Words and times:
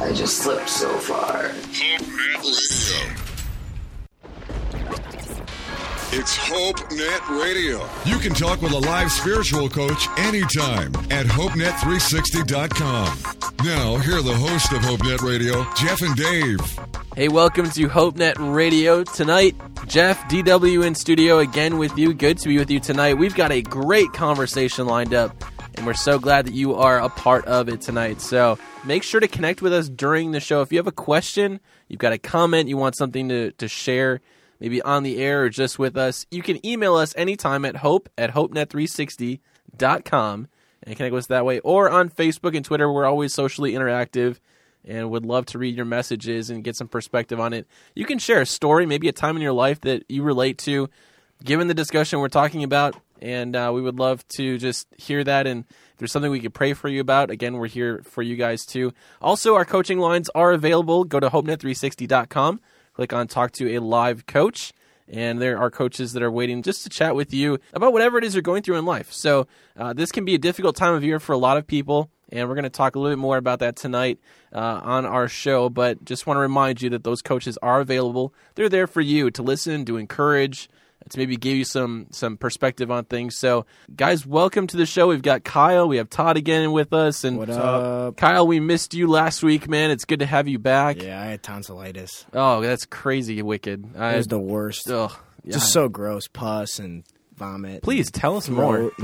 I 0.00 0.12
just 0.12 0.38
slipped 0.38 0.68
so 0.68 0.88
far. 0.98 1.50
It's 6.12 6.36
HopeNet 6.36 7.40
Radio. 7.40 7.88
You 8.04 8.18
can 8.18 8.32
talk 8.32 8.62
with 8.62 8.72
a 8.72 8.78
live 8.78 9.12
spiritual 9.12 9.68
coach 9.68 10.08
anytime 10.18 10.94
at 11.10 11.26
HopeNet360.com. 11.26 13.18
Now, 13.64 13.96
here 13.98 14.16
are 14.16 14.22
the 14.22 14.34
hosts 14.34 14.72
of 14.72 14.78
HopeNet 14.80 15.20
Radio, 15.20 15.64
Jeff 15.76 16.00
and 16.02 16.16
Dave. 16.16 16.58
Hey, 17.14 17.28
welcome 17.28 17.68
to 17.70 17.88
HopeNet 17.88 18.54
Radio. 18.54 19.04
Tonight, 19.04 19.54
Jeff, 19.86 20.18
DW 20.30 20.84
in 20.84 20.94
studio 20.94 21.38
again 21.38 21.76
with 21.78 21.96
you. 21.98 22.14
Good 22.14 22.38
to 22.38 22.48
be 22.48 22.58
with 22.58 22.70
you 22.70 22.80
tonight. 22.80 23.14
We've 23.18 23.34
got 23.34 23.52
a 23.52 23.60
great 23.62 24.12
conversation 24.12 24.86
lined 24.86 25.12
up, 25.14 25.44
and 25.80 25.86
we're 25.86 25.94
so 25.94 26.18
glad 26.18 26.46
that 26.46 26.52
you 26.52 26.74
are 26.74 26.98
a 26.98 27.08
part 27.08 27.46
of 27.46 27.70
it 27.70 27.80
tonight. 27.80 28.20
So 28.20 28.58
make 28.84 29.02
sure 29.02 29.18
to 29.18 29.26
connect 29.26 29.62
with 29.62 29.72
us 29.72 29.88
during 29.88 30.32
the 30.32 30.40
show. 30.40 30.60
If 30.60 30.72
you 30.72 30.78
have 30.78 30.86
a 30.86 30.92
question, 30.92 31.58
you've 31.88 32.00
got 32.00 32.12
a 32.12 32.18
comment, 32.18 32.68
you 32.68 32.76
want 32.76 32.96
something 32.96 33.30
to, 33.30 33.52
to 33.52 33.66
share, 33.66 34.20
maybe 34.60 34.82
on 34.82 35.04
the 35.04 35.16
air 35.16 35.44
or 35.44 35.48
just 35.48 35.78
with 35.78 35.96
us, 35.96 36.26
you 36.30 36.42
can 36.42 36.66
email 36.66 36.96
us 36.96 37.14
anytime 37.16 37.64
at 37.64 37.76
hope 37.76 38.10
at 38.18 38.34
hopenet360.com 38.34 40.48
and 40.82 40.96
connect 40.96 41.14
with 41.14 41.24
us 41.24 41.28
that 41.28 41.46
way. 41.46 41.60
Or 41.60 41.88
on 41.88 42.10
Facebook 42.10 42.54
and 42.54 42.62
Twitter, 42.62 42.92
we're 42.92 43.06
always 43.06 43.32
socially 43.32 43.72
interactive 43.72 44.38
and 44.84 45.08
would 45.08 45.24
love 45.24 45.46
to 45.46 45.58
read 45.58 45.76
your 45.76 45.86
messages 45.86 46.50
and 46.50 46.62
get 46.62 46.76
some 46.76 46.88
perspective 46.88 47.40
on 47.40 47.54
it. 47.54 47.66
You 47.94 48.04
can 48.04 48.18
share 48.18 48.42
a 48.42 48.46
story, 48.46 48.84
maybe 48.84 49.08
a 49.08 49.12
time 49.12 49.36
in 49.36 49.42
your 49.42 49.54
life 49.54 49.80
that 49.80 50.04
you 50.10 50.24
relate 50.24 50.58
to, 50.58 50.90
given 51.42 51.68
the 51.68 51.74
discussion 51.74 52.18
we're 52.18 52.28
talking 52.28 52.64
about. 52.64 52.96
And 53.20 53.54
uh, 53.54 53.70
we 53.74 53.82
would 53.82 53.98
love 53.98 54.26
to 54.28 54.58
just 54.58 54.88
hear 54.96 55.22
that. 55.22 55.46
And 55.46 55.64
if 55.68 55.98
there's 55.98 56.10
something 56.12 56.30
we 56.30 56.40
could 56.40 56.54
pray 56.54 56.72
for 56.72 56.88
you 56.88 57.00
about, 57.00 57.30
again, 57.30 57.54
we're 57.54 57.68
here 57.68 58.02
for 58.04 58.22
you 58.22 58.36
guys 58.36 58.64
too. 58.64 58.92
Also, 59.20 59.54
our 59.54 59.64
coaching 59.64 59.98
lines 59.98 60.30
are 60.34 60.52
available. 60.52 61.04
Go 61.04 61.20
to 61.20 61.28
hopenet360.com, 61.30 62.60
click 62.94 63.12
on 63.12 63.28
Talk 63.28 63.52
to 63.52 63.76
a 63.76 63.80
Live 63.80 64.26
Coach. 64.26 64.72
And 65.06 65.40
there 65.42 65.58
are 65.58 65.70
coaches 65.70 66.12
that 66.12 66.22
are 66.22 66.30
waiting 66.30 66.62
just 66.62 66.84
to 66.84 66.88
chat 66.88 67.16
with 67.16 67.34
you 67.34 67.58
about 67.72 67.92
whatever 67.92 68.16
it 68.16 68.22
is 68.22 68.34
you're 68.34 68.42
going 68.42 68.62
through 68.62 68.76
in 68.76 68.84
life. 68.84 69.12
So, 69.12 69.48
uh, 69.76 69.92
this 69.92 70.12
can 70.12 70.24
be 70.24 70.36
a 70.36 70.38
difficult 70.38 70.76
time 70.76 70.94
of 70.94 71.02
year 71.02 71.18
for 71.18 71.32
a 71.32 71.38
lot 71.38 71.56
of 71.56 71.66
people 71.66 72.10
and 72.32 72.48
we're 72.48 72.54
going 72.54 72.64
to 72.64 72.70
talk 72.70 72.94
a 72.94 72.98
little 72.98 73.16
bit 73.16 73.20
more 73.20 73.36
about 73.36 73.58
that 73.58 73.76
tonight 73.76 74.18
uh, 74.52 74.80
on 74.82 75.04
our 75.04 75.28
show. 75.28 75.68
But 75.68 76.04
just 76.04 76.26
want 76.26 76.36
to 76.36 76.40
remind 76.40 76.80
you 76.82 76.90
that 76.90 77.04
those 77.04 77.22
coaches 77.22 77.58
are 77.62 77.80
available. 77.80 78.34
They're 78.54 78.68
there 78.68 78.86
for 78.86 79.00
you 79.00 79.30
to 79.32 79.42
listen, 79.42 79.84
to 79.86 79.96
encourage, 79.96 80.68
to 81.08 81.18
maybe 81.18 81.36
give 81.36 81.56
you 81.56 81.64
some 81.64 82.06
some 82.10 82.36
perspective 82.36 82.90
on 82.90 83.04
things. 83.06 83.36
So, 83.36 83.66
guys, 83.96 84.26
welcome 84.26 84.66
to 84.68 84.76
the 84.76 84.86
show. 84.86 85.08
We've 85.08 85.22
got 85.22 85.42
Kyle, 85.44 85.88
we 85.88 85.96
have 85.96 86.10
Todd 86.10 86.36
again 86.36 86.70
with 86.72 86.92
us, 86.92 87.24
and 87.24 87.38
What 87.38 87.50
up? 87.50 88.16
Kyle, 88.16 88.46
we 88.46 88.60
missed 88.60 88.94
you 88.94 89.08
last 89.08 89.42
week, 89.42 89.68
man. 89.68 89.90
It's 89.90 90.04
good 90.04 90.20
to 90.20 90.26
have 90.26 90.46
you 90.46 90.58
back. 90.58 91.02
Yeah, 91.02 91.20
I 91.20 91.26
had 91.26 91.42
tonsillitis. 91.42 92.26
Oh, 92.32 92.60
that's 92.60 92.84
crazy, 92.86 93.40
wicked. 93.42 93.96
I, 93.96 94.14
It 94.14 94.16
was 94.18 94.26
the 94.28 94.38
worst. 94.38 94.90
ugh, 94.90 95.12
yeah. 95.44 95.54
Just 95.54 95.72
so 95.72 95.88
gross. 95.88 96.28
Pus 96.28 96.78
and 96.78 97.02
vomit. 97.36 97.82
Please 97.82 98.10
tell 98.10 98.36
us 98.36 98.46
and 98.48 98.56
more. 98.56 98.92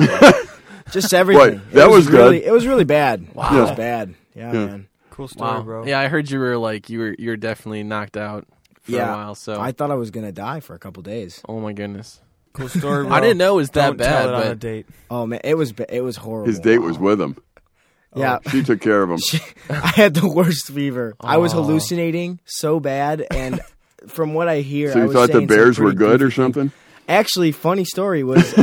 Just 0.92 1.12
everything. 1.12 1.54
Wait, 1.54 1.70
that 1.72 1.88
it 1.88 1.90
was 1.90 2.06
good. 2.06 2.18
really, 2.18 2.44
It 2.44 2.52
was 2.52 2.66
really 2.66 2.84
bad. 2.84 3.34
Wow. 3.34 3.56
It 3.56 3.60
was 3.60 3.70
bad. 3.72 4.14
Yeah, 4.34 4.52
Yeah. 4.52 4.66
man. 4.66 4.88
Cool 5.10 5.28
story, 5.28 5.50
Wow. 5.50 5.62
bro. 5.62 5.86
Yeah, 5.86 5.98
I 5.98 6.08
heard 6.08 6.30
you 6.30 6.38
were 6.38 6.58
like 6.58 6.90
you 6.90 6.98
were 7.00 7.16
you're 7.18 7.38
definitely 7.38 7.82
knocked 7.82 8.16
out 8.18 8.46
for 8.86 8.92
Yeah. 8.92 9.12
a 9.12 9.16
while. 9.16 9.34
So, 9.34 9.60
I 9.60 9.72
thought 9.72 9.90
I 9.90 9.94
was 9.96 10.10
gonna 10.10 10.32
die 10.32 10.60
for 10.60 10.74
a 10.74 10.78
couple 10.78 11.02
days. 11.02 11.40
oh 11.48 11.60
my 11.60 11.72
goodness. 11.72 12.20
Cool 12.54 12.68
story, 12.70 13.04
bro. 13.06 13.12
I 13.12 13.20
didn't 13.20 13.36
know 13.38 13.52
it 13.54 13.56
was 13.56 13.70
that 13.70 13.88
Don't 13.88 13.96
bad, 13.98 14.22
Tell 14.22 14.28
it 14.30 14.34
on 14.46 14.52
a 14.52 14.54
date. 14.54 14.86
Oh 15.10 15.26
man, 15.26 15.40
it 15.44 15.54
was 15.54 15.74
it 15.90 16.00
was 16.00 16.16
horrible. 16.16 16.46
His 16.48 16.58
date 16.58 16.78
was 16.78 16.98
with 16.98 17.20
him. 17.20 17.36
Yeah, 18.14 18.38
She 18.50 18.62
took 18.62 18.80
care 18.80 19.02
of 19.02 19.10
him. 19.10 19.18
I 19.68 19.88
had 19.88 20.14
the 20.14 20.26
worst 20.26 20.68
fever. 20.68 21.14
I 21.20 21.36
was 21.36 21.52
hallucinating 21.52 22.40
so 22.46 22.80
bad, 22.80 23.26
and 23.30 23.60
from 24.08 24.32
what 24.32 24.48
I 24.48 24.60
hear, 24.60 24.90
So 24.92 25.00
I 25.00 25.02
you 25.02 25.08
was 25.08 25.14
thought 25.14 25.32
the 25.38 25.46
Bears 25.46 25.78
were 25.78 25.92
good 25.92 26.22
or 26.22 26.30
something? 26.30 26.72
Actually, 27.10 27.52
funny 27.52 27.84
story 27.84 28.24
was 28.24 28.54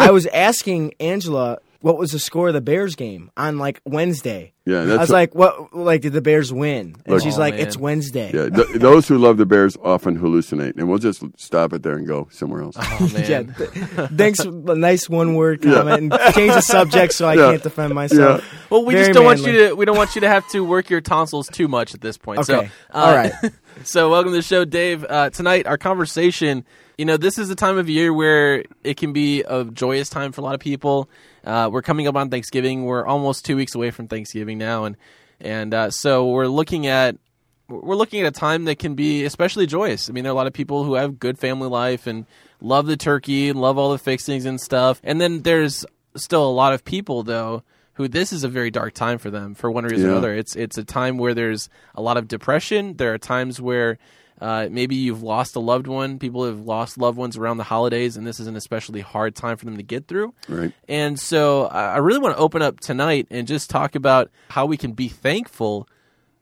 I 0.00 0.10
was 0.12 0.24
asking 0.28 0.94
Angela 0.98 1.58
what 1.82 1.98
was 1.98 2.10
the 2.12 2.18
score 2.18 2.48
of 2.48 2.54
the 2.54 2.60
Bears 2.60 2.94
game 2.96 3.30
on 3.36 3.58
like 3.58 3.80
Wednesday. 3.84 4.52
Yeah, 4.64 4.82
I 4.82 4.84
that's 4.84 5.00
was 5.00 5.10
like, 5.10 5.34
"What? 5.34 5.74
Like, 5.74 6.02
did 6.02 6.12
the 6.12 6.20
Bears 6.22 6.52
win?" 6.52 6.94
And 7.04 7.14
Look- 7.14 7.22
she's 7.24 7.36
Oh, 7.36 7.40
like, 7.40 7.54
man. 7.54 7.66
"It's 7.66 7.76
Wednesday." 7.76 8.30
yeah. 8.32 8.48
Th- 8.48 8.68
those 8.80 9.08
who 9.08 9.18
love 9.18 9.36
the 9.36 9.44
Bears 9.44 9.76
often 9.82 10.16
hallucinate, 10.18 10.76
and 10.76 10.88
we'll 10.88 10.98
just 10.98 11.24
stop 11.36 11.72
it 11.72 11.82
there 11.82 11.96
and 11.96 12.06
go 12.06 12.28
somewhere 12.30 12.62
else. 12.62 12.76
Oh 12.78 13.10
man. 13.12 13.28
Yeah, 13.28 13.42
th- 13.42 14.08
thanks. 14.16 14.38
A 14.38 14.50
nice 14.52 15.08
one 15.08 15.34
word 15.34 15.64
Yeah. 15.64 15.74
comment 15.74 16.12
and 16.12 16.34
change 16.34 16.52
the 16.54 16.60
subject 16.60 17.12
so 17.14 17.26
I 17.26 17.34
Yeah. 17.34 17.50
can't 17.50 17.62
defend 17.64 17.92
myself. 17.94 18.40
Yeah. 18.44 18.58
Well, 18.70 18.84
we 18.84 18.94
Very 18.94 19.06
just 19.06 19.14
don't 19.16 19.24
want 19.24 19.40
you 19.40 19.52
to. 19.68 19.74
We 19.74 19.84
don't 19.84 19.96
want 19.96 20.14
you 20.14 20.20
to 20.20 20.28
have 20.28 20.48
to 20.50 20.60
work 20.64 20.88
your 20.90 21.00
tonsils 21.00 21.48
too 21.48 21.66
much 21.66 21.92
at 21.94 22.00
this 22.00 22.16
point. 22.16 22.46
So, 22.46 22.58
Okay. 22.58 22.70
uh, 22.94 22.98
All 22.98 23.14
right. 23.16 23.32
so, 23.82 24.10
welcome 24.10 24.30
to 24.30 24.36
the 24.36 24.42
show, 24.42 24.64
Dave. 24.64 25.04
Uh, 25.08 25.30
tonight, 25.30 25.66
our 25.66 25.76
conversation. 25.78 26.64
You 26.98 27.06
know, 27.06 27.16
this 27.16 27.36
is 27.36 27.50
a 27.50 27.56
time 27.56 27.78
of 27.78 27.88
year 27.88 28.12
where 28.12 28.62
it 28.84 28.96
can 28.96 29.12
be 29.12 29.42
a 29.42 29.64
joyous 29.64 30.08
time 30.08 30.30
for 30.30 30.40
a 30.40 30.44
lot 30.44 30.54
of 30.54 30.60
people. 30.60 31.08
Uh, 31.44 31.68
we're 31.72 31.82
coming 31.82 32.06
up 32.06 32.16
on 32.16 32.30
Thanksgiving. 32.30 32.84
We're 32.84 33.06
almost 33.06 33.44
two 33.44 33.56
weeks 33.56 33.74
away 33.74 33.90
from 33.90 34.08
Thanksgiving 34.08 34.58
now, 34.58 34.84
and 34.84 34.96
and 35.40 35.74
uh, 35.74 35.90
so 35.90 36.28
we're 36.28 36.46
looking 36.46 36.86
at 36.86 37.16
we're 37.68 37.96
looking 37.96 38.20
at 38.20 38.26
a 38.26 38.38
time 38.38 38.64
that 38.64 38.78
can 38.78 38.94
be 38.94 39.24
especially 39.24 39.66
joyous. 39.66 40.08
I 40.08 40.12
mean, 40.12 40.24
there 40.24 40.30
are 40.30 40.34
a 40.34 40.36
lot 40.36 40.46
of 40.46 40.52
people 40.52 40.84
who 40.84 40.94
have 40.94 41.18
good 41.18 41.38
family 41.38 41.68
life 41.68 42.06
and 42.06 42.26
love 42.60 42.86
the 42.86 42.96
turkey 42.96 43.48
and 43.48 43.60
love 43.60 43.78
all 43.78 43.92
the 43.92 43.98
fixings 43.98 44.44
and 44.44 44.60
stuff. 44.60 45.00
And 45.02 45.20
then 45.20 45.42
there's 45.42 45.84
still 46.16 46.46
a 46.48 46.52
lot 46.52 46.72
of 46.72 46.84
people 46.84 47.22
though 47.22 47.62
who 47.94 48.08
this 48.08 48.32
is 48.32 48.44
a 48.44 48.48
very 48.48 48.70
dark 48.70 48.94
time 48.94 49.18
for 49.18 49.30
them 49.30 49.54
for 49.54 49.70
one 49.70 49.84
reason 49.84 50.08
or 50.08 50.12
another. 50.12 50.34
It's 50.34 50.56
it's 50.56 50.78
a 50.78 50.84
time 50.84 51.18
where 51.18 51.34
there's 51.34 51.68
a 51.94 52.02
lot 52.02 52.16
of 52.16 52.28
depression. 52.28 52.96
There 52.96 53.12
are 53.12 53.18
times 53.18 53.60
where 53.60 53.98
uh, 54.42 54.68
maybe 54.68 54.96
you've 54.96 55.22
lost 55.22 55.54
a 55.54 55.60
loved 55.60 55.86
one. 55.86 56.18
People 56.18 56.44
have 56.44 56.58
lost 56.58 56.98
loved 56.98 57.16
ones 57.16 57.36
around 57.36 57.58
the 57.58 57.64
holidays, 57.64 58.16
and 58.16 58.26
this 58.26 58.40
is 58.40 58.48
an 58.48 58.56
especially 58.56 59.00
hard 59.00 59.36
time 59.36 59.56
for 59.56 59.64
them 59.66 59.76
to 59.76 59.84
get 59.84 60.08
through. 60.08 60.34
Right. 60.48 60.72
And 60.88 61.18
so 61.18 61.66
I 61.66 61.98
really 61.98 62.18
want 62.18 62.36
to 62.36 62.42
open 62.42 62.60
up 62.60 62.80
tonight 62.80 63.28
and 63.30 63.46
just 63.46 63.70
talk 63.70 63.94
about 63.94 64.30
how 64.48 64.66
we 64.66 64.76
can 64.76 64.94
be 64.94 65.06
thankful 65.06 65.88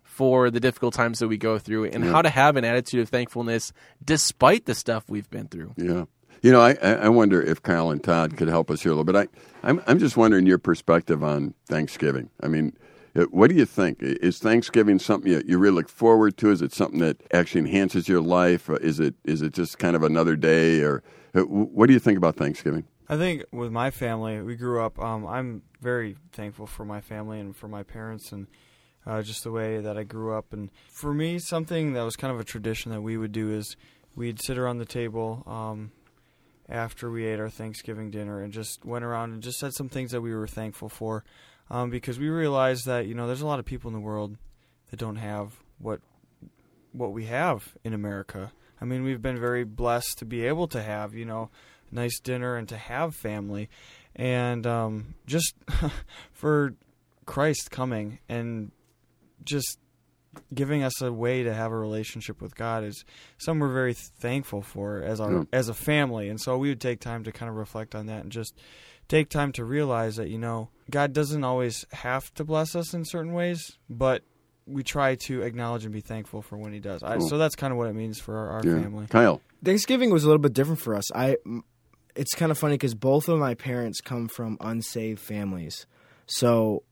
for 0.02 0.50
the 0.50 0.60
difficult 0.60 0.94
times 0.94 1.18
that 1.18 1.28
we 1.28 1.36
go 1.36 1.58
through 1.58 1.84
and 1.84 2.02
how 2.02 2.22
to 2.22 2.30
have 2.30 2.56
an 2.56 2.64
attitude 2.64 3.00
of 3.00 3.10
thankfulness 3.10 3.72
despite 4.02 4.64
the 4.64 4.74
stuff 4.74 5.04
we've 5.08 5.28
been 5.28 5.48
through. 5.48 5.74
Yeah. 5.76 6.04
You 6.42 6.52
know, 6.52 6.60
I, 6.62 6.72
I 6.72 7.08
wonder 7.10 7.42
if 7.42 7.62
Kyle 7.62 7.90
and 7.90 8.02
Todd 8.02 8.38
could 8.38 8.48
help 8.48 8.70
us 8.70 8.82
here 8.82 8.92
a 8.92 8.94
little 8.94 9.04
bit. 9.04 9.16
I, 9.16 9.68
I'm, 9.68 9.82
I'm 9.86 9.98
just 9.98 10.16
wondering 10.16 10.46
your 10.46 10.58
perspective 10.58 11.22
on 11.22 11.52
Thanksgiving. 11.66 12.30
I 12.42 12.48
mean, 12.48 12.74
what 13.30 13.50
do 13.50 13.56
you 13.56 13.64
think? 13.64 13.98
Is 14.00 14.38
Thanksgiving 14.38 14.98
something 14.98 15.30
you, 15.30 15.42
you 15.46 15.58
really 15.58 15.76
look 15.76 15.88
forward 15.88 16.36
to? 16.38 16.50
Is 16.50 16.62
it 16.62 16.72
something 16.72 17.00
that 17.00 17.20
actually 17.32 17.60
enhances 17.60 18.08
your 18.08 18.20
life? 18.20 18.68
Or 18.68 18.76
is 18.76 19.00
it 19.00 19.14
is 19.24 19.42
it 19.42 19.52
just 19.52 19.78
kind 19.78 19.96
of 19.96 20.02
another 20.02 20.36
day? 20.36 20.80
Or 20.80 21.02
uh, 21.34 21.40
what 21.42 21.86
do 21.86 21.92
you 21.92 21.98
think 21.98 22.18
about 22.18 22.36
Thanksgiving? 22.36 22.84
I 23.08 23.16
think 23.16 23.44
with 23.52 23.72
my 23.72 23.90
family, 23.90 24.40
we 24.40 24.54
grew 24.54 24.84
up. 24.84 25.00
Um, 25.00 25.26
I'm 25.26 25.62
very 25.80 26.16
thankful 26.32 26.66
for 26.66 26.84
my 26.84 27.00
family 27.00 27.40
and 27.40 27.56
for 27.56 27.66
my 27.66 27.82
parents 27.82 28.30
and 28.30 28.46
uh, 29.04 29.22
just 29.22 29.42
the 29.42 29.50
way 29.50 29.80
that 29.80 29.98
I 29.98 30.04
grew 30.04 30.32
up. 30.32 30.52
And 30.52 30.70
for 30.88 31.12
me, 31.12 31.40
something 31.40 31.94
that 31.94 32.02
was 32.02 32.14
kind 32.14 32.32
of 32.32 32.38
a 32.38 32.44
tradition 32.44 32.92
that 32.92 33.00
we 33.00 33.16
would 33.16 33.32
do 33.32 33.50
is 33.50 33.76
we'd 34.14 34.40
sit 34.40 34.58
around 34.58 34.78
the 34.78 34.84
table 34.84 35.42
um, 35.46 35.90
after 36.68 37.10
we 37.10 37.26
ate 37.26 37.40
our 37.40 37.48
Thanksgiving 37.48 38.10
dinner 38.10 38.42
and 38.42 38.52
just 38.52 38.84
went 38.84 39.04
around 39.04 39.32
and 39.32 39.42
just 39.42 39.58
said 39.58 39.72
some 39.72 39.88
things 39.88 40.12
that 40.12 40.20
we 40.20 40.32
were 40.32 40.46
thankful 40.46 40.88
for, 40.88 41.24
um, 41.70 41.90
because 41.90 42.18
we 42.18 42.28
realize 42.28 42.82
that 42.84 43.06
you 43.06 43.14
know 43.14 43.26
there's 43.26 43.40
a 43.42 43.46
lot 43.46 43.58
of 43.58 43.64
people 43.64 43.88
in 43.88 43.94
the 43.94 44.00
world 44.00 44.36
that 44.90 44.98
don't 44.98 45.16
have 45.16 45.54
what 45.78 46.00
what 46.92 47.12
we 47.12 47.26
have 47.26 47.74
in 47.84 47.92
America. 47.94 48.52
I 48.80 48.84
mean, 48.84 49.04
we've 49.04 49.22
been 49.22 49.38
very 49.38 49.62
blessed 49.64 50.18
to 50.18 50.24
be 50.24 50.46
able 50.46 50.66
to 50.68 50.82
have, 50.82 51.14
you 51.14 51.24
know, 51.26 51.50
a 51.92 51.94
nice 51.94 52.18
dinner 52.18 52.56
and 52.56 52.68
to 52.70 52.76
have 52.78 53.14
family. 53.14 53.68
And 54.16 54.66
um, 54.66 55.14
just 55.26 55.54
for 56.32 56.74
Christ 57.26 57.70
coming 57.70 58.18
and 58.28 58.72
just 59.44 59.78
giving 60.54 60.82
us 60.82 61.00
a 61.02 61.12
way 61.12 61.42
to 61.42 61.52
have 61.52 61.72
a 61.72 61.76
relationship 61.76 62.40
with 62.40 62.54
God 62.56 62.82
is 62.84 63.04
something 63.38 63.60
we're 63.60 63.72
very 63.72 63.94
thankful 63.94 64.62
for 64.62 65.02
as 65.02 65.20
our 65.20 65.32
Yeah. 65.32 65.42
as 65.52 65.68
a 65.68 65.74
family. 65.74 66.28
And 66.28 66.40
so 66.40 66.56
we 66.56 66.68
would 66.70 66.80
take 66.80 67.00
time 67.00 67.22
to 67.24 67.32
kind 67.32 67.50
of 67.50 67.56
reflect 67.56 67.94
on 67.94 68.06
that 68.06 68.22
and 68.22 68.32
just 68.32 68.54
take 69.10 69.28
time 69.28 69.52
to 69.52 69.64
realize 69.64 70.16
that 70.16 70.30
you 70.30 70.38
know 70.38 70.70
God 70.90 71.12
doesn't 71.12 71.44
always 71.44 71.84
have 71.92 72.32
to 72.34 72.44
bless 72.44 72.74
us 72.74 72.94
in 72.94 73.04
certain 73.04 73.34
ways, 73.34 73.76
but 73.90 74.22
we 74.66 74.82
try 74.82 75.16
to 75.16 75.42
acknowledge 75.42 75.84
and 75.84 75.92
be 75.92 76.00
thankful 76.00 76.40
for 76.42 76.56
when 76.56 76.72
he 76.72 76.80
does. 76.80 77.02
I, 77.02 77.18
Cool. 77.18 77.28
So 77.28 77.36
that's 77.38 77.56
kind 77.56 77.72
of 77.72 77.76
what 77.78 77.88
it 77.88 77.94
means 77.94 78.18
for 78.18 78.36
our, 78.38 78.48
our 78.50 78.62
Yeah. 78.64 78.80
family. 78.82 79.06
Kyle. 79.08 79.40
Thanksgiving 79.64 80.10
was 80.10 80.24
a 80.24 80.26
little 80.28 80.40
bit 80.40 80.52
different 80.54 80.80
for 80.80 80.94
us. 80.94 81.04
I, 81.14 81.36
it's 82.16 82.34
kind 82.34 82.50
of 82.50 82.56
funny 82.58 82.74
because 82.74 82.94
both 82.94 83.28
of 83.28 83.38
my 83.38 83.54
parents 83.54 84.00
come 84.00 84.28
from 84.28 84.56
unsaved 84.60 85.20
families, 85.20 85.86
so 86.26 86.82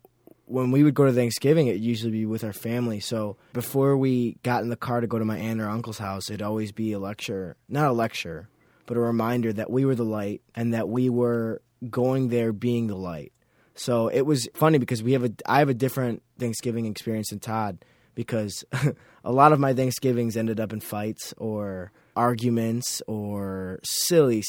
when 0.45 0.71
we 0.71 0.83
would 0.83 0.95
go 0.95 1.05
to 1.05 1.13
Thanksgiving, 1.13 1.67
it'd 1.67 1.83
usually 1.83 2.11
be 2.11 2.25
with 2.25 2.43
our 2.43 2.55
family. 2.55 3.01
So 3.01 3.37
before 3.53 3.99
we 3.99 4.39
got 4.43 4.63
in 4.63 4.71
the 4.71 4.77
car 4.77 5.01
to 5.03 5.07
go 5.07 5.19
to 5.19 5.25
my 5.25 5.37
aunt 5.37 5.61
or 5.61 5.69
uncle's 5.69 5.99
house, 5.99 6.31
it'd 6.31 6.41
always 6.41 6.73
be 6.73 6.93
a 6.93 6.99
lecture, 6.99 7.57
not 7.69 7.87
a 7.91 7.93
lecture, 7.93 8.49
but 8.87 8.97
a 8.97 9.01
reminder 9.01 9.53
that 9.53 9.71
we 9.71 9.85
were 9.85 9.95
the 9.95 10.07
light 10.07 10.41
and 10.55 10.73
that 10.73 10.89
we 10.89 11.11
were 11.11 11.61
going 11.91 12.29
there 12.29 12.53
being 12.53 12.87
the 12.87 12.97
light. 12.97 13.33
So 13.75 14.09
it 14.09 14.23
was 14.23 14.49
funny 14.55 14.79
because 14.79 15.03
we 15.03 15.13
have 15.13 15.25
a 15.25 15.31
I 15.47 15.61
have 15.61 15.69
a 15.69 15.75
different 15.75 16.23
Thanksgiving 16.39 16.87
experience 16.87 17.31
than 17.31 17.39
Todd 17.39 17.85
because 18.15 18.65
a 19.25 19.33
lot 19.33 19.53
of 19.53 19.61
my 19.61 19.73
Thanksgivings 19.73 20.37
ended 20.37 20.59
up 20.59 20.73
in 20.73 20.81
fights 20.81 21.33
or 21.37 21.93
arguments 22.17 23.01
or 23.07 23.79
silly, 23.85 24.43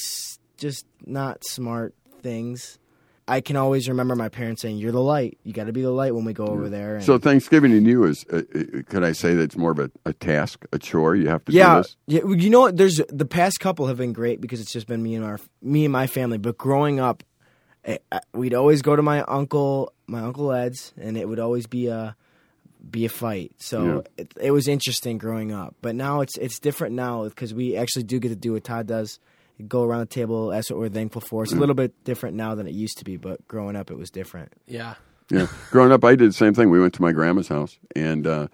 just 0.57 0.85
not 1.05 1.45
smart 1.45 1.93
things. 2.21 2.79
I 3.29 3.41
can 3.41 3.55
always 3.55 3.87
remember 3.87 4.15
my 4.15 4.27
parents 4.29 4.61
saying, 4.61 4.77
"You're 4.77 4.91
the 4.91 5.01
light. 5.01 5.37
You 5.43 5.53
got 5.53 5.65
to 5.65 5.71
be 5.73 5.81
the 5.83 5.91
light 5.91 6.15
when 6.15 6.25
we 6.25 6.33
go 6.33 6.47
over 6.47 6.67
there." 6.67 6.95
And 6.95 7.03
So 7.05 7.17
Thanksgiving 7.17 7.71
to 7.71 7.79
you 7.79 8.03
is, 8.05 8.25
uh, 8.33 8.41
uh, 8.53 8.81
could 8.87 9.03
I 9.03 9.11
say 9.11 9.35
that 9.35 9.43
it's 9.43 9.55
more 9.55 9.71
of 9.71 9.79
a, 9.79 9.91
a 10.05 10.13
task, 10.13 10.65
a 10.73 10.79
chore? 10.79 11.15
You 11.15 11.27
have 11.29 11.45
to 11.45 11.51
do 11.51 11.57
yeah, 11.57 11.77
this? 11.77 11.95
yeah. 12.07 12.21
You 12.25 12.49
know 12.49 12.61
what? 12.61 12.77
There's 12.77 12.99
the 13.07 13.25
past 13.25 13.59
couple 13.59 13.87
have 13.87 13.97
been 13.97 14.13
great 14.13 14.41
because 14.41 14.59
it's 14.59 14.73
just 14.73 14.87
been 14.87 15.03
me 15.03 15.15
and 15.15 15.23
our 15.23 15.39
me 15.61 15.85
and 15.85 15.91
my 15.91 16.07
family. 16.07 16.37
But 16.39 16.57
growing 16.57 16.99
up, 16.99 17.23
eh, 17.85 17.99
uh, 18.11 18.19
we'd 18.33 18.55
always 18.55 18.81
go 18.81 18.95
to 18.95 19.01
my 19.03 19.21
uncle, 19.21 19.93
my 20.07 20.21
uncle 20.21 20.51
Ed's, 20.51 20.91
and 20.99 21.15
it 21.15 21.29
would 21.29 21.39
always 21.39 21.67
be 21.67 21.87
a 21.87 22.15
be 22.89 23.05
a 23.05 23.09
fight. 23.09 23.51
So 23.57 23.85
Yeah. 23.85 24.23
it, 24.23 24.33
it 24.41 24.51
was 24.51 24.67
interesting 24.67 25.17
growing 25.17 25.51
up. 25.51 25.75
But 25.81 25.95
now 25.95 26.21
it's 26.21 26.37
it's 26.37 26.59
different 26.59 26.95
now 26.95 27.25
because 27.25 27.53
we 27.53 27.75
actually 27.75 28.03
do 28.03 28.19
get 28.19 28.29
to 28.29 28.35
do 28.35 28.53
what 28.53 28.63
Todd 28.63 28.87
does. 28.87 29.19
Go 29.67 29.83
around 29.83 30.00
the 30.00 30.06
table. 30.06 30.47
That's 30.50 30.69
what 30.69 30.79
we're 30.79 30.89
thankful 30.89 31.21
for. 31.21 31.44
It's 31.44 31.53
a 31.53 31.57
little 31.57 31.75
bit 31.75 32.03
different 32.03 32.35
now 32.38 32.56
than 32.56 32.67
it 32.67 32.73
used 32.73 32.97
to 33.00 33.03
be, 33.03 33.17
but 33.17 33.45
growing 33.47 33.75
up, 33.75 33.91
it 33.91 33.97
was 33.97 34.09
different. 34.09 34.53
Yeah. 34.67 34.95
Yeah. 35.29 35.47
Growing 35.71 35.91
up, 35.91 36.03
I 36.03 36.15
did 36.15 36.29
the 36.29 36.33
same 36.33 36.53
thing. 36.53 36.69
We 36.69 36.79
went 36.79 36.94
to 36.95 37.01
my 37.01 37.11
grandma's 37.11 37.50
house, 37.50 37.77
and 37.95 38.25
uh, 38.25 38.47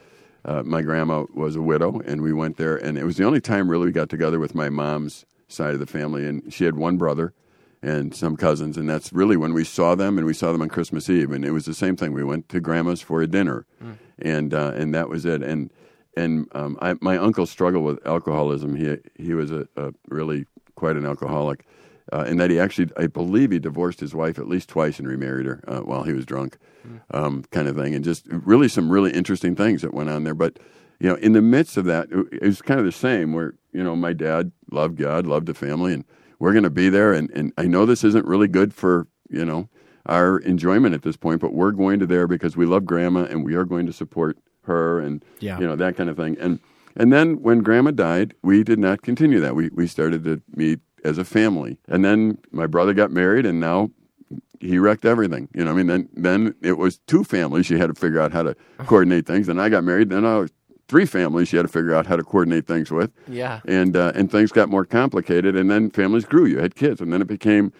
uh, 0.43 0.63
my 0.63 0.81
grandma 0.81 1.25
was 1.33 1.55
a 1.55 1.61
widow, 1.61 2.01
and 2.05 2.21
we 2.21 2.33
went 2.33 2.57
there, 2.57 2.75
and 2.75 2.97
it 2.97 3.03
was 3.03 3.17
the 3.17 3.23
only 3.23 3.39
time 3.39 3.69
really 3.69 3.85
we 3.85 3.91
got 3.91 4.09
together 4.09 4.39
with 4.39 4.55
my 4.55 4.69
mom's 4.69 5.25
side 5.47 5.73
of 5.73 5.79
the 5.79 5.85
family, 5.85 6.25
and 6.25 6.53
she 6.53 6.65
had 6.65 6.75
one 6.75 6.97
brother 6.97 7.33
and 7.81 8.15
some 8.15 8.35
cousins, 8.35 8.77
and 8.77 8.89
that's 8.89 9.13
really 9.13 9.37
when 9.37 9.53
we 9.53 9.63
saw 9.63 9.95
them, 9.95 10.17
and 10.17 10.25
we 10.25 10.33
saw 10.33 10.51
them 10.51 10.61
on 10.61 10.69
Christmas 10.69 11.09
Eve, 11.09 11.31
and 11.31 11.45
it 11.45 11.51
was 11.51 11.65
the 11.65 11.73
same 11.73 11.95
thing. 11.95 12.13
We 12.13 12.23
went 12.23 12.49
to 12.49 12.59
grandma's 12.59 13.01
for 13.01 13.21
a 13.21 13.27
dinner, 13.27 13.65
and 14.17 14.53
uh, 14.53 14.71
and 14.75 14.93
that 14.93 15.07
was 15.07 15.23
it, 15.25 15.43
and 15.43 15.71
and 16.17 16.47
um, 16.53 16.77
I, 16.81 16.95
my 17.01 17.17
uncle 17.17 17.45
struggled 17.45 17.85
with 17.85 18.05
alcoholism. 18.05 18.75
He 18.75 18.97
he 19.15 19.33
was 19.33 19.51
a, 19.51 19.67
a 19.77 19.93
really 20.09 20.45
quite 20.75 20.95
an 20.95 21.05
alcoholic, 21.05 21.65
uh, 22.13 22.23
in 22.27 22.37
that 22.37 22.51
he 22.51 22.59
actually, 22.59 22.89
I 22.97 23.07
believe, 23.07 23.51
he 23.51 23.59
divorced 23.59 23.99
his 23.99 24.13
wife 24.13 24.37
at 24.37 24.47
least 24.47 24.69
twice 24.69 24.99
and 24.99 25.07
remarried 25.07 25.45
her 25.47 25.63
uh, 25.67 25.79
while 25.81 26.03
he 26.03 26.13
was 26.13 26.25
drunk, 26.25 26.57
um, 27.11 27.43
kind 27.51 27.67
of 27.67 27.75
thing, 27.75 27.95
and 27.95 28.03
just 28.03 28.27
really 28.29 28.67
some 28.67 28.89
really 28.91 29.11
interesting 29.11 29.55
things 29.55 29.81
that 29.81 29.93
went 29.93 30.09
on 30.09 30.23
there. 30.23 30.35
But 30.35 30.59
you 30.99 31.09
know, 31.09 31.15
in 31.15 31.33
the 31.33 31.41
midst 31.41 31.77
of 31.77 31.85
that, 31.85 32.07
it 32.11 32.27
it 32.31 32.43
was 32.43 32.61
kind 32.61 32.79
of 32.79 32.85
the 32.85 32.91
same. 32.91 33.33
Where 33.33 33.55
you 33.73 33.83
know, 33.83 33.95
my 33.95 34.13
dad 34.13 34.51
loved 34.71 34.97
God, 34.97 35.25
loved 35.25 35.47
the 35.47 35.53
family, 35.53 35.93
and 35.93 36.05
we're 36.39 36.53
going 36.53 36.63
to 36.63 36.69
be 36.69 36.89
there. 36.89 37.11
And 37.13 37.29
and 37.31 37.51
I 37.57 37.63
know 37.65 37.85
this 37.85 38.03
isn't 38.03 38.25
really 38.27 38.47
good 38.47 38.73
for 38.73 39.07
you 39.29 39.43
know 39.45 39.67
our 40.05 40.37
enjoyment 40.39 40.93
at 40.93 41.01
this 41.01 41.17
point, 41.17 41.41
but 41.41 41.53
we're 41.53 41.71
going 41.71 41.99
to 41.99 42.05
there 42.05 42.27
because 42.27 42.55
we 42.55 42.65
love 42.67 42.85
Grandma 42.85 43.23
and 43.23 43.43
we 43.43 43.55
are 43.55 43.65
going 43.65 43.87
to 43.87 43.93
support 43.93 44.37
her 44.65 44.99
and 44.99 45.23
Yeah. 45.39 45.59
you 45.59 45.65
know 45.65 45.75
that 45.75 45.97
kind 45.97 46.09
of 46.09 46.15
thing. 46.17 46.37
And 46.39 46.59
and 46.95 47.11
then 47.13 47.41
when 47.41 47.59
Grandma 47.59 47.91
died, 47.91 48.33
we 48.41 48.63
did 48.63 48.79
not 48.79 49.01
continue 49.01 49.39
that. 49.39 49.55
We 49.55 49.69
we 49.73 49.87
started 49.87 50.23
to 50.25 50.41
meet 50.55 50.79
as 51.03 51.17
a 51.17 51.25
family. 51.25 51.77
And 51.87 52.03
then 52.03 52.37
my 52.51 52.67
brother 52.67 52.93
got 52.93 53.11
married, 53.11 53.45
and 53.45 53.59
now 53.59 53.91
he 54.59 54.77
wrecked 54.79 55.05
everything. 55.05 55.47
You 55.53 55.63
know, 55.65 55.71
I 55.71 55.73
mean, 55.75 55.87
then 55.87 56.09
then 56.13 56.55
it 56.61 56.77
was 56.77 56.99
two 57.07 57.23
families. 57.23 57.69
You 57.69 57.77
had 57.77 57.87
to 57.87 57.99
figure 57.99 58.19
out 58.21 58.31
how 58.31 58.43
to 58.43 58.55
coordinate 58.87 59.25
things. 59.25 59.47
Then 59.47 59.59
I 59.59 59.69
got 59.69 59.83
married. 59.83 60.09
Then 60.09 60.25
I 60.25 60.37
was 60.37 60.51
three 60.87 61.05
families. 61.05 61.51
You 61.51 61.57
had 61.57 61.63
to 61.67 61.71
figure 61.71 61.93
out 61.95 62.05
how 62.05 62.15
to 62.15 62.23
coordinate 62.23 62.67
things 62.67 62.91
with. 62.91 63.11
Yeah. 63.27 63.61
And 63.67 63.95
uh, 63.95 64.11
and 64.15 64.31
things 64.31 64.51
got 64.51 64.69
more 64.69 64.85
complicated. 64.85 65.55
And 65.55 65.69
then 65.69 65.89
families 65.91 66.25
grew. 66.25 66.45
You 66.45 66.59
had 66.59 66.75
kids, 66.75 67.01
and 67.01 67.11
then 67.13 67.21
it 67.21 67.27
became 67.27 67.71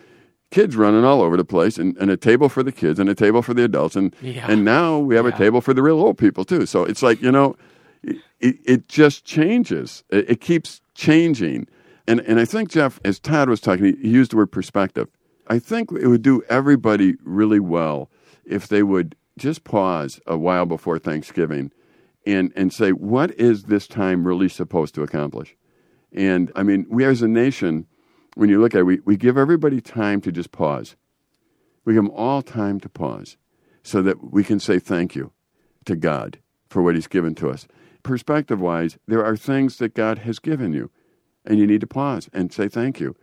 kids 0.52 0.76
running 0.76 1.04
all 1.04 1.22
over 1.22 1.36
the 1.36 1.44
place, 1.44 1.78
and, 1.78 1.98
and 1.98 2.12
a 2.12 2.16
table 2.18 2.48
for 2.50 2.62
the 2.64 2.72
kids, 2.72 3.00
and 3.00 3.10
a 3.10 3.16
table 3.16 3.42
for 3.42 3.54
the 3.56 3.64
adults, 3.64 3.96
and 3.96 4.16
Yeah. 4.22 4.46
and 4.48 4.64
now 4.64 5.00
we 5.00 5.16
have 5.16 5.26
a 5.26 5.32
table 5.32 5.60
for 5.60 5.74
the 5.74 5.82
real 5.82 6.00
old 6.00 6.18
people 6.18 6.46
too. 6.46 6.66
So 6.68 6.84
it's 6.86 7.02
like 7.02 7.22
you 7.22 7.32
know, 7.32 7.56
it, 8.40 8.58
it, 8.66 8.88
just 8.88 9.26
changes. 9.26 10.04
It, 10.10 10.30
it 10.32 10.42
keeps 10.42 10.82
changing. 10.94 11.68
And 12.08 12.20
and 12.22 12.40
I 12.40 12.46
think 12.46 12.70
Jeff, 12.70 13.00
as 13.04 13.20
Todd 13.20 13.50
was 13.50 13.60
talking, 13.60 13.86
he, 13.86 13.96
he 14.02 14.10
used 14.10 14.32
the 14.32 14.38
word 14.38 14.52
perspective. 14.52 15.08
I 15.48 15.60
think 15.60 15.92
it 15.92 16.08
would 16.08 16.22
do 16.22 16.42
everybody 16.50 17.16
really 17.24 17.60
well 17.60 18.10
if 18.46 18.68
they 18.68 18.84
would 18.84 19.16
just 19.38 19.64
pause 19.64 20.20
a 20.26 20.38
while 20.38 20.66
before 20.66 21.00
Thanksgiving 21.00 21.72
and 22.26 22.52
and 22.56 22.74
say, 22.74 22.92
what 22.92 23.32
is 23.32 23.64
this 23.64 23.88
time 23.88 24.26
really 24.26 24.50
supposed 24.50 24.96
to 24.96 25.04
accomplish? 25.04 25.56
And 26.14 26.52
I 26.56 26.64
mean, 26.64 26.86
we 26.90 27.06
as 27.06 27.22
a 27.22 27.28
nation, 27.28 27.88
when 28.36 28.50
you 28.50 28.62
look 28.62 28.74
at 28.74 28.80
it, 28.80 28.84
we, 28.84 29.00
we 29.06 29.18
give 29.18 29.38
everybody 29.38 29.82
time 29.82 30.22
to 30.22 30.32
just 30.32 30.52
pause. 30.52 30.96
We 31.84 31.94
give 31.94 32.04
them 32.04 32.12
all 32.12 32.42
time 32.42 32.80
to 32.80 32.90
pause 32.90 33.38
so 33.84 34.02
that 34.02 34.32
we 34.32 34.44
can 34.44 34.60
say 34.60 34.80
thank 34.80 35.16
you 35.16 35.32
to 35.86 35.96
God 35.96 36.40
for 36.70 36.82
what 36.82 36.96
He's 36.96 37.08
given 37.08 37.36
to 37.36 37.50
us. 37.50 37.68
Perspective 38.06 38.62
wise, 38.62 38.98
there 39.08 39.26
are 39.26 39.36
things 39.36 39.78
that 39.80 39.96
God 39.96 40.20
has 40.20 40.38
given 40.38 40.74
you, 40.74 40.92
and 41.44 41.58
you 41.58 41.66
need 41.66 41.82
to 41.82 41.88
pause 41.88 42.30
and 42.34 42.54
say 42.54 42.68
thank 42.70 43.00
you. 43.00 43.16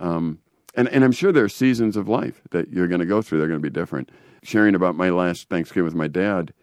Um, 0.00 0.38
and, 0.74 0.88
and 0.88 1.04
I'm 1.04 1.12
sure 1.12 1.30
there 1.30 1.44
are 1.44 1.48
seasons 1.48 1.94
of 1.94 2.08
life 2.08 2.40
that 2.50 2.70
you're 2.70 2.88
going 2.88 3.00
to 3.00 3.06
go 3.06 3.20
through. 3.20 3.38
They're 3.38 3.48
going 3.48 3.60
to 3.60 3.70
be 3.70 3.72
different. 3.72 4.10
Sharing 4.42 4.74
about 4.74 4.94
my 4.96 5.10
last 5.10 5.50
Thanksgiving 5.50 5.84
with 5.84 5.94
my 5.94 6.08
dad 6.08 6.54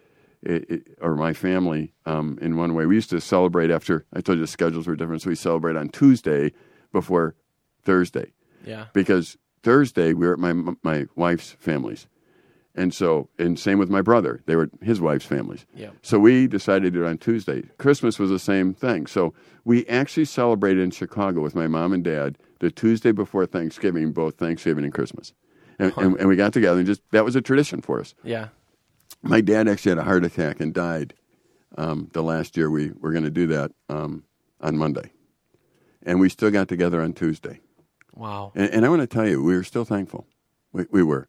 it, 0.41 0.69
it, 0.71 0.97
or 1.01 1.15
my 1.15 1.33
family 1.33 1.93
um, 2.07 2.39
in 2.41 2.57
one 2.57 2.73
way. 2.73 2.87
We 2.87 2.95
used 2.95 3.11
to 3.11 3.21
celebrate 3.21 3.69
after, 3.69 4.05
I 4.13 4.21
told 4.21 4.39
you 4.39 4.43
the 4.43 4.47
schedules 4.47 4.87
were 4.87 4.95
different, 4.95 5.21
so 5.21 5.29
we 5.29 5.35
celebrate 5.35 5.75
on 5.75 5.89
Tuesday 5.89 6.53
before 6.91 7.35
Thursday 7.83 8.31
Yeah. 8.65 8.85
because 8.93 9.37
Thursday 9.61 10.13
we 10.13 10.25
were 10.25 10.33
at 10.33 10.39
my 10.39 10.53
my 10.83 11.05
wife's 11.15 11.55
families, 11.59 12.07
and 12.77 12.93
so 12.93 13.27
and 13.37 13.59
same 13.59 13.79
with 13.79 13.89
my 13.89 14.01
brother. 14.01 14.41
They 14.45 14.55
were 14.55 14.69
his 14.81 15.01
wife's 15.01 15.25
families. 15.25 15.65
Yeah. 15.75 15.89
So 16.03 16.19
we 16.19 16.47
decided 16.47 16.83
to 16.83 16.91
do 16.91 17.03
it 17.03 17.09
on 17.09 17.17
Tuesday. 17.17 17.63
Christmas 17.77 18.19
was 18.19 18.29
the 18.29 18.39
same 18.39 18.73
thing. 18.73 19.07
So 19.07 19.33
we 19.65 19.85
actually 19.87 20.25
celebrated 20.25 20.83
in 20.83 20.91
Chicago 20.91 21.41
with 21.41 21.55
my 21.55 21.67
mom 21.67 21.91
and 21.91 22.03
dad 22.03 22.37
the 22.59 22.71
Tuesday 22.71 23.11
before 23.11 23.45
Thanksgiving, 23.45 24.13
both 24.13 24.35
Thanksgiving 24.35 24.83
and 24.83 24.93
Christmas, 24.93 25.33
and, 25.79 25.91
and, 25.97 26.17
and 26.17 26.29
we 26.29 26.35
got 26.35 26.53
together 26.53 26.77
and 26.77 26.87
just 26.87 27.01
that 27.11 27.25
was 27.25 27.35
a 27.35 27.41
tradition 27.41 27.81
for 27.81 27.99
us. 27.99 28.13
Yeah. 28.23 28.49
My 29.23 29.41
dad 29.41 29.67
actually 29.67 29.91
had 29.91 29.97
a 29.97 30.03
heart 30.03 30.23
attack 30.23 30.59
and 30.59 30.73
died 30.73 31.13
um, 31.77 32.09
the 32.13 32.23
last 32.23 32.55
year 32.55 32.69
we 32.69 32.91
were 32.99 33.11
going 33.11 33.23
to 33.25 33.31
do 33.31 33.47
that 33.47 33.71
um, 33.89 34.23
on 34.61 34.77
Monday, 34.77 35.11
and 36.03 36.19
we 36.19 36.29
still 36.29 36.51
got 36.51 36.67
together 36.67 37.01
on 37.01 37.13
Tuesday. 37.13 37.59
Wow. 38.13 38.51
And, 38.55 38.69
and 38.71 38.85
I 38.85 38.89
want 38.89 39.01
to 39.01 39.07
tell 39.07 39.27
you, 39.27 39.43
we 39.43 39.55
were 39.55 39.63
still 39.63 39.85
thankful. 39.85 40.27
We, 40.71 40.85
we 40.91 41.03
were. 41.03 41.27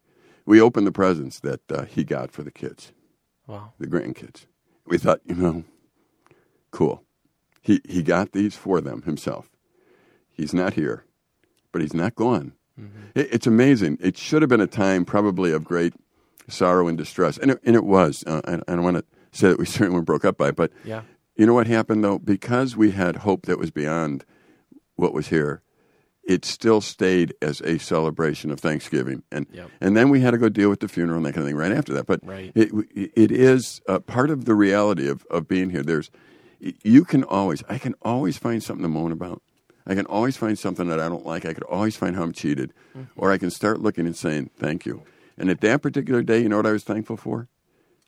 We 0.49 0.62
opened 0.62 0.87
the 0.87 0.93
presents 0.93 1.40
that 1.40 1.61
uh, 1.71 1.85
he 1.85 2.05
got 2.05 2.31
for 2.33 2.43
the 2.43 2.50
kids, 2.50 2.93
Wow. 3.47 3.75
the 3.78 3.87
grandkids. 3.87 4.47
We 4.87 4.97
thought, 4.97 5.21
you 5.26 5.35
know, 5.35 5.64
cool. 6.71 7.02
He, 7.61 7.83
he 7.87 8.02
got 8.02 8.33
these 8.33 8.57
for 8.57 8.81
them 8.81 9.02
himself. 9.02 9.50
He's 10.33 10.55
not 10.55 10.73
here, 10.73 11.05
but 11.71 11.83
he's 11.83 11.93
not 11.93 12.14
gone. 12.14 12.55
It, 13.14 13.28
it's 13.35 13.47
amazing. 13.47 13.99
It 14.00 14.17
should 14.17 14.40
have 14.40 14.49
been 14.49 14.62
a 14.62 14.67
time 14.67 15.05
probably 15.05 15.52
of 15.52 15.64
great 15.64 15.93
sorrow 16.49 16.88
and 16.88 16.97
distress, 16.97 17.37
and 17.37 17.50
it, 17.50 17.61
and 17.64 17.76
it 17.76 17.85
was. 17.85 18.25
Uh, 18.26 18.40
I, 18.47 18.55
I 18.73 18.75
don't 18.75 18.85
want 18.85 18.97
to 18.97 19.05
say 19.33 19.49
that 19.49 19.59
we 19.59 19.67
certainly 19.76 20.00
broke 20.00 20.25
up 20.25 20.38
by 20.38 20.49
it, 20.49 20.57
but 20.57 20.73
Yeah. 20.83 21.02
you 21.37 21.45
know 21.45 21.52
what 21.52 21.67
happened 21.67 22.02
though? 22.02 22.19
Because 22.19 22.75
we 22.75 22.93
had 22.93 23.17
hope 23.17 23.45
that 23.45 23.59
was 23.59 23.71
beyond 23.71 24.25
what 24.97 25.12
was 25.12 25.28
here, 25.28 25.61
it 26.28 26.44
still 26.44 26.80
stayed 26.80 27.35
as 27.42 27.61
a 27.62 27.78
celebration 27.78 28.50
of 28.52 28.61
Thanksgiving, 28.61 29.23
and 29.32 29.47
Yep. 29.50 29.70
and 29.80 29.97
then 29.97 30.11
we 30.11 30.20
had 30.20 30.32
to 30.32 30.38
go 30.38 30.49
deal 30.49 30.68
with 30.68 30.80
the 30.80 30.87
funeral 30.88 31.16
and 31.16 31.26
that 31.26 31.32
kind 31.32 31.42
of 31.42 31.49
thing 31.49 31.56
right 31.56 31.73
after 31.73 31.92
that. 31.94 32.06
But 32.06 32.20
Right. 32.25 32.52
it 32.54 32.70
it 32.94 33.32
is 33.32 33.80
uh, 33.88 33.99
part 34.00 34.30
of 34.30 34.44
the 34.44 34.54
reality 34.54 35.08
of 35.08 35.25
of 35.30 35.49
being 35.49 35.70
here. 35.70 35.82
There's 35.82 36.11
you 36.61 37.04
can 37.04 37.25
always 37.25 37.64
I 37.68 37.78
can 37.78 37.94
always 38.02 38.37
find 38.37 38.62
something 38.62 38.82
to 38.82 38.88
moan 38.88 39.11
about. 39.11 39.42
I 39.87 39.94
can 39.94 40.04
always 40.06 40.37
find 40.37 40.58
something 40.58 40.87
that 40.88 41.00
I 41.00 41.08
don't 41.08 41.25
like. 41.25 41.47
I 41.47 41.54
could 41.54 41.64
always 41.64 41.97
find 41.97 42.14
how 42.14 42.23
I'm 42.23 42.32
cheated, 42.32 42.75
or 43.16 43.32
I 43.32 43.38
can 43.38 43.50
start 43.50 43.80
looking 43.80 44.06
and 44.06 44.14
saying 44.14 44.50
thank 44.56 44.85
you. 44.85 45.02
And 45.38 45.49
at 45.49 45.62
that 45.62 45.80
particular 45.82 46.23
day, 46.23 46.40
you 46.42 46.49
know 46.50 46.58
what 46.58 46.66
I 46.66 46.73
was 46.73 46.85
thankful 46.85 47.16
for? 47.16 47.49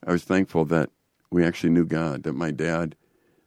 I 0.06 0.12
was 0.12 0.24
thankful 0.24 0.66
that 0.66 0.90
we 1.30 1.42
actually 1.44 1.70
knew 1.70 1.86
God, 1.86 2.24
that 2.24 2.34
my 2.34 2.50
dad 2.50 2.96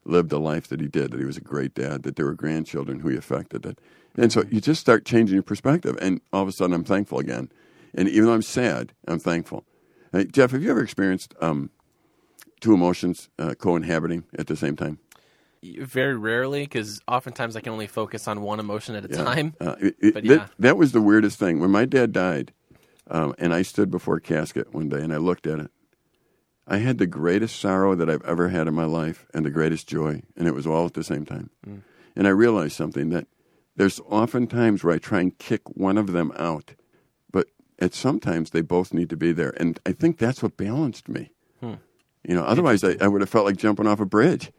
lived 0.05 0.29
the 0.29 0.39
life 0.39 0.67
that 0.67 0.79
he 0.81 0.88
did, 0.88 1.12
that 1.12 1.19
he 1.19 1.25
was 1.25 1.38
a 1.38 1.41
great 1.41 1.74
dad, 1.74 2.03
that 2.03 2.15
there 2.15 2.25
were 2.25 2.33
grandchildren 2.33 3.00
who 3.00 3.10
he 3.10 3.17
affected. 3.17 3.63
That, 3.63 3.79
and 4.15 4.31
so 4.31 4.43
you 4.51 4.60
just 4.62 4.81
start 4.81 5.05
changing 5.05 5.33
your 5.33 5.43
perspective, 5.43 5.98
and 6.01 6.22
all 6.31 6.41
of 6.43 6.48
a 6.48 6.51
sudden 6.51 6.74
I'm 6.75 6.83
thankful 6.83 7.19
again. 7.19 7.50
And 7.93 8.10
even 8.10 8.25
though 8.25 8.33
I'm 8.33 8.41
sad, 8.41 8.93
I'm 9.07 9.19
thankful. 9.19 9.65
Hey, 10.12 10.25
Jeff, 10.25 10.51
have 10.51 10.62
you 10.63 10.69
ever 10.72 10.81
experienced 10.83 11.33
um, 11.41 11.69
two 12.60 12.74
emotions 12.74 13.29
uh, 13.39 13.53
co-inhabiting 13.57 14.24
at 14.38 14.48
the 14.48 14.55
same 14.55 14.75
time? 14.75 15.00
Very 15.63 16.17
rarely, 16.17 16.63
because 16.63 17.00
oftentimes 17.07 17.55
I 17.55 17.62
can 17.62 17.72
only 17.72 17.88
focus 17.88 18.27
on 18.27 18.41
one 18.41 18.60
emotion 18.60 18.95
at 18.95 19.05
a 19.05 19.10
Yeah. 19.10 19.24
time. 19.24 19.53
Uh, 19.62 19.75
it- 19.79 19.95
it- 20.00 20.13
But 20.13 20.24
that, 20.25 20.29
yeah. 20.29 20.48
that 20.60 20.77
was 20.77 20.91
the 20.91 21.01
weirdest 21.01 21.39
thing. 21.39 21.60
When 21.60 21.72
my 21.72 21.86
dad 21.86 22.12
died, 22.12 22.51
um, 23.10 23.33
and 23.38 23.53
I 23.53 23.62
stood 23.62 23.89
before 23.89 24.17
a 24.17 24.22
casket 24.22 24.74
one 24.74 24.89
day 24.89 25.01
and 25.01 25.13
I 25.13 25.17
looked 25.17 25.48
at 25.48 25.60
it, 25.60 25.72
I 26.67 26.77
had 26.77 26.98
the 26.98 27.08
greatest 27.08 27.60
sorrow 27.60 27.93
that 27.96 28.10
I've 28.10 28.24
ever 28.25 28.50
had 28.50 28.67
in 28.67 28.74
my 28.74 28.86
life 28.86 29.25
and 29.34 29.46
the 29.46 29.50
greatest 29.51 29.88
joy, 29.88 30.22
and 30.38 30.48
it 30.48 30.53
was 30.53 30.65
all 30.65 30.86
at 30.86 30.93
the 30.93 31.03
same 31.03 31.25
time. 31.25 31.50
Mm. 31.67 31.82
And 32.15 32.27
I 32.27 32.32
realized 32.32 32.75
something 32.75 33.10
that 33.10 33.27
there's 33.75 34.00
often 34.10 34.48
times 34.48 34.84
where 34.84 34.93
I 34.93 34.98
try 35.00 35.20
and 35.22 35.38
kick 35.38 35.62
one 35.75 35.98
of 35.98 36.12
them 36.13 36.32
out, 36.38 36.75
but 37.32 37.48
at 37.79 37.93
sometimes 37.93 38.51
they 38.51 38.62
both 38.62 38.93
need 38.93 39.10
to 39.10 39.17
be 39.17 39.32
there. 39.32 39.53
And 39.60 39.79
I 39.86 39.91
think 39.91 40.17
that's 40.17 40.41
what 40.43 40.55
balanced 40.58 41.10
me. 41.10 41.32
Hmm. 41.60 41.74
You 42.24 42.36
know, 42.36 42.43
otherwise 42.43 42.84
I, 42.84 42.96
I 43.01 43.08
would 43.08 43.22
have 43.22 43.29
felt 43.29 43.46
like 43.46 43.58
jumping 43.58 43.88
off 43.88 44.00
a 44.00 44.05
bridge. 44.05 44.51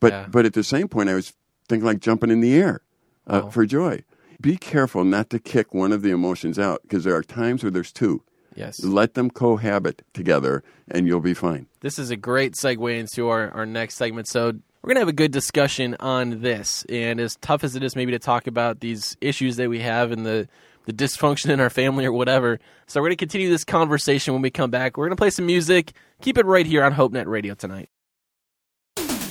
But 0.00 0.12
Yeah. 0.12 0.26
but 0.30 0.46
at 0.46 0.54
the 0.54 0.64
same 0.64 0.88
point, 0.88 1.10
I 1.10 1.14
was 1.14 1.34
thinking 1.68 1.84
like 1.84 2.00
jumping 2.00 2.30
in 2.30 2.40
the 2.40 2.54
air 2.54 2.80
uh, 3.26 3.40
Wow. 3.44 3.50
for 3.50 3.66
joy. 3.66 4.02
Be 4.40 4.56
careful 4.56 5.04
not 5.04 5.28
to 5.30 5.38
kick 5.38 5.74
one 5.74 5.92
of 5.92 6.00
the 6.00 6.10
emotions 6.10 6.58
out 6.58 6.80
because 6.82 7.04
there 7.04 7.14
are 7.14 7.22
times 7.22 7.62
where 7.62 7.70
there's 7.70 7.92
two. 7.92 8.22
Yes. 8.54 8.82
Let 8.82 9.14
them 9.14 9.30
cohabit 9.30 10.02
together, 10.12 10.62
and 10.90 11.06
you'll 11.06 11.20
be 11.20 11.34
fine. 11.34 11.66
This 11.80 11.98
is 11.98 12.10
a 12.10 12.16
great 12.16 12.54
segue 12.54 12.98
into 12.98 13.28
our, 13.28 13.50
our 13.50 13.66
next 13.66 13.96
segment. 13.96 14.28
So 14.28 14.52
we're 14.82 14.88
going 14.88 14.96
to 14.96 15.00
have 15.00 15.08
a 15.08 15.12
good 15.12 15.30
discussion 15.30 15.96
on 16.00 16.40
this. 16.40 16.84
And 16.88 17.20
as 17.20 17.36
tough 17.36 17.64
as 17.64 17.76
it 17.76 17.82
is 17.82 17.94
maybe 17.94 18.12
to 18.12 18.18
talk 18.18 18.46
about 18.46 18.80
these 18.80 19.16
issues 19.20 19.56
that 19.56 19.68
we 19.68 19.80
have 19.80 20.10
and 20.10 20.24
the, 20.26 20.48
the 20.86 20.92
dysfunction 20.92 21.50
in 21.50 21.60
our 21.60 21.70
family 21.70 22.04
or 22.04 22.12
whatever. 22.12 22.58
So 22.86 23.00
we're 23.00 23.08
going 23.08 23.16
to 23.16 23.24
continue 23.24 23.48
this 23.48 23.64
conversation 23.64 24.32
when 24.34 24.42
we 24.42 24.50
come 24.50 24.70
back. 24.70 24.96
We're 24.96 25.06
going 25.06 25.16
to 25.16 25.20
play 25.20 25.30
some 25.30 25.46
music. 25.46 25.92
Keep 26.22 26.38
it 26.38 26.46
right 26.46 26.66
here 26.66 26.82
on 26.82 26.94
HopeNet 26.94 27.26
Radio 27.26 27.54
tonight. 27.54 27.88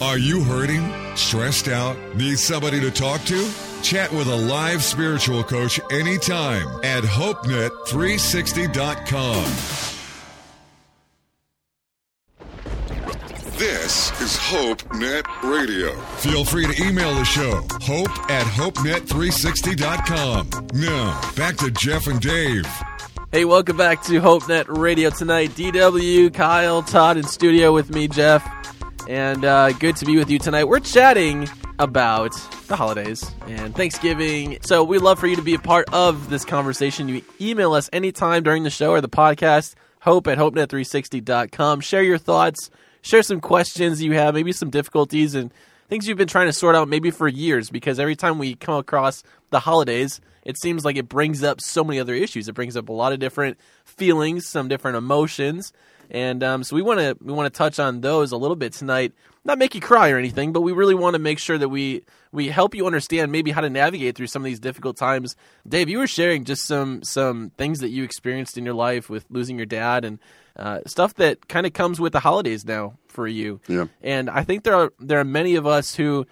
Are 0.02 0.18
you 0.18 0.42
hurting? 0.44 0.94
Stressed 1.16 1.68
out? 1.68 1.98
Need 2.16 2.40
somebody 2.40 2.80
to 2.80 2.90
talk 2.90 3.22
to? 3.26 3.69
Chat 3.82 4.12
with 4.12 4.28
a 4.28 4.36
live 4.36 4.84
spiritual 4.84 5.42
coach 5.44 5.80
anytime 5.92 6.68
at 6.84 7.04
HopeNet360.com. 7.04 9.44
This 13.58 14.22
is 14.22 14.38
HopeNet 14.38 15.26
Radio. 15.44 16.00
Feel 16.18 16.46
free 16.46 16.68
to 16.68 16.84
email 16.84 17.14
the 17.16 17.24
show, 17.26 17.66
hope 17.82 18.12
at 18.30 18.46
HopeNet360.com. 18.46 20.68
Now, 20.76 21.20
back 21.36 21.58
to 21.58 21.72
Jeff 21.72 22.06
and 22.08 22.22
Dave. 22.22 22.66
Hey, 23.32 23.44
welcome 23.46 23.76
back 23.76 24.04
to 24.04 24.22
HopeNet 24.22 24.78
Radio 24.78 25.10
tonight. 25.10 25.50
DW, 25.52 26.34
Kyle, 26.34 26.84
Todd 26.84 27.18
in 27.18 27.24
studio 27.24 27.74
with 27.74 27.90
me, 27.94 28.08
Jeff. 28.08 28.48
And 29.10 29.44
uh, 29.44 29.72
good 29.74 29.98
to 29.98 30.06
be 30.06 30.16
with 30.18 30.30
you 30.30 30.40
tonight. 30.40 30.64
We're 30.66 30.80
chatting 30.80 31.50
about 31.80 32.34
the 32.68 32.76
holidays 32.76 33.24
and 33.48 33.74
Thanksgiving. 33.74 34.60
So 34.62 34.84
we'd 34.84 35.02
love 35.02 35.18
for 35.18 35.28
you 35.28 35.36
to 35.36 35.42
be 35.42 35.56
a 35.56 35.60
part 35.60 35.92
of 35.94 36.30
this 36.30 36.46
conversation. 36.46 37.08
You 37.08 37.24
email 37.42 37.74
us 37.74 37.90
anytime 37.92 38.44
during 38.44 38.64
the 38.64 38.70
show 38.70 38.92
or 38.92 39.02
the 39.02 39.10
podcast, 39.10 39.76
hope 40.02 40.28
at 40.28 40.38
hopenet360.com. 40.38 41.82
Share 41.82 42.04
your 42.04 42.18
thoughts, 42.18 42.70
share 43.02 43.24
some 43.24 43.42
questions 43.42 44.04
you 44.04 44.14
have, 44.14 44.34
maybe 44.34 44.52
some 44.52 44.70
difficulties 44.70 45.34
and 45.36 45.52
things 45.90 46.08
you've 46.08 46.18
been 46.18 46.28
trying 46.28 46.48
to 46.48 46.54
sort 46.54 46.76
out 46.76 46.88
maybe 46.88 47.12
for 47.12 47.28
years 47.28 47.70
because 47.70 48.00
every 48.00 48.16
time 48.16 48.38
we 48.38 48.56
come 48.56 48.76
across 48.76 49.24
the 49.50 49.60
holidays, 49.60 50.22
it 50.44 50.58
seems 50.58 50.86
like 50.86 50.96
it 50.96 51.10
brings 51.10 51.44
up 51.44 51.60
so 51.60 51.84
many 51.84 52.00
other 52.00 52.14
issues. 52.14 52.48
It 52.48 52.54
brings 52.54 52.78
up 52.78 52.90
a 52.90 52.94
lot 52.94 53.12
of 53.12 53.20
different 53.20 53.58
feelings, 53.84 54.48
some 54.48 54.68
different 54.68 54.98
emotions. 54.98 55.74
And 56.12 56.44
um, 56.44 56.64
so 56.64 56.76
we 56.76 56.82
want 56.82 57.00
to 57.00 57.18
we 57.22 57.34
want 57.34 57.52
to 57.52 57.58
touch 57.58 57.80
on 57.80 58.02
those 58.02 58.32
a 58.32 58.38
little 58.38 58.56
bit 58.56 58.74
tonight. 58.74 59.14
Not 59.44 59.58
make 59.58 59.76
you 59.76 59.82
cry 59.82 60.10
or 60.12 60.18
anything, 60.18 60.54
but 60.54 60.62
we 60.62 60.72
really 60.72 60.96
want 60.96 61.16
to 61.16 61.20
make 61.20 61.40
sure 61.40 61.58
that 61.58 61.70
we 61.70 62.04
we 62.32 62.50
help 62.50 62.76
you 62.76 62.86
understand 62.86 63.32
maybe 63.32 63.52
how 63.52 63.62
to 63.62 63.70
navigate 63.70 64.16
through 64.16 64.28
some 64.28 64.42
of 64.42 64.46
these 64.46 64.60
difficult 64.60 64.98
times. 64.98 65.36
Dave, 65.68 65.90
you 65.90 65.98
were 65.98 66.08
sharing 66.08 66.46
just 66.46 66.66
some 66.66 67.04
some 67.04 67.52
things 67.58 67.80
that 67.80 67.90
you 67.90 68.04
experienced 68.04 68.58
in 68.58 68.66
your 68.66 68.74
life 68.74 69.10
with 69.10 69.26
losing 69.30 69.58
your 69.58 69.66
dad 69.66 70.06
and 70.06 70.20
uh, 70.56 70.80
stuff 70.86 71.16
that 71.16 71.48
kind 71.48 71.66
of 71.66 71.74
comes 71.74 72.00
with 72.00 72.14
the 72.14 72.20
holidays 72.20 72.66
now 72.66 72.98
for 73.08 73.28
you. 73.28 73.60
Yeah. 73.68 73.86
And 74.02 74.30
I 74.30 74.44
think 74.44 74.64
there 74.64 74.76
are 74.76 74.94
there 75.00 75.20
are 75.20 75.26
many 75.26 75.56
of 75.56 75.66
us 75.66 75.96
who, 75.96 76.28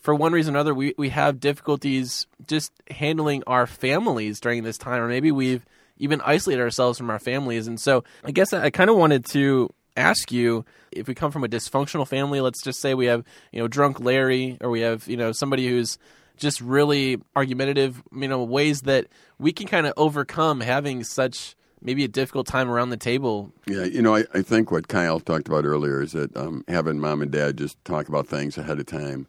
for 0.00 0.14
one 0.14 0.32
reason 0.32 0.54
or 0.54 0.58
another, 0.58 0.74
we, 0.74 0.94
we 0.98 1.08
have 1.10 1.40
difficulties 1.40 2.26
just 2.46 2.72
handling 2.90 3.42
our 3.46 3.66
families 3.66 4.40
during 4.40 4.64
this 4.64 4.78
time, 4.78 5.00
or 5.00 5.08
maybe 5.08 5.32
we've 5.32 5.64
even 5.98 6.20
isolated 6.20 6.62
ourselves 6.62 6.98
from 6.98 7.10
our 7.10 7.18
families. 7.18 7.66
And 7.66 7.80
so 7.80 8.04
I 8.24 8.30
guess 8.30 8.52
I 8.52 8.70
kind 8.70 8.90
of 8.90 8.96
wanted 8.96 9.24
to 9.26 9.72
ask 9.98 10.32
you 10.32 10.64
if 10.92 11.08
we 11.08 11.14
come 11.14 11.30
from 11.30 11.44
a 11.44 11.48
dysfunctional 11.48 12.06
family, 12.06 12.40
let's 12.40 12.62
just 12.62 12.80
say 12.80 12.94
we 12.94 13.06
have, 13.06 13.24
you 13.52 13.60
know, 13.60 13.68
drunk 13.68 14.00
Larry, 14.00 14.56
or 14.60 14.70
we 14.70 14.80
have, 14.80 15.06
you 15.08 15.16
know, 15.16 15.32
somebody 15.32 15.68
who's 15.68 15.98
just 16.36 16.60
really 16.60 17.20
argumentative, 17.36 18.02
you 18.14 18.28
know, 18.28 18.42
ways 18.42 18.82
that 18.82 19.06
we 19.38 19.52
can 19.52 19.66
kind 19.66 19.86
of 19.86 19.92
overcome 19.96 20.60
having 20.60 21.04
such 21.04 21.56
maybe 21.82 22.04
a 22.04 22.08
difficult 22.08 22.46
time 22.46 22.70
around 22.70 22.90
the 22.90 22.96
table. 22.96 23.52
Yeah, 23.66 23.84
you 23.84 24.02
know, 24.02 24.16
I, 24.16 24.24
I 24.34 24.42
think 24.42 24.70
what 24.70 24.88
Kyle 24.88 25.20
talked 25.20 25.48
about 25.48 25.64
earlier 25.64 26.02
is 26.02 26.12
that 26.12 26.36
um, 26.36 26.64
having 26.68 26.98
mom 26.98 27.22
and 27.22 27.30
dad 27.30 27.58
just 27.58 27.82
talk 27.84 28.08
about 28.08 28.26
things 28.26 28.58
ahead 28.58 28.78
of 28.78 28.86
time. 28.86 29.26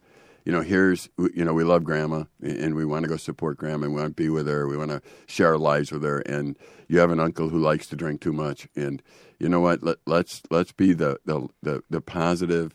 You 0.50 0.56
know, 0.56 0.62
here's, 0.62 1.08
you 1.32 1.44
know, 1.44 1.54
we 1.54 1.62
love 1.62 1.84
grandma 1.84 2.24
and 2.42 2.74
we 2.74 2.84
want 2.84 3.04
to 3.04 3.08
go 3.08 3.16
support 3.16 3.56
grandma. 3.56 3.86
We 3.86 3.94
want 3.94 4.16
to 4.16 4.20
be 4.20 4.28
with 4.28 4.48
her. 4.48 4.66
We 4.66 4.76
want 4.76 4.90
to 4.90 5.00
share 5.28 5.52
our 5.52 5.58
lives 5.58 5.92
with 5.92 6.02
her. 6.02 6.18
And 6.22 6.58
you 6.88 6.98
have 6.98 7.12
an 7.12 7.20
uncle 7.20 7.50
who 7.50 7.60
likes 7.60 7.86
to 7.86 7.94
drink 7.94 8.20
too 8.20 8.32
much. 8.32 8.66
And 8.74 9.00
you 9.38 9.48
know 9.48 9.60
what? 9.60 9.84
Let, 9.84 9.98
let's 10.08 10.42
let's 10.50 10.72
be 10.72 10.92
the 10.92 11.20
the 11.24 11.46
the, 11.62 11.84
the 11.88 12.00
positive, 12.00 12.74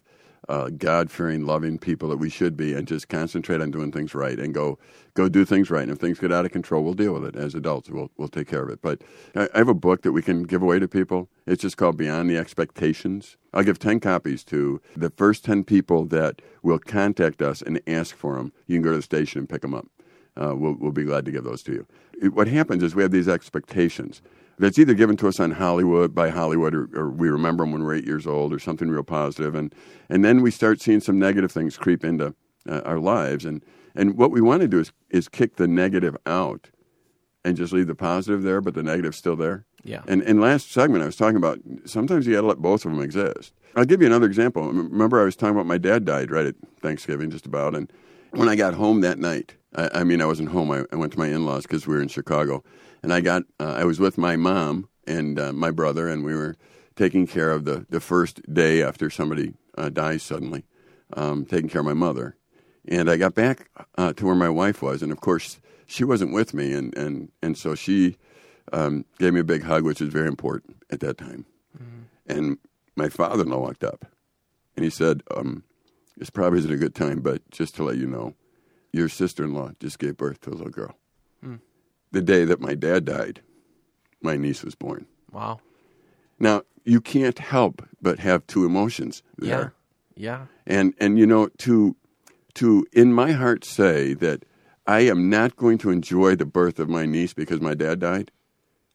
uh, 0.49 0.69
God 0.69 1.11
fearing, 1.11 1.45
loving 1.45 1.77
people 1.79 2.09
that 2.09 2.17
we 2.17 2.29
should 2.29 2.57
be, 2.57 2.73
and 2.73 2.87
just 2.87 3.09
concentrate 3.09 3.61
on 3.61 3.71
doing 3.71 3.91
things 3.91 4.15
right 4.15 4.39
and 4.39 4.53
go 4.53 4.77
go 5.13 5.29
do 5.29 5.45
things 5.45 5.69
right. 5.71 5.83
And 5.83 5.91
if 5.91 5.99
things 5.99 6.19
get 6.19 6.31
out 6.31 6.45
of 6.45 6.51
control, 6.51 6.83
we'll 6.83 6.93
deal 6.93 7.13
with 7.13 7.25
it 7.25 7.35
as 7.35 7.55
adults. 7.55 7.89
We'll 7.89 8.11
we'll 8.17 8.27
take 8.29 8.47
care 8.47 8.63
of 8.63 8.69
it. 8.69 8.81
But 8.81 9.01
I, 9.35 9.49
have 9.55 9.69
a 9.69 9.73
book 9.73 10.03
that 10.03 10.11
we 10.11 10.21
can 10.21 10.43
give 10.43 10.61
away 10.61 10.79
to 10.79 10.87
people. 10.87 11.29
It's 11.47 11.61
just 11.61 11.77
called 11.77 11.97
Beyond 11.97 12.29
the 12.29 12.37
Expectations. 12.37 13.37
I'll 13.53 13.63
give 13.63 13.79
ten 13.79 13.99
copies 13.99 14.43
to 14.45 14.81
the 14.95 15.09
first 15.11 15.45
ten 15.45 15.63
people 15.63 16.05
that 16.07 16.41
will 16.63 16.79
contact 16.79 17.41
us 17.41 17.61
and 17.61 17.81
ask 17.87 18.15
for 18.15 18.35
them. 18.35 18.51
You 18.67 18.75
can 18.77 18.83
go 18.83 18.91
to 18.91 18.97
the 18.97 19.03
station 19.03 19.39
and 19.39 19.49
pick 19.49 19.61
them 19.61 19.73
up. 19.73 19.87
Uh, 20.37 20.55
we'll, 20.55 20.73
we'll 20.73 20.91
be 20.91 21.03
glad 21.05 21.25
to 21.25 21.31
give 21.31 21.43
those 21.45 21.63
to 21.63 21.71
you. 21.73 21.87
It- 22.21 22.33
what 22.33 22.47
happens 22.47 22.83
is 22.83 22.95
we 22.95 23.03
have 23.03 23.11
these 23.11 23.29
expectations 23.29 24.21
that's 24.57 24.79
either 24.79 24.93
given 24.93 25.17
to 25.17 25.27
us 25.27 25.39
on 25.39 25.51
Hollywood 25.51 26.15
by 26.15 26.29
Hollywood, 26.29 26.73
or, 26.73 26.89
or 26.95 27.09
we 27.09 27.29
remember 27.29 27.63
them 27.63 27.71
when 27.73 27.83
we're 27.83 27.95
eight 27.95 28.05
years 28.05 28.25
old, 28.27 28.53
or 28.53 28.59
something 28.59 28.89
real 28.89 29.03
positive, 29.03 29.55
and 29.55 29.73
and 30.09 30.23
then 30.23 30.41
we 30.41 30.51
start 30.51 30.81
seeing 30.81 30.99
some 30.99 31.19
negative 31.19 31.51
things 31.51 31.77
creep 31.77 32.03
into 32.03 32.35
uh, 32.69 32.81
our 32.85 32.99
lives, 32.99 33.45
and 33.45 33.63
and 33.95 34.17
what 34.17 34.31
we 34.31 34.41
want 34.41 34.61
to 34.61 34.67
do 34.67 34.79
is 34.79 34.91
is 35.09 35.27
kick 35.27 35.55
the 35.55 35.67
negative 35.67 36.15
out, 36.25 36.69
and 37.43 37.57
just 37.57 37.73
leave 37.73 37.87
the 37.87 37.95
positive 37.95 38.43
there, 38.43 38.61
but 38.61 38.73
the 38.73 38.83
negative's 38.83 39.17
still 39.17 39.35
there. 39.35 39.65
Yeah. 39.83 40.01
And 40.07 40.23
and 40.23 40.41
last 40.41 40.71
segment 40.71 41.03
I 41.03 41.05
was 41.05 41.15
talking 41.15 41.37
about 41.37 41.59
sometimes 41.85 42.25
you 42.25 42.33
got 42.33 42.41
to 42.41 42.47
let 42.47 42.57
both 42.57 42.85
of 42.85 42.91
them 42.91 43.01
exist. 43.01 43.53
I'll 43.75 43.85
give 43.85 44.01
you 44.01 44.07
another 44.07 44.25
example. 44.25 44.71
Remember 44.71 45.21
I 45.21 45.25
was 45.25 45.35
talking 45.35 45.55
about 45.55 45.67
my 45.67 45.77
dad 45.77 46.05
died 46.05 46.31
right 46.31 46.47
at 46.47 46.55
Thanksgiving, 46.81 47.29
just 47.29 47.45
about, 47.45 47.75
and 47.75 47.91
when 48.31 48.49
I 48.49 48.55
got 48.55 48.73
home 48.73 49.01
that 49.01 49.19
night, 49.19 49.55
I, 49.75 49.89
I 49.93 50.03
mean 50.03 50.21
I 50.21 50.25
wasn't 50.25 50.49
home. 50.49 50.71
I, 50.71 50.85
I 50.91 50.95
went 50.95 51.13
to 51.13 51.19
my 51.19 51.27
in-laws 51.27 51.63
because 51.63 51.85
we 51.85 51.93
were 51.93 52.01
in 52.01 52.07
Chicago, 52.07 52.63
and 53.05 53.13
I 53.13 53.21
got 53.21 53.43
uh, 53.59 53.75
I 53.77 53.83
was 53.85 53.99
with 53.99 54.17
my 54.17 54.35
mom 54.35 54.89
and 55.05 55.39
uh, 55.39 55.53
my 55.53 55.69
brother, 55.69 56.09
and 56.09 56.25
we 56.25 56.33
were 56.33 56.57
taking 56.95 57.27
care 57.27 57.51
of 57.51 57.63
the 57.63 57.85
the 57.87 57.99
first 57.99 58.41
day 58.51 58.81
after 58.81 59.11
somebody 59.11 59.53
uh, 59.77 59.89
dies 59.89 60.23
suddenly, 60.23 60.65
um, 61.13 61.45
taking 61.45 61.69
care 61.69 61.81
of 61.81 61.85
my 61.85 61.93
mother, 61.93 62.35
and 62.87 63.07
I 63.07 63.17
got 63.17 63.35
back 63.35 63.69
uh, 63.95 64.13
to 64.13 64.25
where 64.25 64.33
my 64.33 64.49
wife 64.49 64.81
was, 64.81 65.03
and 65.03 65.11
of 65.11 65.21
course 65.21 65.59
she 65.85 66.03
wasn't 66.03 66.33
with 66.33 66.55
me, 66.55 66.73
and 66.73 66.97
and 66.97 67.31
and 67.43 67.55
so 67.55 67.75
she 67.75 68.17
um, 68.73 69.05
gave 69.19 69.33
me 69.33 69.41
a 69.41 69.43
big 69.43 69.61
hug, 69.61 69.83
which 69.83 70.01
was 70.01 70.09
very 70.09 70.27
important 70.27 70.75
at 70.89 70.99
that 71.01 71.19
time. 71.19 71.45
And 72.25 72.57
my 72.95 73.09
father-in-law 73.09 73.59
walked 73.59 73.83
up, 73.83 74.05
and 74.75 74.83
he 74.83 74.89
said, 74.89 75.21
um, 75.35 75.63
"This 76.17 76.31
probably 76.31 76.57
isn't 76.57 76.73
a 76.73 76.77
good 76.77 76.95
time, 76.95 77.19
but 77.19 77.47
just 77.51 77.75
to 77.75 77.83
let 77.83 77.97
you 77.97 78.07
know, 78.07 78.33
your 78.91 79.09
sister-in-law 79.09 79.73
just 79.79 79.99
gave 79.99 80.17
birth 80.17 80.41
to 80.41 80.49
a 80.49 80.57
little 80.57 80.71
girl. 80.71 80.95
Hmm. 81.43 81.57
The 82.15 82.21
day 82.21 82.45
that 82.45 82.61
my 82.61 82.75
dad 82.75 83.03
died, 83.03 83.41
my 84.21 84.37
niece 84.37 84.63
was 84.63 84.73
born. 84.73 85.05
Wow. 85.33 85.59
Now 86.39 86.61
you 86.85 87.01
can't 87.01 87.37
help 87.37 87.85
but 88.01 88.19
have 88.19 88.47
two 88.47 88.63
emotions 88.65 89.21
there." 89.37 89.73
Yeah. 90.15 90.47
yeah. 90.65 90.75
and 90.77 90.93
and 90.97 91.19
you 91.19 91.27
know 91.27 91.49
to 91.67 91.97
to 92.53 92.87
in 92.93 93.11
my 93.11 93.33
heart 93.33 93.65
say 93.65 94.13
that 94.13 94.45
I 94.87 95.01
am 95.01 95.29
not 95.29 95.57
going 95.57 95.77
to 95.79 95.89
enjoy 95.89 96.35
the 96.35 96.45
birth 96.45 96.79
of 96.79 96.87
my 96.87 97.05
niece 97.05 97.33
because 97.33 97.59
my 97.59 97.73
dad 97.73 97.99
died 97.99 98.31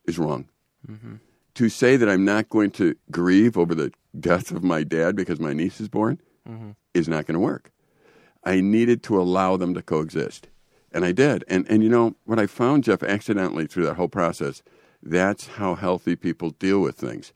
is 0.06 0.18
wrong. 0.18 0.48
Mm-hmm. 0.90 1.16
To 1.56 1.68
say 1.68 1.96
that 1.96 2.08
I'm 2.08 2.24
not 2.24 2.48
going 2.48 2.70
to 2.80 2.94
grieve 3.10 3.58
over 3.58 3.74
the 3.74 3.92
death 4.18 4.50
of 4.50 4.64
my 4.64 4.82
dad 4.82 5.14
because 5.14 5.38
my 5.38 5.52
niece 5.52 5.78
is 5.78 5.88
born 5.88 6.20
mm-hmm. 6.48 6.70
is 6.94 7.06
not 7.06 7.26
going 7.26 7.34
to 7.34 7.40
work. 7.40 7.70
I 8.44 8.62
needed 8.62 9.02
to 9.04 9.20
allow 9.20 9.58
them 9.58 9.74
to 9.74 9.82
coexist, 9.82 10.48
and 10.92 11.04
I 11.04 11.12
did. 11.12 11.44
And 11.48 11.66
and 11.68 11.82
you 11.82 11.88
know 11.88 12.16
what 12.24 12.38
I 12.38 12.46
found, 12.46 12.84
Jeff, 12.84 13.02
accidentally 13.02 13.66
through 13.66 13.86
that 13.86 13.96
whole 13.96 14.08
process, 14.08 14.62
that's 15.02 15.46
how 15.46 15.74
healthy 15.74 16.16
people 16.16 16.50
deal 16.50 16.80
with 16.80 16.96
things. 16.96 17.32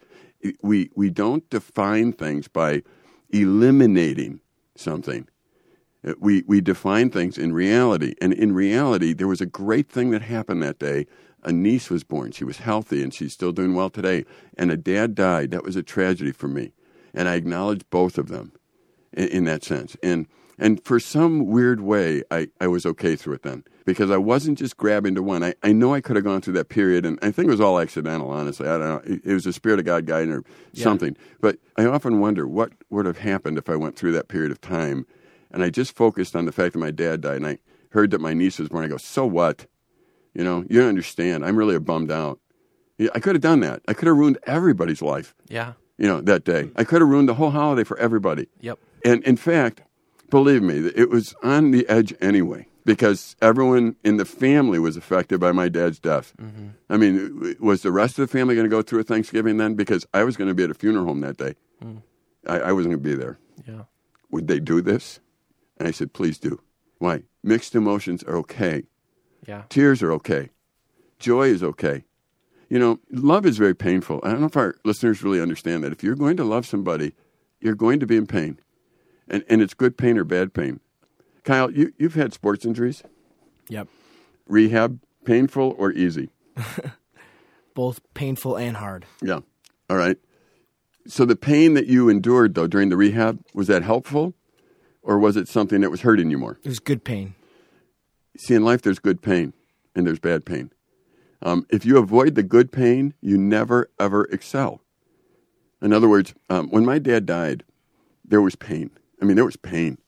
We 0.63 0.91
we 0.95 1.11
don't 1.11 1.49
define 1.51 2.13
things 2.13 2.49
by 2.49 2.83
eliminating 3.31 4.41
something. 4.77 5.29
Uh, 6.07 6.15
We 6.21 6.43
we 6.47 6.61
define 6.61 7.11
things 7.11 7.39
in 7.39 7.53
reality, 7.53 8.15
and 8.21 8.33
in 8.33 8.55
reality, 8.55 9.15
there 9.15 9.29
was 9.29 9.41
a 9.41 9.47
great 9.47 9.89
thing 9.89 10.11
that 10.11 10.23
happened 10.23 10.63
that 10.63 10.79
day. 10.79 11.07
A 11.43 11.53
niece 11.53 11.91
was 11.91 12.05
born. 12.05 12.33
She 12.33 12.45
was 12.45 12.59
healthy, 12.59 13.03
and 13.03 13.13
she's 13.13 13.33
still 13.35 13.53
doing 13.53 13.75
well 13.75 13.91
today. 13.91 14.25
And 14.57 14.71
a 14.71 14.77
dad 14.77 15.15
died. 15.15 15.51
That 15.51 15.65
was 15.65 15.77
a 15.77 15.83
tragedy 15.83 16.33
for 16.33 16.49
me, 16.49 16.73
and 17.13 17.29
I 17.29 17.35
acknowledge 17.35 17.85
both 17.91 18.19
of 18.19 18.29
them 18.29 18.53
in, 19.13 19.29
in 19.29 19.45
that 19.45 19.65
sense. 19.65 19.97
And 20.03 20.27
and 20.59 20.83
for 20.85 21.01
some 21.01 21.47
weird 21.47 21.81
way, 21.81 22.23
I, 22.31 22.49
I 22.61 22.67
was 22.69 22.87
okay 22.87 23.17
through 23.17 23.35
it 23.35 23.43
then 23.43 23.65
because 23.85 24.11
I 24.11 24.17
wasn't 24.17 24.59
just 24.59 24.77
grabbing 24.77 25.15
to 25.17 25.23
one. 25.23 25.43
I, 25.43 25.55
I 25.63 25.73
know 25.73 25.93
I 25.95 26.01
could 26.01 26.17
have 26.17 26.25
gone 26.25 26.41
through 26.41 26.55
that 26.55 26.69
period, 26.69 27.05
and 27.05 27.19
I 27.23 27.31
think 27.31 27.49
it 27.49 27.51
was 27.51 27.61
all 27.61 27.79
accidental, 27.81 28.31
honestly. 28.31 28.67
I 28.69 28.79
don't 28.79 28.89
know. 28.89 29.15
It, 29.15 29.21
it 29.25 29.33
was 29.35 29.45
the 29.45 29.53
Spirit 29.53 29.79
of 29.81 29.85
God 29.85 30.07
guiding 30.07 30.33
or 30.33 30.45
something. 30.73 31.17
But 31.41 31.59
I 31.77 31.85
often 31.87 32.21
wonder 32.21 32.47
what 32.47 32.73
would 32.91 33.07
have 33.07 33.19
happened 33.19 33.59
if 33.59 33.69
I 33.69 33.77
went 33.77 33.97
through 33.97 34.13
that 34.13 34.29
period 34.29 34.51
of 34.53 34.61
time 34.61 35.07
and 35.51 35.63
I 35.63 35.71
just 35.71 35.95
focused 35.95 36.35
on 36.35 36.47
the 36.47 36.53
fact 36.53 36.73
that 36.73 36.79
my 36.81 36.91
dad 36.91 37.21
died 37.21 37.37
and 37.37 37.47
I 37.47 37.59
heard 37.91 38.11
that 38.11 38.21
my 38.21 38.35
niece 38.35 38.59
was 38.59 38.69
born. 38.69 38.85
I 38.85 38.89
go, 38.89 38.97
so 38.97 39.25
what? 39.27 39.67
You 40.35 40.43
know, 40.43 40.65
you 40.69 40.81
don't 40.81 40.89
understand. 40.89 41.45
I'm 41.45 41.57
really 41.57 41.79
bummed 41.79 42.11
out. 42.11 42.41
Yeah, 42.99 43.11
I 43.15 43.21
could 43.21 43.35
have 43.37 43.43
done 43.43 43.61
that. 43.61 43.83
I 43.87 43.93
could 43.93 44.07
have 44.09 44.17
ruined 44.17 44.39
everybody's 44.47 45.01
life, 45.03 45.35
Yeah. 45.49 45.75
you 45.99 46.07
know, 46.09 46.21
that 46.23 46.45
day. 46.45 46.71
I 46.77 46.85
could 46.85 47.01
have 47.01 47.09
ruined 47.09 47.29
the 47.29 47.35
whole 47.35 47.51
holiday 47.51 47.85
for 47.85 47.97
everybody. 47.99 48.49
Yep. 48.61 48.79
And 49.05 49.23
in 49.25 49.37
fact, 49.37 49.83
believe 50.31 50.63
me, 50.63 50.91
it 50.95 51.11
was 51.11 51.35
on 51.43 51.71
the 51.71 51.89
edge 51.89 52.15
anyway 52.21 52.67
because 52.85 53.37
everyone 53.41 53.97
in 54.05 54.19
the 54.19 54.25
family 54.25 54.79
was 54.79 54.97
affected 54.97 55.41
by 55.41 55.53
my 55.53 55.69
dad's 55.69 55.99
death. 55.99 56.35
Mm-hmm. 56.41 56.69
I 56.91 56.97
mean, 56.97 57.57
was 57.61 57.83
the 57.83 57.93
rest 57.93 58.19
of 58.19 58.29
the 58.29 58.39
family 58.39 58.55
going 58.55 58.67
to 58.67 58.71
go 58.71 58.83
through 58.83 59.01
a 59.01 59.05
Thanksgiving 59.05 59.57
then? 59.57 59.75
Because 59.75 60.07
I 60.13 60.25
was 60.25 60.37
going 60.37 60.49
to 60.49 60.55
be 60.55 60.65
at 60.65 60.71
a 60.71 60.75
funeral 60.75 61.07
home 61.07 61.21
that 61.21 61.37
day. 61.37 61.55
Mm. 61.83 62.03
I, 62.47 62.61
I 62.61 62.73
wasn't 62.73 62.93
going 62.95 63.03
to 63.03 63.09
be 63.09 63.15
there. 63.15 63.39
Yeah. 63.67 63.85
Would 64.31 64.49
they 64.49 64.61
do 64.61 64.83
this? 64.83 65.21
And 65.79 65.89
I 65.89 65.93
said, 65.93 66.13
please 66.13 66.39
do. 66.39 66.61
Why? 66.99 67.23
Mixed 67.43 67.75
emotions 67.75 68.23
are 68.23 68.37
okay. 68.39 68.85
Yeah. 69.47 69.63
Tears 69.69 70.03
are 70.03 70.13
okay. 70.13 70.51
Joy 71.19 71.49
is 71.49 71.63
okay. 71.63 72.05
You 72.69 72.79
know, 72.79 72.99
love 73.11 73.47
is 73.47 73.59
very 73.59 73.75
painful. 73.75 74.21
I 74.23 74.31
don't 74.31 74.41
know 74.41 74.47
if 74.47 74.57
our 74.57 74.77
listeners 74.85 75.23
really 75.23 75.41
understand 75.41 75.85
that. 75.85 75.93
If 75.93 76.03
you're 76.03 76.17
going 76.17 76.37
to 76.39 76.45
love 76.45 76.67
somebody, 76.67 77.15
you're 77.61 77.75
going 77.75 78.01
to 78.01 78.07
be 78.07 78.17
in 78.17 78.27
pain. 78.27 78.59
And, 79.29 79.45
and 79.49 79.63
it's 79.63 79.75
good 79.75 79.97
pain 79.97 80.19
or 80.19 80.25
bad 80.25 80.53
pain. 80.53 80.81
Kyle, 81.45 81.71
you, 81.71 81.93
you've 81.99 82.15
had 82.15 82.33
sports 82.33 82.65
injuries. 82.65 83.03
Yep. 83.69 83.89
Rehab, 84.47 85.01
painful 85.25 85.75
or 85.79 85.93
easy? 85.93 86.31
Both 87.75 88.01
painful 88.15 88.57
and 88.57 88.77
hard. 88.77 89.07
Yeah. 89.23 89.41
All 89.91 89.97
right. 89.97 90.17
So 91.07 91.25
the 91.25 91.37
pain 91.37 91.75
that 91.75 91.87
you 91.87 92.09
endured, 92.09 92.55
though, 92.55 92.67
during 92.67 92.89
the 92.89 92.97
rehab, 92.97 93.41
was 93.53 93.67
that 93.67 93.83
helpful? 93.83 94.35
Or 95.03 95.19
was 95.19 95.37
it 95.37 95.49
something 95.49 95.83
that 95.83 95.91
was 95.91 96.01
hurting 96.01 96.31
you 96.31 96.39
more? 96.39 96.59
It 96.63 96.69
was 96.69 96.79
good 96.79 97.05
pain. 97.05 97.35
See, 98.39 98.55
in 98.55 98.65
life, 98.65 98.81
there's 98.81 98.99
good 98.99 99.21
pain 99.21 99.53
and 99.95 100.07
there's 100.07 100.19
bad 100.19 100.47
pain. 100.47 100.71
Um, 101.43 101.67
if 101.69 101.85
you 101.85 101.99
avoid 101.99 102.37
the 102.37 102.43
good 102.43 102.73
pain, 102.73 103.13
you 103.21 103.37
never, 103.37 103.91
ever 104.01 104.25
excel. 104.25 104.81
In 105.83 105.93
other 105.93 106.09
words, 106.09 106.35
um, 106.49 106.69
when 106.71 106.87
my 106.87 106.99
dad 106.99 107.27
died, 107.27 107.65
there 108.25 108.41
was 108.41 108.57
pain. 108.57 108.91
I 109.21 109.25
mean, 109.25 109.37
there 109.37 109.45
was 109.45 109.57
pain. 109.57 109.99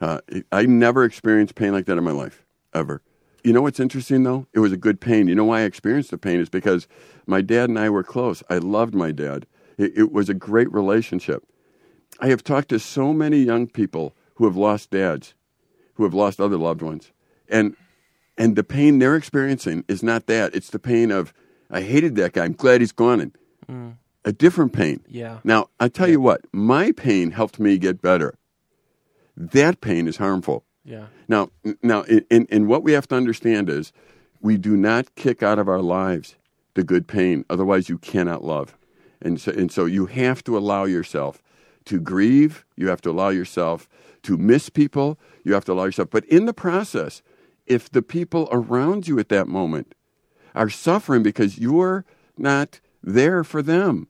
Uh, 0.00 0.20
I 0.52 0.66
never 0.66 1.04
experienced 1.04 1.54
pain 1.54 1.72
like 1.72 1.86
that 1.86 1.96
in 1.98 2.04
my 2.04 2.12
life, 2.12 2.44
ever. 2.74 3.02
You 3.42 3.52
know 3.52 3.62
what's 3.62 3.80
interesting, 3.80 4.24
though? 4.24 4.46
It 4.52 4.58
was 4.60 4.72
a 4.72 4.76
good 4.76 5.00
pain. 5.00 5.28
You 5.28 5.34
know 5.34 5.44
why 5.44 5.60
I 5.60 5.64
experienced 5.64 6.10
the 6.10 6.18
pain 6.18 6.40
is 6.40 6.48
because 6.48 6.86
my 7.26 7.40
dad 7.40 7.68
and 7.68 7.78
I 7.78 7.88
were 7.88 8.02
close. 8.02 8.42
I 8.50 8.58
loved 8.58 8.94
my 8.94 9.12
dad. 9.12 9.46
It, 9.78 9.92
it 9.96 10.12
was 10.12 10.28
a 10.28 10.34
great 10.34 10.70
relationship. 10.72 11.44
I 12.20 12.28
have 12.28 12.42
talked 12.42 12.68
to 12.70 12.78
so 12.78 13.12
many 13.12 13.38
young 13.38 13.66
people 13.68 14.14
who 14.34 14.44
have 14.46 14.56
lost 14.56 14.90
dads, 14.90 15.34
who 15.94 16.04
have 16.04 16.14
lost 16.14 16.40
other 16.40 16.56
loved 16.56 16.82
ones, 16.82 17.12
and 17.48 17.76
and 18.38 18.54
the 18.56 18.64
pain 18.64 18.98
they're 18.98 19.16
experiencing 19.16 19.84
is 19.88 20.02
not 20.02 20.26
that. 20.26 20.54
It's 20.54 20.70
the 20.70 20.78
pain 20.78 21.10
of 21.10 21.32
I 21.70 21.80
hated 21.82 22.16
that 22.16 22.32
guy. 22.34 22.44
I'm 22.44 22.52
glad 22.52 22.80
he's 22.80 22.92
gone. 22.92 23.20
And 23.20 23.32
a 24.26 24.32
different 24.32 24.74
pain. 24.74 25.00
Yeah. 25.08 25.38
Now 25.44 25.70
I 25.80 25.88
tell 25.88 26.08
you 26.08 26.20
what, 26.20 26.42
my 26.52 26.92
pain 26.92 27.30
helped 27.30 27.58
me 27.58 27.78
get 27.78 28.02
better. 28.02 28.34
That 29.36 29.80
pain 29.80 30.08
is 30.08 30.18
harmful. 30.18 30.64
Yeah. 30.84 31.06
Now, 31.28 31.50
now, 31.82 32.02
in, 32.02 32.24
in, 32.30 32.46
in 32.46 32.66
what 32.68 32.82
we 32.82 32.92
have 32.92 33.08
to 33.08 33.16
understand 33.16 33.68
is, 33.68 33.92
we 34.40 34.56
do 34.56 34.76
not 34.76 35.14
kick 35.16 35.42
out 35.42 35.58
of 35.58 35.68
our 35.68 35.82
lives 35.82 36.36
the 36.74 36.84
good 36.84 37.08
pain. 37.08 37.44
Otherwise, 37.50 37.88
you 37.88 37.98
cannot 37.98 38.44
love, 38.44 38.76
and 39.20 39.40
so, 39.40 39.50
and 39.50 39.72
so 39.72 39.84
you 39.86 40.06
have 40.06 40.44
to 40.44 40.56
allow 40.56 40.84
yourself 40.84 41.42
to 41.86 41.98
grieve. 41.98 42.64
You 42.76 42.88
have 42.88 43.00
to 43.02 43.10
allow 43.10 43.30
yourself 43.30 43.88
to 44.22 44.36
miss 44.36 44.68
people. 44.68 45.18
You 45.42 45.54
have 45.54 45.64
to 45.64 45.72
allow 45.72 45.84
yourself. 45.84 46.10
But 46.10 46.24
in 46.26 46.46
the 46.46 46.54
process, 46.54 47.22
if 47.66 47.90
the 47.90 48.02
people 48.02 48.48
around 48.52 49.08
you 49.08 49.18
at 49.18 49.28
that 49.30 49.48
moment 49.48 49.94
are 50.54 50.70
suffering 50.70 51.22
because 51.22 51.58
you're 51.58 52.04
not 52.38 52.80
there 53.02 53.42
for 53.42 53.62
them, 53.62 54.08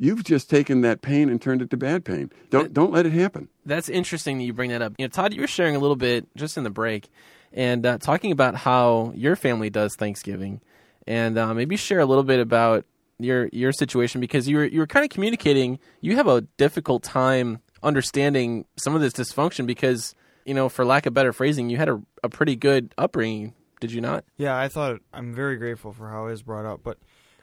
you've 0.00 0.24
just 0.24 0.48
taken 0.50 0.80
that 0.80 1.02
pain 1.02 1.28
and 1.28 1.40
turned 1.40 1.62
it 1.62 1.70
to 1.70 1.76
bad 1.76 2.04
pain. 2.04 2.32
Don't 2.48 2.72
don't 2.72 2.90
let 2.90 3.06
it 3.06 3.12
happen. 3.12 3.48
That's 3.64 3.88
interesting 3.88 4.38
that 4.38 4.44
you 4.44 4.52
bring 4.52 4.70
that 4.70 4.82
up. 4.82 4.94
You 4.98 5.04
know, 5.04 5.10
Todd, 5.10 5.32
you 5.32 5.42
were 5.42 5.46
sharing 5.46 5.76
a 5.76 5.78
little 5.78 5.94
bit 5.94 6.26
just 6.34 6.56
in 6.56 6.64
the 6.64 6.70
break, 6.70 7.08
and 7.52 7.86
uh, 7.86 7.98
talking 7.98 8.32
about 8.32 8.56
how 8.56 9.12
your 9.14 9.36
family 9.36 9.70
does 9.70 9.94
Thanksgiving, 9.94 10.60
and 11.06 11.38
uh, 11.38 11.54
maybe 11.54 11.76
share 11.76 12.00
a 12.00 12.06
little 12.06 12.24
bit 12.24 12.40
about 12.40 12.84
your 13.18 13.48
your 13.52 13.70
situation 13.70 14.20
because 14.20 14.48
you 14.48 14.56
were 14.56 14.64
you 14.64 14.80
were 14.80 14.86
kind 14.86 15.04
of 15.04 15.10
communicating. 15.10 15.78
You 16.00 16.16
have 16.16 16.26
a 16.26 16.40
difficult 16.56 17.02
time 17.02 17.60
understanding 17.82 18.64
some 18.76 18.94
of 18.94 19.00
this 19.00 19.12
dysfunction 19.12 19.66
because 19.66 20.14
you 20.44 20.54
know, 20.54 20.68
for 20.68 20.84
lack 20.84 21.06
of 21.06 21.14
better 21.14 21.32
phrasing, 21.32 21.70
you 21.70 21.76
had 21.76 21.88
a, 21.88 22.00
a 22.24 22.28
pretty 22.28 22.56
good 22.56 22.94
upbringing. 22.98 23.54
Did 23.80 23.92
you 23.92 24.00
not? 24.00 24.24
Yeah, 24.36 24.58
I 24.58 24.68
thought 24.68 25.00
I'm 25.12 25.34
very 25.34 25.56
grateful 25.56 25.92
for 25.92 26.08
how 26.08 26.26
it 26.26 26.30
was 26.30 26.42
brought 26.42 26.66
up, 26.66 26.80
but 26.82 26.98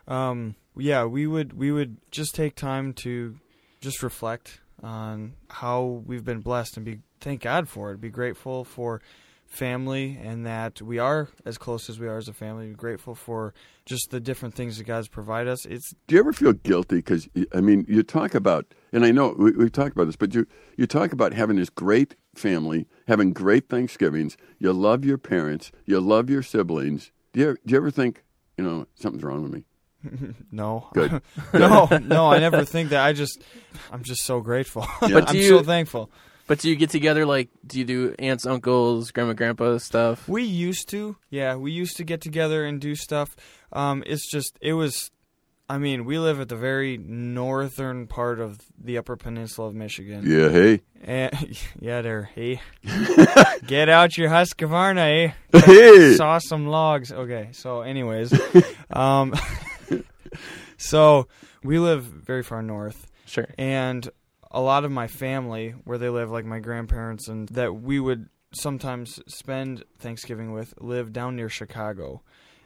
um, 0.08 0.56
yeah, 0.80 1.06
we 1.06 1.28
would 1.28 1.54
we 1.54 1.72
would 1.72 1.98
just 2.12 2.36
take 2.36 2.56
time 2.56 2.94
to 2.94 3.38
just 3.82 4.04
reflect 4.04 4.60
on 4.84 5.34
how 5.50 6.04
we've 6.06 6.26
been 6.26 6.42
blessed 6.42 6.78
and 6.78 6.86
be 6.86 7.00
thank 7.20 7.42
God 7.42 7.68
for 7.68 7.92
it. 7.92 8.02
Be 8.02 8.10
grateful 8.10 8.64
for 8.64 9.02
family 9.48 10.20
and 10.22 10.46
that 10.46 10.82
we 10.82 11.00
are 11.00 11.30
as 11.46 11.58
close 11.58 11.90
as 11.90 12.00
we 12.00 12.08
are 12.08 12.18
as 12.18 12.28
a 12.28 12.34
family. 12.34 12.68
Be 12.68 12.76
grateful 12.76 13.16
for 13.16 13.54
just 13.86 14.10
the 14.12 14.20
different 14.20 14.54
things 14.56 14.78
that 14.78 14.84
God's 14.84 15.08
provided 15.08 15.50
us. 15.50 15.66
It's 15.66 15.94
Do 16.08 16.16
you 16.16 16.20
ever 16.20 16.34
feel 16.34 16.54
guilty? 16.54 16.98
Because 16.98 17.28
I 17.54 17.62
mean, 17.62 17.86
you 17.88 18.04
talk 18.04 18.36
about, 18.36 18.74
and 18.92 19.06
I 19.06 19.12
know 19.12 19.36
we, 19.38 19.52
we've 19.52 19.72
talked 19.72 19.94
about 19.96 20.06
this, 20.06 20.16
but 20.16 20.36
you 20.36 20.46
you 20.76 20.86
talk 20.86 21.14
about 21.14 21.34
having 21.34 21.56
this 21.56 21.70
great 21.70 22.16
family, 22.36 22.88
having 23.08 23.34
great 23.34 23.70
Thanksgivings. 23.70 24.38
You 24.60 24.74
love 24.74 25.06
your 25.06 25.18
parents, 25.18 25.72
you 25.86 26.00
love 26.00 26.30
your 26.30 26.44
siblings. 26.44 27.12
Do 27.34 27.40
you 27.40 27.58
do 27.66 27.72
you 27.72 27.78
ever 27.78 27.92
think, 27.92 28.24
you 28.58 28.64
know, 28.64 28.86
something's 28.96 29.24
wrong 29.24 29.44
with 29.44 29.54
me? 29.54 29.64
no, 30.52 30.90
Good. 30.94 31.22
no, 31.54 31.88
no. 32.02 32.32
I 32.32 32.40
never 32.40 32.64
think 32.74 32.90
that. 32.90 33.04
I 33.06 33.14
just 33.14 33.42
I'm 33.92 34.04
just 34.04 34.24
so 34.26 34.40
grateful. 34.42 34.86
But 35.02 35.30
I'm 35.30 35.34
do 35.34 35.44
so 35.48 35.58
you- 35.58 35.64
thankful. 35.64 36.10
But 36.48 36.60
do 36.60 36.70
you 36.70 36.78
get 36.78 36.92
together 36.92 37.26
like 37.26 37.50
do 37.66 37.78
you 37.78 37.84
do 37.84 38.16
aunts, 38.20 38.46
uncles, 38.46 39.12
grandma, 39.12 39.34
grandpa 39.34 39.80
stuff? 39.80 40.30
We 40.30 40.44
used 40.44 40.88
to, 40.92 41.18
yeah, 41.30 41.56
we 41.58 41.74
used 41.74 41.98
to 41.98 42.06
get 42.06 42.22
together 42.22 42.64
and 42.66 42.80
do 42.80 42.96
stuff. 42.96 43.36
Um, 43.74 44.02
it's 44.06 44.32
just, 44.32 44.58
it 44.62 44.72
was, 44.72 45.12
I 45.68 45.78
mean, 45.78 46.06
we 46.06 46.18
live 46.20 46.40
at 46.40 46.48
the 46.48 46.56
very 46.56 46.96
northern 46.98 48.08
part 48.08 48.40
of 48.40 48.62
the 48.82 48.98
Upper 48.98 49.18
Peninsula 49.18 49.68
of 49.68 49.76
Michigan. 49.76 50.24
Yeah, 50.26 50.48
hey, 50.48 50.80
And, 51.04 51.60
yeah, 51.82 52.02
there, 52.02 52.30
hey, 52.34 52.62
get 53.68 53.90
out 53.90 54.18
your 54.18 54.30
Husqvarna, 54.30 55.26
eh? 55.52 55.60
hey. 55.66 56.14
Saw 56.16 56.38
some 56.38 56.68
logs. 56.68 57.12
Okay, 57.12 57.50
so 57.52 57.82
anyways, 57.82 58.34
um, 58.90 59.34
so 60.78 61.28
we 61.64 61.80
live 61.80 62.04
very 62.04 62.44
far 62.44 62.62
north, 62.62 63.08
Sure. 63.26 63.48
and 63.58 64.10
a 64.52 64.62
lot 64.62 64.86
of 64.86 64.92
my 64.92 65.08
family 65.08 65.72
where 65.84 65.98
they 65.98 66.10
live 66.10 66.32
like 66.32 66.46
my 66.46 66.60
grandparents 66.60 67.28
and 67.28 67.50
that 67.50 67.74
we 67.82 68.00
would 68.00 68.30
sometimes 68.54 69.20
spend 69.28 69.84
thanksgiving 70.00 70.54
with 70.54 70.74
live 70.80 71.12
down 71.12 71.36
near 71.36 71.50
chicago 71.50 72.22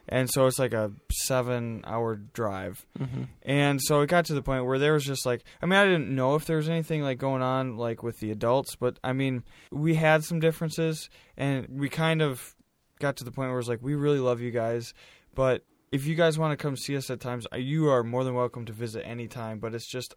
and 0.08 0.30
so 0.30 0.46
it's 0.46 0.58
like 0.60 0.72
a 0.72 0.92
seven 1.10 1.82
hour 1.84 2.14
drive 2.14 2.86
Mm-hmm. 2.98 3.24
and 3.42 3.80
so 3.82 4.00
it 4.00 4.06
got 4.08 4.24
to 4.26 4.34
the 4.34 4.42
point 4.42 4.64
where 4.64 4.78
there 4.78 4.92
was 4.92 5.04
just 5.04 5.26
like 5.26 5.42
i 5.60 5.66
mean 5.66 5.78
i 5.78 5.84
didn't 5.84 6.14
know 6.14 6.36
if 6.36 6.44
there 6.44 6.56
was 6.58 6.68
anything 6.68 7.02
like 7.02 7.18
going 7.18 7.42
on 7.42 7.76
like 7.76 8.04
with 8.04 8.20
the 8.20 8.30
adults 8.30 8.76
but 8.76 8.98
i 9.02 9.12
mean 9.12 9.42
we 9.72 9.96
had 9.96 10.22
some 10.22 10.38
differences 10.38 11.10
and 11.36 11.66
we 11.68 11.88
kind 11.88 12.22
of 12.22 12.54
got 13.00 13.16
to 13.16 13.24
the 13.24 13.32
point 13.32 13.50
where 13.50 13.58
it's 13.58 13.68
like 13.68 13.82
we 13.82 13.96
really 13.96 14.20
love 14.20 14.40
you 14.40 14.52
guys 14.52 14.94
but 15.34 15.64
if 15.92 16.06
you 16.06 16.14
guys 16.14 16.38
want 16.38 16.58
to 16.58 16.62
come 16.62 16.76
see 16.76 16.96
us 16.96 17.10
at 17.10 17.20
times 17.20 17.46
uh, 17.52 17.56
you 17.56 17.88
are 17.88 18.02
more 18.02 18.24
than 18.24 18.34
welcome 18.34 18.64
to 18.64 18.72
visit 18.72 19.06
anytime 19.06 19.58
but 19.58 19.74
it's 19.74 19.86
just 19.86 20.14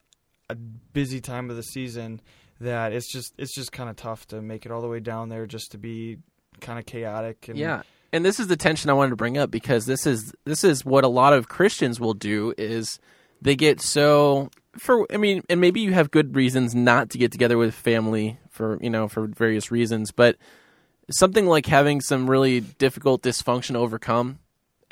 a 0.50 0.56
busy 0.56 1.22
time 1.22 1.50
of 1.50 1.56
the 1.56 1.64
season 1.64 2.22
that 2.60 2.94
it's 2.94 3.12
just 3.12 3.34
it's 3.38 3.54
just 3.54 3.72
kind 3.72 3.90
of 3.90 3.96
tough 3.96 4.26
to 4.28 4.42
make 4.42 4.66
it 4.66 4.72
all 4.72 4.82
the 4.82 4.88
way 4.88 5.00
down 5.00 5.30
there 5.30 5.46
just 5.46 5.72
to 5.72 5.78
be 5.78 6.18
kind 6.62 6.80
of 6.80 6.86
chaotic 6.86 7.48
and 7.48 7.58
Yeah. 7.58 7.84
And 8.14 8.24
this 8.24 8.40
is 8.40 8.48
the 8.48 8.56
tension 8.56 8.90
I 8.90 8.94
wanted 8.94 9.10
to 9.10 9.16
bring 9.18 9.38
up 9.38 9.52
because 9.52 9.86
this 9.86 10.08
is 10.08 10.34
this 10.46 10.64
is 10.64 10.86
what 10.86 11.04
a 11.04 11.10
lot 11.10 11.34
of 11.34 11.50
Christians 11.50 12.00
will 12.00 12.14
do 12.14 12.54
is 12.58 13.00
they 13.42 13.56
get 13.56 13.82
so 13.82 14.50
for 14.78 15.06
I 15.12 15.18
mean, 15.18 15.44
and 15.50 15.60
maybe 15.60 15.82
you 15.82 15.92
have 15.94 16.12
good 16.12 16.36
reasons 16.36 16.74
not 16.74 17.10
to 17.10 17.18
get 17.18 17.32
together 17.32 17.58
with 17.58 17.74
family 17.74 18.40
for 18.50 18.78
you 18.82 18.90
know 18.90 19.10
for 19.10 19.28
various 19.28 19.70
reasons, 19.70 20.12
but 20.12 20.38
something 21.12 21.46
like 21.46 21.66
having 21.66 22.00
some 22.00 22.30
really 22.30 22.62
difficult 22.62 23.22
dysfunction 23.22 23.76
overcome 23.76 24.40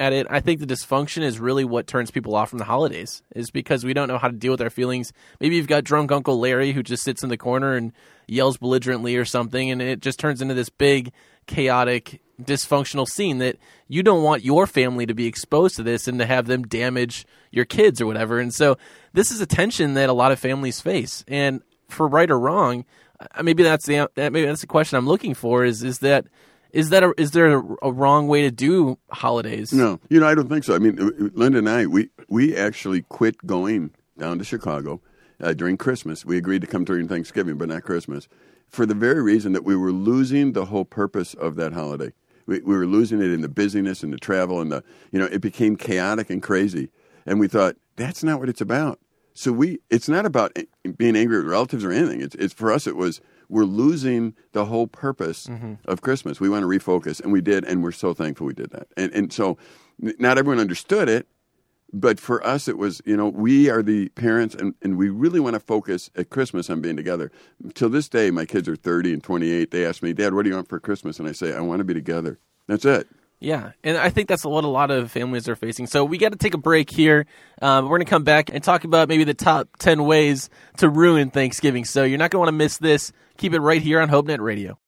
at 0.03 0.13
it. 0.13 0.27
I 0.29 0.41
think 0.41 0.59
the 0.59 0.67
dysfunction 0.67 1.23
is 1.23 1.39
really 1.39 1.63
what 1.63 1.87
turns 1.87 2.11
people 2.11 2.35
off 2.35 2.49
from 2.49 2.59
the 2.59 2.65
holidays, 2.65 3.23
is 3.35 3.49
because 3.49 3.83
we 3.83 3.93
don't 3.93 4.07
know 4.07 4.17
how 4.17 4.27
to 4.27 4.35
deal 4.35 4.51
with 4.51 4.61
our 4.61 4.69
feelings. 4.69 5.13
Maybe 5.39 5.55
you've 5.55 5.67
got 5.67 5.83
drunk 5.83 6.11
Uncle 6.11 6.39
Larry 6.39 6.73
who 6.73 6.83
just 6.83 7.03
sits 7.03 7.23
in 7.23 7.29
the 7.29 7.37
corner 7.37 7.75
and 7.75 7.93
yells 8.27 8.57
belligerently 8.57 9.15
or 9.15 9.25
something, 9.25 9.71
and 9.71 9.81
it 9.81 10.01
just 10.01 10.19
turns 10.19 10.41
into 10.41 10.53
this 10.53 10.69
big, 10.69 11.11
chaotic, 11.47 12.21
dysfunctional 12.41 13.07
scene 13.07 13.37
that 13.37 13.57
you 13.87 14.03
don't 14.03 14.23
want 14.23 14.43
your 14.43 14.67
family 14.67 15.05
to 15.05 15.13
be 15.13 15.25
exposed 15.25 15.75
to 15.77 15.83
this 15.83 16.07
and 16.07 16.19
to 16.19 16.25
have 16.25 16.47
them 16.47 16.63
damage 16.63 17.25
your 17.51 17.65
kids 17.65 18.01
or 18.01 18.05
whatever. 18.05 18.39
And 18.39 18.53
so 18.53 18.77
this 19.13 19.31
is 19.31 19.39
a 19.39 19.45
tension 19.45 19.93
that 19.93 20.09
a 20.09 20.13
lot 20.13 20.31
of 20.31 20.39
families 20.39 20.81
face. 20.81 21.23
And 21.27 21.61
for 21.87 22.07
right 22.07 22.29
or 22.29 22.39
wrong, 22.39 22.85
maybe 23.41 23.63
that's 23.63 23.85
the 23.85 24.09
maybe 24.15 24.45
that's 24.45 24.61
the 24.61 24.67
question 24.67 24.97
I'm 24.97 25.07
looking 25.07 25.33
for 25.33 25.63
is 25.63 25.83
is 25.83 25.99
that 25.99 26.25
is 26.73 26.89
that 26.89 27.03
a, 27.03 27.13
is 27.17 27.31
there 27.31 27.57
a, 27.57 27.63
a, 27.83 27.91
wrong 27.91 28.27
way 28.27 28.41
to 28.41 28.51
do 28.51 28.97
holidays? 29.11 29.71
No, 29.71 29.99
you 30.09 30.19
know 30.19 30.27
I 30.27 30.35
don't 30.35 30.49
think 30.49 30.63
so. 30.63 30.75
I 30.75 30.79
mean, 30.79 30.99
uh, 30.99 31.29
Linda 31.33 31.59
and 31.59 31.69
I 31.69 31.85
we 31.85 32.09
we 32.27 32.55
actually 32.57 33.03
quit 33.03 33.45
going 33.45 33.91
down 34.17 34.39
to 34.39 34.43
Chicago 34.43 34.99
uh, 35.39 35.53
during 35.53 35.77
Christmas. 35.77 36.25
We 36.25 36.35
agreed 36.35 36.61
to 36.61 36.67
come 36.67 36.83
during 36.83 37.07
Thanksgiving, 37.07 37.57
but 37.57 37.69
not 37.69 37.83
Christmas, 37.83 38.27
for 38.67 38.85
the 38.85 38.95
very 38.95 39.21
reason 39.21 39.53
that 39.53 39.63
we 39.63 39.75
were 39.75 39.91
losing 39.91 40.53
the 40.53 40.65
whole 40.65 40.85
purpose 40.85 41.35
of 41.35 41.55
that 41.55 41.73
holiday. 41.73 42.11
We, 42.45 42.59
we 42.59 42.75
were 42.75 42.87
losing 42.87 43.21
it 43.21 43.31
in 43.31 43.41
the 43.41 43.49
busyness 43.49 44.03
and 44.03 44.11
the 44.11 44.17
travel 44.17 44.59
and 44.59 44.71
the 44.71 44.83
you 45.11 45.19
know 45.19 45.25
it 45.25 45.41
became 45.41 45.75
chaotic 45.75 46.31
and 46.31 46.41
crazy, 46.41 46.89
and 47.25 47.39
we 47.39 47.47
thought 47.47 47.77
that's 47.95 48.23
not 48.23 48.39
what 48.39 48.49
it's 48.49 48.61
about. 48.61 48.99
So 49.35 49.51
we 49.51 49.79
it's 49.91 50.09
not 50.09 50.25
about 50.25 50.57
being 50.97 51.15
angry 51.15 51.37
with 51.37 51.47
relatives 51.47 51.83
or 51.83 51.91
anything. 51.91 52.21
It's 52.21 52.35
it's 52.35 52.53
for 52.53 52.71
us 52.71 52.87
it 52.87 52.95
was 52.95 53.21
we're 53.53 53.65
losing 53.65 54.33
the 54.51 54.65
whole 54.65 54.87
purpose 54.87 55.45
mm-hmm. 55.47 55.75
of 55.85 56.01
Christmas. 56.01 56.39
We 56.39 56.49
want 56.49 56.63
to 56.63 56.67
refocus, 56.67 57.21
and 57.21 57.31
we 57.31 57.39
did, 57.39 57.63
and 57.65 57.83
we're 57.83 57.91
so 57.91 58.13
thankful 58.13 58.47
we 58.47 58.53
did 58.53 58.71
that. 58.71 58.87
And 58.97 59.13
and 59.13 59.31
so, 59.31 59.57
not 59.99 60.37
everyone 60.37 60.59
understood 60.59 61.07
it, 61.07 61.27
but 61.93 62.19
for 62.19 62.45
us, 62.45 62.67
it 62.67 62.77
was 62.77 63.01
you 63.05 63.15
know 63.15 63.29
we 63.29 63.69
are 63.69 63.83
the 63.83 64.09
parents, 64.09 64.55
and, 64.55 64.73
and 64.81 64.97
we 64.97 65.09
really 65.09 65.39
want 65.39 65.53
to 65.53 65.59
focus 65.59 66.09
at 66.15 66.31
Christmas 66.31 66.69
on 66.69 66.81
being 66.81 66.97
together. 66.97 67.31
Till 67.75 67.89
this 67.89 68.09
day, 68.09 68.31
my 68.31 68.45
kids 68.45 68.67
are 68.67 68.75
thirty 68.75 69.13
and 69.13 69.23
twenty 69.23 69.51
eight. 69.51 69.69
They 69.69 69.85
ask 69.85 70.01
me, 70.01 70.13
Dad, 70.13 70.33
what 70.33 70.43
do 70.43 70.49
you 70.49 70.55
want 70.55 70.67
for 70.67 70.79
Christmas? 70.79 71.19
And 71.19 71.29
I 71.29 71.31
say, 71.31 71.53
I 71.53 71.61
want 71.61 71.79
to 71.79 71.85
be 71.85 71.93
together. 71.93 72.39
That's 72.67 72.85
it. 72.85 73.07
Yeah, 73.43 73.73
and 73.83 73.97
I 73.97 74.09
think 74.09 74.29
that's 74.29 74.45
what 74.45 74.63
a 74.63 74.69
lot 74.69 74.89
of 74.89 75.11
families 75.11 75.49
are 75.49 75.55
facing. 75.57 75.87
So 75.87 76.05
we 76.05 76.17
got 76.17 76.31
to 76.31 76.37
take 76.37 76.53
a 76.53 76.57
break 76.57 76.89
here. 76.89 77.25
Um, 77.61 77.85
we're 77.85 77.97
going 77.97 78.05
to 78.05 78.09
come 78.09 78.23
back 78.23 78.49
and 78.49 78.63
talk 78.63 78.85
about 78.85 79.09
maybe 79.09 79.25
the 79.25 79.33
top 79.33 79.67
10 79.79 80.05
ways 80.05 80.49
to 80.77 80.87
ruin 80.87 81.29
Thanksgiving. 81.29 81.83
So 81.83 82.05
you're 82.05 82.17
not 82.17 82.31
going 82.31 82.37
to 82.37 82.39
want 82.39 82.47
to 82.47 82.57
miss 82.57 82.77
this. 82.77 83.11
Keep 83.37 83.53
it 83.53 83.59
right 83.59 83.81
here 83.81 83.99
on 83.99 84.07
HopeNet 84.07 84.39
Radio. 84.39 84.79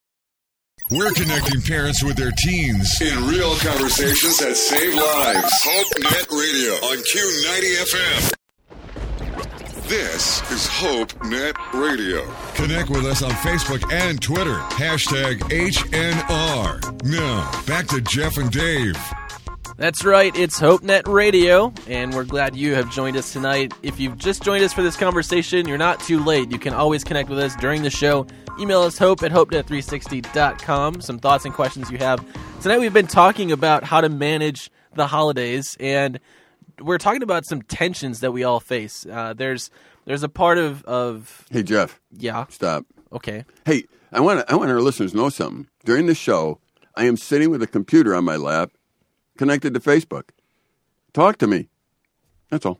We're 0.89 1.11
connecting 1.11 1.61
parents 1.63 2.01
with 2.01 2.15
their 2.15 2.31
teens 2.31 3.01
in 3.01 3.27
real 3.27 3.57
conversations 3.57 4.37
that 4.37 4.55
save 4.55 4.93
lives. 4.93 5.51
HopeNet 5.65 6.31
Radio 6.31 6.73
on 6.75 6.97
Q90 6.99 7.75
FM. 7.83 8.44
This 9.87 10.41
is 10.51 10.65
HopeNet 10.65 11.55
Radio. 11.73 12.25
Connect 12.55 12.89
with 12.89 13.05
us 13.05 13.21
on 13.21 13.29
Facebook 13.29 13.87
and 13.93 14.19
Twitter. 14.19 14.55
Hashtag 14.71 15.41
HNR. 15.51 17.03
Now, 17.03 17.63
back 17.67 17.85
to 17.89 18.01
Jeff 18.01 18.37
and 18.37 18.49
Dave. 18.49 18.97
That's 19.77 20.03
right, 20.03 20.35
it's 20.35 20.59
HopeNet 20.59 21.07
Radio, 21.07 21.71
and 21.87 22.15
we're 22.15 22.23
glad 22.23 22.55
you 22.55 22.73
have 22.73 22.91
joined 22.91 23.15
us 23.15 23.31
tonight. 23.31 23.75
If 23.83 23.99
you've 23.99 24.17
just 24.17 24.41
joined 24.41 24.63
us 24.63 24.73
for 24.73 24.81
this 24.81 24.97
conversation, 24.97 25.67
you're 25.67 25.77
not 25.77 25.99
too 25.99 26.23
late. 26.23 26.49
You 26.51 26.57
can 26.57 26.73
always 26.73 27.03
connect 27.03 27.29
with 27.29 27.37
us 27.37 27.55
during 27.57 27.83
the 27.83 27.91
show. 27.91 28.25
Email 28.59 28.81
us 28.81 28.97
hope 28.97 29.21
at 29.21 29.31
hopenet360.com. 29.31 31.01
Some 31.01 31.19
thoughts 31.19 31.45
and 31.45 31.53
questions 31.53 31.91
you 31.91 31.99
have. 31.99 32.25
Tonight 32.59 32.79
we've 32.79 32.91
been 32.91 33.05
talking 33.05 33.51
about 33.51 33.83
how 33.83 34.01
to 34.01 34.09
manage 34.09 34.71
the 34.95 35.05
holidays, 35.05 35.77
and 35.79 36.19
we're 36.81 36.97
talking 36.97 37.23
about 37.23 37.45
some 37.45 37.61
tensions 37.61 38.19
that 38.21 38.31
we 38.31 38.43
all 38.43 38.59
face. 38.59 39.05
Uh, 39.05 39.33
there's 39.33 39.69
there's 40.05 40.23
a 40.23 40.29
part 40.29 40.57
of, 40.57 40.83
of 40.85 41.45
Hey 41.49 41.63
Jeff. 41.63 41.99
Yeah. 42.11 42.45
Stop. 42.49 42.85
Okay. 43.11 43.45
Hey, 43.65 43.85
I 44.11 44.19
want 44.19 44.45
I 44.49 44.55
want 44.55 44.71
our 44.71 44.81
listeners 44.81 45.11
to 45.11 45.17
know 45.17 45.29
something. 45.29 45.67
During 45.83 46.05
the 46.07 46.15
show, 46.15 46.59
I 46.95 47.05
am 47.05 47.17
sitting 47.17 47.49
with 47.49 47.61
a 47.63 47.67
computer 47.67 48.15
on 48.15 48.23
my 48.23 48.35
lap 48.35 48.71
connected 49.37 49.73
to 49.73 49.79
Facebook. 49.79 50.29
Talk 51.13 51.37
to 51.39 51.47
me. 51.47 51.69
That's 52.49 52.65
all. 52.65 52.79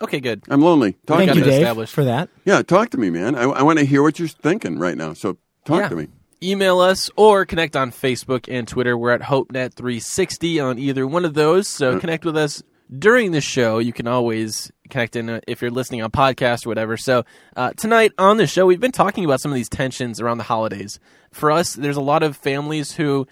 Okay, 0.00 0.20
good. 0.20 0.42
I'm 0.48 0.60
lonely. 0.60 0.92
Talk 1.06 1.18
Thank 1.18 1.32
to 1.32 1.38
you, 1.38 1.44
me. 1.44 1.50
Dave, 1.50 1.88
for 1.88 2.04
that. 2.04 2.28
Yeah, 2.44 2.60
talk 2.62 2.90
to 2.90 2.98
me, 2.98 3.08
man. 3.08 3.34
I, 3.34 3.44
I 3.44 3.62
want 3.62 3.78
to 3.78 3.84
hear 3.86 4.02
what 4.02 4.18
you're 4.18 4.28
thinking 4.28 4.78
right 4.78 4.96
now. 4.96 5.14
So 5.14 5.38
talk 5.64 5.80
Yeah. 5.80 5.88
to 5.88 5.96
me. 5.96 6.08
Email 6.42 6.80
us 6.80 7.10
or 7.16 7.46
connect 7.46 7.76
on 7.76 7.90
Facebook 7.90 8.44
and 8.46 8.68
Twitter. 8.68 8.96
We're 8.98 9.12
at 9.12 9.22
HopeNet360 9.22 10.62
on 10.62 10.78
either 10.78 11.06
one 11.06 11.24
of 11.24 11.32
those. 11.32 11.66
So 11.66 11.98
connect 11.98 12.26
with 12.26 12.36
us 12.36 12.62
during 12.90 13.32
the 13.32 13.40
show. 13.40 13.78
You 13.78 13.92
can 13.92 14.06
always 14.06 14.70
connect 14.90 15.16
in 15.16 15.28
uh, 15.28 15.40
if 15.46 15.60
you're 15.60 15.70
listening 15.70 16.02
on 16.02 16.10
podcast 16.10 16.66
or 16.66 16.70
whatever. 16.70 16.96
So 16.96 17.24
uh, 17.56 17.72
tonight 17.76 18.12
on 18.18 18.36
the 18.36 18.46
show, 18.46 18.66
we've 18.66 18.80
been 18.80 18.92
talking 18.92 19.24
about 19.24 19.40
some 19.40 19.50
of 19.50 19.56
these 19.56 19.68
tensions 19.68 20.20
around 20.20 20.38
the 20.38 20.44
holidays. 20.44 20.98
For 21.30 21.50
us, 21.50 21.74
there's 21.74 21.96
a 21.96 22.02
lot 22.02 22.22
of 22.22 22.36
families 22.36 22.92
who, 22.92 23.26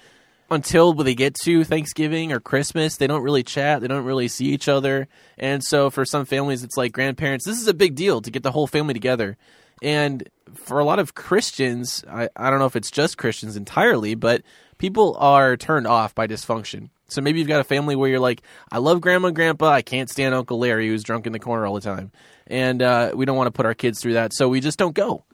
until 0.51 0.93
they 0.95 1.15
get 1.15 1.35
to 1.45 1.65
Thanksgiving 1.65 2.33
or 2.33 2.41
Christmas, 2.41 2.97
they 2.97 3.07
don't 3.07 3.23
really 3.23 3.43
chat. 3.43 3.81
They 3.81 3.89
don't 3.89 4.05
really 4.05 4.29
see 4.29 4.47
each 4.47 4.69
other. 4.69 5.09
And 5.39 5.63
so 5.63 5.91
for 5.91 6.05
some 6.05 6.25
families, 6.25 6.65
it's 6.65 6.77
like 6.77 6.93
grandparents. 6.93 7.47
This 7.47 7.61
is 7.61 7.69
a 7.69 7.75
big 7.75 7.95
deal 7.95 8.21
to 8.21 8.31
get 8.31 8.43
the 8.43 8.53
whole 8.53 8.67
family 8.67 8.95
together. 8.95 9.37
And 9.83 10.29
for 10.55 10.79
a 10.79 10.85
lot 10.85 10.99
of 10.99 11.15
Christians, 11.15 12.05
I, 12.09 12.29
I 12.37 12.51
don't 12.51 12.59
know 12.59 12.67
if 12.67 12.77
it's 12.77 12.91
just 12.91 13.19
Christians 13.19 13.57
entirely, 13.57 14.15
but 14.15 14.43
people 14.79 15.17
are 15.19 15.57
turned 15.57 15.87
off 15.87 16.15
by 16.15 16.27
dysfunction. 16.27 16.91
So 17.15 17.23
maybe 17.23 17.39
you've 17.39 17.49
got 17.49 17.61
a 17.61 17.65
family 17.65 17.97
where 17.97 18.11
you're 18.11 18.21
like, 18.21 18.43
I 18.71 18.79
love 18.79 19.01
grandma 19.01 19.29
and 19.29 19.37
grandpa. 19.37 19.71
I 19.71 19.83
can't 19.83 20.11
stand 20.11 20.35
Uncle 20.35 20.59
Larry 20.59 20.89
who's 20.89 21.03
drunk 21.03 21.27
in 21.27 21.33
the 21.33 21.39
corner 21.39 21.67
all 21.67 21.75
the 21.75 21.81
time. 21.81 22.11
And 22.47 22.83
uh, 22.83 23.13
we 23.15 23.25
don't 23.25 23.37
want 23.37 23.47
to 23.47 23.53
put 23.53 23.65
our 23.67 23.75
kids 23.75 24.01
through 24.01 24.15
that. 24.15 24.35
So 24.35 24.49
we 24.49 24.61
just 24.61 24.79
don't 24.79 24.95
go. 24.95 25.25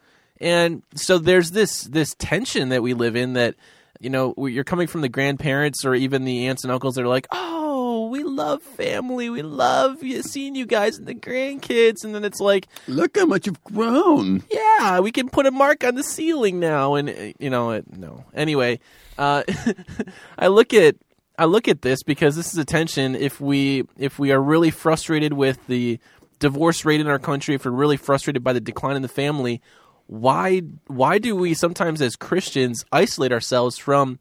And 0.40 0.82
so 0.94 1.18
there's 1.18 1.50
this 1.50 1.82
this 1.82 2.14
tension 2.14 2.70
that 2.70 2.82
we 2.82 2.94
live 2.94 3.14
in 3.14 3.34
that 3.34 3.56
you 4.00 4.08
know 4.08 4.34
you're 4.38 4.64
coming 4.64 4.86
from 4.86 5.02
the 5.02 5.08
grandparents 5.10 5.84
or 5.84 5.94
even 5.94 6.24
the 6.24 6.46
aunts 6.46 6.64
and 6.64 6.72
uncles 6.72 6.94
that 6.94 7.02
are 7.02 7.08
like, 7.08 7.26
oh, 7.30 8.08
we 8.08 8.22
love 8.22 8.62
family, 8.62 9.28
we 9.28 9.42
love 9.42 9.98
seeing 10.22 10.54
you 10.54 10.64
guys 10.64 10.96
and 10.96 11.06
the 11.06 11.14
grandkids, 11.14 12.04
and 12.04 12.14
then 12.14 12.24
it's 12.24 12.40
like, 12.40 12.68
Look 12.88 13.18
how 13.18 13.26
much 13.26 13.46
you've 13.46 13.62
grown. 13.64 14.42
yeah, 14.50 15.00
we 15.00 15.12
can 15.12 15.28
put 15.28 15.44
a 15.46 15.50
mark 15.50 15.84
on 15.84 15.94
the 15.94 16.02
ceiling 16.02 16.58
now, 16.58 16.94
and 16.94 17.34
you 17.38 17.50
know, 17.50 17.72
it, 17.72 17.84
no. 17.94 18.24
Anyway, 18.34 18.80
uh, 19.18 19.42
I 20.38 20.46
look 20.46 20.72
at 20.72 20.96
I 21.40 21.46
look 21.46 21.68
at 21.68 21.80
this 21.80 22.02
because 22.02 22.36
this 22.36 22.52
is 22.52 22.58
a 22.58 22.66
tension. 22.66 23.14
If 23.14 23.40
we 23.40 23.84
if 23.96 24.18
we 24.18 24.30
are 24.30 24.40
really 24.40 24.70
frustrated 24.70 25.32
with 25.32 25.66
the 25.68 25.98
divorce 26.38 26.84
rate 26.84 27.00
in 27.00 27.06
our 27.06 27.18
country, 27.18 27.54
if 27.54 27.64
we're 27.64 27.70
really 27.70 27.96
frustrated 27.96 28.44
by 28.44 28.52
the 28.52 28.60
decline 28.60 28.94
in 28.94 29.00
the 29.00 29.08
family, 29.08 29.62
why 30.06 30.60
why 30.86 31.16
do 31.16 31.34
we 31.34 31.54
sometimes 31.54 32.02
as 32.02 32.14
Christians 32.14 32.84
isolate 32.92 33.32
ourselves 33.32 33.78
from 33.78 34.18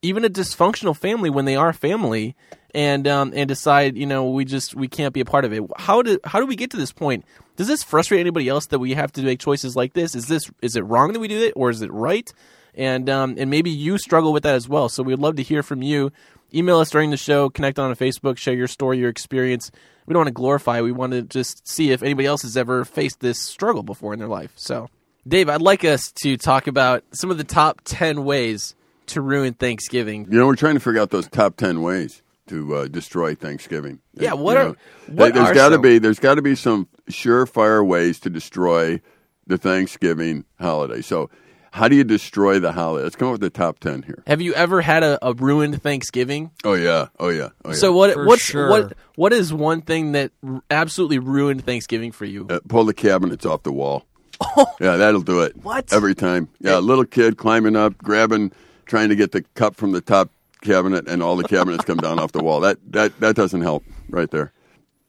even 0.00 0.24
a 0.24 0.30
dysfunctional 0.30 0.96
family 0.96 1.28
when 1.28 1.44
they 1.44 1.54
are 1.54 1.74
family 1.74 2.34
and 2.74 3.06
um, 3.06 3.34
and 3.36 3.46
decide 3.46 3.98
you 3.98 4.06
know 4.06 4.30
we 4.30 4.46
just 4.46 4.74
we 4.74 4.88
can't 4.88 5.12
be 5.12 5.20
a 5.20 5.26
part 5.26 5.44
of 5.44 5.52
it? 5.52 5.62
How 5.76 6.00
do 6.00 6.18
how 6.24 6.40
do 6.40 6.46
we 6.46 6.56
get 6.56 6.70
to 6.70 6.78
this 6.78 6.92
point? 6.92 7.26
Does 7.56 7.68
this 7.68 7.82
frustrate 7.82 8.20
anybody 8.20 8.48
else 8.48 8.68
that 8.68 8.78
we 8.78 8.94
have 8.94 9.12
to 9.12 9.22
make 9.22 9.38
choices 9.38 9.76
like 9.76 9.92
this? 9.92 10.14
Is 10.14 10.28
this 10.28 10.50
is 10.62 10.76
it 10.76 10.84
wrong 10.86 11.12
that 11.12 11.20
we 11.20 11.28
do 11.28 11.42
it 11.42 11.52
or 11.56 11.68
is 11.68 11.82
it 11.82 11.92
right 11.92 12.32
and 12.76 13.08
um, 13.10 13.34
and 13.38 13.50
maybe 13.50 13.70
you 13.70 13.98
struggle 13.98 14.32
with 14.32 14.42
that 14.44 14.54
as 14.54 14.68
well. 14.68 14.88
So 14.88 15.02
we'd 15.02 15.18
love 15.18 15.36
to 15.36 15.42
hear 15.42 15.62
from 15.62 15.82
you. 15.82 16.10
Email 16.52 16.78
us 16.78 16.90
during 16.90 17.10
the 17.10 17.16
show 17.16 17.50
connect 17.50 17.78
on 17.80 17.94
facebook 17.96 18.36
share 18.36 18.54
your 18.54 18.68
story 18.68 18.98
your 18.98 19.08
experience. 19.10 19.70
We 20.06 20.12
don't 20.12 20.20
want 20.20 20.28
to 20.28 20.32
glorify. 20.34 20.80
We 20.82 20.92
want 20.92 21.12
to 21.12 21.22
just 21.22 21.66
see 21.66 21.90
if 21.90 22.02
anybody 22.02 22.26
else 22.26 22.42
has 22.42 22.56
ever 22.56 22.84
faced 22.84 23.20
this 23.20 23.40
struggle 23.40 23.82
before 23.82 24.12
in 24.12 24.18
their 24.18 24.28
life. 24.28 24.52
So 24.56 24.88
dave 25.26 25.48
i'd 25.48 25.62
like 25.62 25.84
us 25.84 26.12
to 26.22 26.36
talk 26.36 26.66
about 26.66 27.02
some 27.12 27.30
of 27.30 27.38
the 27.38 27.44
top 27.44 27.80
10 27.84 28.24
ways 28.24 28.74
to 29.06 29.20
ruin 29.22 29.54
thanksgiving. 29.54 30.26
You 30.30 30.38
know, 30.38 30.46
we're 30.46 30.54
trying 30.56 30.74
to 30.74 30.80
figure 30.80 31.00
out 31.00 31.10
those 31.10 31.28
top 31.28 31.56
ten 31.56 31.82
ways 31.82 32.22
to 32.46 32.74
uh, 32.74 32.88
destroy 32.88 33.34
Thanksgiving. 33.34 34.00
Yeah, 34.14 34.30
You 34.32 34.36
what 34.36 34.54
know, 34.54 34.70
are- 34.70 34.76
what 35.12 35.34
there's 35.34 35.52
got 35.52 35.70
to 35.70 35.78
be 35.78 35.98
there's 35.98 36.18
got 36.18 36.36
to 36.36 36.42
be 36.42 36.54
some 36.54 36.88
surefire 37.10 37.86
ways 37.86 38.18
to 38.20 38.30
destroy 38.30 39.00
the 39.46 39.58
Thanksgiving 39.58 40.44
holiday. 40.60 41.02
So, 41.02 41.28
how 41.74 41.88
do 41.88 41.96
you 41.96 42.04
destroy 42.04 42.60
the 42.60 42.70
holiday? 42.70 43.02
Let's 43.02 43.16
come 43.16 43.26
up 43.28 43.32
with 43.32 43.40
the 43.40 43.50
top 43.50 43.80
ten 43.80 44.02
here. 44.04 44.22
have 44.28 44.40
you 44.40 44.54
ever 44.54 44.80
had 44.80 45.02
a, 45.02 45.18
a 45.26 45.34
ruined 45.34 45.82
thanksgiving 45.82 46.52
Oh 46.62 46.74
yeah, 46.74 47.08
oh 47.18 47.30
yeah, 47.30 47.48
oh 47.64 47.70
yeah. 47.70 47.74
So 47.74 47.92
what? 47.92 48.14
For 48.14 48.24
What's 48.24 48.42
sure. 48.42 48.70
what? 48.70 48.92
What 49.16 49.32
is 49.32 49.52
one 49.52 49.82
thing 49.82 50.12
that 50.12 50.30
r- 50.46 50.62
absolutely 50.70 51.18
ruined 51.18 51.64
Thanksgiving 51.64 52.12
for 52.12 52.24
you? 52.26 52.46
Uh, 52.48 52.60
pull 52.68 52.84
the 52.84 52.94
cabinets 52.94 53.44
off 53.44 53.62
the 53.64 53.72
wall. 53.72 54.04
Oh. 54.56 54.66
Yeah, 54.80 54.96
that'll 54.96 55.22
do 55.22 55.40
it. 55.40 55.56
What? 55.62 55.92
Every 55.92 56.14
time. 56.14 56.48
Yeah, 56.60 56.78
a 56.78 56.80
little 56.80 57.04
kid 57.04 57.38
climbing 57.38 57.76
up, 57.76 57.96
grabbing, 57.98 58.50
trying 58.84 59.08
to 59.08 59.16
get 59.16 59.30
the 59.32 59.42
cup 59.54 59.76
from 59.76 59.92
the 59.92 60.00
top 60.00 60.28
cabinet, 60.60 61.08
and 61.08 61.22
all 61.22 61.36
the 61.36 61.44
cabinets 61.44 61.84
come 61.84 61.98
down 61.98 62.18
off 62.18 62.32
the 62.32 62.42
wall. 62.42 62.60
That 62.60 62.78
that 62.92 63.18
that 63.20 63.36
doesn't 63.36 63.62
help 63.62 63.84
right 64.10 64.30
there. 64.30 64.52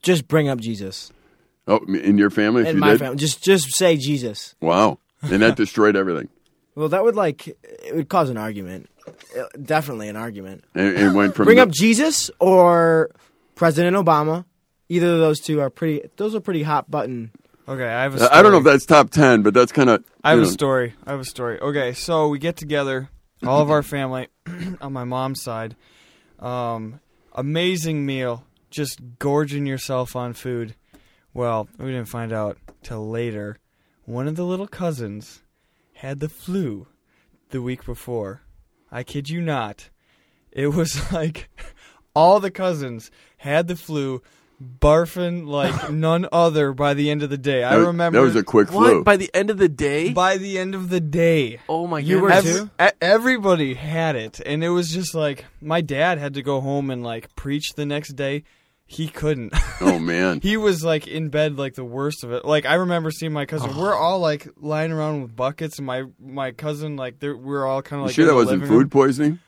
Just 0.02 0.28
bring 0.28 0.48
up 0.48 0.60
Jesus. 0.60 1.12
Oh, 1.66 1.78
in 1.86 2.18
your 2.18 2.30
family? 2.30 2.66
In 2.68 2.76
you 2.76 2.80
my 2.80 2.90
did? 2.92 3.00
family, 3.00 3.16
just 3.16 3.42
just 3.42 3.74
say 3.74 3.96
Jesus. 3.96 4.54
Wow. 4.60 5.00
And 5.22 5.42
that 5.42 5.56
destroyed 5.56 5.96
everything. 5.96 6.28
Well, 6.76 6.90
that 6.90 7.02
would 7.02 7.16
like 7.16 7.48
it 7.48 7.94
would 7.96 8.08
cause 8.08 8.30
an 8.30 8.36
argument. 8.36 8.88
Uh, 9.08 9.44
Definitely 9.60 10.08
an 10.08 10.16
argument. 10.16 10.64
And, 10.74 10.96
and 10.96 11.14
went 11.16 11.34
from 11.34 11.46
Bring 11.46 11.56
the- 11.56 11.62
up 11.64 11.70
Jesus 11.70 12.30
or 12.38 13.10
President 13.56 13.96
Obama. 13.96 14.44
Either 14.88 15.14
of 15.14 15.18
those 15.18 15.40
two 15.40 15.60
are 15.60 15.70
pretty. 15.70 16.08
Those 16.16 16.34
are 16.36 16.40
pretty 16.40 16.62
hot 16.62 16.88
button. 16.90 17.32
Okay, 17.68 17.82
I 17.84 18.02
have 18.04 18.14
a 18.14 18.18
story. 18.18 18.30
I 18.30 18.42
don't 18.42 18.52
know 18.52 18.58
if 18.58 18.64
that's 18.64 18.86
top 18.86 19.10
10, 19.10 19.42
but 19.42 19.52
that's 19.52 19.72
kind 19.72 19.90
of. 19.90 20.04
I 20.22 20.30
have 20.30 20.38
a 20.40 20.46
story. 20.46 20.94
I 21.04 21.10
have 21.10 21.18
a 21.20 21.24
story. 21.24 21.58
Okay, 21.58 21.92
so 21.94 22.28
we 22.28 22.38
get 22.38 22.56
together, 22.56 23.08
all 23.44 23.60
of 23.60 23.70
our 23.72 23.82
family 23.82 24.28
on 24.80 24.92
my 24.92 25.02
mom's 25.02 25.42
side. 25.42 25.74
Um, 26.38 27.00
amazing 27.32 28.06
meal, 28.06 28.44
just 28.70 29.00
gorging 29.18 29.66
yourself 29.66 30.14
on 30.14 30.32
food. 30.34 30.76
Well, 31.34 31.68
we 31.78 31.86
didn't 31.86 32.08
find 32.08 32.32
out 32.32 32.56
till 32.84 33.08
later. 33.10 33.56
One 34.04 34.28
of 34.28 34.36
the 34.36 34.44
little 34.44 34.68
cousins 34.68 35.42
had 35.96 36.20
the 36.20 36.28
flu 36.28 36.86
the 37.50 37.62
week 37.62 37.84
before. 37.84 38.42
I 38.90 39.02
kid 39.02 39.28
you 39.28 39.40
not. 39.40 39.90
It 40.52 40.68
was 40.68 41.12
like 41.12 41.48
all 42.14 42.40
the 42.40 42.50
cousins 42.50 43.10
had 43.38 43.68
the 43.68 43.76
flu, 43.76 44.22
barfing 44.62 45.46
like 45.46 45.90
none 45.92 46.26
other 46.32 46.72
by 46.72 46.94
the 46.94 47.10
end 47.10 47.22
of 47.22 47.30
the 47.30 47.38
day. 47.38 47.62
I 47.62 47.70
That 47.72 47.76
was- 47.78 47.86
remember 47.88 48.18
That 48.18 48.24
was 48.24 48.36
a 48.36 48.42
quick 48.42 48.72
What? 48.72 48.90
flu. 48.90 49.04
By 49.04 49.16
the 49.16 49.30
end 49.34 49.50
of 49.50 49.58
the 49.58 49.68
day? 49.68 50.12
by 50.12 50.36
the 50.38 50.58
end 50.58 50.74
of 50.74 50.88
the 50.88 51.00
day. 51.00 51.60
oh 51.68 51.86
my 51.86 51.98
You 51.98 52.20
were 52.20 52.30
goodness. 52.30 52.60
too? 52.60 52.70
E- 52.82 52.88
everybody 53.00 53.74
had 53.74 54.16
it, 54.16 54.40
and 54.44 54.64
it 54.64 54.70
was 54.70 54.90
just 54.92 55.14
like 55.14 55.44
my 55.60 55.80
dad 55.80 56.18
had 56.18 56.34
to 56.34 56.42
go 56.42 56.60
home 56.60 56.90
and 56.90 57.02
like 57.02 57.34
preach 57.36 57.74
the 57.74 57.86
next 57.86 58.10
day. 58.14 58.44
He 58.88 59.08
couldn't. 59.08 59.52
oh, 59.80 59.98
man. 59.98 60.40
he 60.40 60.56
was 60.56 60.84
like 60.84 61.08
in 61.08 61.28
bed, 61.28 61.58
like 61.58 61.74
the 61.74 61.84
worst 61.84 62.22
of 62.22 62.30
it. 62.32 62.44
Like 62.44 62.66
I 62.66 62.74
remember 62.74 63.10
seeing 63.10 63.32
my 63.32 63.44
cousin. 63.44 63.76
We're 63.76 63.94
all 63.98 64.20
like 64.20 64.46
lying 64.56 64.92
around 64.92 65.22
with 65.22 65.34
buckets, 65.34 65.78
and 65.78 65.86
my 65.86 66.04
my 66.20 66.52
cousin 66.52 66.96
like 66.96 67.16
we're 67.20 67.66
all 67.66 67.82
kind 67.82 68.00
of 68.00 68.04
You 68.04 68.06
like. 68.06 68.14
sure 68.14 68.26
that 68.26 68.34
wasn't 68.34 68.60
living 68.60 68.72
room. 68.74 68.82
food 68.84 68.90
poisoning? 68.92 69.38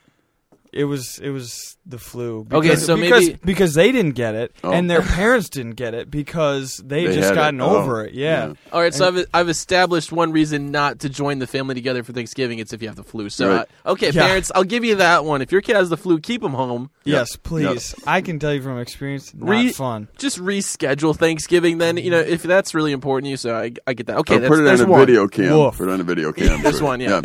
It 0.73 0.83
was 0.83 1.19
it 1.19 1.29
was 1.29 1.77
the 1.89 1.97
flu. 1.97 2.45
Okay, 2.51 2.75
so 2.75 2.95
because, 2.95 3.27
maybe- 3.27 3.39
because 3.43 3.73
they 3.73 3.91
didn't 3.91 4.13
get 4.15 4.35
it, 4.35 4.53
Oh. 4.63 4.71
and 4.71 4.89
their 4.89 5.01
parents 5.01 5.49
didn't 5.49 5.75
get 5.75 5.93
it 5.93 6.09
because 6.11 6.77
they, 6.77 7.05
They 7.07 7.15
just 7.15 7.29
had 7.29 7.31
it. 7.33 7.35
gotten 7.35 7.61
Oh, 7.61 7.77
over 7.77 8.05
it. 8.05 8.13
Yeah. 8.13 8.47
yeah. 8.49 8.53
All 8.71 8.81
right, 8.81 8.93
so 8.93 9.07
I've 9.07 9.25
I've 9.33 9.49
established 9.49 10.11
one 10.11 10.31
reason 10.31 10.71
not 10.71 10.99
to 10.99 11.09
join 11.09 11.39
the 11.39 11.47
family 11.47 11.75
together 11.75 12.03
for 12.03 12.13
Thanksgiving. 12.13 12.59
It's 12.59 12.73
if 12.73 12.81
you 12.81 12.87
have 12.87 12.95
the 12.97 13.03
flu. 13.03 13.29
So, 13.29 13.49
Right. 13.49 13.67
uh, 13.85 13.91
okay, 13.91 14.11
Yeah. 14.11 14.27
parents, 14.27 14.51
I'll 14.55 14.63
give 14.63 14.83
you 14.85 14.95
that 14.95 15.25
one. 15.25 15.41
If 15.41 15.51
your 15.51 15.61
kid 15.61 15.75
has 15.75 15.89
the 15.89 15.97
flu, 15.97 16.19
keep 16.19 16.41
them 16.41 16.53
home. 16.53 16.89
Yes, 17.03 17.35
please. 17.35 17.95
I 18.05 18.21
can 18.21 18.39
tell 18.39 18.53
you 18.53 18.61
from 18.61 18.79
experience, 18.79 19.33
not 19.35 19.49
Re- 19.49 19.71
fun. 19.71 20.07
Just 20.17 20.39
reschedule 20.39 21.15
Thanksgiving. 21.15 21.77
Then 21.79 21.97
you 21.97 22.11
know 22.11 22.19
if 22.19 22.43
that's 22.43 22.73
really 22.75 22.91
important 22.91 23.25
to 23.25 23.29
you. 23.31 23.37
So 23.37 23.55
I, 23.55 23.71
I 23.87 23.93
get 23.93 24.07
that. 24.07 24.17
Okay, 24.17 24.35
Or 24.35 24.39
that's, 24.39 24.49
put 24.49 24.59
it 24.59 24.63
there's 24.63 24.81
on 24.81 24.87
a 24.87 24.91
one. 24.91 24.99
video 25.05 25.27
cam. 25.27 25.57
Woof. 25.57 25.77
Put 25.77 25.87
it 25.89 25.91
on 25.91 26.01
a 26.01 26.03
video 26.03 26.31
cam. 26.39 26.61
There's 26.61 26.77
for 26.79 26.83
it. 26.83 26.87
one, 26.87 26.99
yeah. 27.01 27.21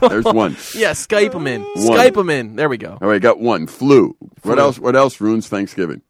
There's 0.00 0.24
one. 0.24 0.56
Yeah, 0.74 0.92
Skype 0.92 1.32
them 1.32 1.46
in. 1.46 1.62
One. 1.62 1.76
Skype 1.76 2.14
them 2.14 2.30
in. 2.30 2.56
There 2.56 2.68
we 2.68 2.76
go. 2.78 2.98
All 3.00 3.08
right, 3.08 3.20
got 3.22 3.38
one. 3.38 3.66
Flu. 3.66 3.91
What 4.00 4.40
Flu. 4.42 4.58
else? 4.58 4.78
What 4.78 4.96
else 4.96 5.20
ruins 5.20 5.48
Thanksgiving? 5.48 6.02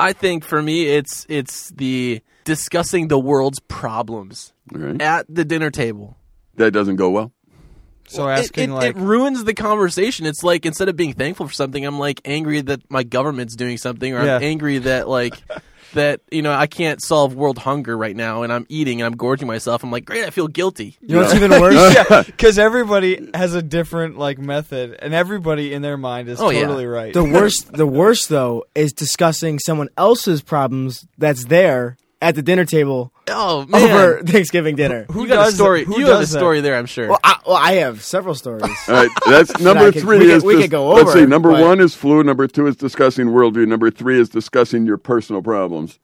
I 0.00 0.12
think 0.12 0.44
for 0.44 0.60
me, 0.62 0.86
it's 0.86 1.26
it's 1.28 1.70
the 1.70 2.20
discussing 2.44 3.08
the 3.08 3.18
world's 3.18 3.60
problems 3.60 4.52
All 4.74 4.80
right. 4.80 5.00
at 5.00 5.26
the 5.28 5.44
dinner 5.44 5.70
table. 5.70 6.16
That 6.56 6.72
doesn't 6.72 6.96
go 6.96 7.10
well. 7.10 7.32
So 8.08 8.28
It- 8.28 8.32
asking 8.40 8.70
it, 8.70 8.74
like 8.74 8.96
it 8.96 9.00
ruins 9.00 9.44
the 9.44 9.54
conversation. 9.54 10.26
It's 10.26 10.42
like 10.42 10.66
instead 10.66 10.88
of 10.88 10.96
being 10.96 11.12
thankful 11.12 11.46
for 11.46 11.54
something, 11.54 11.84
I'm 11.86 11.98
like 11.98 12.20
angry 12.24 12.60
that 12.62 12.80
my 12.90 13.04
government's 13.04 13.54
doing 13.56 13.78
something, 13.78 14.12
or 14.14 14.24
Yeah. 14.24 14.36
I'm 14.36 14.42
angry 14.42 14.78
that 14.78 15.08
like 15.08 15.34
that 15.92 16.20
you 16.30 16.42
know 16.42 16.52
I 16.52 16.66
can't 16.66 17.02
solve 17.02 17.34
world 17.34 17.58
hunger 17.58 17.96
right 17.96 18.14
now, 18.16 18.42
and 18.42 18.52
I'm 18.52 18.66
eating 18.68 19.00
and 19.00 19.06
I'm 19.06 19.16
gorging 19.16 19.46
myself. 19.46 19.82
I'm 19.84 19.90
like, 19.90 20.04
great, 20.04 20.24
I 20.24 20.30
feel 20.30 20.48
guilty. 20.48 20.96
You 21.00 21.16
know 21.16 21.22
what's 21.22 21.34
even 21.34 21.50
worse? 21.50 21.94
yeah, 22.10 22.22
because 22.22 22.58
everybody 22.58 23.30
has 23.34 23.54
a 23.54 23.62
different 23.62 24.18
like 24.18 24.38
method, 24.38 24.96
and 25.00 25.14
everybody 25.14 25.72
in 25.72 25.82
their 25.82 25.96
mind 25.96 26.28
is 26.28 26.40
Oh, 26.40 26.50
yeah. 26.50 26.62
totally 26.62 26.86
right. 26.86 27.12
The 27.14 27.24
worst, 27.24 27.72
the 27.72 27.86
worst 27.86 28.28
though, 28.28 28.64
is 28.74 28.92
discussing 28.92 29.58
someone 29.58 29.88
else's 29.96 30.42
problems 30.42 31.06
that's 31.18 31.44
there 31.46 31.96
at 32.22 32.34
the 32.34 32.42
dinner 32.42 32.64
table 32.64 33.12
Oh 33.28 33.66
man, 33.66 33.90
over 33.90 34.22
Thanksgiving 34.26 34.76
dinner. 34.76 35.04
who 35.08 35.20
Who 35.22 35.28
got 35.28 35.48
a 35.48 35.52
story? 35.52 35.84
Who 35.84 35.98
you 35.98 36.06
have 36.06 36.16
a 36.16 36.20
does 36.20 36.30
that? 36.32 36.38
story 36.38 36.60
there, 36.60 36.76
I'm 36.76 36.86
sure. 36.86 37.08
Well, 37.08 37.18
I, 37.22 37.36
well, 37.46 37.56
I 37.56 37.72
have 37.74 38.02
several 38.02 38.34
stories. 38.34 38.62
All 38.88 38.94
right, 38.94 39.10
that's 39.26 39.58
number 39.60 39.86
I 39.88 39.90
could- 39.90 40.02
three. 40.02 40.18
we 40.18 40.26
could- 40.26 40.34
is 40.36 40.44
we 40.44 40.54
dis- 40.54 40.62
could 40.64 40.70
go 40.70 40.88
Let's 40.90 41.12
see. 41.12 41.26
Number 41.26 41.50
but- 41.50 41.60
one 41.62 41.80
is 41.80 41.94
flu. 41.94 42.22
Number 42.22 42.46
two 42.46 42.66
is 42.66 42.76
discussing 42.76 43.26
worldview. 43.26 43.66
Number 43.66 43.90
three 43.90 44.18
is 44.20 44.28
discussing 44.28 44.86
your 44.86 44.96
personal 44.98 45.42
problems. 45.42 45.98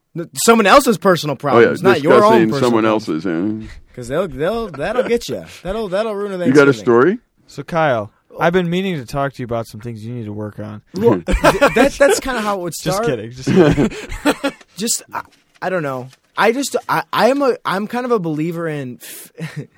someone 0.44 0.66
else's 0.66 0.98
personal 0.98 1.34
Oh 1.34 1.36
yeah, 1.36 1.40
problems, 1.52 1.82
not 1.82 2.02
your 2.02 2.14
own 2.14 2.20
discussing 2.20 2.50
personal 2.50 2.60
someone 2.68 2.84
problems. 2.84 3.08
else's. 3.26 3.62
Yeah. 3.64 3.68
Because 3.88 4.08
they'll, 4.08 4.28
they'll, 4.28 4.68
that'll 4.68 5.02
get 5.08 5.28
you. 5.28 5.44
That'll, 5.62 5.88
that'll 5.88 6.14
ruin 6.14 6.40
a 6.40 6.46
You 6.46 6.52
got 6.52 6.68
a 6.68 6.72
story? 6.72 7.18
so 7.46 7.62
Kyle, 7.64 8.12
I've 8.38 8.52
been 8.52 8.70
meaning 8.70 8.96
to 8.96 9.04
talk 9.06 9.32
to 9.32 9.42
you 9.42 9.44
about 9.44 9.66
some 9.66 9.80
things 9.80 10.04
you 10.04 10.14
need 10.14 10.26
to 10.26 10.32
work 10.32 10.58
on. 10.60 10.82
Well, 10.94 11.20
th- 11.22 11.24
that, 11.74 11.96
that's 11.98 12.20
kind 12.20 12.36
of 12.38 12.44
how 12.44 12.58
it 12.58 12.62
would 12.62 12.74
Just 12.80 12.96
start. 12.96 13.06
kidding. 13.06 13.30
Just 13.32 13.48
kidding. 13.48 14.52
Just, 14.76 15.02
I, 15.12 15.22
I 15.60 15.70
don't 15.70 15.82
know. 15.82 16.08
I 16.36 16.52
just, 16.52 16.76
I, 16.88 17.04
I 17.12 17.30
am 17.30 17.42
a, 17.42 17.56
I'm 17.64 17.86
kind 17.86 18.04
of 18.04 18.12
a 18.12 18.18
believer 18.18 18.68
in. 18.68 19.00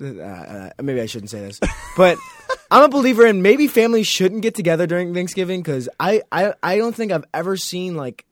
uh, 0.00 0.06
uh, 0.06 0.70
maybe 0.82 1.00
I 1.00 1.06
shouldn't 1.06 1.30
say 1.30 1.40
this, 1.40 1.60
but 1.96 2.18
I'm 2.70 2.84
a 2.84 2.88
believer 2.88 3.26
in 3.26 3.42
maybe 3.42 3.66
families 3.66 4.06
shouldn't 4.06 4.42
get 4.42 4.54
together 4.54 4.86
during 4.86 5.14
Thanksgiving 5.14 5.62
because 5.62 5.88
I, 5.98 6.22
I, 6.30 6.54
I 6.62 6.76
don't 6.76 6.94
think 6.94 7.12
I've 7.12 7.24
ever 7.32 7.56
seen 7.56 7.96
like 7.96 8.24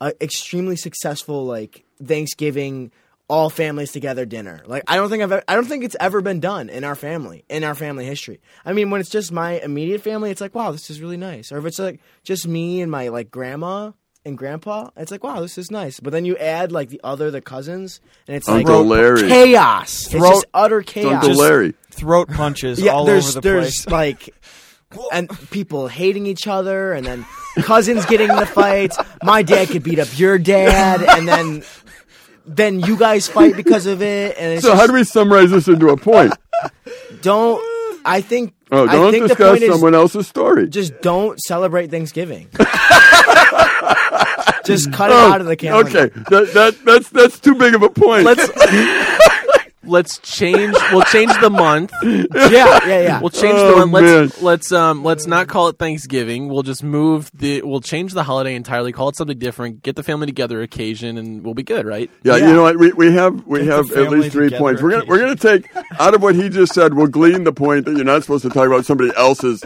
a 0.00 0.12
extremely 0.20 0.76
successful 0.76 1.46
like 1.46 1.84
Thanksgiving 2.04 2.90
all 3.28 3.48
families 3.48 3.92
together 3.92 4.26
dinner. 4.26 4.62
Like 4.66 4.82
I 4.88 4.96
don't 4.96 5.08
think 5.08 5.22
I've 5.22 5.44
I 5.48 5.54
don't 5.54 5.64
think 5.64 5.84
it's 5.84 5.96
ever 5.98 6.20
been 6.20 6.40
done 6.40 6.68
in 6.68 6.84
our 6.84 6.94
family 6.94 7.44
in 7.48 7.64
our 7.64 7.74
family 7.74 8.04
history. 8.04 8.40
I 8.64 8.72
mean, 8.72 8.90
when 8.90 9.00
it's 9.00 9.08
just 9.08 9.32
my 9.32 9.52
immediate 9.60 10.02
family, 10.02 10.30
it's 10.30 10.40
like 10.40 10.54
wow, 10.54 10.72
this 10.72 10.90
is 10.90 11.00
really 11.00 11.16
nice. 11.16 11.52
Or 11.52 11.58
if 11.58 11.64
it's 11.64 11.78
like 11.78 12.00
just 12.24 12.46
me 12.46 12.82
and 12.82 12.90
my 12.90 13.08
like 13.08 13.30
grandma 13.30 13.92
and 14.24 14.38
grandpa, 14.38 14.90
it's 14.96 15.10
like 15.10 15.24
wow, 15.24 15.40
this 15.40 15.58
is 15.58 15.70
nice. 15.70 16.00
But 16.00 16.12
then 16.12 16.24
you 16.24 16.36
add 16.36 16.72
like 16.72 16.88
the 16.88 17.00
other 17.02 17.30
the 17.30 17.40
cousins, 17.40 18.00
and 18.26 18.36
it's 18.36 18.48
Uncle 18.48 18.82
like 18.82 18.90
Larry. 18.90 19.28
chaos. 19.28 20.04
it's 20.04 20.12
just 20.12 20.46
utter 20.54 20.82
chaos. 20.82 21.24
Uncle 21.24 21.34
Larry. 21.34 21.74
Throat 21.90 22.28
punches 22.28 22.80
yeah, 22.80 22.92
all 22.92 23.04
there's 23.04 23.36
over 23.36 23.40
the 23.40 23.40
there's 23.40 23.84
place. 23.84 23.92
like 23.92 24.34
and 25.12 25.28
people 25.50 25.88
hating 25.88 26.26
each 26.26 26.46
other, 26.46 26.92
and 26.92 27.04
then 27.06 27.26
cousins 27.62 28.04
getting 28.06 28.30
in 28.30 28.36
the 28.36 28.46
fights. 28.46 28.98
My 29.22 29.42
dad 29.42 29.68
could 29.68 29.82
beat 29.82 29.98
up 29.98 30.08
your 30.18 30.38
dad, 30.38 31.02
and 31.02 31.26
then 31.28 31.62
then 32.46 32.80
you 32.80 32.96
guys 32.96 33.28
fight 33.28 33.56
because 33.56 33.86
of 33.86 34.02
it. 34.02 34.36
And 34.38 34.54
it's 34.54 34.62
So 34.62 34.74
how 34.74 34.86
do 34.86 34.92
we 34.92 35.04
summarize 35.04 35.50
this 35.50 35.68
into 35.68 35.88
a 35.88 35.96
point? 35.96 36.32
don't 37.22 37.62
I 38.04 38.20
think 38.20 38.54
Oh, 38.72 38.86
don't 38.86 39.12
think 39.12 39.24
the 39.24 39.28
discuss 39.28 39.50
point 39.50 39.62
is 39.64 39.70
someone 39.70 39.94
else's 39.94 40.26
story. 40.26 40.66
just 40.68 41.02
don't 41.02 41.38
celebrate 41.38 41.90
Thanksgiving. 41.90 42.48
just 44.64 44.90
cut 44.92 45.10
it 45.10 45.14
oh, 45.14 45.30
out 45.30 45.42
of 45.42 45.46
the 45.46 45.56
calendar. 45.56 45.98
Okay, 45.98 46.20
that, 46.30 46.54
that 46.54 46.78
that's 46.84 47.10
that's 47.10 47.38
too 47.38 47.54
big 47.54 47.74
of 47.74 47.82
a 47.82 47.90
point. 47.90 48.24
let's 48.24 48.48
let's 49.84 50.18
change. 50.18 50.76
We'll 50.92 51.02
change 51.02 51.32
the 51.40 51.50
month. 51.50 51.92
Yeah, 52.02 52.86
yeah, 52.86 53.00
yeah. 53.00 53.20
We'll 53.20 53.30
change 53.30 53.54
Oh, 53.58 53.80
the 53.80 53.86
month. 53.86 53.92
Let's 53.92 54.36
man. 54.36 54.44
let's 54.44 54.72
um 54.72 55.04
let's 55.04 55.26
not 55.26 55.48
call 55.48 55.68
it 55.68 55.78
Thanksgiving. 55.78 56.48
We'll 56.48 56.62
just 56.62 56.82
move 56.82 57.30
the. 57.34 57.62
We'll 57.62 57.80
change 57.80 58.12
the 58.12 58.22
holiday 58.22 58.54
entirely. 58.54 58.92
Call 58.92 59.08
it 59.10 59.16
something 59.16 59.38
different. 59.38 59.82
Get 59.82 59.96
the 59.96 60.02
family 60.02 60.26
together 60.26 60.60
occasion, 60.62 61.16
and 61.18 61.44
we'll 61.44 61.54
be 61.54 61.62
good, 61.62 61.86
right? 61.86 62.10
yeah, 62.22 62.36
Yeah. 62.36 62.48
you 62.48 62.54
know 62.54 62.62
what? 62.62 62.78
We, 62.78 62.92
we 62.92 63.12
have 63.12 63.46
we 63.46 63.60
Get 63.60 63.68
have 63.68 63.90
at 63.92 64.10
least 64.10 64.32
three 64.32 64.46
together 64.46 64.58
points. 64.60 64.82
We're 64.82 64.90
gonna 64.90 65.04
we're 65.06 65.18
gonna 65.18 65.36
take 65.36 65.68
out 65.98 66.14
of 66.14 66.22
what 66.22 66.34
he 66.34 66.48
just 66.48 66.74
said. 66.74 66.94
We'll 66.94 67.06
glean 67.06 67.44
the 67.44 67.52
point 67.52 67.84
that 67.86 67.96
you're 67.96 68.04
not 68.04 68.22
supposed 68.22 68.42
to 68.42 68.50
talk 68.50 68.66
about 68.66 68.84
somebody 68.84 69.12
else's, 69.16 69.62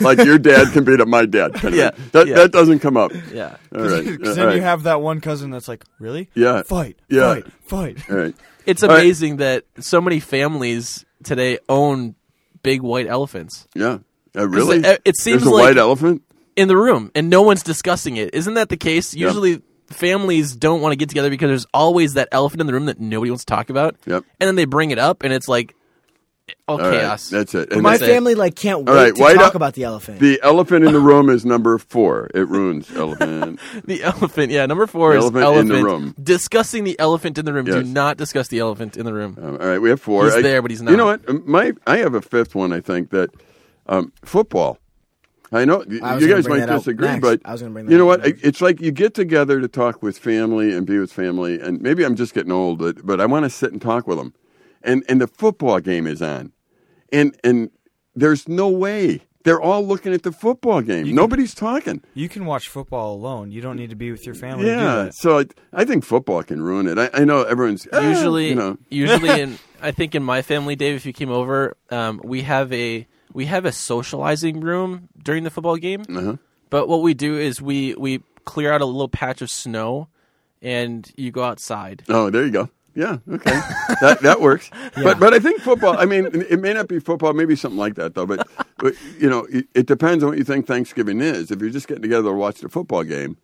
like 0.00 0.18
your 0.24 0.38
dad 0.38 0.72
can 0.72 0.84
beat 0.84 1.00
up 1.00 1.08
my 1.08 1.26
dad. 1.26 1.54
Kind 1.54 1.74
of 1.74 1.74
Yeah, 1.74 1.90
thing. 1.90 2.08
that 2.12 2.26
yeah. 2.26 2.34
that 2.36 2.52
doesn't 2.52 2.78
come 2.80 2.96
up. 2.96 3.12
Yeah. 3.32 3.56
All 3.74 3.82
right, 3.82 4.04
Because 4.04 4.28
all 4.30 4.34
then 4.34 4.46
right. 4.46 4.56
you 4.56 4.62
have 4.62 4.84
that 4.84 5.00
one 5.00 5.20
cousin 5.20 5.50
that's 5.50 5.68
like, 5.68 5.84
really? 5.98 6.28
Yeah. 6.34 6.62
Fight. 6.62 6.98
Yeah. 7.08 7.34
Fight. 7.34 7.46
Fight. 7.64 8.10
All 8.10 8.16
right. 8.16 8.34
It's 8.68 8.82
amazing 8.82 9.38
that 9.38 9.64
so 9.80 10.00
many 10.00 10.20
families 10.20 11.04
today 11.24 11.58
own 11.68 12.14
big 12.62 12.82
white 12.82 13.06
elephants 13.06 13.66
Yeah. 13.74 13.98
Uh, 14.36 14.46
really? 14.48 14.78
it- 14.78 15.00
it 15.04 15.16
seems 15.16 15.42
There's 15.42 15.50
a 15.50 15.54
like- 15.54 15.62
white 15.62 15.78
elephant. 15.78 16.22
in 16.54 16.68
the 16.68 16.76
room, 16.76 17.10
and 17.14 17.30
no 17.30 17.42
one's 17.42 17.62
discussing 17.62 18.16
it. 18.16 18.34
Isn't 18.34 18.54
that 18.54 18.68
the 18.68 18.76
case? 18.76 19.14
Usually. 19.14 19.62
Families 19.90 20.54
don't 20.54 20.82
want 20.82 20.92
to 20.92 20.96
get 20.96 21.08
together 21.08 21.30
because 21.30 21.48
there's 21.48 21.66
always 21.72 22.12
that 22.14 22.28
elephant 22.30 22.60
in 22.60 22.66
the 22.66 22.74
room 22.74 22.84
that 22.86 23.00
nobody 23.00 23.30
wants 23.30 23.44
to 23.46 23.54
talk 23.54 23.70
about. 23.70 23.96
Yep. 24.04 24.22
And 24.38 24.46
then 24.48 24.54
they 24.54 24.66
bring 24.66 24.90
it 24.90 24.98
up, 24.98 25.22
and 25.22 25.32
it's 25.32 25.48
like, 25.48 25.74
all 26.66 26.80
All 26.80 26.90
right, 26.90 27.00
chaos. 27.00 27.28
That's 27.30 27.54
it. 27.54 27.72
And 27.72 27.82
My 27.82 27.92
That's 27.92 28.02
it. 28.02 28.06
family 28.06 28.34
like 28.34 28.54
can't 28.56 28.80
wait 28.80 28.88
All 28.88 28.94
right, 28.94 29.14
to 29.14 29.20
white 29.20 29.34
talk 29.36 29.52
el- 29.54 29.56
about 29.56 29.74
the 29.74 29.84
elephant. 29.84 30.20
the 30.20 30.40
elephant 30.42 30.84
in 30.84 30.92
the 30.92 31.00
room 31.10 31.30
is 31.30 31.44
number 31.44 31.78
four. 31.78 32.30
It 32.34 32.48
ruins 32.48 32.90
elephant. 32.94 33.60
The 33.84 34.02
elephant, 34.02 34.52
yeah. 34.52 34.66
Number 34.66 34.86
four 34.86 35.12
The 35.12 35.18
is 35.18 35.24
elephant 35.24 35.58
in 35.58 35.68
the 35.68 35.84
room. 35.84 36.14
Discussing 36.22 36.84
the 36.84 36.98
elephant 36.98 37.38
in 37.38 37.44
the 37.44 37.52
room. 37.52 37.64
Do 37.64 37.76
Yes. 37.76 37.86
not 37.86 38.16
discuss 38.16 38.48
the 38.48 38.58
elephant 38.58 38.96
in 38.96 39.04
the 39.06 39.12
room. 39.14 39.36
Um, 39.40 39.52
all 39.60 39.66
right, 39.66 39.78
we 39.78 39.88
have 39.90 40.00
four. 40.00 40.24
He's 40.26 40.34
I- 40.34 40.42
there, 40.42 40.62
but 40.62 40.70
he's 40.70 40.82
not. 40.82 40.90
You 40.90 40.96
know 40.96 41.10
not. 41.10 41.26
what? 41.28 41.46
My 41.46 41.72
I 41.86 41.98
have 41.98 42.14
a 42.14 42.20
fifth 42.22 42.54
one. 42.54 42.72
I 42.72 42.80
think 42.80 43.10
that 43.10 43.30
um, 43.86 44.12
football. 44.24 44.78
I 45.50 45.64
know 45.64 45.78
y- 45.88 45.98
I 46.02 46.14
was 46.16 46.22
you 46.22 46.28
gonna 46.28 46.38
guys 46.40 46.44
bring 46.46 46.60
might 46.60 46.66
that 46.66 46.74
up 46.74 46.80
disagree, 46.80 47.08
next. 47.08 47.20
but 47.22 47.40
I 47.44 47.52
was 47.52 47.62
gonna 47.62 47.72
bring 47.72 47.90
you 47.90 47.96
know 47.96 48.10
up 48.10 48.20
what? 48.20 48.26
next. 48.28 48.44
It's 48.44 48.60
like 48.60 48.82
you 48.82 48.90
get 48.90 49.14
together 49.14 49.60
to 49.62 49.68
talk 49.68 50.02
with 50.02 50.18
family 50.18 50.74
and 50.74 50.86
be 50.86 50.98
with 50.98 51.10
family, 51.10 51.58
and 51.58 51.80
maybe 51.80 52.04
I'm 52.04 52.16
just 52.16 52.34
getting 52.34 52.52
old, 52.52 52.78
but, 52.78 53.06
but 53.06 53.18
I 53.18 53.24
want 53.24 53.44
to 53.44 53.50
sit 53.50 53.72
and 53.72 53.80
talk 53.80 54.06
with 54.06 54.18
them. 54.18 54.34
And 54.88 55.04
and 55.08 55.20
the 55.20 55.26
football 55.28 55.80
game 55.80 56.06
is 56.06 56.20
on, 56.22 56.52
and 57.12 57.36
and 57.44 57.70
there's 58.16 58.48
no 58.48 58.68
way 58.68 59.22
they're 59.44 59.60
all 59.60 59.86
looking 59.86 60.12
at 60.12 60.22
the 60.24 60.32
football 60.32 60.80
game. 60.82 61.14
Nobody's 61.14 61.54
talking. 61.54 62.02
You 62.14 62.28
can 62.28 62.44
watch 62.44 62.68
football 62.68 63.14
alone. 63.14 63.52
You 63.52 63.60
don't 63.60 63.76
need 63.76 63.90
to 63.90 63.96
be 63.96 64.10
with 64.10 64.26
your 64.26 64.34
family 64.34 64.64
to 64.64 64.70
do 64.74 64.82
Yeah, 64.82 64.94
that. 65.04 65.14
so 65.14 65.38
I, 65.40 65.44
I 65.72 65.84
think 65.84 66.04
football 66.04 66.42
can 66.42 66.60
ruin 66.60 66.86
it. 66.88 66.98
I, 66.98 67.10
I 67.14 67.24
know 67.24 67.42
everyone's 67.44 67.86
"Ah," 67.92 68.00
usually 68.10 68.48
you 68.48 68.54
know, 68.54 68.76
usually 68.90 69.40
in 69.40 69.58
I 69.82 69.90
think 69.92 70.14
in 70.14 70.22
my 70.24 70.42
family, 70.42 70.74
Dave, 70.74 70.96
if 70.96 71.06
you 71.06 71.12
came 71.12 71.30
over, 71.30 71.76
um, 71.90 72.20
we 72.24 72.42
have 72.42 72.72
a 72.72 73.06
we 73.32 73.44
have 73.46 73.64
a 73.66 73.72
socializing 73.72 74.60
room 74.60 75.08
during 75.22 75.44
the 75.44 75.50
football 75.50 75.76
game. 75.76 76.02
uh-huh. 76.08 76.36
But 76.70 76.88
what 76.88 77.02
we 77.02 77.14
do 77.14 77.36
is 77.38 77.62
we 77.62 77.94
we 77.94 78.22
clear 78.44 78.72
out 78.72 78.80
a 78.80 78.86
little 78.86 79.08
patch 79.08 79.40
of 79.42 79.50
snow, 79.50 80.08
and 80.62 81.10
you 81.16 81.30
go 81.30 81.44
outside. 81.44 82.04
Oh, 82.08 82.30
there 82.30 82.44
you 82.44 82.50
go. 82.50 82.70
Yeah, 82.98 83.18
okay, 83.30 83.52
that 84.00 84.18
that 84.22 84.40
works. 84.40 84.70
But 84.96 85.20
but 85.20 85.32
I 85.32 85.38
think 85.38 85.60
football. 85.60 85.96
I 85.96 86.04
mean, 86.04 86.26
it 86.50 86.58
may 86.60 86.72
not 86.72 86.88
be 86.88 86.98
football, 86.98 87.32
maybe 87.32 87.54
something 87.54 87.78
like 87.78 87.94
that 87.94 88.14
though. 88.14 88.26
But 88.26 88.48
but 88.78 88.94
you 89.18 89.30
know, 89.30 89.46
it, 89.48 89.66
it 89.74 89.86
depends 89.86 90.24
on 90.24 90.30
what 90.30 90.38
you 90.38 90.44
think 90.44 90.66
Thanksgiving 90.66 91.20
is. 91.20 91.52
If 91.52 91.60
you're 91.60 91.70
just 91.70 91.86
getting 91.86 92.02
together 92.02 92.30
to 92.30 92.34
watch 92.34 92.60
the 92.60 92.68
football 92.68 93.04
game, 93.04 93.36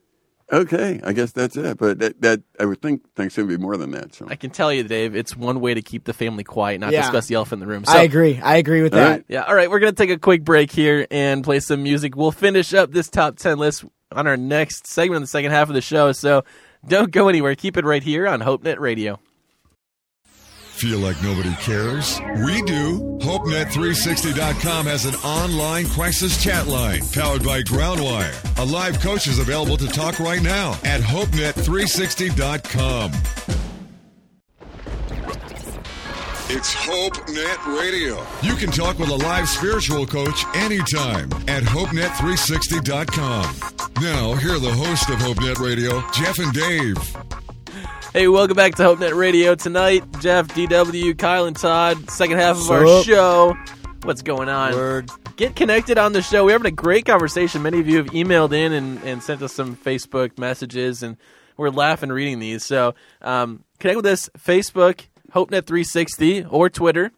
okay, 0.52 1.00
I 1.04 1.12
guess 1.12 1.30
that's 1.30 1.56
it. 1.56 1.78
But 1.78 2.00
that, 2.00 2.20
that 2.22 2.42
I 2.58 2.64
would 2.64 2.82
think 2.82 3.02
Thanksgiving 3.14 3.48
would 3.50 3.58
be 3.58 3.62
more 3.62 3.76
than 3.76 3.92
that. 3.92 4.14
So 4.14 4.26
I 4.28 4.34
can 4.34 4.50
tell 4.50 4.72
you, 4.72 4.82
Dave, 4.82 5.14
it's 5.14 5.36
one 5.36 5.60
way 5.60 5.74
to 5.74 5.82
keep 5.82 6.04
the 6.04 6.12
family 6.12 6.42
quiet, 6.42 6.80
not 6.80 6.92
Yeah. 6.92 7.02
discuss 7.02 7.28
the 7.28 7.36
elephant 7.36 7.62
in 7.62 7.68
the 7.68 7.72
room. 7.72 7.84
So, 7.84 7.92
I 7.96 8.02
agree. 8.02 8.40
I 8.42 8.56
agree 8.56 8.82
with 8.82 8.92
that. 8.92 9.08
right. 9.10 9.24
Yeah, 9.28 9.42
all 9.42 9.54
right, 9.54 9.70
we're 9.70 9.78
going 9.80 9.94
to 9.94 9.96
take 9.96 10.10
a 10.10 10.18
quick 10.18 10.42
break 10.42 10.72
here 10.72 11.06
and 11.12 11.44
play 11.44 11.60
some 11.60 11.82
music. 11.84 12.16
We'll 12.16 12.32
finish 12.32 12.74
up 12.74 12.90
this 12.90 13.08
top 13.08 13.36
10 13.36 13.58
list 13.58 13.84
on 14.10 14.26
our 14.26 14.36
next 14.36 14.86
segment 14.88 15.16
in 15.18 15.22
the 15.22 15.28
second 15.28 15.52
half 15.52 15.68
of 15.68 15.74
the 15.74 15.80
show. 15.80 16.10
So 16.12 16.44
don't 16.86 17.12
go 17.12 17.28
anywhere. 17.28 17.54
Keep 17.54 17.76
it 17.76 17.84
right 17.84 18.02
here 18.02 18.26
on 18.26 18.40
HopeNet 18.40 18.80
Radio. 18.80 19.20
Feel 20.84 20.98
like 20.98 21.16
nobody 21.22 21.54
cares? 21.62 22.20
We 22.44 22.60
do. 22.60 23.00
HopeNet360.com 23.22 24.84
has 24.84 25.06
an 25.06 25.14
online 25.24 25.88
crisis 25.88 26.44
chat 26.44 26.66
line 26.66 27.00
powered 27.10 27.42
by 27.42 27.62
Groundwire. 27.62 28.34
A 28.58 28.64
live 28.66 29.00
coach 29.00 29.26
is 29.26 29.38
available 29.38 29.78
to 29.78 29.86
talk 29.86 30.20
right 30.20 30.42
now 30.42 30.72
at 30.84 31.00
HopeNet360.com. 31.00 33.12
It's 36.50 36.74
HopeNet 36.74 37.80
Radio. 37.80 38.22
You 38.42 38.54
can 38.54 38.70
talk 38.70 38.98
with 38.98 39.08
a 39.08 39.16
live 39.16 39.48
spiritual 39.48 40.06
coach 40.06 40.44
anytime 40.54 41.32
at 41.48 41.62
HopeNet360.com. 41.62 43.56
Now, 44.02 44.34
here 44.34 44.56
are 44.56 44.58
the 44.58 44.74
hosts 44.74 45.08
of 45.08 45.16
HopeNet 45.16 45.60
Radio, 45.60 46.04
Jeff 46.12 46.38
and 46.38 46.52
Dave. 46.52 46.98
Hey, 48.14 48.28
welcome 48.28 48.54
back 48.54 48.76
to 48.76 48.84
HopeNet 48.84 49.16
Radio 49.16 49.56
tonight. 49.56 50.04
Jeff, 50.20 50.46
DW, 50.46 51.18
Kyle, 51.18 51.46
and 51.46 51.56
Todd. 51.56 52.08
Second 52.08 52.38
half 52.38 52.56
of 52.56 52.70
our 52.70 52.86
Sup? 52.86 53.04
show. 53.04 53.56
What's 54.04 54.22
going 54.22 54.48
on? 54.48 54.72
Word. 54.72 55.10
Get 55.34 55.56
connected 55.56 55.98
on 55.98 56.12
the 56.12 56.22
show. 56.22 56.44
We're 56.44 56.52
having 56.52 56.68
a 56.68 56.70
great 56.70 57.06
conversation. 57.06 57.62
Many 57.62 57.80
of 57.80 57.88
you 57.88 57.96
have 57.96 58.06
emailed 58.10 58.52
in 58.52 58.72
and, 58.72 59.02
and 59.02 59.20
sent 59.20 59.42
us 59.42 59.52
some 59.52 59.74
Facebook 59.74 60.38
messages, 60.38 61.02
and 61.02 61.16
we're 61.56 61.70
laughing 61.70 62.10
reading 62.10 62.38
these. 62.38 62.64
So 62.64 62.94
um, 63.20 63.64
connect 63.80 63.96
with 63.96 64.06
us 64.06 64.30
Facebook, 64.38 65.06
HopeNet360, 65.32 66.46
or 66.52 66.70
Twitter. 66.70 67.10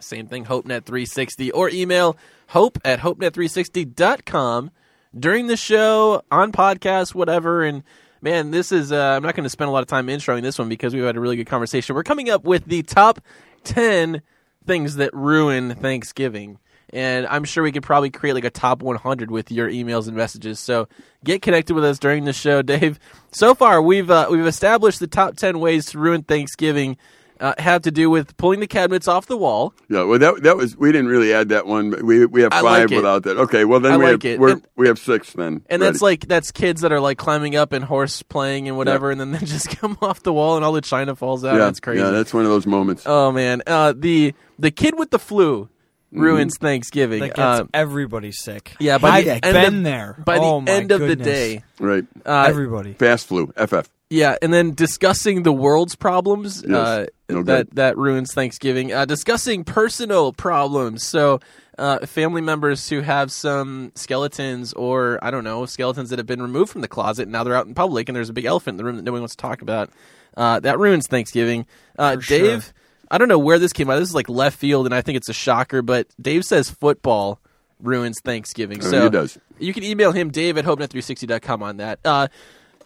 Same 0.00 0.26
thing, 0.26 0.46
HopeNet360, 0.46 1.52
or 1.54 1.70
email 1.70 2.16
hope 2.48 2.80
at 2.84 2.98
HopeNet360.com 2.98 4.72
during 5.16 5.46
the 5.46 5.56
show, 5.56 6.22
on 6.32 6.50
podcast, 6.50 7.14
whatever. 7.14 7.62
And 7.62 7.84
man, 8.20 8.50
this 8.50 8.72
is, 8.72 8.92
uh, 8.92 8.96
I'm 9.16 9.22
not 9.22 9.34
going 9.34 9.44
to 9.44 9.50
spend 9.50 9.68
a 9.68 9.72
lot 9.72 9.82
of 9.82 9.88
time 9.88 10.06
introing 10.08 10.42
this 10.42 10.58
one 10.58 10.68
because 10.68 10.94
we've 10.94 11.04
had 11.04 11.16
a 11.16 11.20
really 11.20 11.36
good 11.36 11.46
conversation. 11.46 11.94
We're 11.94 12.02
coming 12.02 12.30
up 12.30 12.44
with 12.44 12.64
the 12.64 12.82
top 12.82 13.20
10 13.64 14.22
things 14.66 14.96
that 14.96 15.14
ruin 15.14 15.74
Thanksgiving. 15.74 16.58
And 16.90 17.26
I'm 17.26 17.44
sure 17.44 17.64
we 17.64 17.72
could 17.72 17.82
probably 17.82 18.10
create 18.10 18.34
like 18.34 18.44
a 18.44 18.50
top 18.50 18.82
100 18.82 19.30
with 19.30 19.50
your 19.50 19.68
emails 19.68 20.06
and 20.06 20.16
messages. 20.16 20.60
So 20.60 20.88
get 21.24 21.42
connected 21.42 21.74
with 21.74 21.84
us 21.84 21.98
during 21.98 22.24
the 22.24 22.32
show, 22.32 22.62
Dave. 22.62 22.98
So 23.32 23.54
far, 23.54 23.82
we've 23.82 24.10
uh, 24.10 24.28
we've 24.30 24.46
established 24.46 25.00
the 25.00 25.08
top 25.08 25.36
10 25.36 25.58
ways 25.58 25.86
to 25.86 25.98
ruin 25.98 26.22
Thanksgiving. 26.22 26.96
Uh, 27.38 27.54
have 27.58 27.82
to 27.82 27.90
do 27.90 28.08
with 28.08 28.36
pulling 28.36 28.60
the 28.60 28.66
cabinets 28.66 29.06
off 29.08 29.26
the 29.26 29.36
wall. 29.36 29.74
yeah, 29.88 30.02
well 30.04 30.18
that 30.18 30.42
that 30.44 30.56
was 30.56 30.76
we 30.76 30.90
didn't 30.92 31.08
really 31.08 31.32
add 31.34 31.50
that 31.50 31.66
one. 31.66 31.90
But 31.90 32.02
we 32.02 32.24
we 32.26 32.42
have 32.42 32.52
I 32.52 32.62
five 32.62 32.90
like 32.90 32.96
without 32.96 33.22
that. 33.24 33.36
Okay, 33.36 33.64
well 33.64 33.80
then 33.80 33.92
I 33.92 33.96
we 33.98 34.04
like 34.04 34.22
have 34.22 34.32
it. 34.32 34.40
we're, 34.40 34.48
And- 34.52 34.66
we 34.76 34.88
have 34.88 34.98
six 34.98 35.32
then. 35.32 35.62
And 35.68 35.80
ready. 35.82 35.84
that's 35.92 36.00
like 36.02 36.26
that's 36.28 36.50
kids 36.52 36.80
that 36.80 36.92
are 36.92 37.00
like 37.00 37.18
climbing 37.18 37.56
up 37.56 37.72
and 37.72 37.84
horse 37.84 38.22
playing 38.22 38.68
and 38.68 38.76
whatever, 38.76 39.10
and 39.10 39.20
then 39.20 39.32
they 39.32 39.38
just 39.44 39.68
come 39.78 39.98
off 40.00 40.22
the 40.22 40.32
wall 40.32 40.56
and 40.56 40.64
all 40.64 40.72
the 40.72 40.80
china 40.80 41.14
falls 41.14 41.44
out. 41.44 41.52
yeah, 41.52 41.58
That's 41.58 41.80
crazy. 41.80 42.02
Yeah, 42.02 42.10
that's 42.10 42.32
one 42.32 42.44
of 42.44 42.50
those 42.50 42.66
moments. 42.66 43.02
oh 43.06 43.32
man, 43.32 43.62
uh, 43.66 43.92
the 43.96 44.34
the 44.58 44.70
kid 44.70 44.98
with 44.98 45.10
the 45.10 45.18
flu 45.18 45.68
ruins 46.12 46.56
Thanksgiving. 46.58 47.20
That 47.20 47.34
gets 47.34 47.38
Uh, 47.38 47.64
everybody 47.74 48.32
sick. 48.32 48.74
yeah, 48.80 48.96
by 48.98 49.20
the 49.22 49.32
I've 49.46 49.54
end 49.54 49.54
been 49.54 49.76
of, 49.78 49.84
there. 49.84 50.22
by 50.24 50.38
oh, 50.38 50.60
the 50.60 50.66
my 50.66 50.72
end 50.72 50.90
of 50.92 51.00
the 51.00 51.16
day, 51.16 51.62
right, 51.78 52.04
uh, 52.24 52.44
everybody. 52.48 52.94
fast 52.94 53.26
flu, 53.26 53.52
FF. 53.56 53.88
Yeah, 54.08 54.36
and 54.40 54.52
then 54.54 54.72
discussing 54.74 55.42
the 55.42 55.52
world's 55.52 55.96
problems 55.96 56.62
Yes. 56.66 56.70
uh, 56.76 57.06
No 57.28 57.42
that 57.42 57.74
that 57.74 57.96
ruins 57.98 58.32
Thanksgiving. 58.32 58.92
Uh, 58.92 59.04
discussing 59.04 59.64
personal 59.64 60.32
problems, 60.32 61.04
so 61.04 61.40
uh, 61.76 62.06
family 62.06 62.40
members 62.40 62.88
who 62.88 63.00
have 63.00 63.32
some 63.32 63.90
skeletons 63.96 64.72
or 64.74 65.18
I 65.22 65.30
don't 65.32 65.42
know 65.44 65.66
skeletons 65.66 66.10
that 66.10 66.18
have 66.20 66.26
been 66.26 66.40
removed 66.40 66.70
from 66.70 66.82
the 66.82 66.88
closet 66.88 67.22
and 67.24 67.32
now 67.32 67.42
they're 67.44 67.56
out 67.56 67.66
in 67.66 67.74
public 67.74 68.08
and 68.08 68.14
there's 68.16 68.28
a 68.30 68.32
big 68.32 68.44
elephant 68.44 68.74
in 68.74 68.76
the 68.78 68.84
room 68.84 68.96
that 68.96 69.02
no 69.02 69.12
one 69.12 69.20
wants 69.22 69.34
to 69.34 69.42
talk 69.42 69.60
about. 69.60 69.90
Uh, 70.36 70.60
that 70.60 70.78
ruins 70.78 71.06
Thanksgiving. 71.08 71.66
Uh, 71.98 72.14
Dave, 72.16 72.72
I 73.10 73.18
don't 73.18 73.28
know 73.28 73.38
where 73.38 73.58
this 73.58 73.72
came 73.72 73.90
out. 73.90 73.98
This 73.98 74.08
is 74.10 74.14
like 74.14 74.28
left 74.28 74.58
field, 74.58 74.86
and 74.86 74.94
I 74.94 75.00
think 75.00 75.16
it's 75.16 75.28
a 75.28 75.34
shocker. 75.34 75.82
But 75.82 76.06
Dave 76.20 76.44
says 76.44 76.70
football 76.70 77.40
ruins 77.80 78.20
Thanksgiving. 78.24 78.78
Oh, 78.84 78.88
so 79.26 79.40
you 79.58 79.72
can 79.74 79.82
email 79.82 80.12
him 80.12 80.30
Dave 80.30 80.56
at 80.58 80.64
hopenet360.com 80.64 81.62
on 81.62 81.78
that. 81.78 81.98
Uh, 82.04 82.28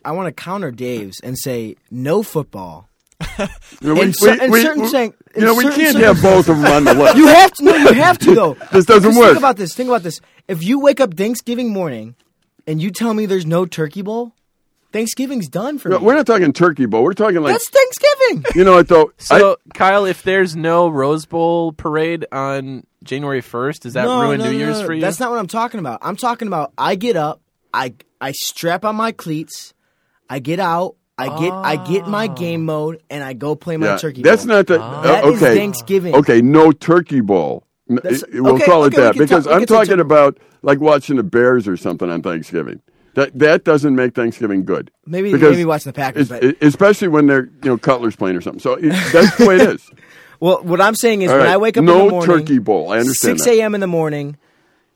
I 0.04 0.12
want 0.12 0.26
to 0.34 0.42
counter 0.42 0.70
Dave's 0.70 1.20
and 1.20 1.38
say 1.38 1.76
no 1.90 2.22
football. 2.22 2.88
You 3.80 3.94
know, 3.94 4.02
In 4.02 4.12
cer- 4.12 4.42
in 4.42 4.52
certain 4.52 4.86
saying- 4.88 5.14
you 5.34 5.42
know, 5.42 5.54
we 5.54 5.64
can't 5.70 5.96
have 5.98 6.20
both 6.20 6.48
of 6.48 6.56
them 6.60 6.66
on 6.66 6.84
the 6.84 6.92
list. 6.94 7.16
You 7.18 7.26
have 7.28 7.52
to. 7.54 7.64
No, 7.64 7.76
you 7.76 7.92
have 7.94 8.18
to 8.18 8.34
though. 8.34 8.54
This 8.72 8.84
doesn't 8.84 9.10
Just 9.10 9.18
work. 9.18 9.28
Think 9.28 9.38
about 9.38 9.56
this. 9.56 9.74
Think 9.74 9.88
about 9.88 10.02
this. 10.02 10.20
If 10.48 10.62
you 10.62 10.80
wake 10.80 11.00
up 11.00 11.14
Thanksgiving 11.14 11.72
morning 11.72 12.14
and 12.66 12.82
you 12.82 12.90
tell 12.90 13.14
me 13.14 13.24
there's 13.26 13.46
no 13.46 13.64
turkey 13.64 14.02
bowl, 14.02 14.34
Thanksgiving's 14.92 15.48
done 15.48 15.78
for 15.78 15.88
No, 15.88 15.98
me. 16.00 16.04
we're 16.04 16.14
not 16.16 16.26
talking 16.26 16.52
turkey 16.52 16.84
bowl. 16.86 17.02
We're 17.04 17.12
talking 17.14 17.40
like 17.40 17.52
That's 17.54 17.70
Thanksgiving. 17.70 18.44
you 18.54 18.64
know 18.64 18.72
what 18.74 18.88
though. 18.88 19.12
So, 19.18 19.56
Kyle, 19.74 20.04
if 20.04 20.22
there's 20.22 20.56
no 20.56 20.88
Rose 20.88 21.24
Bowl 21.26 21.72
parade 21.72 22.26
on 22.32 22.84
January 23.04 23.40
1st, 23.40 23.80
does 23.80 23.92
that 23.94 24.04
no, 24.04 24.22
ruin 24.22 24.38
no, 24.40 24.46
New 24.46 24.52
no, 24.52 24.58
Year's 24.58 24.80
no. 24.80 24.86
for 24.86 24.92
you? 24.92 25.00
That's 25.00 25.20
not 25.20 25.30
what 25.30 25.38
I'm 25.38 25.46
talking 25.46 25.78
about. 25.80 26.00
I'm 26.02 26.16
talking 26.16 26.48
about 26.48 26.72
I 26.76 26.96
get 26.96 27.16
up, 27.16 27.40
I 27.72 27.94
I 28.20 28.32
strap 28.32 28.84
on 28.84 28.96
my 28.96 29.12
cleats, 29.12 29.72
I 30.30 30.38
get 30.38 30.60
out, 30.60 30.96
I 31.18 31.26
get 31.40 31.52
I 31.52 31.76
get 31.86 32.06
my 32.06 32.26
game 32.28 32.64
mode, 32.64 33.02
and 33.10 33.22
I 33.22 33.32
go 33.34 33.54
play 33.56 33.76
my 33.76 33.86
yeah, 33.86 33.96
turkey. 33.98 34.22
that's 34.22 34.46
bowl. 34.46 34.56
not 34.56 34.66
the. 34.68 34.78
That 34.78 35.24
uh, 35.24 35.28
is 35.32 35.42
okay, 35.42 35.56
Thanksgiving. 35.56 36.14
Okay, 36.14 36.40
no 36.40 36.72
turkey 36.72 37.20
bowl. 37.20 37.64
N- 37.90 37.96
That's- 38.02 38.22
we'll 38.32 38.54
okay, 38.54 38.64
call 38.64 38.84
it 38.84 38.94
okay, 38.94 38.96
we 38.98 39.02
that 39.02 39.12
can 39.14 39.22
because 39.24 39.44
talk- 39.44 39.50
we 39.50 39.54
I'm 39.54 39.60
can 39.62 39.68
say 39.68 39.74
talking 39.74 39.96
tur- 39.96 40.00
about 40.02 40.38
like 40.62 40.78
watching 40.80 41.16
the 41.16 41.22
Bears 41.24 41.66
or 41.68 41.76
something 41.76 42.08
on 42.08 42.22
Thanksgiving. 42.22 42.80
That 43.14 43.36
that 43.40 43.64
doesn't 43.64 43.96
make 43.96 44.14
Thanksgiving 44.14 44.64
good. 44.64 44.92
Maybe 45.04 45.32
Because 45.32 45.50
maybe 45.56 45.64
watching 45.64 45.90
the 45.90 45.96
Packers, 45.96 46.30
es- 46.30 46.40
but 46.40 46.56
especially 46.62 47.08
when 47.08 47.26
they're 47.26 47.46
you 47.64 47.70
know 47.70 47.76
Cutler's 47.76 48.14
playing 48.14 48.36
or 48.36 48.40
something. 48.40 48.60
So 48.60 48.74
it- 48.74 48.90
that's 49.12 49.36
the 49.36 49.46
way 49.46 49.56
it 49.56 49.62
is. 49.68 49.90
well, 50.40 50.62
what 50.62 50.80
I'm 50.80 50.94
saying 50.94 51.22
is 51.22 51.30
All 51.32 51.36
when 51.38 51.46
right, 51.46 51.54
I 51.54 51.56
wake 51.56 51.76
up 51.76 51.82
no 51.84 52.02
in 52.02 52.04
the 52.06 52.10
morning, 52.12 52.38
turkey 52.38 52.58
bowl. 52.60 52.92
I 52.92 52.98
understand 53.00 53.40
six 53.40 53.44
that. 53.46 53.54
a.m. 53.60 53.74
in 53.74 53.80
the 53.80 53.88
morning. 53.88 54.36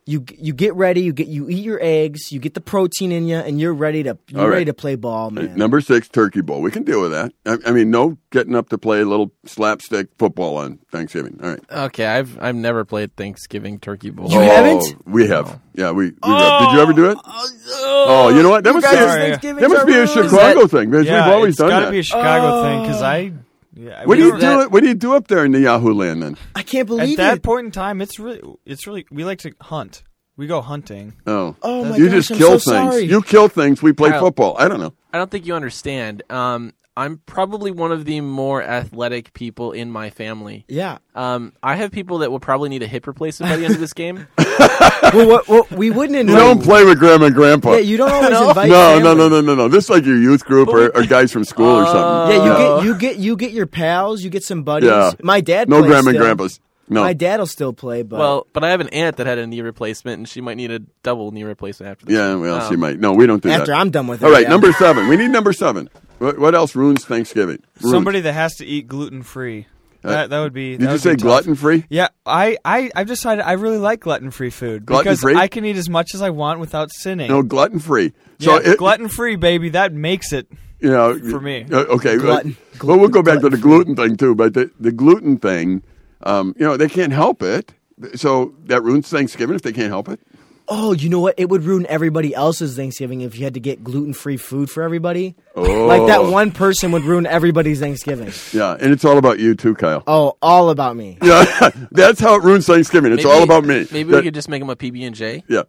You 0.07 0.23
you 0.37 0.53
get 0.53 0.75
ready. 0.75 1.01
You 1.01 1.15
get 1.15 1.29
you 1.29 1.49
eat 1.49 1.65
your 1.65 1.79
eggs. 1.81 2.31
You 2.31 2.39
get 2.39 2.53
the 2.53 2.61
protein 2.61 3.11
in 3.11 3.27
you, 3.27 3.37
and 3.37 3.59
you're 3.59 3.73
ready 3.73 4.03
to 4.03 4.19
you're 4.29 4.41
All 4.41 4.49
right. 4.49 4.53
ready 4.53 4.65
to 4.67 4.75
play 4.75 4.97
ball, 4.97 5.29
uh, 5.29 5.31
man. 5.31 5.57
Number 5.57 5.81
six, 5.81 6.09
turkey 6.09 6.43
bowl. 6.43 6.61
We 6.61 6.71
can 6.71 6.83
deal 6.83 7.01
with 7.01 7.13
that. 7.13 7.33
I, 7.47 7.71
I 7.71 7.73
mean, 7.73 7.91
no 7.91 8.19
getting 8.31 8.55
up 8.55 8.69
to 8.69 8.77
play 8.77 9.01
a 9.01 9.07
little 9.07 9.33
slapstick 9.47 10.09
football 10.19 10.59
on 10.59 10.79
Thanksgiving. 10.93 11.41
All 11.43 11.49
right. 11.49 11.61
okay, 11.71 12.05
I've 12.05 12.39
I've 12.39 12.55
never 12.55 12.85
played 12.85 13.17
Thanksgiving 13.17 13.79
Turkey 13.79 14.11
Bowl. 14.11 14.31
You 14.31 14.41
oh, 14.41 14.43
haven't? 14.43 15.07
We 15.07 15.27
have. 15.29 15.59
Yeah, 15.75 15.93
we. 15.93 16.11
we 16.11 16.17
have. 16.23 16.61
Did 16.61 16.73
you 16.73 16.81
ever 16.81 16.93
do 16.93 17.11
it? 17.11 17.19
Oh, 17.25 18.05
oh 18.07 18.29
you 18.29 18.43
know 18.43 18.51
what? 18.51 18.65
That 18.65 18.75
You 18.75 18.81
must 18.81 19.41
be. 19.41 19.49
A, 19.49 19.55
that 19.55 19.71
must 19.71 19.87
be 19.87 19.93
a 19.95 20.05
ruined. 20.05 20.11
Chicago 20.11 20.67
thing 20.67 20.91
because 20.91 21.07
yeah, 21.07 21.25
we've 21.25 21.35
always 21.35 21.53
it's 21.53 21.59
done 21.61 21.71
gotta 21.71 21.91
be 21.91 22.01
a 22.01 22.03
Chicago 22.03 22.63
thing 22.63 22.83
because 22.83 23.01
oh. 23.01 23.07
I. 23.07 23.33
Yeah, 23.77 24.05
what 24.05 24.17
do 24.17 24.25
you 24.25 24.33
were- 24.35 24.39
do? 24.39 24.69
What 24.69 24.83
do 24.83 24.89
you 24.89 24.95
do 24.95 25.15
up 25.15 25.27
there 25.29 25.45
in 25.45 25.53
the 25.53 25.61
Yahoo 25.61 25.93
land 25.95 26.23
then? 26.23 26.37
I 26.55 26.63
can't 26.63 26.87
believe 26.87 27.01
At 27.03 27.05
believe 27.05 27.17
that 27.19 27.37
it. 27.39 27.43
point 27.43 27.67
in 27.67 27.73
time, 27.73 28.01
it's 28.01 28.19
really, 28.19 28.41
it's 28.65 28.87
really. 28.87 29.05
We 29.11 29.25
like 29.25 29.41
to 29.41 29.53
hunt. 29.61 30.03
We 30.37 30.47
go 30.47 30.61
hunting. 30.61 31.15
Oh, 31.27 31.55
Oh 31.63 31.85
my 31.85 31.97
you 31.97 32.07
gosh, 32.07 32.15
just 32.15 32.31
I'm 32.33 32.39
kill 32.39 32.59
so 32.59 32.73
things. 32.73 32.93
sorry. 32.93 33.05
You 33.05 33.23
kill 33.23 33.49
things. 33.49 33.83
We 33.83 33.93
play 33.93 34.11
Kyle. 34.11 34.21
football. 34.21 34.57
I 34.59 34.67
don't 34.69 34.81
know. 34.81 34.93
I 35.13 35.19
don't 35.19 35.31
think 35.31 35.47
you 35.47 35.55
understand. 35.55 36.23
Um, 36.31 36.73
I'm 36.97 37.21
probably 37.27 37.73
one 37.73 37.91
of 37.91 38.05
the 38.05 38.21
more 38.21 38.63
athletic 38.63 39.33
people 39.33 39.73
in 39.73 39.91
my 39.91 40.11
family. 40.11 40.65
Yeah. 40.69 40.99
Um, 41.17 41.53
I 41.63 41.75
have 41.75 41.91
people 41.91 42.19
that 42.19 42.31
will 42.31 42.39
probably 42.39 42.69
need 42.69 42.85
a 42.85 42.87
hip 42.87 43.09
replacement 43.09 43.51
by 43.51 43.57
the 43.57 43.65
end 43.65 43.75
of 43.75 43.81
this 43.81 43.93
game. 43.93 44.29
well, 44.39 45.29
what, 45.29 45.49
what, 45.49 45.71
we 45.73 45.91
wouldn't 45.91 46.15
You 46.15 46.21
invite. 46.21 46.39
don't 46.39 46.63
play 46.63 46.85
with 46.85 46.99
grandma 47.01 47.27
and 47.27 47.35
grandpa. 47.35 47.73
Yeah, 47.73 47.79
you 47.79 47.97
don't 47.97 48.13
always 48.13 48.31
No. 48.31 48.49
invite. 48.51 48.69
no, 48.69 48.75
family. 48.75 49.03
no, 49.03 49.15
no, 49.15 49.29
no, 49.29 49.41
no, 49.41 49.55
no. 49.57 49.69
This 49.69 49.85
is 49.85 49.91
like 49.91 50.05
your 50.05 50.17
youth 50.19 50.45
group 50.45 50.69
or, 50.69 50.97
or 50.97 51.05
guys 51.05 51.33
from 51.33 51.45
school 51.45 51.67
or 51.81 51.87
something. 51.87 52.37
Yeah, 52.37 52.45
you 52.45 52.53
Uh, 52.53 52.77
get 52.79 52.85
you 52.87 52.95
get 52.99 53.17
you 53.19 53.37
get 53.37 53.51
your 53.53 53.67
pals, 53.67 54.23
you 54.23 54.31
get 54.31 54.45
some 54.45 54.63
buddies. 54.63 54.91
Yeah. 54.91 55.13
My 55.23 55.41
dad. 55.41 55.69
no 55.69 55.79
plays 55.81 55.91
grandma 55.91 56.11
and 56.11 56.19
grandpas. 56.19 56.61
No. 56.89 57.03
My 57.03 57.15
dad'll 57.15 57.47
still 57.47 57.73
play, 57.73 58.03
but 58.03 58.19
Well, 58.19 58.47
but 58.53 58.63
I 58.63 58.69
have 58.71 58.81
an 58.81 58.91
aunt 58.91 59.17
that 59.17 59.27
had 59.27 59.39
a 59.39 59.47
knee 59.47 59.63
replacement, 59.63 60.19
and 60.19 60.29
she 60.29 60.43
might 60.43 60.59
need 60.59 60.71
a 60.71 60.81
double 61.03 61.31
knee 61.33 61.43
replacement 61.43 61.91
after 61.91 62.05
this. 62.07 62.15
yeah, 62.15 62.35
well, 62.35 62.61
she 62.69 62.75
Um, 62.75 62.81
might. 62.81 63.01
No, 63.01 63.15
we 63.15 63.27
don't 63.27 63.43
do 63.43 63.49
after 63.49 63.59
that. 63.59 63.63
After 63.63 63.75
I'm 63.75 63.91
done 63.91 64.07
with 64.07 64.23
it. 64.23 64.27
All 64.27 64.31
right, 64.31 64.43
yeah. 64.43 64.49
number 64.51 64.71
seven. 64.75 65.09
We 65.09 65.17
need 65.17 65.31
number 65.31 65.55
seven. 65.55 65.89
What, 66.25 66.39
what 66.39 66.55
else 66.55 66.75
ruins 66.75 67.05
Thanksgiving? 67.05 67.63
Ruins. 67.81 67.93
Somebody 67.95 68.21
that 68.23 68.33
has 68.33 68.55
to 68.57 68.67
eat 68.67 68.89
gluten 68.89 69.23
free. 69.23 69.67
Uh, 70.03 70.11
That 70.11 70.31
that 70.31 70.41
would 70.41 70.53
be. 70.53 70.73
Did 70.73 70.81
that 70.81 70.85
you 70.85 70.91
would 70.93 71.01
say 71.01 71.11
be 71.15 71.23
gluten 71.23 71.55
free? 71.55 71.85
Yeah, 71.89 72.09
I, 72.27 72.59
I, 72.65 72.91
I've 72.95 73.07
decided 73.07 73.43
I 73.43 73.53
really 73.53 73.79
like 73.79 74.01
gluten 74.01 74.31
free 74.31 74.51
food 74.51 74.85
because 74.85 75.21
Gluten-free? 75.21 75.37
I 75.37 75.49
can 75.49 75.65
eat 75.65 75.77
as 75.77 75.89
much 75.89 76.15
as 76.15 76.21
I 76.23 76.31
want 76.31 76.61
without 76.61 76.91
sinning. 76.93 77.29
No, 77.31 77.43
gluten 77.43 77.79
free. 77.79 78.13
So 78.39 78.61
yeah, 78.61 78.73
it, 78.73 78.79
gluten 78.79 79.09
free, 79.09 79.37
baby. 79.37 79.71
That 79.71 79.93
makes 79.95 80.33
it. 80.33 80.47
you 80.81 80.91
know, 80.91 81.19
for 81.19 81.41
me. 81.41 81.65
uh, 81.73 81.85
okay. 81.97 82.17
Glutton. 82.19 82.57
uh, 82.75 82.87
well, 82.87 82.99
we'll 82.99 83.09
go 83.09 83.23
back 83.23 83.41
to 83.41 83.49
the 83.49 83.57
gluten 83.57 83.97
thing 83.97 84.17
too. 84.19 84.35
But 84.35 84.53
the, 84.55 84.71
the 84.79 84.93
gluten 84.93 85.39
thing, 85.39 85.83
um, 86.23 86.55
you 86.59 86.67
know, 86.67 86.77
they 86.77 86.89
can't 86.89 87.13
help 87.13 87.43
it. 87.43 87.73
So 88.15 88.55
that 88.65 88.83
ruins 88.83 89.09
Thanksgiving 89.09 89.57
if 89.57 89.63
they 89.63 89.73
can't 89.73 89.89
help 89.89 90.09
it. 90.09 90.21
Oh, 90.67 90.95
you 90.95 91.11
know 91.11 91.21
what? 91.21 91.35
It 91.37 91.51
would 91.51 91.63
ruin 91.65 91.85
everybody 91.91 92.35
else's 92.35 92.75
Thanksgiving 92.75 93.21
if 93.21 93.37
you 93.37 93.45
had 93.45 93.55
to 93.55 93.61
get 93.61 93.85
gluten 93.85 94.15
free 94.15 94.39
food 94.39 94.71
for 94.71 94.83
everybody. 94.83 95.35
Oh. 95.55 95.63
Like 95.87 96.07
that 96.07 96.21
oh. 96.21 96.31
one 96.31 96.53
person 96.53 96.91
would 96.93 97.03
ruin 97.05 97.27
everybody's 97.27 97.81
Thanksgiving. 97.81 98.33
Yeah, 98.53 98.75
and 98.81 98.91
it's 98.91 99.05
all 99.05 99.19
about 99.19 99.39
you 99.39 99.55
too, 99.55 99.75
Kyle. 99.75 100.03
Oh, 100.07 100.39
all 100.41 100.71
about 100.71 100.97
me. 100.97 101.19
Yeah, 101.23 101.71
that's 101.91 102.19
how 102.19 102.37
it 102.37 102.43
ruins 102.45 102.67
Thanksgiving. 102.67 103.13
It's 103.13 103.25
Maybe- 103.25 103.37
all 103.37 103.43
about 103.43 103.65
me. 103.65 103.87
Maybe 103.93 104.11
That- 104.11 104.17
we 104.19 104.23
could 104.23 104.35
just 104.35 104.49
make 104.49 104.61
them 104.63 104.71
a 104.71 104.77
PB 104.77 105.07
and 105.07 105.15
J. 105.15 105.45
Yeah, 105.49 105.65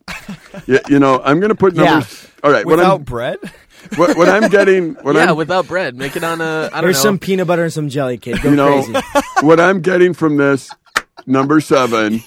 yeah. 0.65 0.79
You 0.87 0.99
know, 0.99 1.21
I'm 1.21 1.39
going 1.41 1.49
to 1.49 1.55
put 1.55 1.75
numbers. 1.75 1.85
Yeah. 1.85 1.91
numbers. 1.91 2.31
All 2.43 2.51
right, 2.51 2.65
Without 2.65 2.99
I'm 2.99 3.03
bread? 3.03 3.37
what, 3.95 4.15
what 4.17 4.29
I'm 4.29 4.49
getting. 4.49 4.93
What 4.95 5.15
Yeah, 5.15 5.31
I'm, 5.31 5.35
without 5.35 5.67
bread. 5.67 5.95
Make 5.95 6.15
it 6.15 6.23
on 6.23 6.39
a. 6.39 6.67
I 6.67 6.69
don't 6.69 6.83
There's 6.83 6.97
know. 6.97 7.09
some 7.09 7.19
peanut 7.19 7.47
butter 7.47 7.63
and 7.63 7.73
some 7.73 7.89
jelly, 7.89 8.17
kid. 8.17 8.41
Go 8.41 8.49
you 8.49 8.55
know 8.55 8.83
crazy. 8.83 9.01
what 9.41 9.59
I'm 9.59 9.81
getting 9.81 10.13
from 10.13 10.37
this 10.37 10.69
number 11.25 11.59
seven. 11.59 12.21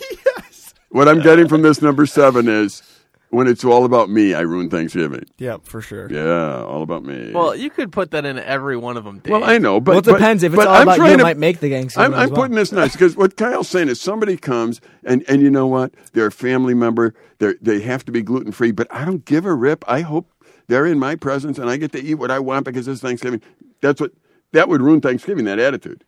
What 0.91 1.09
I'm 1.09 1.21
getting 1.21 1.49
from 1.49 1.63
this 1.63 1.83
number 1.83 2.07
seven 2.07 2.49
is 2.49 2.83
when 3.31 3.47
it's 3.47 3.63
all 3.63 3.85
about 3.85 4.09
me, 4.09 4.33
I 4.33 4.41
ruin 4.41 4.71
Thanksgiving. 4.71 5.25
Yeah, 5.37 5.59
for 5.63 5.83
sure. 5.83 6.11
Yeah, 6.11 6.63
all 6.65 6.83
about 6.83 7.05
me. 7.05 7.31
Well, 7.33 7.55
you 7.55 7.69
could 7.69 7.93
put 7.93 8.11
that 8.13 8.25
in 8.25 8.39
every 8.39 8.77
one 8.77 8.97
of 8.97 9.05
them. 9.05 9.19
Dave. 9.19 9.33
Well, 9.33 9.45
I 9.45 9.59
know, 9.59 9.81
but 9.81 9.91
well, 9.93 9.99
it 9.99 10.05
but- 10.07 10.13
depends. 10.15 10.43
if 10.43 10.53
it's 10.53 10.57
but 10.57 10.67
all 10.67 10.75
I'm 10.77 10.83
about 10.85 10.97
you, 10.97 11.03
trying 11.03 11.19
to- 11.19 11.25
might 11.25 11.37
make 11.37 11.61
the 11.61 11.69
Thanksgiving. 11.71 12.15
I'm, 12.15 12.19
I'm 12.19 12.25
as 12.25 12.31
well. 12.31 12.41
putting 12.43 12.57
this 12.57 12.73
nice 12.73 12.93
because 12.93 13.17
what 13.17 13.37
Kyle's 13.37 13.69
saying 13.69 13.89
is 13.89 14.01
somebody 14.01 14.37
comes 14.39 14.81
and, 15.05 15.25
and 15.29 15.43
you 15.43 15.51
know 15.51 15.67
what? 15.67 15.93
They're 16.15 16.27
a 16.29 16.33
family 16.33 16.75
member. 16.75 17.15
They 17.39 17.55
they 17.61 17.81
have 17.81 18.05
to 18.07 18.13
be 18.13 18.23
gluten 18.23 18.53
free, 18.53 18.73
but 18.73 18.87
I 18.93 19.05
don't 19.05 19.25
give 19.27 19.45
a 19.45 19.55
rip. 19.55 19.85
I 19.87 20.01
hope 20.01 20.33
they're 20.69 20.87
in 20.87 20.99
my 20.99 21.15
presence 21.15 21.59
and 21.59 21.69
I 21.69 21.77
get 21.77 21.93
to 21.93 22.03
eat 22.03 22.15
what 22.15 22.31
I 22.31 22.39
want 22.39 22.65
because 22.65 22.89
it's 22.89 23.03
Thanksgiving. 23.03 23.43
That's 23.83 24.01
what 24.01 24.13
that 24.53 24.71
would 24.71 24.81
ruin 24.81 25.03
Thanksgiving. 25.03 25.45
That 25.45 25.59
attitude. 25.59 26.05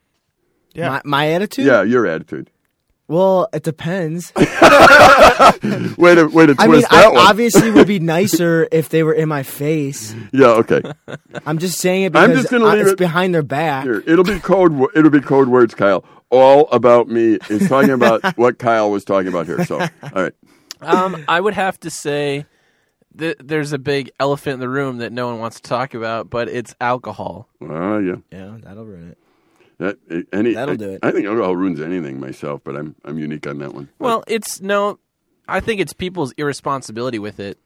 Yeah. 0.72 0.88
My, 0.88 1.02
my 1.04 1.28
attitude? 1.32 1.66
Yeah, 1.66 1.82
your 1.82 2.06
attitude. 2.06 2.50
Well, 3.10 3.48
it 3.52 3.64
depends. 3.64 4.32
Way 4.36 6.14
to 6.14 6.26
way 6.32 6.46
to 6.46 6.54
twist 6.54 6.60
I 6.60 6.66
mean, 6.68 6.84
I 6.90 7.02
that 7.02 7.12
one. 7.12 7.26
obviously 7.26 7.70
would 7.72 7.86
be 7.88 7.98
nicer 8.16 8.68
if 8.70 8.88
they 8.88 9.02
were 9.02 9.12
in 9.12 9.28
my 9.28 9.42
face. 9.42 10.14
yeah, 10.32 10.46
okay. 10.62 10.80
I'm 11.44 11.58
just 11.58 11.78
saying 11.78 12.04
it 12.04 12.16
I'm 12.16 12.32
just 12.34 12.50
gonna 12.50 12.66
I- 12.66 12.74
leave 12.74 12.82
it's 12.82 12.92
it- 12.92 12.98
behind 12.98 13.34
their 13.34 13.42
back. 13.42 13.82
Here, 13.84 14.02
it'll 14.06 14.24
be 14.24 14.38
code. 14.38 14.72
wo- 14.72 14.88
It'll 14.94 15.10
be 15.10 15.20
code 15.20 15.48
words, 15.48 15.74
Kyle. 15.74 16.04
All 16.30 16.68
about 16.70 17.08
me 17.08 17.38
is 17.48 17.68
talking 17.68 17.90
about 17.90 18.22
what 18.38 18.58
Kyle 18.60 18.90
was 18.92 19.04
talking 19.04 19.26
about 19.28 19.46
here. 19.46 19.64
So, 19.64 19.80
all 19.80 19.88
right. 20.14 20.32
um, 20.80 21.24
I 21.26 21.40
would 21.40 21.54
have 21.54 21.80
to 21.80 21.90
say 21.90 22.46
that 23.16 23.36
there's 23.46 23.72
a 23.72 23.78
big 23.78 24.10
elephant 24.20 24.54
in 24.54 24.60
the 24.60 24.68
room 24.68 24.98
that 24.98 25.10
no 25.12 25.26
one 25.26 25.40
wants 25.40 25.56
to 25.60 25.68
talk 25.68 25.94
about, 25.94 26.30
but 26.30 26.48
it's 26.48 26.76
alcohol. 26.80 27.48
Oh 27.60 27.98
yeah. 27.98 28.16
Yeah, 28.30 28.56
that'll 28.62 28.84
ruin 28.84 29.10
it. 29.10 29.18
That 29.80 29.96
any 30.30 30.52
That'll 30.52 30.74
I, 30.74 30.76
do 30.76 30.90
it. 30.90 31.00
I 31.02 31.10
think 31.10 31.26
alcohol 31.26 31.56
ruins 31.56 31.80
anything 31.80 32.20
myself, 32.20 32.60
but 32.62 32.76
I'm 32.76 32.94
I'm 33.02 33.18
unique 33.18 33.46
on 33.46 33.58
that 33.60 33.72
one. 33.72 33.88
Well, 33.98 34.22
it's 34.26 34.60
no. 34.60 34.98
I 35.48 35.60
think 35.60 35.80
it's 35.80 35.94
people's 35.94 36.32
irresponsibility 36.36 37.18
with 37.18 37.40
it 37.40 37.58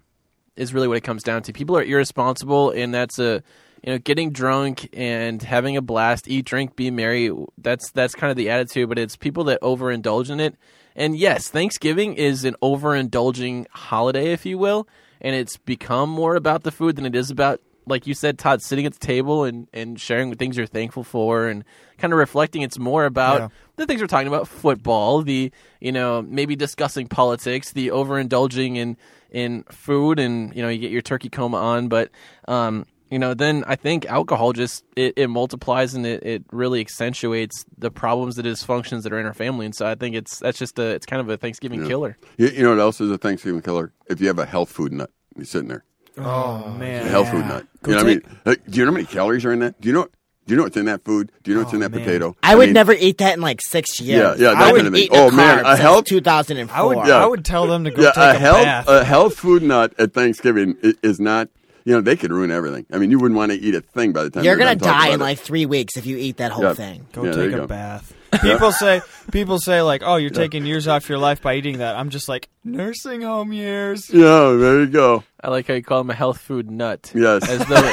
is 0.55 0.73
really 0.73 0.87
what 0.87 0.97
it 0.97 1.03
comes 1.03 1.25
down 1.25 1.43
to. 1.43 1.53
People 1.53 1.77
are 1.77 1.83
irresponsible, 1.83 2.71
and 2.71 2.95
that's 2.95 3.19
a 3.19 3.43
you 3.83 3.93
know 3.93 3.99
getting 3.99 4.31
drunk 4.31 4.89
and 4.93 5.43
having 5.43 5.77
a 5.77 5.83
blast, 5.83 6.29
eat, 6.29 6.45
drink, 6.45 6.77
be 6.77 6.89
merry. 6.93 7.33
That's 7.59 7.91
that's 7.91 8.15
kind 8.15 8.31
of 8.31 8.37
the 8.37 8.49
attitude. 8.49 8.89
But 8.89 9.01
it's 9.01 9.17
people 9.17 9.43
that 9.45 9.61
overindulge 9.61 10.31
in 10.31 10.39
it. 10.39 10.55
And 10.95 11.17
yes, 11.17 11.49
Thanksgiving 11.49 12.15
is 12.15 12.45
an 12.45 12.55
overindulging 12.63 13.67
holiday, 13.71 14.33
if 14.33 14.47
you 14.47 14.57
will, 14.57 14.87
and 15.21 15.35
it's 15.35 15.57
become 15.57 16.11
more 16.11 16.37
about 16.37 16.63
the 16.63 16.71
food 16.71 16.95
than 16.95 17.07
it 17.07 17.17
is 17.17 17.33
about. 17.33 17.61
Like 17.87 18.07
you 18.07 18.15
said, 18.15 18.39
Todd, 18.39 18.63
sitting 18.63 18.87
at 18.87 18.95
the 18.95 18.99
table 19.07 19.45
and, 19.45 19.69
and 19.73 20.01
sharing 20.01 20.31
the 20.31 20.37
things 20.37 20.57
you're 20.57 20.67
thankful 20.67 21.05
for 21.05 21.47
and 21.49 21.65
kind 21.99 22.13
of 22.13 22.19
reflecting. 22.19 22.63
It's 22.63 22.79
more 22.79 23.05
about 23.05 23.41
Yeah. 23.41 23.49
the 23.77 23.87
things 23.87 24.01
we're 24.01 24.07
talking 24.07 24.29
about 24.29 24.49
football 24.49 25.23
the 25.23 25.51
you 25.81 25.93
know 25.93 26.23
maybe 26.23 26.57
discussing 26.57 27.07
politics 27.09 27.73
the 27.73 27.89
overindulging 27.89 28.77
in 28.77 28.97
in 29.31 29.65
food 29.65 30.19
and 30.19 30.55
you 30.55 30.63
know 30.63 30.69
you 30.69 30.79
get 30.79 30.91
your 30.91 31.03
turkey 31.03 31.29
coma 31.29 31.57
on 31.57 31.89
but 31.89 32.11
um 32.47 32.87
you 33.11 33.19
know 33.19 33.35
then 33.35 33.65
i 33.67 33.75
think 33.77 34.07
alcohol 34.07 34.53
just 34.53 34.85
it, 34.97 35.13
it 35.17 35.29
multiplies 35.29 35.95
and 35.95 36.07
it, 36.07 36.23
it 36.25 36.45
really 36.53 36.81
accentuates 36.81 37.65
the 37.77 37.91
problems 37.91 38.37
the 38.37 38.43
dysfunctions 38.43 39.03
that 39.03 39.13
are 39.13 39.19
in 39.19 39.27
our 39.27 39.35
family 39.35 39.67
and 39.67 39.75
so 39.75 39.87
i 39.87 39.95
think 39.97 40.15
it's 40.15 40.39
that's 40.39 40.59
just 40.59 40.79
a 40.79 40.87
it's 40.91 41.05
kind 41.07 41.21
of 41.21 41.29
a 41.29 41.37
thanksgiving 41.37 41.85
killer 41.87 42.17
You, 42.39 42.49
you 42.49 42.63
know 42.63 42.71
what 42.71 42.79
else 42.81 43.01
is 43.01 43.11
a 43.11 43.19
Thanksgiving 43.19 43.61
killer? 43.63 43.93
If 44.09 44.21
you 44.21 44.29
have 44.29 44.39
a 44.39 44.47
health 44.47 44.71
food 44.71 44.93
nut, 44.93 45.11
you're 45.37 45.45
sitting 45.45 45.69
there. 45.69 45.85
Oh, 46.19 46.65
oh, 46.67 46.71
man. 46.71 47.07
A 47.07 47.09
health 47.09 47.31
food 47.31 47.47
nut. 47.47 47.67
You 47.87 47.91
know 47.93 47.97
what 47.99 48.05
I 48.05 48.09
mean? 48.09 48.23
Like, 48.45 48.65
do 48.67 48.79
you 48.79 48.85
know 48.85 48.91
how 48.93 48.95
many 48.95 49.07
calories 49.07 49.45
are 49.45 49.53
in 49.53 49.59
that? 49.61 49.81
Do 49.81 49.89
you 49.89 49.95
know? 49.95 50.07
Do 50.47 50.53
you 50.53 50.57
know 50.59 50.65
what's 50.65 50.77
in 50.77 50.85
that 50.87 51.03
food? 51.05 51.33
Do 51.43 51.51
you 51.51 51.57
know 51.57 51.63
what's 51.63 51.73
in 51.73 51.83
oh, 51.83 51.89
that 51.89 51.91
man. 51.97 52.05
potato? 52.05 52.37
I 52.43 52.55
would 52.55 52.67
mean, 52.67 52.75
never 52.75 52.93
eat 52.93 53.17
that 53.19 53.35
in 53.35 53.41
like 53.41 53.61
six 53.63 53.99
years. 53.99 54.39
Yeah, 54.39 54.51
yeah, 54.51 54.55
that 54.55 54.57
I 54.59 54.61
kind 54.65 54.73
would 54.75 54.87
of 54.89 54.93
thing. 54.93 55.03
eat 55.05 55.11
Oh, 55.13 55.31
man, 55.31 55.65
a 55.65 55.75
health- 55.77 56.05
2004. 56.05 56.77
I 56.77 56.83
would, 56.83 57.09
Yeah. 57.09 57.15
I 57.23 57.27
would 57.27 57.45
tell 57.47 57.67
them 57.67 57.85
to 57.85 57.91
go 57.91 58.03
Yeah, 58.03 58.11
take 58.11 58.19
a 58.19 58.31
a, 58.31 58.35
health 58.39 58.63
bath. 58.65 58.89
a 58.89 59.05
health 59.05 59.37
food 59.37 59.63
nut 59.63 59.95
at 59.99 60.13
Thanksgiving 60.13 60.77
i- 60.85 60.93
is 61.03 61.19
not. 61.19 61.49
You 61.87 61.95
know, 61.95 62.01
they 62.03 62.17
could 62.17 62.31
ruin 62.31 62.51
everything. 62.51 62.85
I 62.93 62.99
mean, 62.99 63.11
you 63.11 63.19
wouldn't 63.19 63.37
want 63.37 63.53
to 63.53 63.59
eat 63.59 63.75
a 63.75 63.81
thing 63.83 64.13
by 64.13 64.23
the 64.25 64.31
time 64.31 64.45
You're 64.45 64.57
they're 64.57 64.65
gonna 64.67 64.77
done 64.77 64.89
talking 64.89 65.01
die 65.01 65.09
in 65.09 65.15
about 65.17 65.25
it. 65.25 65.29
like 65.29 65.39
three 65.39 65.67
weeks 65.67 65.97
if 65.99 66.05
you 66.07 66.17
eat 66.19 66.37
that 66.39 66.51
whole 66.53 66.65
Yeah. 66.65 66.75
thing. 66.75 67.07
Go 67.13 67.25
Yeah, 67.25 67.31
there 67.33 67.43
take 67.45 67.51
you 67.51 67.57
a 67.57 67.61
go. 67.61 67.67
bath. 67.67 68.13
People 68.43 68.73
say 68.73 69.01
people 69.33 69.59
say 69.59 69.83
like, 69.83 70.03
"Oh, 70.05 70.17
you're 70.17 70.31
taking 70.31 70.67
years 70.67 70.87
off 70.89 71.09
your 71.09 71.19
life 71.19 71.41
by 71.43 71.55
eating 71.57 71.79
that." 71.79 71.97
I'm 71.97 72.11
just 72.11 72.29
like, 72.29 72.49
nursing 72.65 73.23
home 73.23 73.53
years. 73.53 74.11
Yeah, 74.11 74.57
there 74.59 74.81
you 74.81 74.87
go. 74.87 75.25
i 75.43 75.49
like 75.49 75.67
how 75.67 75.75
you 75.75 75.83
call 75.83 75.99
them 75.99 76.11
a 76.11 76.15
health 76.15 76.39
food 76.39 76.71
nut 76.71 77.13
Yes. 77.15 77.49
as 77.49 77.65
though 77.67 77.93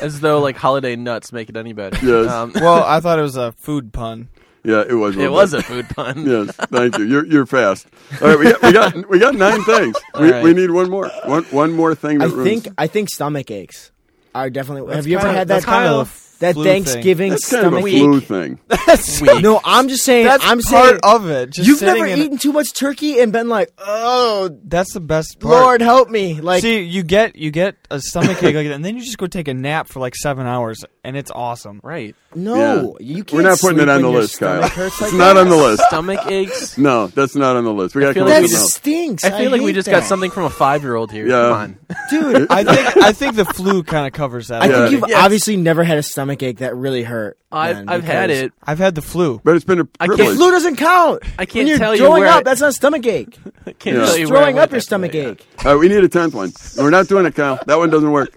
as 0.06 0.20
though 0.20 0.40
like 0.40 0.56
holiday 0.56 0.96
nuts 0.96 1.32
make 1.32 1.48
it 1.48 1.56
any 1.56 1.72
better 1.72 1.98
Yes. 2.04 2.30
um, 2.30 2.52
Well, 2.54 2.82
I 2.84 3.00
thought 3.00 3.18
it 3.18 3.22
was 3.22 3.36
a 3.36 3.52
food 3.52 3.92
pun. 3.92 4.28
Yeah, 4.62 4.84
it 4.86 4.92
was. 4.94 5.16
it 5.16 5.20
little 5.20 5.34
was 5.34 5.52
bit. 5.52 5.60
a 5.60 5.62
food 5.62 5.88
pun 5.88 6.26
Yes, 6.26 6.54
thank 6.56 6.98
you. 6.98 7.04
You're 7.04 7.26
you're 7.26 7.46
fast. 7.46 7.86
All 8.20 8.28
right, 8.28 8.38
we 8.38 8.44
got 8.52 8.62
we 8.62 8.72
got, 8.72 9.08
we 9.10 9.18
got 9.18 9.34
nine 9.34 9.62
things. 9.64 9.96
We, 10.14 10.26
All 10.26 10.30
right. 10.32 10.44
we 10.44 10.52
need 10.52 10.70
one 10.70 10.90
more. 10.90 11.08
One 11.24 11.44
one 11.44 11.72
more 11.72 11.94
thing. 11.94 12.20
I 12.20 12.26
ruins- 12.26 12.44
think 12.64 12.74
I 12.78 12.86
think 12.86 13.08
stomach 13.08 13.50
aches 13.50 13.90
are 14.34 14.50
definitely. 14.50 14.86
That's 14.88 14.96
have 14.96 15.06
you 15.06 15.16
ever 15.16 15.26
kinda- 15.28 15.38
had 15.38 15.48
that 15.48 15.54
that's 15.54 15.64
kind 15.64 15.86
kind 15.86 15.94
of 15.94 16.00
of 16.08 16.08
that 16.40 16.54
flu 16.54 16.64
thing. 16.64 16.84
Thanksgiving 16.84 17.30
that's 17.30 17.48
kind 17.50 17.66
of 17.66 17.72
a 17.72 17.76
stomach 17.76 17.90
flu 17.92 18.16
ache? 18.18 18.24
thing. 18.24 18.58
Weak. 19.34 19.42
No, 19.42 19.60
I'm 19.64 19.88
just 19.88 20.04
saying. 20.04 20.26
That's 20.26 20.44
I'm 20.44 20.60
part 20.60 20.88
saying. 20.88 21.00
of 21.02 21.30
it. 21.30 21.50
Just 21.50 21.68
You've 21.68 21.78
sitting 21.78 21.94
never 21.94 22.06
in- 22.06 22.18
eaten 22.18 22.38
too 22.38 22.52
much 22.52 22.74
turkey 22.74 23.20
and 23.20 23.32
been 23.32 23.48
like, 23.48 23.70
oh, 23.78 24.50
That's 24.64 24.92
the 24.92 25.00
best 25.00 25.38
part. 25.40 25.54
Lord 25.54 25.80
help 25.80 26.10
me! 26.10 26.40
Like, 26.40 26.62
See, 26.62 26.80
you 26.80 27.02
get 27.02 27.36
you 27.36 27.50
get 27.50 27.76
a 27.90 28.00
stomach 28.00 28.42
ache 28.42 28.54
like 28.54 28.66
that, 28.66 28.72
and 28.74 28.84
then 28.84 28.96
you 28.96 29.02
just 29.02 29.18
go 29.18 29.26
take 29.26 29.48
a 29.48 29.54
nap 29.54 29.88
for 29.88 30.00
like 30.00 30.14
seven 30.16 30.46
hours, 30.46 30.84
and 31.04 31.16
it's 31.16 31.30
awesome. 31.30 31.80
right 31.82 32.14
no, 32.32 32.96
you 33.00 33.24
can't. 33.24 33.32
We're 33.32 33.42
not 33.42 33.58
putting 33.58 33.78
sleep 33.78 33.88
it 33.88 33.88
on 33.88 33.96
when 33.96 34.02
the 34.04 34.10
your 34.12 34.20
list, 34.20 34.38
Kyle. 34.38 34.58
stomach 34.58 34.72
hurts 34.72 34.94
It's 35.02 35.12
like 35.12 35.18
not 35.18 35.34
that. 35.34 35.40
on 35.40 35.48
the 35.48 35.56
list. 35.56 35.82
stomach 35.88 36.20
aches 36.26 36.78
No, 36.78 37.08
that's 37.08 37.34
not 37.34 37.56
on 37.56 37.64
the 37.64 37.72
list. 37.72 37.96
We 37.96 38.02
got 38.02 38.08
to 38.08 38.14
feel 38.14 38.22
come 38.22 38.28
like 38.30 38.36
up 38.36 38.42
we 38.42 38.44
with 38.44 38.52
That 38.52 38.58
something 38.68 38.94
else. 38.94 39.16
stinks. 39.18 39.24
I 39.24 39.30
feel 39.36 39.50
like 39.50 39.60
we 39.62 39.66
hate 39.66 39.72
just 39.74 39.86
that. 39.86 39.90
got 39.90 40.04
something 40.04 40.30
from 40.30 40.44
a 40.44 40.50
five 40.50 40.84
year 40.84 40.94
old 40.94 41.10
here. 41.10 41.26
Yeah. 41.26 41.32
Come 41.48 41.52
on. 41.52 41.78
dude. 42.08 42.46
I 42.50 42.62
think 42.62 42.96
I 42.98 43.10
think 43.12 43.34
the 43.34 43.44
flu 43.46 43.82
kind 43.82 44.06
of 44.06 44.12
covers 44.12 44.46
that. 44.46 44.62
I 44.62 44.66
Yeah. 44.68 44.88
think 44.88 44.92
you've 44.92 45.16
obviously 45.16 45.56
never 45.56 45.82
had 45.82 45.98
a 45.98 46.04
stomach 46.04 46.29
ache 46.42 46.58
that 46.58 46.74
really 46.76 47.02
hurt. 47.02 47.38
I've, 47.52 47.76
then, 47.76 47.88
I've 47.88 48.04
had 48.04 48.28
because 48.28 48.42
it. 48.44 48.52
I've 48.64 48.78
had 48.78 48.94
the 48.94 49.02
flu. 49.02 49.40
But 49.44 49.56
it's 49.56 49.64
been 49.64 49.80
a 49.80 49.88
I 49.98 50.06
can't- 50.06 50.16
privilege. 50.18 50.36
Flu 50.36 50.50
doesn't 50.50 50.76
count. 50.76 51.22
I 51.38 51.44
can't 51.46 51.54
when 51.54 51.66
you're 51.66 51.78
tell 51.78 51.94
you 51.94 52.02
throwing 52.02 52.20
where 52.22 52.30
up. 52.30 52.36
I- 52.38 52.42
that's 52.44 52.60
not 52.60 52.70
a 52.70 52.72
stomach 52.72 53.06
ache. 53.06 53.38
I 53.66 53.72
can't 53.72 53.96
Yeah. 53.96 54.04
tell 54.06 54.16
you 54.16 54.28
where 54.28 54.38
I 54.38 54.40
Throwing 54.42 54.54
went 54.56 54.58
up 54.64 54.70
your 54.70 54.76
after 54.78 54.80
stomach 54.80 55.12
that. 55.12 55.28
ache. 55.30 55.46
All 55.64 55.72
right, 55.74 55.80
we 55.80 55.88
need 55.88 56.02
a 56.04 56.08
tenth 56.08 56.34
one. 56.34 56.52
We're 56.76 56.90
not 56.90 57.08
doing 57.08 57.26
it, 57.26 57.34
Kyle. 57.34 57.58
That 57.66 57.78
one 57.78 57.90
doesn't 57.90 58.10
work. 58.12 58.34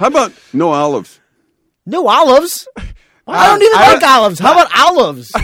How 0.00 0.06
about 0.06 0.32
no 0.52 0.70
olives? 0.70 1.20
No 1.86 2.08
olives. 2.08 2.66
I 3.26 3.48
don't 3.48 3.62
even 3.62 3.80
like 3.80 4.02
olives. 4.02 4.38
How 4.38 4.52
about 4.52 4.70
olives? 4.78 5.32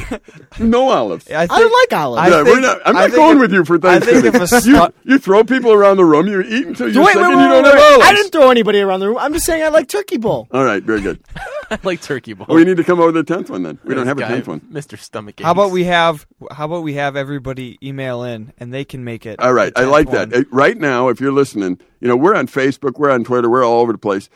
No 0.58 0.90
olives. 0.90 1.30
I, 1.30 1.44
I 1.44 1.46
don't 1.46 1.72
like 1.72 1.98
olives. 1.98 2.20
I 2.20 2.28
yeah, 2.28 2.42
we're 2.42 2.50
think- 2.50 2.60
not, 2.62 2.80
I'm 2.84 2.94
not 2.94 3.02
think 3.04 3.14
going 3.14 3.36
if- 3.36 3.40
with 3.40 3.52
you 3.52 3.64
for 3.64 3.76
I 3.86 3.98
think 4.00 4.22
Thanksgiving. 4.22 4.42
if 4.42 4.52
a 4.52 4.68
you, 5.06 5.12
you 5.14 5.18
throw 5.18 5.42
people 5.44 5.72
around 5.72 5.96
the 5.96 6.04
room, 6.04 6.26
you 6.26 6.42
eat 6.42 6.66
until 6.66 6.92
you're 6.92 7.02
wait, 7.04 7.12
sick 7.14 7.22
wait, 7.22 7.28
and 7.30 7.36
wait, 7.38 7.42
you 7.44 7.48
don't 7.48 7.62
wait, 7.64 7.74
have 7.74 7.92
olives. 7.92 8.04
I 8.06 8.12
didn't 8.12 8.32
throw 8.32 8.50
anybody 8.50 8.80
around 8.80 9.00
the 9.00 9.08
room. 9.08 9.16
I'm 9.18 9.32
just 9.32 9.46
saying 9.46 9.62
I 9.62 9.68
like 9.68 9.88
turkey 9.88 10.18
bowl. 10.18 10.48
All 10.50 10.64
right, 10.64 10.82
very 10.82 11.00
good. 11.00 11.20
I 11.70 11.78
like 11.82 12.02
turkey 12.02 12.34
bowl. 12.34 12.46
Well, 12.48 12.58
we 12.58 12.64
need 12.64 12.76
to 12.76 12.84
come 12.84 13.00
over 13.00 13.12
the 13.12 13.22
tenth 13.22 13.48
one 13.48 13.62
then. 13.62 13.78
We 13.84 13.94
don't 13.94 14.06
have 14.06 14.18
a 14.18 14.22
Guy, 14.22 14.28
tenth 14.28 14.48
one. 14.48 14.60
Mr. 14.60 14.98
Stomach. 14.98 15.40
How 15.40 15.52
about 15.52 15.70
we 15.70 15.84
have 15.84 16.26
How 16.50 16.66
about 16.66 16.82
we 16.82 16.94
have 16.94 17.16
everybody 17.16 17.78
email 17.82 18.24
in 18.24 18.52
and 18.58 18.74
they 18.74 18.84
can 18.84 19.02
make 19.04 19.24
it. 19.24 19.40
All 19.40 19.52
right, 19.54 19.72
I 19.76 19.84
like 19.84 20.08
10th 20.08 20.30
that. 20.30 20.52
Right 20.52 20.76
now, 20.76 21.08
if 21.08 21.20
you're 21.20 21.32
listening, 21.32 21.80
you 22.00 22.08
know 22.08 22.16
we're 22.16 22.34
on 22.34 22.46
Facebook, 22.46 22.98
we're 22.98 23.10
on 23.10 23.24
Twitter, 23.24 23.48
we're 23.48 23.64
all 23.64 23.80
over 23.80 23.92
the 23.92 23.98
place. 23.98 24.28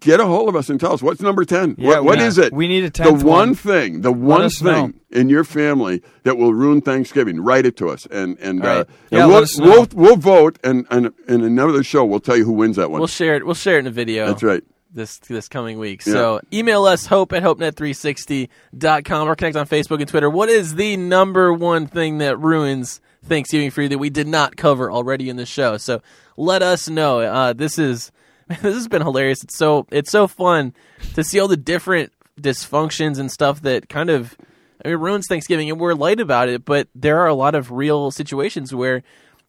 Get 0.00 0.20
a 0.20 0.26
hold 0.26 0.48
of 0.48 0.56
us 0.56 0.68
and 0.68 0.78
tell 0.78 0.92
us 0.92 1.02
what's 1.02 1.20
number 1.20 1.44
ten. 1.44 1.74
Yeah, 1.78 1.88
what, 1.88 2.04
what 2.04 2.18
we- 2.18 2.24
is 2.24 2.38
it? 2.38 2.52
we 2.52 2.68
need 2.68 2.84
a 2.84 2.90
The 2.90 3.12
one 3.12 3.54
thing, 3.54 4.02
the 4.02 4.12
one 4.12 4.50
thing 4.50 4.64
know. 5.10 5.18
in 5.20 5.28
your 5.28 5.44
family 5.44 6.02
that 6.24 6.36
will 6.36 6.52
ruin 6.52 6.80
Thanksgiving. 6.80 7.40
Write 7.40 7.66
it 7.66 7.76
to 7.78 7.88
us, 7.88 8.06
and 8.10 8.38
and, 8.38 8.62
All 8.62 8.68
uh. 8.68 8.84
Yeah, 9.10 9.22
and 9.24 9.28
we'll, 9.32 9.46
we'll 9.58 9.88
we'll 9.94 10.16
vote, 10.16 10.58
and 10.64 10.86
and 10.90 11.12
in 11.28 11.42
another 11.42 11.82
show 11.82 12.04
we'll 12.04 12.20
tell 12.20 12.36
you 12.36 12.44
who 12.44 12.52
wins 12.52 12.76
that 12.76 12.90
one. 12.90 13.00
We'll 13.00 13.06
share 13.08 13.36
it. 13.36 13.46
We'll 13.46 13.54
share 13.54 13.76
it 13.76 13.80
in 13.80 13.86
a 13.86 13.90
video. 13.90 14.26
That's 14.26 14.42
right. 14.42 14.62
This 14.92 15.18
this 15.18 15.48
coming 15.48 15.78
week. 15.78 16.04
Yeah. 16.04 16.12
So 16.12 16.40
email 16.52 16.84
us 16.84 17.06
hope 17.06 17.32
at 17.32 17.44
hopenet360.com 17.44 19.28
or 19.28 19.36
connect 19.36 19.56
on 19.56 19.66
Facebook 19.66 20.00
and 20.00 20.08
Twitter. 20.08 20.28
What 20.28 20.48
is 20.48 20.74
the 20.74 20.96
number 20.96 21.52
one 21.52 21.86
thing 21.86 22.18
that 22.18 22.38
ruins 22.38 23.00
Thanksgiving 23.24 23.70
for 23.70 23.82
you 23.82 23.88
that 23.88 23.98
we 23.98 24.10
did 24.10 24.26
not 24.26 24.56
cover 24.56 24.90
already 24.90 25.28
in 25.28 25.36
the 25.36 25.46
show? 25.46 25.76
So 25.76 26.02
let 26.36 26.62
us 26.62 26.88
know. 26.88 27.20
Uh, 27.20 27.52
this 27.52 27.78
is 27.78 28.10
this 28.48 28.60
has 28.74 28.88
been 28.88 29.02
hilarious. 29.02 29.44
It's 29.44 29.56
so 29.56 29.86
it's 29.90 30.10
so 30.10 30.26
fun 30.26 30.74
to 31.14 31.24
see 31.24 31.38
all 31.38 31.48
the 31.48 31.56
different 31.56 32.12
dysfunctions 32.40 33.18
and 33.18 33.30
stuff 33.30 33.62
that 33.62 33.88
kind 33.88 34.10
of 34.10 34.36
I 34.84 34.88
mean 34.88 34.98
ruins 34.98 35.26
Thanksgiving 35.28 35.70
and 35.70 35.78
we're 35.78 35.94
light 35.94 36.20
about 36.20 36.48
it, 36.48 36.64
but 36.64 36.88
there 36.94 37.18
are 37.20 37.28
a 37.28 37.34
lot 37.34 37.54
of 37.54 37.70
real 37.70 38.10
situations 38.10 38.74
where 38.74 39.02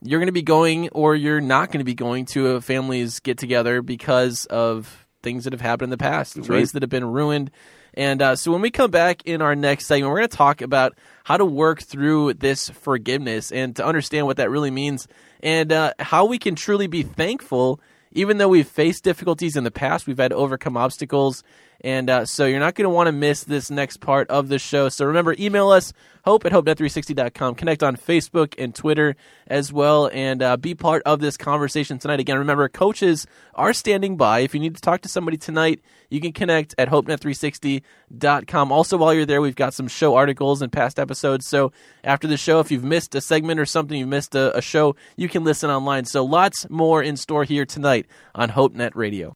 you're 0.03 0.19
going 0.19 0.27
to 0.27 0.33
be 0.33 0.41
going 0.41 0.89
or 0.89 1.15
you're 1.15 1.41
not 1.41 1.67
going 1.67 1.79
to 1.79 1.85
be 1.85 1.93
going 1.93 2.25
to 2.25 2.49
a 2.49 2.61
family's 2.61 3.19
get 3.19 3.37
together 3.37 3.81
because 3.81 4.45
of 4.47 5.05
things 5.21 5.43
that 5.43 5.53
have 5.53 5.61
happened 5.61 5.85
in 5.85 5.91
the 5.91 5.97
past, 5.97 6.37
ways 6.37 6.49
right. 6.49 6.67
that 6.73 6.83
have 6.83 6.89
been 6.89 7.05
ruined. 7.05 7.51
And 7.93 8.21
uh, 8.21 8.35
so 8.35 8.51
when 8.51 8.61
we 8.61 8.71
come 8.71 8.91
back 8.91 9.23
in 9.25 9.41
our 9.41 9.55
next 9.55 9.87
segment, 9.87 10.11
we're 10.11 10.19
going 10.19 10.29
to 10.29 10.37
talk 10.37 10.61
about 10.61 10.95
how 11.23 11.37
to 11.37 11.45
work 11.45 11.81
through 11.81 12.35
this 12.35 12.69
forgiveness 12.69 13.51
and 13.51 13.75
to 13.75 13.85
understand 13.85 14.25
what 14.27 14.37
that 14.37 14.49
really 14.49 14.71
means 14.71 15.07
and 15.43 15.71
uh, 15.71 15.93
how 15.99 16.25
we 16.25 16.37
can 16.37 16.55
truly 16.55 16.87
be 16.87 17.03
thankful. 17.03 17.79
Even 18.13 18.37
though 18.37 18.49
we've 18.49 18.67
faced 18.67 19.03
difficulties 19.03 19.55
in 19.55 19.63
the 19.63 19.71
past, 19.71 20.05
we've 20.05 20.17
had 20.17 20.31
to 20.31 20.37
overcome 20.37 20.75
obstacles. 20.75 21.43
And 21.83 22.09
uh, 22.09 22.25
so 22.25 22.45
you're 22.45 22.59
not 22.59 22.75
going 22.75 22.85
to 22.85 22.93
want 22.93 23.07
to 23.07 23.11
miss 23.11 23.43
this 23.43 23.71
next 23.71 24.01
part 24.01 24.29
of 24.29 24.49
the 24.49 24.59
show. 24.59 24.89
So 24.89 25.05
remember, 25.05 25.35
email 25.39 25.69
us, 25.69 25.93
hope 26.23 26.45
at 26.45 26.51
hopenet360.com. 26.51 27.55
Connect 27.55 27.81
on 27.81 27.97
Facebook 27.97 28.53
and 28.59 28.73
Twitter 28.73 29.15
as 29.47 29.73
well, 29.73 30.09
and 30.13 30.43
uh, 30.43 30.57
be 30.57 30.75
part 30.75 31.01
of 31.05 31.19
this 31.19 31.37
conversation 31.37 31.97
tonight. 31.97 32.19
Again, 32.19 32.37
remember, 32.37 32.69
coaches 32.69 33.25
are 33.55 33.73
standing 33.73 34.15
by. 34.15 34.39
If 34.39 34.53
you 34.53 34.59
need 34.59 34.75
to 34.75 34.81
talk 34.81 35.01
to 35.01 35.09
somebody 35.09 35.37
tonight, 35.37 35.81
you 36.09 36.21
can 36.21 36.33
connect 36.33 36.75
at 36.77 36.89
hopenet360.com. 36.89 38.71
Also, 38.71 38.97
while 38.97 39.13
you're 39.13 39.25
there, 39.25 39.41
we've 39.41 39.55
got 39.55 39.73
some 39.73 39.87
show 39.87 40.15
articles 40.15 40.61
and 40.61 40.71
past 40.71 40.99
episodes. 40.99 41.47
So 41.47 41.71
after 42.03 42.27
the 42.27 42.37
show, 42.37 42.59
if 42.59 42.69
you've 42.69 42.83
missed 42.83 43.15
a 43.15 43.21
segment 43.21 43.59
or 43.59 43.65
something, 43.65 43.97
you've 43.97 44.07
missed 44.07 44.35
a, 44.35 44.55
a 44.55 44.61
show, 44.61 44.95
you 45.15 45.27
can 45.27 45.43
listen 45.43 45.71
online. 45.71 46.05
So 46.05 46.23
lots 46.23 46.69
more 46.69 47.01
in 47.01 47.17
store 47.17 47.43
here 47.43 47.65
tonight 47.65 48.05
on 48.35 48.51
HopeNet 48.51 48.91
Radio. 48.93 49.35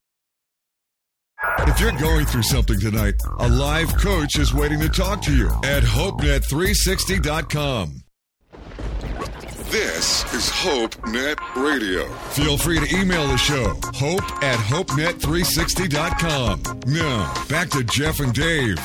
If 1.68 1.80
you're 1.80 1.92
going 1.92 2.26
through 2.26 2.42
something 2.42 2.78
tonight, 2.78 3.14
a 3.38 3.48
live 3.48 3.96
coach 3.96 4.38
is 4.38 4.52
waiting 4.54 4.78
to 4.80 4.88
talk 4.88 5.20
to 5.22 5.34
you 5.34 5.48
at 5.64 5.82
HopeNet360.com. 5.82 8.02
This 9.70 10.22
is 10.32 10.48
HopeNet 10.48 11.38
Radio. 11.56 12.08
Feel 12.30 12.56
free 12.56 12.78
to 12.78 12.96
email 12.96 13.26
the 13.26 13.36
show, 13.36 13.74
hope 13.94 14.22
at 14.42 14.58
HopeNet360.com. 14.58 16.62
Now, 16.86 17.34
back 17.48 17.68
to 17.70 17.82
Jeff 17.82 18.20
and 18.20 18.32
Dave. 18.32 18.78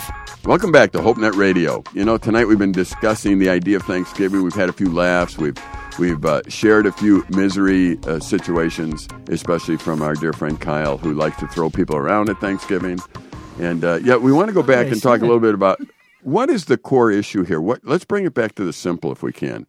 Welcome 0.44 0.72
back 0.72 0.92
to 0.94 0.98
HopeNet 0.98 1.36
Radio. 1.36 1.84
You 1.94 2.04
know, 2.04 2.18
tonight 2.18 2.46
we've 2.46 2.58
been 2.58 2.72
discussing 2.72 3.38
the 3.38 3.48
idea 3.50 3.76
of 3.78 3.84
Thanksgiving. 3.84 4.42
We've 4.44 4.56
had 4.56 4.70
a 4.70 4.74
few 4.74 4.92
laughs. 4.92 5.38
We've 5.38 5.56
we've 6.00 6.24
uh, 6.26 6.42
shared 6.48 6.86
a 6.86 6.92
few 6.92 7.26
misery 7.30 7.98
uh, 8.06 8.20
situations, 8.20 9.08
especially 9.30 9.78
from 9.78 10.02
our 10.02 10.14
dear 10.16 10.34
friend 10.34 10.60
Kyle, 10.60 10.98
who 10.98 11.14
likes 11.14 11.38
to 11.40 11.48
throw 11.48 11.70
people 11.70 11.96
around 11.96 12.30
at 12.30 12.40
Thanksgiving. 12.40 13.00
And 13.60 13.84
uh, 13.84 14.00
yeah, 14.04 14.16
we 14.16 14.32
want 14.32 14.48
to 14.48 14.54
go 14.54 14.64
back 14.64 14.88
and 14.88 15.02
talk 15.02 15.22
a 15.22 15.26
little 15.26 15.40
bit 15.42 15.54
about 15.54 15.80
what 16.24 16.50
is 16.50 16.66
the 16.66 16.78
core 16.78 17.12
issue 17.12 17.44
here. 17.44 17.62
What? 17.62 17.82
Let's 17.84 18.06
bring 18.06 18.26
it 18.26 18.34
back 18.34 18.56
to 18.56 18.64
the 18.64 18.74
simple, 18.74 19.12
if 19.12 19.24
we 19.24 19.32
can. 19.32 19.68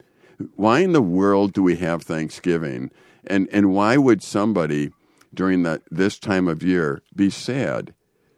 Why 0.56 0.80
in 0.80 0.92
the 0.92 1.02
world 1.02 1.52
do 1.52 1.62
we 1.62 1.76
have 1.76 2.02
Thanksgiving, 2.02 2.90
and 3.26 3.48
and 3.52 3.72
why 3.72 3.96
would 3.96 4.22
somebody 4.22 4.90
during 5.34 5.62
that 5.62 5.82
this 5.90 6.18
time 6.18 6.48
of 6.48 6.62
year 6.62 7.02
be 7.14 7.30
sad? 7.30 7.94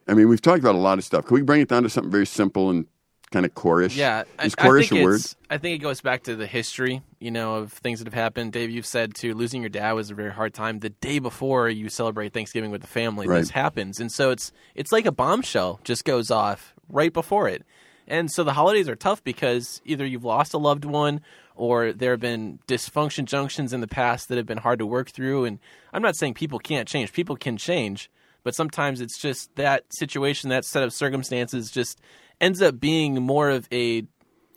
I 0.07 0.15
mean, 0.15 0.29
we've 0.29 0.43
talked 0.43 0.61
about 0.61 0.75
a 0.75 0.79
lot 0.79 0.99
of 0.99 1.05
stuff. 1.05 1.25
Can 1.27 1.35
we 1.35 1.43
bring 1.43 1.63
it 1.63 1.69
down 1.69 1.83
to 1.83 1.89
something 1.89 2.11
very 2.11 2.27
simple 2.27 2.71
and 2.71 2.87
kind 3.35 3.45
of 3.45 3.55
core-ish? 3.55 3.97
Yeah, 3.97 4.25
I, 4.39 4.47
is 4.47 4.55
I 4.57 4.67
a 4.69 5.03
word? 5.03 5.21
I 5.51 5.59
think 5.59 5.75
it 5.75 5.83
goes 5.83 6.01
back 6.01 6.23
to 6.23 6.37
the 6.37 6.47
history, 6.47 7.03
you 7.19 7.31
know, 7.31 7.57
of 7.57 7.73
things 7.73 7.99
that 7.99 8.07
have 8.07 8.15
happened. 8.15 8.53
Dave, 8.53 8.71
you've 8.71 8.87
said 8.87 9.15
too, 9.15 9.35
losing 9.35 9.61
your 9.61 9.69
dad 9.69 9.93
was 9.93 10.11
a 10.11 10.15
very 10.15 10.33
hard 10.33 10.55
time. 10.55 10.79
The 10.79 10.91
day 10.91 11.19
before 11.19 11.69
you 11.69 11.89
celebrate 11.89 12.33
Thanksgiving 12.33 12.71
with 12.71 12.81
the 12.81 12.87
family, 12.87 13.27
Right. 13.27 13.41
this 13.41 13.51
happens, 13.51 14.01
and 14.01 14.11
so 14.11 14.31
it's 14.31 14.53
it's 14.75 14.93
like 14.93 15.05
a 15.05 15.13
bombshell 15.13 15.81
just 15.85 16.05
goes 16.05 16.31
off 16.31 16.75
right 16.89 17.13
before 17.13 17.49
it. 17.49 17.65
And 18.07 18.31
so 18.31 18.45
the 18.45 18.53
holidays 18.53 18.89
are 18.89 18.97
tough 18.97 19.25
because 19.25 19.81
either 19.85 20.05
you've 20.07 20.25
lost 20.25 20.55
a 20.55 20.59
loved 20.59 20.85
one 20.85 21.21
or 21.57 21.93
there 21.93 22.11
have 22.13 22.21
been 22.21 22.59
dysfunction 22.69 23.25
junctions 23.25 23.73
in 23.73 23.81
the 23.81 23.89
past 23.89 24.29
that 24.29 24.37
have 24.37 24.47
been 24.47 24.59
hard 24.59 24.79
to 24.79 24.87
work 24.87 25.11
through. 25.11 25.47
And 25.47 25.59
I'm 25.93 26.03
not 26.03 26.15
saying 26.17 26.35
people 26.35 26.59
can't 26.59 26.87
change; 26.87 27.13
people 27.13 27.35
can 27.37 27.57
change, 27.57 28.11
but 28.45 28.55
sometimes 28.55 29.01
it's 29.01 29.19
just 29.19 29.55
that 29.57 29.85
situation, 29.91 30.51
that 30.51 30.65
set 30.65 30.83
of 30.85 30.93
circumstances, 30.93 31.71
just 31.71 31.99
ends 32.41 32.61
up 32.63 32.81
being 32.81 33.23
more 33.23 33.51
of 33.51 33.69
a 33.73 34.05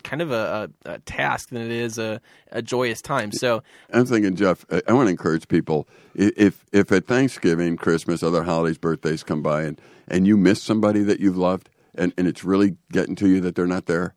kind 0.04 0.22
of 0.22 0.32
a, 0.32 0.70
a, 0.86 0.94
a 0.94 1.00
task 1.00 1.50
than 1.50 1.62
it 1.62 1.72
is 1.72 1.98
a, 1.98 2.22
a 2.52 2.62
joyous 2.62 3.02
time. 3.02 3.32
So 3.32 3.62
I'm 3.92 4.06
thinking, 4.06 4.36
Jeff. 4.36 4.66
I, 4.72 4.94
want 4.94 5.08
to 5.08 5.12
encourage 5.12 5.48
people. 5.48 5.88
If 6.16 6.66
if 6.72 6.92
at 6.92 7.08
Thanksgiving, 7.08 7.76
Christmas, 7.78 8.24
other 8.24 8.44
holidays, 8.44 8.78
birthdays 8.78 9.24
come 9.24 9.42
by, 9.42 9.64
and 9.64 9.82
and 10.08 10.26
you 10.26 10.38
miss 10.38 10.62
somebody 10.64 11.02
that 11.04 11.20
you've 11.20 11.38
loved, 11.38 11.70
and 11.96 12.14
and 12.18 12.28
it's 12.28 12.44
really 12.44 12.78
getting 12.92 13.16
to 13.16 13.28
you 13.28 13.42
that 13.42 13.56
they're 13.56 13.68
not 13.68 13.86
there. 13.88 14.14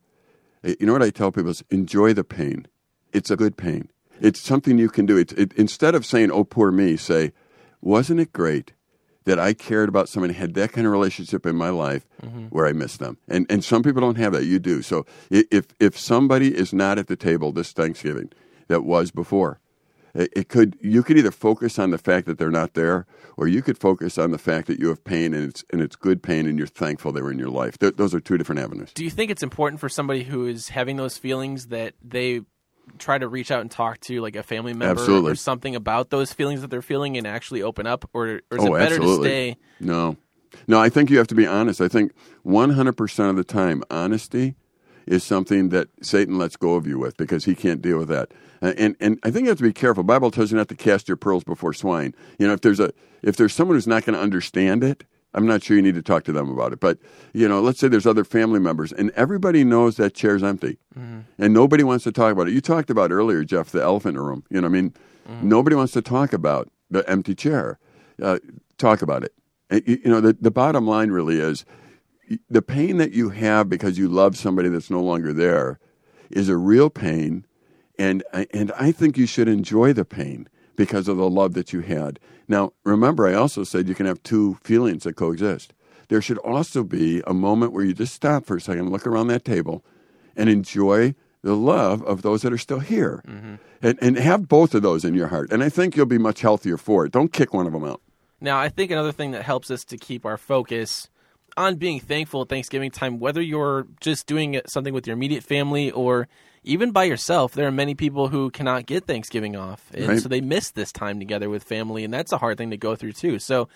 eh, 0.63 0.75
You 0.79 0.85
know 0.87 0.93
what 0.93 1.03
I 1.03 1.09
tell 1.09 1.31
people 1.31 1.51
is 1.51 1.63
enjoy 1.69 2.13
the 2.13 2.23
pain. 2.23 2.67
It's 3.11 3.29
a 3.31 3.35
good 3.35 3.57
pain. 3.57 3.89
It's 4.21 4.39
something 4.39 4.77
you 4.77 4.87
can 4.87 5.05
do. 5.05 5.17
It's 5.17 5.33
it, 5.33 5.51
instead 5.53 5.95
of 5.95 6.05
saying 6.05 6.31
"Oh, 6.31 6.43
poor 6.45 6.71
me," 6.71 6.95
say, 6.95 7.33
"Wasn't 7.81 8.19
it 8.19 8.31
great?" 8.31 8.73
That 9.25 9.37
I 9.37 9.53
cared 9.53 9.87
about 9.87 10.09
somebody, 10.09 10.33
had 10.33 10.55
that 10.55 10.71
kind 10.71 10.87
of 10.87 10.91
relationship 10.91 11.45
in 11.45 11.55
my 11.55 11.69
life 11.69 12.07
mm-hmm. 12.23 12.45
where 12.45 12.65
I 12.65 12.73
missed 12.73 12.99
them, 12.99 13.17
and 13.27 13.45
and 13.49 13.63
some 13.63 13.83
people 13.83 14.01
don't 14.01 14.17
have 14.17 14.33
that. 14.33 14.45
You 14.45 14.57
do. 14.57 14.81
So 14.81 15.05
if 15.29 15.67
if 15.79 15.97
somebody 15.97 16.55
is 16.55 16.73
not 16.73 16.97
at 16.97 17.07
the 17.07 17.15
table 17.15 17.51
this 17.51 17.71
Thanksgiving 17.71 18.31
that 18.67 18.83
was 18.83 19.11
before, 19.11 19.59
it, 20.13 20.31
it 20.35 20.49
could 20.49 20.75
you 20.81 21.03
could 21.03 21.17
either 21.17 21.31
focus 21.31 21.77
on 21.79 21.91
the 21.91 21.97
fact 21.97 22.25
that 22.27 22.37
they're 22.37 22.51
not 22.51 22.73
there, 22.73 23.05
or 23.37 23.47
you 23.47 23.61
could 23.61 23.77
focus 23.77 24.17
on 24.17 24.31
the 24.31 24.37
fact 24.37 24.67
that 24.67 24.79
you 24.79 24.87
have 24.89 25.03
pain 25.03 25.33
and 25.33 25.49
it's 25.49 25.63
and 25.71 25.81
it's 25.81 25.95
good 25.95 26.23
pain 26.23 26.47
and 26.47 26.57
you're 26.57 26.67
thankful 26.67 27.11
they 27.11 27.21
were 27.21 27.31
in 27.31 27.39
your 27.39 27.49
life. 27.49 27.77
Th- 27.77 27.95
those 27.95 28.13
are 28.13 28.19
two 28.19 28.37
different 28.37 28.61
avenues. 28.61 28.91
do 28.93 29.03
you 29.03 29.09
think 29.09 29.31
it's 29.31 29.43
important 29.43 29.79
for 29.79 29.89
somebody 29.89 30.23
who 30.23 30.47
is 30.47 30.69
having 30.69 30.97
those 30.97 31.17
feelings 31.17 31.67
that 31.67 31.93
they 32.03 32.41
try 32.97 33.17
to 33.17 33.27
reach 33.27 33.51
out 33.51 33.61
and 33.61 33.71
talk 33.71 33.99
to 34.01 34.21
like 34.21 34.35
a 34.35 34.43
family 34.43 34.73
member 34.73 35.01
Absolutely. 35.01 35.31
or 35.31 35.35
something 35.35 35.75
about 35.75 36.09
those 36.09 36.33
feelings 36.33 36.61
that 36.61 36.69
they're 36.69 36.81
feeling 36.81 37.17
and 37.17 37.25
actually 37.25 37.63
open 37.63 37.87
up 37.87 38.09
or, 38.13 38.41
or 38.51 38.57
is 38.57 38.63
oh, 38.63 38.75
it 38.75 38.79
better 38.79 38.95
absolutely. 38.95 39.29
to 39.29 39.29
stay 39.29 39.57
No, 39.79 40.17
no. 40.67 40.79
I 40.79 40.89
think 40.89 41.09
you 41.09 41.17
have 41.17 41.27
to 41.27 41.35
be 41.35 41.47
honest. 41.47 41.81
I 41.81 41.87
think 41.87 42.13
100 42.43 42.93
percent 42.93 43.29
of 43.29 43.35
the 43.35 43.43
time, 43.43 43.83
honesty 43.89 44.55
is 45.07 45.23
something 45.23 45.69
that 45.69 45.89
Satan 46.01 46.37
lets 46.37 46.55
go 46.55 46.75
of 46.75 46.85
you 46.85 46.99
with 46.99 47.17
because 47.17 47.45
he 47.45 47.55
can't 47.55 47.81
deal 47.81 47.97
with 47.97 48.09
that. 48.09 48.31
And 48.61 48.95
and 48.99 49.19
I 49.23 49.31
think 49.31 49.43
you 49.43 49.49
have 49.49 49.57
to 49.57 49.63
be 49.63 49.73
careful. 49.73 50.03
Bible 50.03 50.29
tells 50.29 50.51
you 50.51 50.57
not 50.57 50.69
to 50.69 50.75
cast 50.75 51.07
your 51.07 51.17
pearls 51.17 51.43
before 51.43 51.73
swine. 51.73 52.13
You 52.37 52.47
know, 52.47 52.53
if 52.53 52.61
there's 52.61 52.79
a 52.79 52.93
if 53.23 53.35
there's 53.35 53.53
someone 53.53 53.75
who's 53.75 53.87
not 53.87 54.05
going 54.05 54.15
to 54.15 54.21
understand 54.21 54.83
it, 54.83 55.03
I'm 55.33 55.45
not 55.45 55.63
sure 55.63 55.77
you 55.77 55.81
need 55.81 55.95
to 55.95 56.01
talk 56.01 56.23
to 56.25 56.31
them 56.31 56.49
about 56.49 56.73
it. 56.73 56.79
But 56.79 56.97
you 57.33 57.47
know, 57.47 57.61
let's 57.61 57.79
say 57.79 57.87
there's 57.87 58.07
other 58.07 58.23
family 58.23 58.59
members, 58.59 58.91
and 58.91 59.11
everybody 59.11 59.63
knows 59.63 59.97
that 59.97 60.13
chair's 60.13 60.43
empty, 60.43 60.77
mm-hmm. 60.97 61.21
and 61.37 61.53
nobody 61.53 61.83
wants 61.83 62.03
to 62.05 62.11
talk 62.11 62.31
about 62.31 62.47
it. 62.47 62.53
You 62.53 62.61
talked 62.61 62.89
about 62.89 63.11
earlier, 63.11 63.43
Jeff, 63.43 63.69
the 63.69 63.81
elephant 63.81 64.17
in 64.17 64.21
the 64.21 64.27
room. 64.27 64.43
You 64.49 64.61
know, 64.61 64.67
I 64.67 64.71
mean, 64.71 64.93
mm-hmm. 65.29 65.47
nobody 65.47 65.75
wants 65.75 65.93
to 65.93 66.01
talk 66.01 66.33
about 66.33 66.69
the 66.89 67.07
empty 67.09 67.35
chair. 67.35 67.79
Uh, 68.21 68.39
talk 68.77 69.01
about 69.01 69.23
it. 69.23 69.33
And, 69.69 69.83
You 69.87 69.99
you 70.03 70.09
know, 70.11 70.21
the, 70.21 70.37
the 70.39 70.51
bottom 70.51 70.85
line 70.85 71.11
really 71.11 71.39
is 71.39 71.65
the 72.49 72.61
pain 72.61 72.97
that 72.97 73.13
you 73.13 73.29
have 73.29 73.69
because 73.69 73.97
you 73.97 74.07
love 74.07 74.37
somebody 74.37 74.69
that's 74.69 74.89
no 74.89 75.01
longer 75.01 75.33
there 75.33 75.79
is 76.29 76.49
a 76.49 76.57
real 76.57 76.89
pain, 76.89 77.45
and 77.97 78.23
uh, 78.33 78.45
and 78.53 78.71
I 78.77 78.91
think 78.91 79.17
you 79.17 79.25
should 79.25 79.47
enjoy 79.47 79.93
the 79.93 80.05
pain 80.05 80.47
because 80.81 81.07
of 81.07 81.15
the 81.15 81.29
love 81.29 81.53
that 81.53 81.71
you 81.71 81.81
had. 81.81 82.19
Now, 82.47 82.73
remember, 82.83 83.27
I 83.27 83.35
also 83.35 83.63
said 83.63 83.87
you 83.87 83.93
can 83.93 84.07
have 84.07 84.23
two 84.23 84.57
feelings 84.63 85.03
that 85.03 85.15
coexist. 85.15 85.73
there 86.09 86.23
should 86.23 86.39
also 86.39 86.83
be 86.83 87.21
a 87.27 87.35
moment 87.35 87.71
where 87.71 87.85
you 87.85 87.93
just 87.93 88.15
stop 88.15 88.45
for 88.45 88.57
a 88.57 88.61
second, 88.61 88.89
look 88.89 89.05
around 89.05 89.27
that 89.27 89.45
table, 89.45 89.85
and 90.35 90.49
enjoy 90.49 91.13
the 91.43 91.55
love 91.55 92.01
of 92.03 92.23
those 92.23 92.41
that 92.41 92.51
are 92.51 92.57
still 92.57 92.79
here. 92.79 93.21
Mm-hmm. 93.27 93.55
And, 93.83 93.99
and 94.01 94.17
have 94.17 94.47
both 94.47 94.73
of 94.73 94.81
those 94.81 95.05
in 95.05 95.13
your 95.13 95.27
heart. 95.27 95.51
And 95.51 95.63
I 95.63 95.69
think 95.69 95.95
you'll 95.95 96.07
be 96.07 96.17
much 96.17 96.41
healthier 96.41 96.77
for 96.77 97.05
it. 97.05 97.11
Don't 97.11 97.31
kick 97.31 97.53
one 97.53 97.67
of 97.67 97.73
them 97.73 97.83
out. 97.83 98.01
Now, 98.39 98.57
I 98.57 98.69
think 98.69 98.89
another 98.89 99.11
thing 99.11 99.31
that 99.31 99.43
helps 99.43 99.69
us 99.69 99.83
to 99.85 99.97
keep 99.97 100.25
our 100.25 100.37
focus 100.37 101.09
on 101.57 101.75
being 101.75 101.99
thankful 101.99 102.41
at 102.41 102.49
Thanksgiving 102.49 102.91
time, 102.91 103.19
whether 103.19 103.41
you're 103.41 103.87
just 103.99 104.27
doing 104.27 104.59
something 104.67 104.93
with 104.93 105.07
your 105.07 105.15
immediate 105.15 105.43
family 105.43 105.91
or 105.91 106.27
even 106.63 106.91
by 106.91 107.05
yourself, 107.05 107.53
there 107.53 107.67
are 107.67 107.71
many 107.71 107.95
people 107.95 108.27
who 108.27 108.51
cannot 108.51 108.85
get 108.85 109.05
Thanksgiving 109.05 109.55
off. 109.55 109.89
And 109.93 110.07
Right. 110.07 110.19
so 110.19 110.29
they 110.29 110.41
miss 110.41 110.71
this 110.71 110.91
time 110.91 111.19
together 111.19 111.49
with 111.49 111.63
family, 111.63 112.03
and 112.03 112.13
that's 112.13 112.31
a 112.31 112.37
hard 112.37 112.57
thing 112.57 112.69
to 112.69 112.77
go 112.77 112.95
through, 112.95 113.13
too. 113.13 113.39
So 113.39 113.67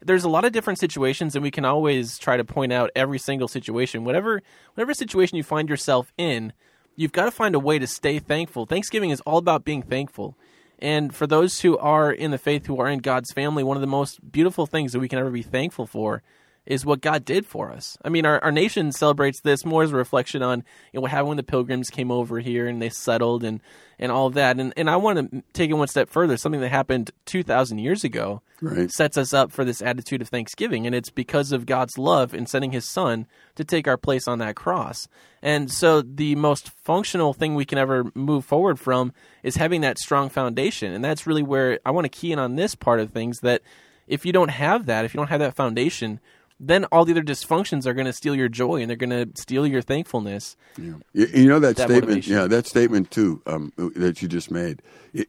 there's 0.00 0.24
a 0.24 0.28
lot 0.28 0.44
of 0.44 0.52
different 0.52 0.80
situations, 0.80 1.36
and 1.36 1.42
we 1.42 1.52
can 1.52 1.64
always 1.64 2.18
try 2.18 2.36
to 2.36 2.44
point 2.44 2.72
out 2.72 2.90
every 2.96 3.18
single 3.18 3.46
situation. 3.48 4.04
Whatever, 4.04 4.42
whatever 4.74 4.92
situation 4.94 5.36
you 5.36 5.44
find 5.44 5.68
yourself 5.68 6.12
in, 6.18 6.52
you've 6.96 7.12
got 7.12 7.26
to 7.26 7.30
find 7.30 7.54
a 7.54 7.60
way 7.60 7.78
to 7.78 7.86
stay 7.86 8.18
thankful. 8.18 8.66
Thanksgiving 8.66 9.10
is 9.10 9.20
all 9.20 9.38
about 9.38 9.64
being 9.64 9.82
thankful. 9.82 10.36
And 10.80 11.14
for 11.14 11.28
those 11.28 11.60
who 11.60 11.78
are 11.78 12.10
in 12.10 12.32
the 12.32 12.38
faith, 12.38 12.66
who 12.66 12.80
are 12.80 12.88
in 12.88 12.98
God's 12.98 13.30
family, 13.30 13.62
one 13.62 13.76
of 13.76 13.80
the 13.80 13.86
most 13.86 14.32
beautiful 14.32 14.66
things 14.66 14.92
that 14.92 14.98
we 14.98 15.08
can 15.08 15.20
ever 15.20 15.30
be 15.30 15.42
thankful 15.42 15.86
for 15.86 16.24
is 16.64 16.86
what 16.86 17.00
God 17.00 17.24
did 17.24 17.44
for 17.44 17.72
us. 17.72 17.98
I 18.04 18.08
mean, 18.08 18.24
our, 18.24 18.42
our 18.42 18.52
nation 18.52 18.92
celebrates 18.92 19.40
this 19.40 19.64
more 19.64 19.82
as 19.82 19.92
a 19.92 19.96
reflection 19.96 20.42
on 20.42 20.58
you 20.92 20.98
know, 20.98 21.00
what 21.00 21.10
happened 21.10 21.28
when 21.28 21.36
the 21.36 21.42
pilgrims 21.42 21.90
came 21.90 22.10
over 22.10 22.38
here 22.38 22.68
and 22.68 22.80
they 22.80 22.88
settled 22.88 23.42
and, 23.42 23.60
and 23.98 24.12
all 24.12 24.28
of 24.28 24.34
that. 24.34 24.60
And, 24.60 24.72
and 24.76 24.88
I 24.88 24.96
want 24.96 25.32
to 25.32 25.42
take 25.52 25.70
it 25.70 25.74
one 25.74 25.88
step 25.88 26.08
further. 26.08 26.36
Something 26.36 26.60
that 26.60 26.68
happened 26.68 27.10
2,000 27.26 27.78
years 27.78 28.04
ago 28.04 28.42
Right. 28.60 28.88
sets 28.92 29.16
us 29.16 29.34
up 29.34 29.50
for 29.50 29.64
this 29.64 29.82
attitude 29.82 30.22
of 30.22 30.28
thanksgiving. 30.28 30.86
And 30.86 30.94
it's 30.94 31.10
because 31.10 31.50
of 31.50 31.66
God's 31.66 31.98
love 31.98 32.32
in 32.32 32.46
sending 32.46 32.70
his 32.70 32.84
son 32.84 33.26
to 33.56 33.64
take 33.64 33.88
our 33.88 33.96
place 33.96 34.28
on 34.28 34.38
that 34.38 34.54
cross. 34.54 35.08
And 35.42 35.68
so 35.68 36.00
the 36.00 36.36
most 36.36 36.70
functional 36.84 37.32
thing 37.32 37.56
we 37.56 37.64
can 37.64 37.78
ever 37.78 38.04
move 38.14 38.44
forward 38.44 38.78
from 38.78 39.12
is 39.42 39.56
having 39.56 39.80
that 39.80 39.98
strong 39.98 40.28
foundation. 40.28 40.92
And 40.92 41.04
that's 41.04 41.26
really 41.26 41.42
where 41.42 41.80
I 41.84 41.90
want 41.90 42.04
to 42.04 42.08
key 42.08 42.30
in 42.30 42.38
on 42.38 42.54
this 42.54 42.76
part 42.76 43.00
of 43.00 43.10
things 43.10 43.40
that 43.40 43.62
if 44.06 44.24
you 44.24 44.32
don't 44.32 44.50
have 44.50 44.86
that, 44.86 45.04
if 45.04 45.12
you 45.12 45.18
don't 45.18 45.28
have 45.28 45.40
that 45.40 45.56
foundation, 45.56 46.20
then 46.64 46.84
all 46.86 47.04
the 47.04 47.12
other 47.12 47.22
dysfunctions 47.22 47.86
are 47.86 47.92
going 47.92 48.06
to 48.06 48.12
steal 48.12 48.34
your 48.36 48.48
joy 48.48 48.80
and 48.80 48.88
they're 48.88 48.96
going 48.96 49.10
to 49.10 49.28
steal 49.40 49.66
your 49.66 49.82
thankfulness. 49.82 50.56
You, 50.78 51.00
you 51.12 51.48
know 51.48 51.58
that, 51.58 51.76
That 51.76 51.88
statement, 51.88 52.02
motivation. 52.08 52.32
yeah, 52.34 52.46
that 52.46 52.66
statement 52.66 53.10
too 53.10 53.42
um, 53.46 53.72
that 53.96 54.22
you 54.22 54.28
just 54.28 54.50
made. 54.50 54.80
It, 55.12 55.28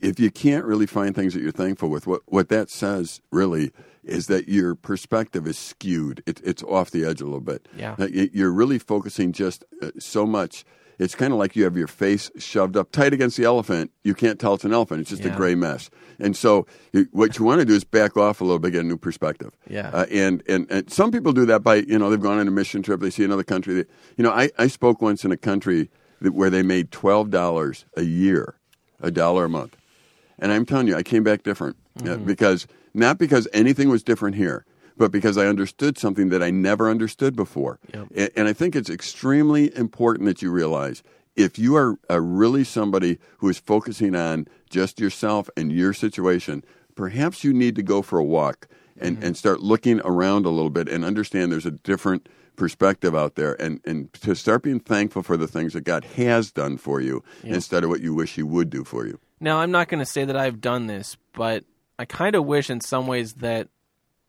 if 0.00 0.20
you 0.20 0.30
can't 0.30 0.64
really 0.64 0.86
find 0.86 1.14
things 1.14 1.34
that 1.34 1.42
you're 1.42 1.50
thankful 1.52 1.88
with, 1.88 2.06
what 2.06 2.20
what 2.26 2.48
that 2.50 2.70
says 2.70 3.20
really 3.30 3.72
is 4.04 4.26
that 4.26 4.48
your 4.48 4.74
perspective 4.74 5.46
is 5.46 5.56
skewed. 5.58 6.22
It, 6.26 6.40
it's 6.44 6.62
off 6.62 6.90
the 6.90 7.04
edge 7.04 7.20
a 7.20 7.24
little 7.24 7.40
bit. 7.40 7.66
Yeah. 7.76 7.96
You- 7.98 8.30
you're 8.32 8.52
really 8.52 8.78
focusing 8.78 9.32
just 9.32 9.64
uh, 9.82 9.90
so 9.98 10.26
much. 10.26 10.64
It's 10.98 11.14
kind 11.14 11.32
of 11.32 11.38
like 11.38 11.56
you 11.56 11.64
have 11.64 11.76
your 11.76 11.86
face 11.88 12.30
shoved 12.38 12.76
up 12.76 12.92
tight 12.92 13.12
against 13.12 13.36
the 13.36 13.44
elephant. 13.44 13.90
You 14.04 14.14
can't 14.14 14.38
tell 14.38 14.54
it's 14.54 14.64
an 14.64 14.72
elephant. 14.72 15.00
It's 15.00 15.10
just 15.10 15.24
Yeah. 15.24 15.32
a 15.32 15.36
gray 15.36 15.54
mess. 15.54 15.90
And 16.20 16.36
so, 16.36 16.66
you, 16.92 17.08
what 17.10 17.36
you 17.38 17.44
want 17.44 17.58
to 17.60 17.64
do 17.64 17.74
is 17.74 17.82
back 17.82 18.16
off 18.16 18.40
a 18.40 18.44
little 18.44 18.60
bit, 18.60 18.70
get 18.72 18.82
a 18.84 18.86
new 18.86 18.96
perspective. 18.96 19.50
Yeah. 19.68 19.90
Uh, 19.92 20.06
and, 20.10 20.42
and 20.48 20.70
and 20.70 20.88
some 20.90 21.10
people 21.10 21.32
do 21.32 21.44
that 21.46 21.64
by 21.64 21.76
you 21.76 21.98
know 21.98 22.10
they've 22.10 22.20
gone 22.20 22.38
on 22.38 22.46
a 22.46 22.52
mission 22.52 22.82
trip. 22.82 23.00
They 23.00 23.10
see 23.10 23.24
another 23.24 23.42
country. 23.42 23.74
That, 23.74 23.90
you 24.16 24.22
know, 24.22 24.30
I, 24.30 24.50
I 24.58 24.68
spoke 24.68 25.02
once 25.02 25.24
in 25.24 25.32
a 25.32 25.36
country 25.36 25.90
that, 26.20 26.32
where 26.32 26.50
they 26.50 26.62
made 26.62 26.92
twelve 26.92 27.30
dollars 27.30 27.84
a 27.96 28.02
year, 28.02 28.54
a 29.00 29.10
dollar 29.10 29.46
a 29.46 29.48
month, 29.48 29.76
and 30.38 30.52
I'm 30.52 30.64
telling 30.64 30.86
you, 30.86 30.94
I 30.96 31.02
came 31.02 31.24
back 31.24 31.42
different 31.42 31.76
uh, 32.06 32.16
because 32.18 32.68
not 32.94 33.18
because 33.18 33.48
anything 33.52 33.88
was 33.88 34.04
different 34.04 34.36
here, 34.36 34.64
but 34.96 35.10
because 35.10 35.36
I 35.36 35.46
understood 35.46 35.98
something 35.98 36.28
that 36.28 36.42
I 36.42 36.50
never 36.50 36.88
understood 36.88 37.36
before. 37.36 37.78
Yep. 37.92 38.08
And, 38.14 38.30
and 38.36 38.48
I 38.48 38.52
think 38.52 38.76
it's 38.76 38.90
extremely 38.90 39.74
important 39.76 40.26
that 40.26 40.42
you 40.42 40.50
realize 40.50 41.02
if 41.36 41.58
you 41.58 41.76
are, 41.76 41.98
are 42.08 42.20
really 42.20 42.64
somebody 42.64 43.18
who 43.38 43.48
is 43.48 43.58
focusing 43.58 44.14
on 44.14 44.46
just 44.70 45.00
yourself 45.00 45.50
and 45.56 45.72
your 45.72 45.92
situation, 45.92 46.64
perhaps 46.94 47.42
you 47.42 47.52
need 47.52 47.76
to 47.76 47.82
go 47.82 48.02
for 48.02 48.18
a 48.18 48.24
walk 48.24 48.68
and, 48.98 49.16
mm-hmm. 49.16 49.26
and 49.26 49.36
start 49.36 49.60
looking 49.60 50.00
around 50.04 50.46
a 50.46 50.50
little 50.50 50.70
bit 50.70 50.88
and 50.88 51.04
understand 51.04 51.50
there's 51.50 51.66
a 51.66 51.72
different 51.72 52.28
perspective 52.56 53.16
out 53.16 53.34
there 53.34 53.60
and, 53.60 53.80
and 53.84 54.12
to 54.12 54.34
start 54.34 54.62
being 54.62 54.78
thankful 54.78 55.22
for 55.22 55.36
the 55.36 55.48
things 55.48 55.72
that 55.72 55.80
God 55.80 56.04
has 56.16 56.52
done 56.52 56.76
for 56.76 57.00
you 57.00 57.24
instead 57.42 57.82
of 57.82 57.90
what 57.90 58.00
you 58.00 58.14
wish 58.14 58.36
He 58.36 58.44
would 58.44 58.70
do 58.70 58.84
for 58.84 59.06
you. 59.06 59.18
Now, 59.40 59.58
I'm 59.58 59.72
not 59.72 59.88
going 59.88 59.98
to 59.98 60.06
say 60.06 60.24
that 60.24 60.36
I've 60.36 60.60
done 60.60 60.86
this, 60.86 61.16
but 61.32 61.64
I 61.98 62.04
kind 62.04 62.36
of 62.36 62.46
wish 62.46 62.70
in 62.70 62.80
some 62.80 63.08
ways 63.08 63.34
that 63.34 63.68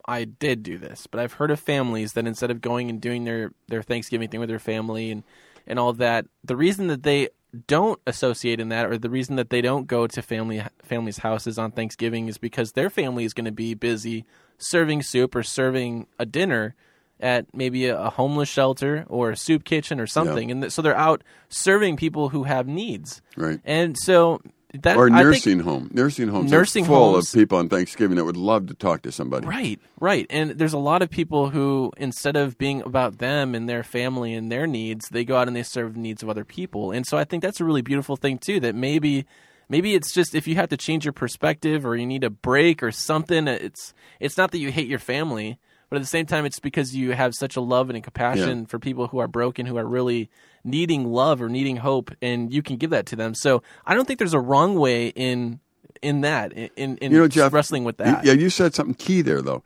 I 0.07 0.25
did 0.25 0.63
do 0.63 0.77
this. 0.77 1.07
But 1.07 1.19
I've 1.19 1.33
heard 1.33 1.51
of 1.51 1.59
families 1.59 2.13
that 2.13 2.27
instead 2.27 2.51
of 2.51 2.61
going 2.61 2.89
and 2.89 3.01
doing 3.01 3.23
their, 3.23 3.51
their 3.67 3.81
Thanksgiving 3.81 4.29
thing 4.29 4.39
with 4.39 4.49
their 4.49 4.59
family 4.59 5.11
and, 5.11 5.23
and 5.67 5.79
all 5.79 5.93
that, 5.93 6.25
the 6.43 6.55
reason 6.55 6.87
that 6.87 7.03
they 7.03 7.29
don't 7.67 7.99
associate 8.05 8.59
in 8.59 8.69
that 8.69 8.85
or 8.85 8.97
the 8.97 9.09
reason 9.09 9.37
that 9.37 9.49
they 9.49 9.61
don't 9.61 9.87
go 9.87 10.07
to 10.07 10.21
family 10.21 10.61
families' 10.83 11.19
houses 11.19 11.57
on 11.57 11.71
Thanksgiving 11.71 12.27
is 12.27 12.37
because 12.37 12.73
their 12.73 12.89
family 12.89 13.23
is 13.23 13.33
going 13.33 13.45
to 13.45 13.51
be 13.51 13.73
busy 13.73 14.25
serving 14.57 15.01
soup 15.01 15.35
or 15.35 15.43
serving 15.43 16.07
a 16.19 16.25
dinner 16.25 16.75
at 17.19 17.45
maybe 17.53 17.87
a, 17.87 18.09
homeless 18.09 18.49
shelter 18.49 19.05
or 19.07 19.31
a 19.31 19.37
soup 19.37 19.63
kitchen 19.63 19.99
or 19.99 20.07
something. 20.07 20.51
And 20.51 20.63
th- 20.63 20.73
so 20.73 20.81
they're 20.81 20.97
out 20.97 21.23
serving 21.49 21.95
people 21.95 22.29
who 22.29 22.43
have 22.43 22.67
needs. 22.67 23.21
Right. 23.37 23.59
And 23.63 23.95
so 23.97 24.41
that 24.83 24.97
or 24.97 25.05
I 25.07 25.09
think- 25.13 25.23
nursing 25.23 25.59
home. 25.59 25.89
Nursing 25.93 26.27
homes 26.27 26.51
Nursing 26.51 26.83
are 26.85 26.87
full 26.87 27.11
homes- 27.13 27.33
of 27.33 27.39
people 27.39 27.57
on 27.57 27.69
Thanksgiving 27.69 28.17
that 28.17 28.25
would 28.25 28.37
love 28.37 28.67
to 28.67 28.73
talk 28.73 29.01
to 29.03 29.11
somebody. 29.11 29.47
Right, 29.47 29.79
right. 29.99 30.25
And 30.29 30.51
there's 30.51 30.73
a 30.73 30.77
lot 30.77 31.01
of 31.01 31.09
people 31.09 31.49
who, 31.49 31.91
instead 31.97 32.35
of 32.35 32.57
being 32.57 32.81
about 32.81 33.17
them 33.19 33.55
and 33.55 33.67
their 33.69 33.83
family 33.83 34.33
and 34.33 34.51
their 34.51 34.67
needs, 34.67 35.09
they 35.09 35.23
go 35.25 35.37
out 35.37 35.47
and 35.47 35.55
they 35.55 35.63
serve 35.63 35.93
the 35.93 35.99
needs 35.99 36.21
of 36.23 36.29
other 36.29 36.45
people. 36.45 36.91
And 36.91 37.05
so 37.05 37.17
I 37.17 37.23
think 37.23 37.41
that's 37.43 37.59
a 37.61 37.65
really 37.65 37.81
beautiful 37.81 38.15
thing 38.15 38.37
too. 38.37 38.59
That 38.59 38.75
maybe, 38.75 39.25
maybe 39.69 39.95
it's 39.95 40.13
just 40.13 40.35
if 40.35 40.47
you 40.47 40.55
have 40.55 40.69
to 40.69 40.77
change 40.77 41.05
your 41.05 41.13
perspective 41.13 41.85
or 41.85 41.95
you 41.95 42.05
need 42.05 42.23
a 42.23 42.29
break 42.29 42.83
or 42.83 42.91
something. 42.91 43.47
It's 43.47 43.93
it's 44.19 44.37
not 44.37 44.51
that 44.51 44.59
you 44.59 44.71
hate 44.71 44.87
your 44.87 44.99
family, 44.99 45.57
but 45.89 45.97
at 45.97 46.01
the 46.01 46.07
same 46.07 46.25
time, 46.25 46.45
it's 46.45 46.59
because 46.59 46.95
you 46.95 47.11
have 47.11 47.33
such 47.35 47.55
a 47.55 47.61
love 47.61 47.89
and 47.89 47.97
a 47.97 48.01
compassion 48.01 48.59
Yeah. 48.61 48.65
for 48.67 48.79
people 48.79 49.07
who 49.07 49.19
are 49.19 49.27
broken, 49.27 49.65
who 49.65 49.77
are 49.77 49.85
really 49.85 50.29
needing 50.65 51.05
love 51.05 51.41
or 51.41 51.47
needing 51.47 51.77
hope, 51.77 52.11
and 52.21 52.51
you 52.51 52.61
can 52.61 52.75
give 52.75 52.89
that 52.89 53.05
to 53.07 53.15
them. 53.15 53.33
So 53.35 53.63
I 53.85 53.93
don't 53.93 54.05
think 54.05 54.19
there's 54.19 54.33
a 54.33 54.39
wrong 54.39 54.75
way 54.75 55.07
in 55.07 55.59
in 56.01 56.21
that 56.21 56.51
in 56.53 56.97
in 56.97 57.11
You 57.11 57.19
know, 57.19 57.27
Jeff, 57.27 57.53
wrestling 57.53 57.83
with 57.83 57.97
that. 57.97 58.25
Yeah, 58.25 58.33
you 58.33 58.49
said 58.49 58.73
something 58.73 58.95
key 58.95 59.21
there, 59.21 59.41
though. 59.41 59.63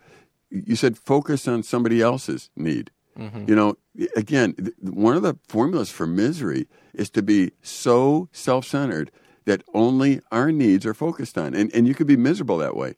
You 0.52 0.76
said 0.76 0.98
focus 0.98 1.48
on 1.48 1.64
somebody 1.64 2.02
else's 2.02 2.50
need. 2.56 2.92
Mm-hmm. 3.18 3.46
You 3.48 3.56
know, 3.56 3.78
again, 4.16 4.56
one 4.82 5.16
of 5.16 5.24
the 5.24 5.38
formulas 5.48 5.90
for 5.90 6.06
misery 6.06 6.68
is 6.94 7.10
to 7.12 7.22
be 7.22 7.52
so 7.62 8.30
self 8.32 8.66
centered 8.66 9.12
that 9.46 9.64
only 9.74 10.22
our 10.32 10.52
needs 10.52 10.86
are 10.86 10.94
focused 10.94 11.38
on. 11.38 11.56
And, 11.56 11.74
and 11.74 11.88
you 11.88 11.96
could 11.96 12.08
be 12.08 12.18
miserable 12.18 12.58
that 12.60 12.76
way. 12.76 12.96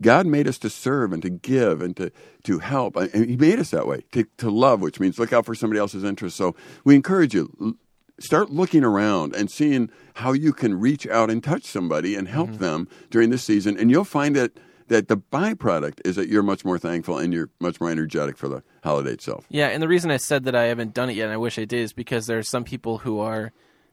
God 0.00 0.26
made 0.26 0.48
us 0.48 0.58
to 0.58 0.70
serve 0.70 1.12
and 1.12 1.22
to 1.22 1.30
give 1.30 1.82
and 1.82 1.96
to, 1.96 2.10
to 2.44 2.58
help. 2.58 2.96
And 2.96 3.28
He 3.28 3.36
made 3.36 3.58
us 3.58 3.70
that 3.70 3.86
way, 3.86 4.04
to, 4.12 4.24
to 4.38 4.50
love, 4.50 4.80
which 4.80 5.00
means 5.00 5.18
look 5.18 5.32
out 5.32 5.46
for 5.46 5.54
somebody 5.54 5.78
else's 5.78 6.04
interests. 6.04 6.38
So 6.38 6.54
we 6.84 6.94
encourage 6.94 7.34
you, 7.34 7.78
start 8.18 8.50
looking 8.50 8.84
around 8.84 9.34
and 9.34 9.50
seeing 9.50 9.90
how 10.14 10.32
you 10.32 10.52
can 10.52 10.78
reach 10.78 11.06
out 11.06 11.30
and 11.30 11.42
touch 11.42 11.64
somebody 11.64 12.14
and 12.14 12.28
help 12.28 12.50
mm-hmm. 12.50 12.58
them 12.62 12.88
during 13.10 13.30
this 13.30 13.42
season. 13.42 13.78
And 13.78 13.90
you'll 13.90 14.04
find 14.04 14.36
that, 14.36 14.52
that 14.88 15.08
the 15.08 15.16
byproduct 15.16 16.00
is 16.04 16.16
that 16.16 16.28
you're 16.28 16.42
much 16.42 16.64
more 16.64 16.78
thankful 16.78 17.18
and 17.18 17.32
you're 17.32 17.48
much 17.60 17.80
more 17.80 17.90
energetic 17.90 18.36
for 18.36 18.48
the 18.48 18.62
holiday 18.84 19.12
itself. 19.12 19.46
Yeah, 19.48 19.68
and 19.68 19.82
the 19.82 19.88
reason 19.88 20.10
I 20.10 20.16
said 20.18 20.44
that 20.44 20.54
I 20.54 20.64
haven't 20.64 20.94
done 20.94 21.10
it 21.10 21.16
yet, 21.16 21.24
and 21.24 21.32
I 21.32 21.38
wish 21.38 21.58
I 21.58 21.64
did, 21.64 21.80
is 21.80 21.92
because 21.92 22.26
there 22.26 22.38
are 22.38 22.42
some 22.42 22.64
people 22.64 22.98
who 22.98 23.20
are 23.20 23.52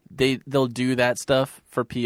they 0.09 0.39
they'll 0.47 0.67
do 0.67 0.95
that 0.95 1.17
stuff 1.19 1.61
for 1.67 1.83
PR. 1.83 1.97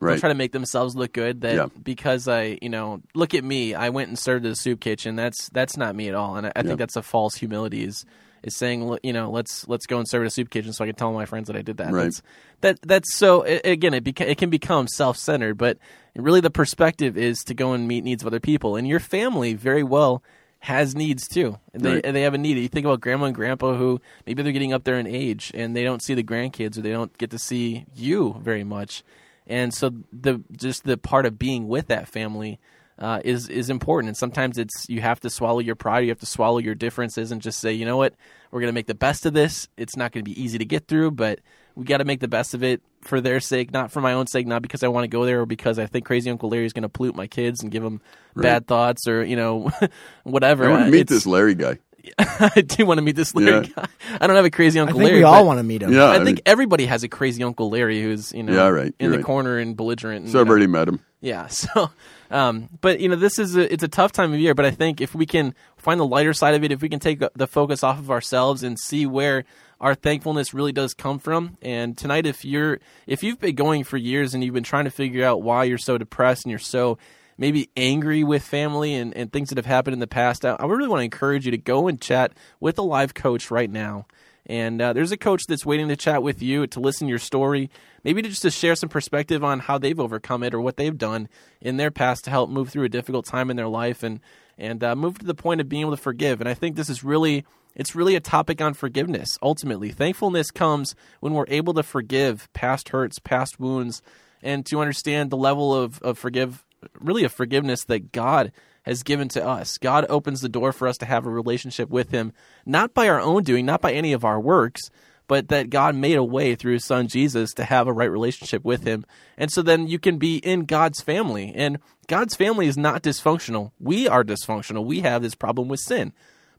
They'll 0.00 0.18
try 0.18 0.28
to 0.28 0.34
make 0.34 0.52
themselves 0.52 0.96
look 0.96 1.12
good. 1.12 1.42
That 1.42 1.54
Yeah. 1.54 1.66
because 1.82 2.26
I, 2.28 2.58
you 2.62 2.68
know, 2.68 3.00
look 3.14 3.34
at 3.34 3.44
me, 3.44 3.74
I 3.74 3.90
went 3.90 4.08
and 4.08 4.18
served 4.18 4.44
at 4.46 4.52
a 4.52 4.56
soup 4.56 4.80
kitchen. 4.80 5.16
That's 5.16 5.48
that's 5.50 5.76
not 5.76 5.94
me 5.94 6.08
at 6.08 6.14
all, 6.14 6.36
and 6.36 6.46
I, 6.46 6.50
I 6.50 6.52
Yeah. 6.60 6.62
think 6.62 6.78
that's 6.78 6.96
a 6.96 7.02
false 7.02 7.34
humility. 7.36 7.84
Is 7.84 8.04
is 8.42 8.56
saying, 8.56 8.98
you 9.04 9.12
know, 9.12 9.30
let's 9.30 9.68
let's 9.68 9.86
go 9.86 9.98
and 9.98 10.08
serve 10.08 10.22
at 10.22 10.26
a 10.26 10.30
soup 10.30 10.50
kitchen 10.50 10.72
so 10.72 10.82
I 10.82 10.88
can 10.88 10.96
tell 10.96 11.12
my 11.12 11.26
friends 11.26 11.46
that 11.46 11.54
I 11.56 11.62
did 11.62 11.76
that. 11.76 11.92
Right. 11.92 12.04
That's, 12.04 12.22
that 12.62 12.78
that's 12.82 13.14
so 13.16 13.44
a- 13.46 13.60
again, 13.70 13.94
it 13.94 14.02
beca- 14.02 14.26
it 14.28 14.38
can 14.38 14.50
become 14.50 14.88
self 14.88 15.16
centered, 15.16 15.56
but 15.58 15.78
really 16.16 16.40
the 16.40 16.50
perspective 16.50 17.16
is 17.16 17.38
to 17.44 17.54
go 17.54 17.72
and 17.72 17.86
meet 17.86 18.02
needs 18.02 18.22
of 18.22 18.26
other 18.26 18.40
people, 18.40 18.74
and 18.76 18.88
your 18.88 18.98
family 19.00 19.54
very 19.54 19.82
well 19.84 20.22
has 20.62 20.94
needs 20.94 21.26
too. 21.26 21.58
And 21.74 21.82
They 21.82 21.94
Right. 21.94 22.06
and 22.06 22.14
they 22.14 22.22
have 22.22 22.34
a 22.34 22.38
need. 22.38 22.56
You 22.56 22.68
think 22.68 22.86
about 22.86 23.00
grandma 23.00 23.26
and 23.26 23.34
grandpa 23.34 23.74
who 23.74 24.00
maybe 24.26 24.44
they're 24.44 24.52
getting 24.52 24.72
up 24.72 24.84
there 24.84 24.96
in 24.96 25.08
age 25.08 25.50
and 25.54 25.74
they 25.74 25.82
don't 25.82 26.00
see 26.00 26.14
the 26.14 26.22
grandkids 26.22 26.78
or 26.78 26.82
they 26.82 26.92
don't 26.92 27.16
get 27.18 27.30
to 27.30 27.38
see 27.38 27.84
you 27.96 28.36
very 28.40 28.62
much. 28.62 29.02
And 29.48 29.74
so 29.74 29.90
the 30.12 30.40
just 30.56 30.84
the 30.84 30.96
part 30.96 31.26
of 31.26 31.36
being 31.36 31.66
with 31.66 31.88
that 31.88 32.06
family 32.06 32.60
uh, 32.96 33.20
is 33.24 33.48
is 33.48 33.70
important. 33.70 34.08
And 34.10 34.16
sometimes 34.16 34.56
it's 34.56 34.86
you 34.88 35.00
have 35.00 35.18
to 35.20 35.30
swallow 35.30 35.58
your 35.58 35.74
pride, 35.74 36.04
you 36.04 36.10
have 36.10 36.20
to 36.20 36.26
swallow 36.26 36.58
your 36.58 36.76
differences, 36.76 37.32
and 37.32 37.42
just 37.42 37.58
say, 37.58 37.72
you 37.72 37.84
know 37.84 37.96
what, 37.96 38.14
we're 38.52 38.60
going 38.60 38.70
to 38.70 38.74
make 38.74 38.86
the 38.86 38.94
best 38.94 39.26
of 39.26 39.32
this. 39.34 39.66
It's 39.76 39.96
not 39.96 40.12
going 40.12 40.24
to 40.24 40.30
be 40.30 40.40
easy 40.40 40.58
to 40.58 40.64
get 40.64 40.86
through, 40.86 41.10
but 41.10 41.40
we 41.74 41.84
got 41.84 41.98
to 41.98 42.04
make 42.04 42.20
the 42.20 42.28
best 42.28 42.54
of 42.54 42.62
it 42.62 42.82
for 43.02 43.20
their 43.20 43.40
sake, 43.40 43.72
not 43.72 43.90
for 43.90 44.00
my 44.00 44.12
own 44.12 44.26
sake, 44.26 44.46
not 44.46 44.62
because 44.62 44.82
I 44.82 44.88
want 44.88 45.04
to 45.04 45.08
go 45.08 45.24
there 45.24 45.40
or 45.42 45.46
because 45.46 45.78
I 45.78 45.86
think 45.86 46.04
Crazy 46.04 46.30
Uncle 46.30 46.48
Larry 46.50 46.66
is 46.66 46.72
going 46.72 46.82
to 46.82 46.88
pollute 46.88 47.16
my 47.16 47.26
kids 47.26 47.62
and 47.62 47.70
give 47.70 47.82
them 47.82 48.00
Right. 48.34 48.42
bad 48.44 48.66
thoughts 48.66 49.06
or 49.08 49.24
you 49.24 49.36
know 49.36 49.70
whatever. 50.24 50.64
I 50.66 50.68
want 50.70 50.82
Uh, 50.82 50.86
to 50.86 50.90
meet 50.92 51.00
it's- 51.02 51.18
this 51.18 51.26
Larry 51.26 51.54
guy. 51.54 51.78
I 52.18 52.62
do 52.66 52.84
want 52.84 52.98
to 52.98 53.02
meet 53.02 53.14
this 53.14 53.32
Larry 53.32 53.66
Yeah. 53.68 53.72
guy. 53.76 53.86
I 54.20 54.26
don't 54.26 54.34
have 54.34 54.44
a 54.44 54.50
crazy 54.50 54.80
I 54.80 54.82
Uncle 54.82 54.98
think 54.98 55.06
Larry. 55.06 55.18
we 55.20 55.24
all 55.24 55.46
want 55.46 55.58
to 55.60 55.62
meet 55.62 55.82
him. 55.82 55.92
Yeah, 55.92 56.06
I, 56.06 56.14
I 56.14 56.24
think 56.24 56.38
mean- 56.38 56.42
everybody 56.46 56.86
has 56.86 57.04
a 57.04 57.08
crazy 57.08 57.44
Uncle 57.44 57.70
Larry 57.70 58.02
who's 58.02 58.32
you 58.32 58.42
know 58.42 58.52
Yeah, 58.52 58.68
right. 58.68 58.86
in 58.86 58.94
You're 58.98 59.10
the 59.12 59.16
right. 59.18 59.24
corner 59.26 59.58
and 59.58 59.76
belligerent. 59.76 60.24
And, 60.24 60.32
So 60.32 60.40
I've 60.40 60.48
already 60.48 60.66
met 60.66 60.88
him. 60.88 60.98
yeah. 61.20 61.46
So, 61.50 61.90
um, 62.32 62.70
but 62.80 62.98
you 62.98 63.08
know, 63.08 63.14
this 63.16 63.38
is 63.38 63.54
a, 63.56 63.72
it's 63.72 63.84
a 63.84 63.88
tough 63.88 64.10
time 64.10 64.32
of 64.32 64.40
year. 64.40 64.52
But 64.54 64.64
I 64.64 64.72
think 64.72 65.00
if 65.00 65.14
we 65.14 65.26
can 65.26 65.54
find 65.76 66.00
the 66.00 66.06
lighter 66.06 66.32
side 66.32 66.54
of 66.54 66.64
it, 66.64 66.72
if 66.72 66.82
we 66.82 66.88
can 66.88 66.98
take 66.98 67.22
the 67.36 67.46
focus 67.46 67.84
off 67.84 67.98
of 68.00 68.10
ourselves 68.10 68.62
and 68.64 68.78
see 68.80 69.06
where 69.06 69.44
our 69.82 69.96
thankfulness 69.96 70.54
really 70.54 70.72
does 70.72 70.94
come 70.94 71.18
from. 71.18 71.58
And 71.60 71.98
tonight, 71.98 72.24
if 72.24 72.44
you're 72.44 72.78
if 73.06 73.22
you've 73.24 73.40
been 73.40 73.56
going 73.56 73.82
for 73.82 73.96
years 73.96 74.32
and 74.32 74.42
you've 74.42 74.54
been 74.54 74.62
trying 74.62 74.84
to 74.84 74.90
figure 74.90 75.26
out 75.26 75.42
why 75.42 75.64
you're 75.64 75.76
so 75.76 75.98
depressed 75.98 76.44
and 76.44 76.50
you're 76.50 76.60
so 76.60 76.98
maybe 77.36 77.68
angry 77.76 78.22
with 78.22 78.44
family 78.44 78.94
and, 78.94 79.12
and 79.16 79.32
things 79.32 79.48
that 79.48 79.58
have 79.58 79.66
happened 79.66 79.94
in 79.94 79.98
the 79.98 80.06
past, 80.06 80.44
I, 80.44 80.52
I 80.60 80.66
really 80.66 80.88
want 80.88 81.00
to 81.00 81.04
encourage 81.04 81.44
you 81.44 81.50
to 81.50 81.58
go 81.58 81.88
and 81.88 82.00
chat 82.00 82.32
with 82.60 82.78
a 82.78 82.82
live 82.82 83.14
coach 83.14 83.50
right 83.50 83.70
now. 83.70 84.06
And 84.46 84.80
uh, 84.80 84.92
there's 84.92 85.12
a 85.12 85.16
coach 85.16 85.46
that's 85.48 85.66
waiting 85.66 85.88
to 85.88 85.96
chat 85.96 86.22
with 86.22 86.42
you 86.42 86.66
to 86.68 86.80
listen 86.80 87.06
to 87.06 87.10
your 87.10 87.18
story, 87.18 87.68
maybe 88.04 88.22
to 88.22 88.28
just 88.28 88.42
to 88.42 88.50
share 88.50 88.76
some 88.76 88.88
perspective 88.88 89.42
on 89.42 89.60
how 89.60 89.78
they've 89.78 89.98
overcome 89.98 90.44
it 90.44 90.54
or 90.54 90.60
what 90.60 90.76
they've 90.76 90.96
done 90.96 91.28
in 91.60 91.76
their 91.76 91.90
past 91.90 92.24
to 92.24 92.30
help 92.30 92.50
move 92.50 92.68
through 92.68 92.84
a 92.84 92.88
difficult 92.88 93.26
time 93.26 93.50
in 93.50 93.56
their 93.56 93.68
life 93.68 94.02
and 94.02 94.20
and 94.58 94.84
uh, 94.84 94.94
move 94.94 95.18
to 95.18 95.26
the 95.26 95.34
point 95.34 95.60
of 95.60 95.68
being 95.68 95.80
able 95.80 95.92
to 95.92 95.96
forgive. 95.96 96.40
And 96.40 96.48
I 96.48 96.54
think 96.54 96.76
this 96.76 96.90
is 96.90 97.02
really 97.02 97.44
it's 97.74 97.94
really 97.94 98.14
a 98.14 98.20
topic 98.20 98.60
on 98.60 98.74
forgiveness. 98.74 99.38
Ultimately, 99.42 99.90
thankfulness 99.90 100.50
comes 100.50 100.94
when 101.20 101.32
we're 101.32 101.46
able 101.48 101.74
to 101.74 101.82
forgive 101.82 102.52
past 102.52 102.90
hurts, 102.90 103.18
past 103.18 103.58
wounds, 103.58 104.02
and 104.42 104.66
to 104.66 104.80
understand 104.80 105.30
the 105.30 105.36
level 105.36 105.74
of, 105.74 106.00
of 106.02 106.18
forgive 106.18 106.64
really 107.00 107.24
of 107.24 107.32
forgiveness 107.32 107.84
that 107.84 108.12
God 108.12 108.52
has 108.82 109.02
given 109.02 109.28
to 109.28 109.46
us. 109.46 109.78
God 109.78 110.06
opens 110.08 110.40
the 110.40 110.48
door 110.48 110.72
for 110.72 110.88
us 110.88 110.98
to 110.98 111.06
have 111.06 111.26
a 111.26 111.30
relationship 111.30 111.88
with 111.88 112.10
Him, 112.10 112.32
not 112.66 112.94
by 112.94 113.08
our 113.08 113.20
own 113.20 113.44
doing, 113.44 113.64
not 113.64 113.80
by 113.80 113.92
any 113.92 114.12
of 114.12 114.24
our 114.24 114.40
works, 114.40 114.90
but 115.28 115.48
that 115.48 115.70
God 115.70 115.94
made 115.94 116.16
a 116.16 116.24
way 116.24 116.54
through 116.54 116.74
His 116.74 116.84
Son 116.84 117.06
Jesus 117.06 117.54
to 117.54 117.64
have 117.64 117.86
a 117.86 117.92
right 117.92 118.10
relationship 118.10 118.64
with 118.64 118.84
Him. 118.84 119.04
And 119.36 119.50
so 119.52 119.62
then 119.62 119.86
you 119.86 119.98
can 119.98 120.18
be 120.18 120.38
in 120.38 120.64
God's 120.64 121.00
family. 121.00 121.52
And 121.54 121.78
God's 122.08 122.34
family 122.34 122.66
is 122.66 122.76
not 122.76 123.02
dysfunctional. 123.02 123.70
We 123.78 124.08
are 124.08 124.24
dysfunctional. 124.24 124.84
We 124.84 125.00
have 125.00 125.22
this 125.22 125.36
problem 125.36 125.68
with 125.68 125.80
sin. 125.80 126.12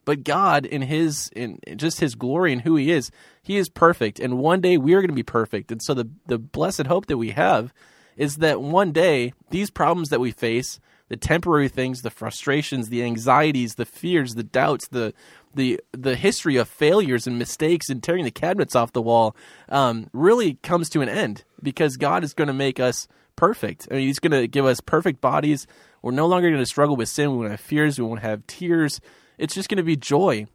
But 0.04 0.24
God, 0.24 0.66
in 0.66 0.82
His, 0.82 1.30
in 1.34 1.58
just 1.76 2.00
His 2.00 2.14
glory 2.14 2.52
and 2.52 2.62
who 2.62 2.76
He 2.76 2.90
is, 2.90 3.10
He 3.42 3.56
is 3.56 3.68
perfect. 3.68 4.20
And 4.20 4.38
one 4.38 4.60
day 4.60 4.76
we 4.76 4.94
are 4.94 5.00
going 5.00 5.08
to 5.08 5.14
be 5.14 5.22
perfect. 5.22 5.70
And 5.72 5.82
so 5.82 5.94
the 5.94 6.08
the 6.26 6.38
blessed 6.38 6.86
hope 6.86 7.06
that 7.06 7.18
we 7.18 7.30
have 7.30 7.72
is 8.16 8.36
that 8.36 8.60
one 8.60 8.92
day 8.92 9.32
these 9.50 9.70
problems 9.70 10.08
that 10.10 10.20
we 10.20 10.30
face, 10.30 10.78
the 11.08 11.16
temporary 11.16 11.68
things, 11.68 12.02
the 12.02 12.10
frustrations, 12.10 12.88
the 12.88 13.02
anxieties, 13.02 13.74
the 13.74 13.84
fears, 13.84 14.34
the 14.34 14.44
doubts, 14.44 14.88
the 14.88 15.12
the 15.54 15.80
the 15.92 16.16
history 16.16 16.56
of 16.56 16.68
failures 16.68 17.26
and 17.26 17.38
mistakes 17.38 17.88
and 17.88 18.02
tearing 18.02 18.24
the 18.24 18.30
cabinets 18.30 18.74
off 18.74 18.92
the 18.92 19.02
wall, 19.02 19.36
um, 19.68 20.08
really 20.12 20.54
comes 20.62 20.88
to 20.90 21.00
an 21.00 21.08
end 21.08 21.44
because 21.62 21.96
God 21.96 22.24
is 22.24 22.34
going 22.34 22.48
to 22.48 22.54
make 22.54 22.80
us 22.80 23.08
perfect. 23.36 23.88
I 23.90 23.94
mean, 23.94 24.06
He's 24.06 24.18
going 24.18 24.32
to 24.32 24.48
give 24.48 24.66
us 24.66 24.80
perfect 24.80 25.20
bodies. 25.20 25.66
We're 26.02 26.12
no 26.12 26.26
longer 26.26 26.50
going 26.50 26.62
to 26.62 26.66
struggle 26.66 26.96
with 26.96 27.08
sin. 27.08 27.30
We 27.32 27.38
won't 27.38 27.50
have 27.50 27.60
fears. 27.60 27.98
We 27.98 28.04
won't 28.04 28.20
have 28.20 28.46
tears. 28.46 29.00
It's 29.38 29.54
just 29.54 29.68
going 29.68 29.78
to 29.78 29.82
be 29.82 29.96
joy 29.96 30.46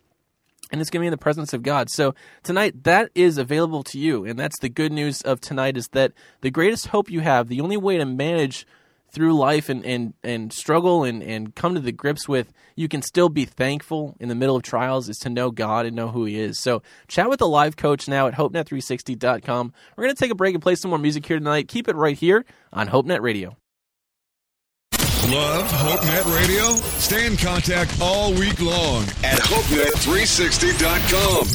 and 0.71 0.81
it's 0.81 0.89
going 0.89 0.99
to 0.99 1.03
be 1.03 1.07
in 1.07 1.11
the 1.11 1.17
presence 1.17 1.53
of 1.53 1.63
God. 1.63 1.89
So 1.89 2.13
tonight 2.43 2.83
that 2.83 3.09
is 3.15 3.37
available 3.37 3.83
to 3.83 3.97
you, 3.97 4.25
and 4.25 4.37
that's 4.37 4.59
the 4.59 4.69
good 4.69 4.91
news 4.91 5.21
of 5.21 5.41
tonight 5.41 5.77
is 5.77 5.87
that 5.93 6.13
the 6.41 6.51
greatest 6.51 6.87
hope 6.87 7.09
you 7.09 7.21
have, 7.21 7.47
the 7.47 7.61
only 7.61 7.77
way 7.77 7.97
to 7.97 8.05
manage 8.05 8.65
through 9.11 9.33
life 9.33 9.69
and, 9.69 9.83
and, 9.85 10.13
and 10.23 10.53
struggle 10.53 11.03
and, 11.03 11.23
and 11.23 11.55
come 11.55 11.73
to 11.73 11.79
the 11.79 11.91
grips 11.91 12.27
with 12.27 12.53
you 12.75 12.87
can 12.87 13.01
still 13.01 13.27
be 13.27 13.43
thankful 13.43 14.15
in 14.19 14.29
the 14.29 14.35
middle 14.35 14.55
of 14.55 14.61
trials 14.61 15.09
is 15.09 15.17
to 15.17 15.29
know 15.29 15.49
God 15.49 15.87
and 15.87 15.95
know 15.95 16.09
who 16.09 16.25
he 16.25 16.39
is. 16.39 16.59
So 16.59 16.83
chat 17.07 17.27
with 17.27 17.41
a 17.41 17.45
live 17.45 17.75
coach 17.75 18.07
now 18.07 18.27
at 18.27 18.35
hopenet360.com. 18.35 19.73
We're 19.95 20.03
going 20.03 20.15
to 20.15 20.19
take 20.19 20.31
a 20.31 20.35
break 20.35 20.53
and 20.53 20.61
play 20.61 20.75
some 20.75 20.89
more 20.89 20.99
music 20.99 21.25
here 21.25 21.39
tonight. 21.39 21.67
Keep 21.67 21.87
it 21.87 21.95
right 21.95 22.17
here 22.17 22.45
on 22.71 22.87
HopeNet 22.87 23.21
Radio. 23.21 23.57
Love 25.27 25.67
HopeNet 25.69 26.33
Radio? 26.33 26.69
Stay 26.97 27.27
in 27.27 27.35
contact 27.35 27.93
all 28.01 28.31
week 28.33 28.61
long 28.61 29.03
at 29.23 29.37
HopeNet360.com. 29.39 31.47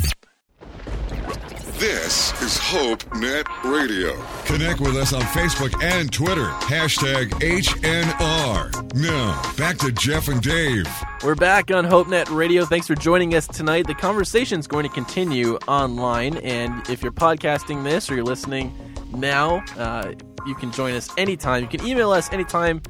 This 1.78 2.30
is 2.42 2.58
HopeNet 2.58 3.46
Radio. 3.64 4.22
Connect 4.44 4.80
with 4.80 4.96
us 4.96 5.14
on 5.14 5.22
Facebook 5.22 5.82
and 5.82 6.12
Twitter. 6.12 6.48
Hashtag 6.60 7.30
HNR. 7.40 8.94
Now, 8.94 9.42
back 9.56 9.78
to 9.78 9.90
Jeff 9.92 10.28
and 10.28 10.42
Dave. 10.42 10.86
We're 11.24 11.34
back 11.34 11.70
on 11.72 11.86
HopeNet 11.86 12.32
Radio. 12.36 12.66
Thanks 12.66 12.86
for 12.86 12.94
joining 12.94 13.34
us 13.34 13.46
tonight. 13.48 13.86
The 13.86 13.94
conversation 13.94 14.60
is 14.60 14.66
going 14.66 14.86
to 14.86 14.92
continue 14.92 15.56
online, 15.66 16.36
and 16.36 16.86
if 16.90 17.02
you're 17.02 17.12
podcasting 17.12 17.82
this 17.82 18.10
or 18.10 18.14
you're 18.14 18.24
listening 18.24 18.76
now, 19.14 19.64
uh, 19.78 20.12
you 20.46 20.54
can 20.54 20.70
join 20.70 20.92
us 20.94 21.08
anytime. 21.16 21.62
You 21.62 21.68
can 21.68 21.84
email 21.86 22.10
us 22.12 22.30
anytime 22.30 22.82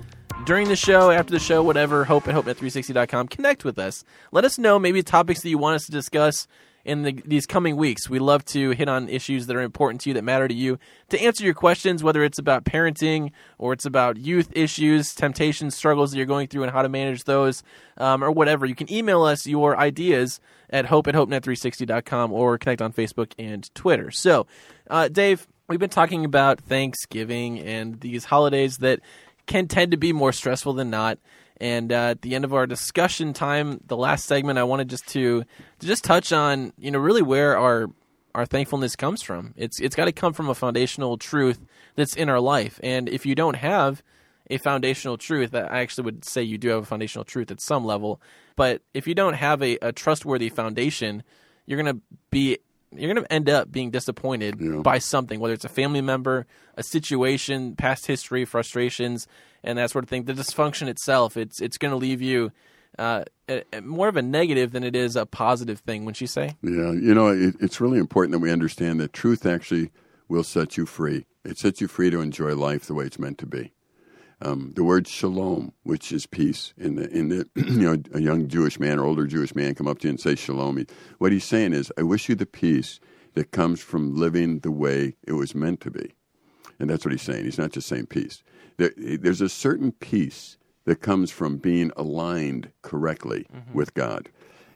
during 0.45 0.69
the 0.69 0.77
show, 0.77 1.11
after 1.11 1.33
the 1.33 1.39
show, 1.39 1.63
whatever. 1.63 2.05
Hope 2.05 2.29
at 2.29 2.35
hope 2.35 2.47
HopeNet360.com. 2.47 3.29
Connect 3.29 3.65
with 3.65 3.79
us. 3.79 4.05
Let 4.33 4.45
us 4.45 4.59
know 4.59 4.79
maybe 4.79 5.03
topics 5.03 5.43
that 5.43 5.49
you 5.49 5.59
want 5.59 5.77
us 5.77 5.87
to 5.87 5.93
discuss 5.93 6.47
in 6.85 7.03
the, 7.03 7.23
these 7.25 7.47
coming 7.47 7.77
weeks. 7.77 8.11
We 8.11 8.19
love 8.19 8.45
to 8.47 8.71
hit 8.71 8.89
on 8.89 9.09
issues 9.09 9.47
that 9.47 9.57
are 9.57 9.63
important 9.63 10.03
to 10.03 10.11
you, 10.11 10.15
that 10.15 10.25
matter 10.25 10.47
to 10.47 10.55
you, 10.55 10.79
to 11.09 11.21
answer 11.21 11.45
your 11.45 11.55
questions, 11.55 12.03
whether 12.03 12.23
it's 12.23 12.39
about 12.39 12.65
parenting 12.65 13.31
or 13.59 13.73
it's 13.73 13.87
about 13.87 14.17
youth 14.19 14.51
issues, 14.55 15.15
temptations, 15.15 15.75
struggles 15.75 16.11
that 16.11 16.19
you're 16.19 16.27
going 16.27 16.49
through, 16.49 16.65
and 16.65 16.73
how 16.73 16.83
to 16.83 16.89
manage 16.89 17.25
those, 17.25 17.63
um, 17.97 18.23
or 18.23 18.31
whatever. 18.31 18.67
You 18.67 18.75
can 18.75 18.93
email 18.93 19.23
us 19.23 19.47
your 19.47 19.79
ideas 19.79 20.41
at 20.69 20.87
hope 20.87 21.09
at 21.09 21.15
hopenet360.com 21.15 22.33
or 22.33 22.59
connect 22.59 22.83
on 22.83 22.93
Facebook 22.93 23.33
and 23.39 23.73
Twitter. 23.75 24.11
So, 24.11 24.47
uh, 24.91 25.09
Dave, 25.09 25.47
we've 25.69 25.81
been 25.81 25.89
talking 25.89 26.25
about 26.25 26.61
Thanksgiving 26.61 27.61
and 27.61 28.01
these 28.01 28.27
holidays 28.27 28.79
that 28.79 29.01
can 29.47 29.69
tend 29.69 29.91
to 29.91 29.97
be 29.97 30.13
more 30.13 30.33
stressful 30.33 30.75
than 30.75 30.91
not. 30.91 31.19
And 31.59 31.93
uh, 31.93 32.11
at 32.11 32.23
the 32.23 32.35
end 32.35 32.45
of 32.45 32.53
our 32.53 32.67
discussion 32.67 33.33
time, 33.33 33.81
the 33.87 33.97
last 33.97 34.25
segment, 34.25 34.59
I 34.59 34.65
wanted 34.65 34.89
just 34.89 35.07
to, 35.09 35.45
to 35.79 35.87
just 35.87 36.03
touch 36.05 36.33
on, 36.33 36.73
you 36.79 36.91
know, 36.91 36.99
really 36.99 37.23
where 37.23 37.57
our 37.57 37.89
our 38.35 38.45
thankfulness 38.45 38.97
comes 38.97 39.23
from. 39.23 39.55
It's 39.57 39.81
it's 39.81 39.95
got 39.95 40.07
to 40.07 40.13
come 40.13 40.33
from 40.33 40.49
a 40.49 40.55
foundational 40.55 41.17
truth 41.17 41.61
that's 41.95 42.17
in 42.17 42.29
our 42.29 42.41
life. 42.41 42.81
And 42.83 43.09
if 43.09 43.25
you 43.25 43.35
don't 43.35 43.57
have 43.57 44.03
a 44.51 44.59
foundational 44.59 45.17
truth, 45.17 45.55
I 45.55 45.81
actually 45.81 46.05
would 46.05 46.25
say 46.25 46.43
you 46.43 46.59
do 46.59 46.69
have 46.71 46.83
a 46.83 46.87
foundational 46.87 47.25
truth 47.25 47.51
at 47.51 47.61
some 47.61 47.85
level. 47.85 48.21
But 48.57 48.83
if 48.93 49.07
you 49.07 49.15
don't 49.15 49.35
have 49.35 49.63
a, 49.63 49.79
a 49.81 49.93
trustworthy 49.93 50.49
foundation, 50.49 51.23
you're 51.67 51.81
going 51.81 51.95
to 51.95 52.03
be 52.31 52.59
you're 52.97 53.13
going 53.13 53.25
to 53.25 53.33
end 53.33 53.49
up 53.49 53.71
being 53.71 53.91
disappointed 53.91 54.57
Yeah. 54.61 54.81
by 54.83 54.99
something, 54.99 55.41
whether 55.41 55.55
it's 55.55 55.65
a 55.65 55.69
family 55.71 56.01
member, 56.01 56.47
a 56.77 56.83
situation, 56.83 57.77
past 57.77 58.07
history, 58.07 58.45
frustrations, 58.45 59.27
and 59.63 59.79
that 59.79 59.91
sort 59.91 60.05
of 60.05 60.09
thing. 60.11 60.25
The 60.25 60.33
dysfunction 60.35 60.89
itself, 60.89 61.37
it's 61.37 61.61
it's 61.61 61.79
going 61.79 61.91
to 61.93 61.97
leave 61.97 62.21
you 62.23 62.53
uh, 62.99 63.25
a, 63.49 63.63
a- 63.73 63.81
more 63.83 64.09
of 64.09 64.17
a 64.17 64.23
negative 64.23 64.73
than 64.73 64.85
it 64.85 64.95
is 64.97 65.17
a 65.17 65.27
positive 65.27 65.81
thing. 65.81 66.05
Wouldn't 66.05 66.21
you 66.21 66.27
say? 66.27 66.57
Yeah, 66.63 66.93
you 66.93 67.15
know, 67.15 67.29
it, 67.29 67.57
it's 67.61 67.81
really 67.81 67.99
important 67.99 68.33
that 68.33 68.39
we 68.39 68.51
understand 68.53 69.01
that 69.01 69.13
truth 69.13 69.45
actually 69.47 69.91
will 70.29 70.45
set 70.45 70.77
you 70.77 70.87
free. 70.87 71.27
It 71.45 71.59
sets 71.59 71.81
you 71.81 71.89
free 71.89 72.11
to 72.11 72.21
enjoy 72.21 72.55
life 72.55 72.87
the 72.87 72.95
way 72.95 73.05
it's 73.05 73.19
meant 73.19 73.39
to 73.39 73.47
be. 73.47 73.73
Um, 74.45 74.73
the 74.77 74.85
word 74.85 75.09
shalom, 75.09 75.73
which 75.85 76.13
is 76.13 76.27
peace, 76.27 76.75
in 76.77 76.97
the 76.97 77.09
in 77.11 77.31
the 77.31 77.49
you 77.57 77.81
know 77.81 78.03
a 78.13 78.21
young 78.21 78.47
Jewish 78.47 78.79
man 78.79 78.99
or 78.99 79.07
older 79.07 79.27
Jewish 79.27 79.55
man 79.55 79.75
come 79.75 79.89
up 79.89 80.01
to 80.01 80.09
you 80.09 80.11
and 80.11 80.21
say 80.21 80.35
shalom. 80.35 80.85
What 81.19 81.33
he's 81.33 81.45
saying 81.45 81.73
is, 81.73 81.91
I 81.97 82.03
wish 82.03 82.29
you 82.29 82.35
the 82.35 82.45
peace 82.45 83.01
that 83.35 83.53
comes 83.53 83.81
from 83.81 84.15
living 84.15 84.59
the 84.61 84.71
way 84.71 85.17
it 85.27 85.33
was 85.33 85.55
meant 85.55 85.81
to 85.81 85.91
be, 85.91 86.13
and 86.79 86.91
that's 86.91 87.05
what 87.07 87.13
he's 87.13 87.23
saying. 87.23 87.45
He's 87.45 87.59
not 87.59 87.73
just 87.73 87.89
saying 87.89 88.07
peace. 88.07 88.43
There, 88.77 88.93
there's 88.97 89.41
a 89.41 89.49
certain 89.49 89.93
peace 89.93 90.59
that 90.85 91.01
comes 91.01 91.31
from 91.31 91.57
being 91.57 91.91
aligned 91.97 92.71
correctly 92.83 93.47
with 93.73 93.95
God, 93.95 94.29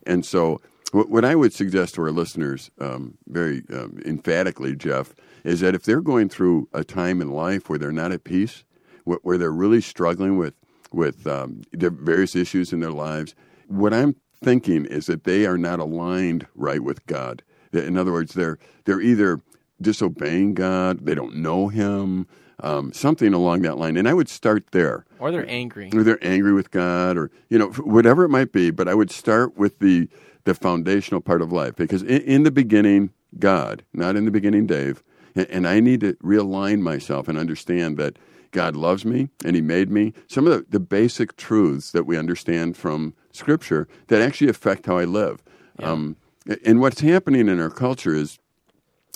and 0.07 0.25
so 0.25 0.63
what, 0.93 1.11
what 1.11 1.25
I 1.25 1.35
would 1.35 1.53
suggest 1.53 1.95
to 1.95 2.03
our 2.03 2.11
listeners, 2.11 2.71
um, 2.81 3.19
very 3.27 3.63
um, 3.73 4.01
emphatically, 4.05 4.75
Jeff, 4.75 5.15
is 5.45 5.61
that 5.61 5.75
if 5.75 5.83
they're 5.83 6.01
going 6.01 6.29
through 6.29 6.69
a 6.73 6.85
time 6.85 7.21
in 7.21 7.31
life 7.31 7.69
where 7.69 7.79
they're 7.79 7.93
not 7.93 8.13
at 8.13 8.25
peace, 8.25 8.65
where, 9.09 9.19
where 9.23 9.39
they're 9.39 9.51
really 9.51 9.81
struggling 9.81 10.37
with 10.37 10.55
with 10.93 11.27
um, 11.27 11.63
the 11.73 11.91
various 11.91 12.35
issues 12.35 12.73
in 12.73 12.81
their 12.81 12.93
lives, 12.93 13.35
what 13.67 13.93
I'm 13.93 14.17
thinking 14.43 14.87
is 14.87 15.07
that 15.07 15.25
they 15.25 15.45
are 15.45 15.59
not 15.59 15.81
aligned 15.81 16.47
right 16.55 16.83
with 16.83 17.05
God. 17.07 17.43
In 17.73 17.97
other 17.97 18.13
words, 18.13 18.35
they're 18.35 18.59
they're 18.85 19.01
either 19.01 19.41
disobeying 19.81 20.55
God, 20.55 21.05
they 21.07 21.15
don't 21.15 21.37
know 21.37 21.69
Him, 21.69 22.27
um, 22.61 22.93
something 22.93 23.33
along 23.33 23.63
that 23.63 23.79
line. 23.79 23.97
And 23.97 24.09
I 24.09 24.15
would 24.15 24.29
start 24.29 24.73
there. 24.73 25.05
Or 25.19 25.31
they're 25.31 25.49
angry. 25.49 25.91
Or 25.95 26.03
they're 26.03 26.25
angry 26.25 26.53
with 26.53 26.71
God, 26.71 27.17
or 27.17 27.31
you 27.49 27.59
know, 27.59 27.69
whatever 27.69 28.25
it 28.25 28.31
might 28.31 28.53
be. 28.53 28.71
But 28.71 28.89
I 28.89 28.95
would 28.95 29.11
start 29.11 29.57
with 29.57 29.79
the 29.79 30.09
the 30.45 30.55
foundational 30.55 31.21
part 31.21 31.43
of 31.43 31.53
life 31.53 31.77
because 31.77 32.03
in, 32.03 32.23
in 32.23 32.43
the 32.43 32.51
beginning, 32.51 33.11
God, 33.39 33.85
not 33.93 34.17
in 34.17 34.25
the 34.25 34.31
beginning, 34.31 34.67
Dave. 34.67 35.03
And, 35.35 35.47
and 35.51 35.69
I 35.69 35.81
need 35.81 36.01
to 36.01 36.15
realign 36.15 36.81
myself 36.81 37.29
and 37.29 37.39
understand 37.39 37.99
that 37.99 38.19
God 38.51 38.77
loves 38.77 39.05
me 39.05 39.29
and 39.45 39.55
He 39.55 39.63
made 39.63 39.91
me. 39.91 40.13
Some 40.27 40.47
of 40.47 40.53
the, 40.53 40.67
the 40.71 40.81
basic 40.81 41.37
truths 41.37 41.91
that 41.93 42.05
we 42.05 42.17
understand 42.17 42.77
from 42.77 43.15
Scripture 43.33 43.89
that 44.09 44.21
actually 44.21 44.51
affect 44.51 44.87
how 44.87 44.99
I 44.99 45.05
live. 45.05 45.43
Yeah. 45.79 45.93
Um, 45.93 46.17
and 46.65 46.81
what's 46.81 47.01
happening 47.01 47.49
in 47.49 47.61
our 47.61 47.71
culture 47.71 48.15
is 48.15 48.39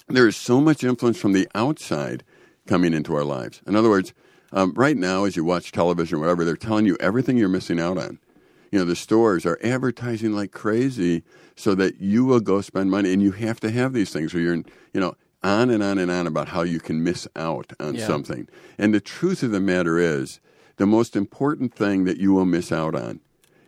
there 0.09 0.29
is 0.29 0.37
so 0.37 0.61
much 0.61 0.85
influence 0.85 1.19
from 1.19 1.33
the 1.33 1.49
outside 1.55 2.25
coming 2.67 2.93
into 2.93 3.15
our 3.15 3.25
lives. 3.25 3.63
In 3.67 3.75
other 3.75 3.89
words, 3.89 4.13
um, 4.53 4.75
right 4.77 4.97
now, 4.97 5.25
as 5.25 5.37
you 5.37 5.45
watch 5.45 5.73
television 5.73 6.19
or 6.19 6.21
whatever, 6.21 6.45
they're 6.45 6.57
telling 6.57 6.87
you 6.87 6.97
everything 7.01 7.39
you're 7.39 7.49
missing 7.49 7.81
out 7.81 7.97
on. 7.97 8.19
You 8.71 8.79
know, 8.79 8.85
the 8.85 8.97
stores 8.97 9.45
are 9.47 9.59
advertising 9.63 10.33
like 10.33 10.53
crazy 10.53 11.23
so 11.57 11.75
that 11.75 12.01
you 12.01 12.25
will 12.25 12.41
go 12.41 12.61
spend 12.61 12.91
money, 12.91 13.13
and 13.13 13.23
you 13.23 13.33
have 13.33 13.61
to 13.61 13.71
have 13.71 13.93
these 13.93 14.11
things 14.11 14.35
or 14.35 14.41
you're, 14.41 14.57
you 14.57 15.01
know, 15.01 15.15
on 15.45 15.71
and 15.71 15.83
on 15.83 15.99
and 15.99 16.11
on 16.11 16.27
about 16.27 16.49
how 16.49 16.63
you 16.63 16.79
can 16.81 17.03
miss 17.03 17.27
out 17.37 17.73
on 17.81 17.95
Yeah. 17.95 18.07
something. 18.07 18.49
And 18.79 18.95
the 18.95 19.01
truth 19.01 19.43
of 19.43 19.51
the 19.51 19.61
matter 19.61 19.99
is, 19.99 20.41
the 20.77 20.87
most 20.87 21.17
important 21.17 21.75
thing 21.75 22.05
that 22.05 22.19
you 22.19 22.33
will 22.33 22.47
miss 22.47 22.73
out 22.73 22.95
on 22.95 23.21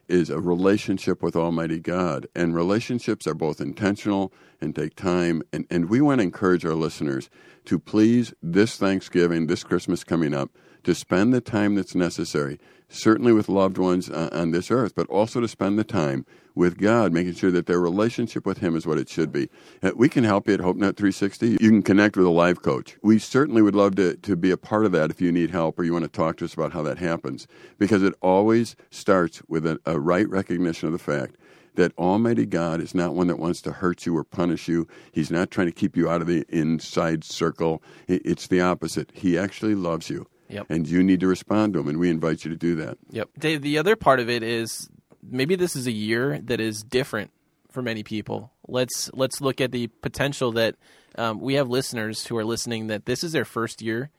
is 0.09 0.29
a 0.31 0.39
relationship 0.41 1.22
with 1.22 1.35
Almighty 1.37 1.81
God. 1.81 2.27
And 2.35 2.55
relationships 2.55 3.27
are 3.27 3.35
both 3.35 3.61
intentional 3.61 4.33
and 4.61 4.75
take 4.75 4.95
time. 4.97 5.43
And, 5.53 5.66
and 5.70 5.89
we 5.89 6.01
want 6.01 6.18
to 6.18 6.25
encourage 6.25 6.64
our 6.64 6.75
listeners 6.75 7.31
to 7.66 7.79
please, 7.79 8.35
this 8.43 8.77
Thanksgiving, 8.77 9.47
this 9.47 9.64
Christmas 9.64 10.05
coming 10.05 10.35
up, 10.35 10.51
to 10.85 10.95
spend 10.95 11.33
the 11.33 11.41
time 11.41 11.75
that's 11.75 11.95
necessary, 11.95 12.59
certainly 12.89 13.32
with 13.32 13.49
loved 13.49 13.78
ones 13.78 14.11
uh, 14.11 14.28
on 14.32 14.51
this 14.51 14.70
earth, 14.70 14.95
but 14.95 15.09
also 15.09 15.41
to 15.41 15.49
spend 15.49 15.78
the 15.78 15.85
time 15.85 16.24
with 16.55 16.78
God, 16.78 17.12
making 17.12 17.35
sure 17.35 17.51
that 17.51 17.66
their 17.66 17.80
relationship 17.80 18.47
with 18.47 18.59
Him 18.59 18.76
is 18.76 18.87
what 18.87 18.99
it 18.99 19.09
should 19.09 19.32
be. 19.32 19.49
Uh, 19.82 19.91
we 19.97 20.09
can 20.09 20.24
help 20.24 20.47
you 20.47 20.55
at 20.55 20.61
HopeNet 20.61 20.97
360. 20.97 21.59
You 21.61 21.70
can 21.70 21.82
connect 21.82 22.16
with 22.16 22.26
a 22.26 22.30
life 22.30 22.62
coach. 22.62 22.97
We 23.03 23.18
certainly 23.18 23.62
would 23.62 23.74
love 23.74 23.97
to, 23.97 24.16
to 24.16 24.37
be 24.37 24.51
a 24.51 24.57
part 24.57 24.85
of 24.85 24.93
that 24.93 25.11
if 25.11 25.20
you 25.20 25.32
need 25.32 25.51
help 25.51 25.78
or 25.78 25.85
you 25.85 25.93
want 25.93 26.05
to 26.05 26.11
talk 26.11 26.37
to 26.39 26.45
us 26.45 26.55
about 26.55 26.72
how 26.72 26.82
that 26.82 26.99
happens, 26.99 27.47
because 27.78 28.03
it 28.03 28.14
always 28.20 28.76
starts 28.91 29.43
with 29.49 29.66
a, 29.66 29.80
a 29.85 29.99
right 29.99 30.28
recognition 30.28 30.87
of 30.87 30.93
the 30.93 30.99
fact 30.99 31.37
that 31.74 31.93
Almighty 31.99 32.47
God 32.47 32.80
is 32.80 32.95
not 32.95 33.14
one 33.14 33.26
that 33.26 33.39
wants 33.39 33.61
to 33.62 33.72
hurt 33.72 34.07
you 34.07 34.16
or 34.16 34.24
punish 34.24 34.68
you. 34.68 34.87
He's 35.12 35.30
not 35.30 35.51
trying 35.51 35.66
to 35.66 35.72
keep 35.72 35.97
you 35.97 36.09
out 36.09 36.20
of 36.20 36.28
the 36.28 36.45
inside 36.49 37.24
circle. 37.24 37.82
It's 38.07 38.47
the 38.47 38.61
opposite. 38.61 39.11
He 39.12 39.37
actually 39.37 39.74
loves 39.74 40.09
you. 40.09 40.28
Yep. 40.55 40.66
And 40.70 40.88
you 40.88 41.02
need 41.02 41.20
to 41.20 41.26
respond 41.26 41.72
to 41.72 41.80
them, 41.80 41.88
and 41.88 41.98
we 41.98 42.11
invite 42.11 42.44
you 42.44 42.50
to 42.50 42.57
do 42.57 42.76
that. 42.76 42.96
Yep. 43.11 43.30
Dave, 43.38 43.62
the 43.62 43.78
other 43.78 43.96
part 43.96 44.20
of 44.20 44.30
it 44.30 44.44
is 44.44 44.88
maybe 45.22 45.57
this 45.57 45.74
is 45.74 45.86
a 45.86 45.92
year 45.92 46.38
that 46.44 46.61
is 46.61 46.82
different 46.82 47.32
for 47.70 47.82
many 47.82 48.05
people. 48.05 48.52
Let's 48.68 49.11
let's 49.12 49.40
look 49.40 49.61
at 49.61 49.72
the 49.72 49.88
potential 49.88 50.52
that 50.52 50.76
um, 51.18 51.40
we 51.40 51.55
have 51.55 51.68
listeners 51.68 52.26
who 52.26 52.36
are 52.36 52.44
listening 52.44 52.86
that 52.86 53.05
this 53.05 53.24
is 53.24 53.32
their 53.32 53.44
first 53.44 53.82
year 53.82 54.11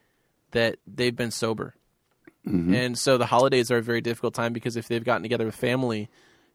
that 0.52 0.78
they've 0.86 1.16
been 1.16 1.32
sober, 1.32 1.74
and 2.46 2.98
so 2.98 3.18
the 3.18 3.26
holidays 3.26 3.72
are 3.72 3.78
a 3.78 3.82
very 3.82 4.02
difficult 4.02 4.34
time 4.34 4.54
because 4.54 4.76
if 4.76 4.88
they've 4.88 5.04
gotten 5.04 5.24
together 5.24 5.46
with 5.46 5.56
family, 5.56 6.10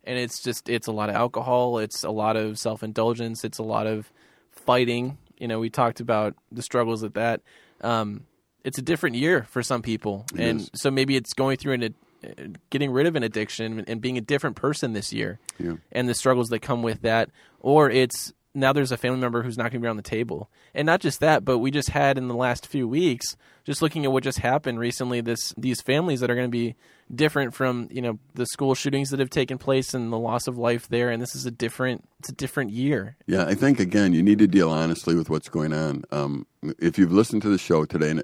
and 0.04 0.18
it's 0.18 0.42
just 0.42 0.68
it's 0.68 0.86
a 0.86 0.92
lot 0.92 1.08
of 1.08 1.16
alcohol, 1.16 1.78
it's 1.78 2.04
a 2.04 2.10
lot 2.10 2.36
of 2.36 2.58
self 2.58 2.82
indulgence, 2.82 3.44
it's 3.44 3.58
a 3.58 3.64
lot 3.64 3.86
of 3.86 4.12
fighting. 4.52 5.18
You 5.38 5.48
know, 5.48 5.58
we 5.58 5.70
talked 5.70 6.00
about 6.00 6.36
the 6.52 6.62
struggles 6.62 7.02
with 7.02 7.14
that. 7.14 7.40
Um, 7.80 8.26
it's 8.64 8.78
a 8.78 8.82
different 8.82 9.16
year 9.16 9.44
for 9.50 9.62
some 9.62 9.82
people, 9.82 10.26
and 10.36 10.60
is. 10.60 10.70
so 10.74 10.90
maybe 10.90 11.16
it's 11.16 11.32
going 11.34 11.56
through 11.56 11.74
an 11.74 11.94
uh, 12.22 12.28
getting 12.70 12.90
rid 12.90 13.06
of 13.06 13.16
an 13.16 13.22
addiction 13.22 13.84
and 13.88 14.00
being 14.00 14.18
a 14.18 14.20
different 14.20 14.56
person 14.56 14.92
this 14.92 15.12
year, 15.12 15.38
Yeah. 15.58 15.74
and 15.92 16.08
the 16.08 16.14
struggles 16.14 16.48
that 16.48 16.60
come 16.60 16.82
with 16.82 17.02
that, 17.02 17.30
or 17.60 17.90
it's 17.90 18.32
now 18.52 18.72
there's 18.72 18.92
a 18.92 18.96
family 18.96 19.20
member 19.20 19.42
who's 19.42 19.56
not 19.56 19.64
going 19.70 19.74
to 19.74 19.78
be 19.80 19.86
around 19.86 19.96
the 19.96 20.02
table, 20.02 20.50
and 20.74 20.84
not 20.86 21.00
just 21.00 21.20
that, 21.20 21.44
but 21.44 21.58
we 21.58 21.70
just 21.70 21.90
had 21.90 22.18
in 22.18 22.28
the 22.28 22.34
last 22.34 22.66
few 22.66 22.86
weeks, 22.88 23.36
just 23.64 23.80
looking 23.80 24.04
at 24.04 24.12
what 24.12 24.22
just 24.24 24.38
happened 24.40 24.78
recently, 24.78 25.20
this 25.20 25.54
these 25.56 25.80
families 25.80 26.20
that 26.20 26.30
are 26.30 26.34
going 26.34 26.48
to 26.48 26.50
be 26.50 26.74
different 27.14 27.54
from 27.54 27.88
you 27.90 28.00
know 28.02 28.18
the 28.34 28.46
school 28.46 28.74
shootings 28.74 29.10
that 29.10 29.20
have 29.20 29.30
taken 29.30 29.58
place 29.58 29.94
and 29.94 30.12
the 30.12 30.18
loss 30.18 30.46
of 30.46 30.56
life 30.58 30.88
there, 30.88 31.10
and 31.10 31.20
this 31.22 31.34
is 31.34 31.46
a 31.46 31.50
different 31.50 32.04
it's 32.20 32.28
a 32.28 32.34
different 32.34 32.70
year. 32.70 33.16
Yeah, 33.26 33.44
I 33.44 33.54
think 33.54 33.80
again 33.80 34.12
you 34.12 34.22
need 34.22 34.38
to 34.38 34.46
deal 34.46 34.70
honestly 34.70 35.14
with 35.14 35.30
what's 35.30 35.48
going 35.48 35.72
on. 35.72 36.04
Um, 36.12 36.46
if 36.78 36.98
you've 36.98 37.12
listened 37.12 37.42
to 37.42 37.48
the 37.48 37.58
show 37.58 37.84
today, 37.84 38.10
and 38.10 38.22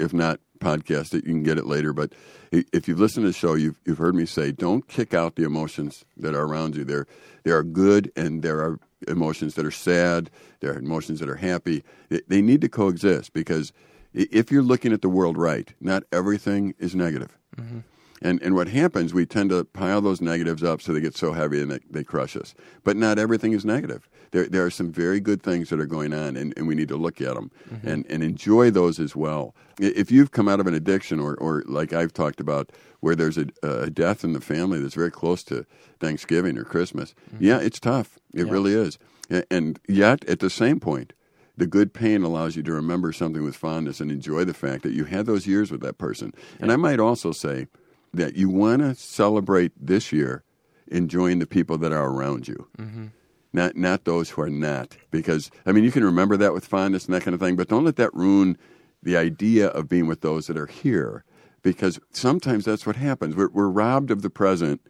if 0.00 0.12
not 0.14 0.40
podcast 0.60 1.12
it, 1.14 1.26
you 1.26 1.32
can 1.32 1.42
get 1.42 1.58
it 1.58 1.66
later. 1.66 1.92
But 1.92 2.12
if 2.52 2.86
you've 2.88 3.00
listened 3.00 3.24
to 3.24 3.28
the 3.28 3.32
show, 3.32 3.54
you've 3.54 3.80
you've 3.84 3.98
heard 3.98 4.14
me 4.14 4.26
say, 4.26 4.52
don't 4.52 4.86
kick 4.88 5.12
out 5.14 5.36
the 5.36 5.44
emotions 5.44 6.04
that 6.16 6.34
are 6.34 6.44
around 6.44 6.76
you. 6.76 6.84
There 6.84 7.06
there 7.42 7.56
are 7.56 7.64
good 7.64 8.10
and 8.16 8.42
there 8.42 8.60
are 8.60 8.78
emotions 9.08 9.54
that 9.54 9.66
are 9.66 9.70
sad. 9.70 10.30
There 10.60 10.72
are 10.72 10.78
emotions 10.78 11.20
that 11.20 11.28
are 11.28 11.36
happy. 11.36 11.84
They- 12.08 12.22
They 12.28 12.40
need 12.42 12.60
to 12.62 12.68
coexist 12.70 13.32
because 13.34 13.72
if 14.14 14.50
you're 14.52 14.62
looking 14.62 14.92
at 14.92 15.02
the 15.02 15.08
world 15.08 15.36
right, 15.36 15.74
not 15.80 16.04
everything 16.12 16.74
is 16.78 16.94
negative. 16.94 17.36
And 18.24 18.42
and 18.42 18.54
what 18.54 18.68
happens, 18.68 19.14
we 19.14 19.26
tend 19.26 19.50
to 19.50 19.64
pile 19.64 20.00
those 20.00 20.20
negatives 20.20 20.64
up 20.64 20.80
so 20.80 20.92
they 20.92 21.00
get 21.00 21.16
so 21.16 21.32
heavy 21.34 21.62
and 21.62 21.70
they, 21.70 21.80
they 21.90 22.02
crush 22.02 22.36
us. 22.36 22.54
But 22.82 22.96
not 22.96 23.18
everything 23.18 23.52
is 23.52 23.64
negative. 23.64 24.08
There 24.32 24.48
there 24.48 24.64
are 24.64 24.70
some 24.70 24.90
very 24.90 25.20
good 25.20 25.42
things 25.42 25.68
that 25.68 25.78
are 25.78 25.86
going 25.86 26.12
on, 26.12 26.36
and, 26.36 26.54
and 26.56 26.66
we 26.66 26.74
need 26.74 26.88
to 26.88 26.96
look 26.96 27.20
at 27.20 27.34
them 27.34 27.52
mm-hmm. 27.70 27.86
and, 27.86 28.06
and 28.08 28.22
enjoy 28.22 28.70
those 28.70 28.98
as 28.98 29.14
well. 29.14 29.54
If 29.78 30.10
you've 30.10 30.32
come 30.32 30.48
out 30.48 30.58
of 30.58 30.66
an 30.66 30.74
addiction, 30.74 31.20
or, 31.20 31.34
or 31.36 31.62
like 31.66 31.92
I've 31.92 32.12
talked 32.12 32.40
about, 32.40 32.72
where 33.00 33.14
there's 33.14 33.38
a, 33.38 33.46
a 33.62 33.90
death 33.90 34.24
in 34.24 34.32
the 34.32 34.40
family 34.40 34.80
that's 34.80 34.94
very 34.94 35.10
close 35.10 35.44
to 35.44 35.66
Thanksgiving 36.00 36.56
or 36.56 36.64
Christmas, 36.64 37.14
mm-hmm. 37.30 37.44
yeah, 37.44 37.58
it's 37.58 37.78
tough. 37.78 38.18
It 38.32 38.48
really 38.48 38.72
is. 38.72 38.98
And 39.50 39.78
yet, 39.86 40.24
at 40.24 40.40
the 40.40 40.50
same 40.50 40.80
point, 40.80 41.12
the 41.56 41.66
good 41.66 41.92
pain 41.92 42.22
allows 42.22 42.56
you 42.56 42.62
to 42.64 42.72
remember 42.72 43.12
something 43.12 43.44
with 43.44 43.54
fondness 43.54 44.00
and 44.00 44.10
enjoy 44.10 44.44
the 44.44 44.54
fact 44.54 44.82
that 44.82 44.92
you 44.92 45.04
had 45.04 45.26
those 45.26 45.46
years 45.46 45.70
with 45.70 45.82
that 45.82 45.98
person. 45.98 46.32
And 46.58 46.72
I 46.72 46.76
might 46.76 46.98
also 46.98 47.30
say 47.32 47.68
that 48.16 48.36
you 48.36 48.48
want 48.48 48.80
to 48.82 48.94
celebrate 48.94 49.72
this 49.80 50.12
year 50.12 50.42
enjoying 50.88 51.38
the 51.38 51.46
people 51.46 51.78
that 51.78 51.92
are 51.92 52.10
around 52.10 52.46
you. 52.48 52.68
Not 53.52 53.76
not 53.76 54.04
those 54.04 54.30
who 54.30 54.42
are 54.42 54.50
not. 54.50 54.96
Because 55.10 55.50
I 55.64 55.72
mean 55.72 55.84
you 55.84 55.92
can 55.92 56.04
remember 56.04 56.36
that 56.36 56.52
with 56.52 56.64
fondness 56.66 57.06
and 57.06 57.14
that 57.14 57.22
kind 57.22 57.34
of 57.34 57.40
thing, 57.40 57.56
but 57.56 57.68
don't 57.68 57.84
let 57.84 57.96
that 57.96 58.12
ruin 58.14 58.58
the 59.02 59.16
idea 59.16 59.68
of 59.68 59.88
being 59.88 60.06
with 60.06 60.22
those 60.22 60.46
that 60.48 60.56
are 60.56 60.66
here. 60.66 61.24
Because 61.62 61.98
sometimes 62.10 62.64
that's 62.64 62.84
what 62.86 62.96
happens. 62.96 63.36
We're, 63.36 63.48
we're 63.50 63.68
robbed 63.68 64.10
of 64.10 64.22
the 64.22 64.28
present 64.30 64.80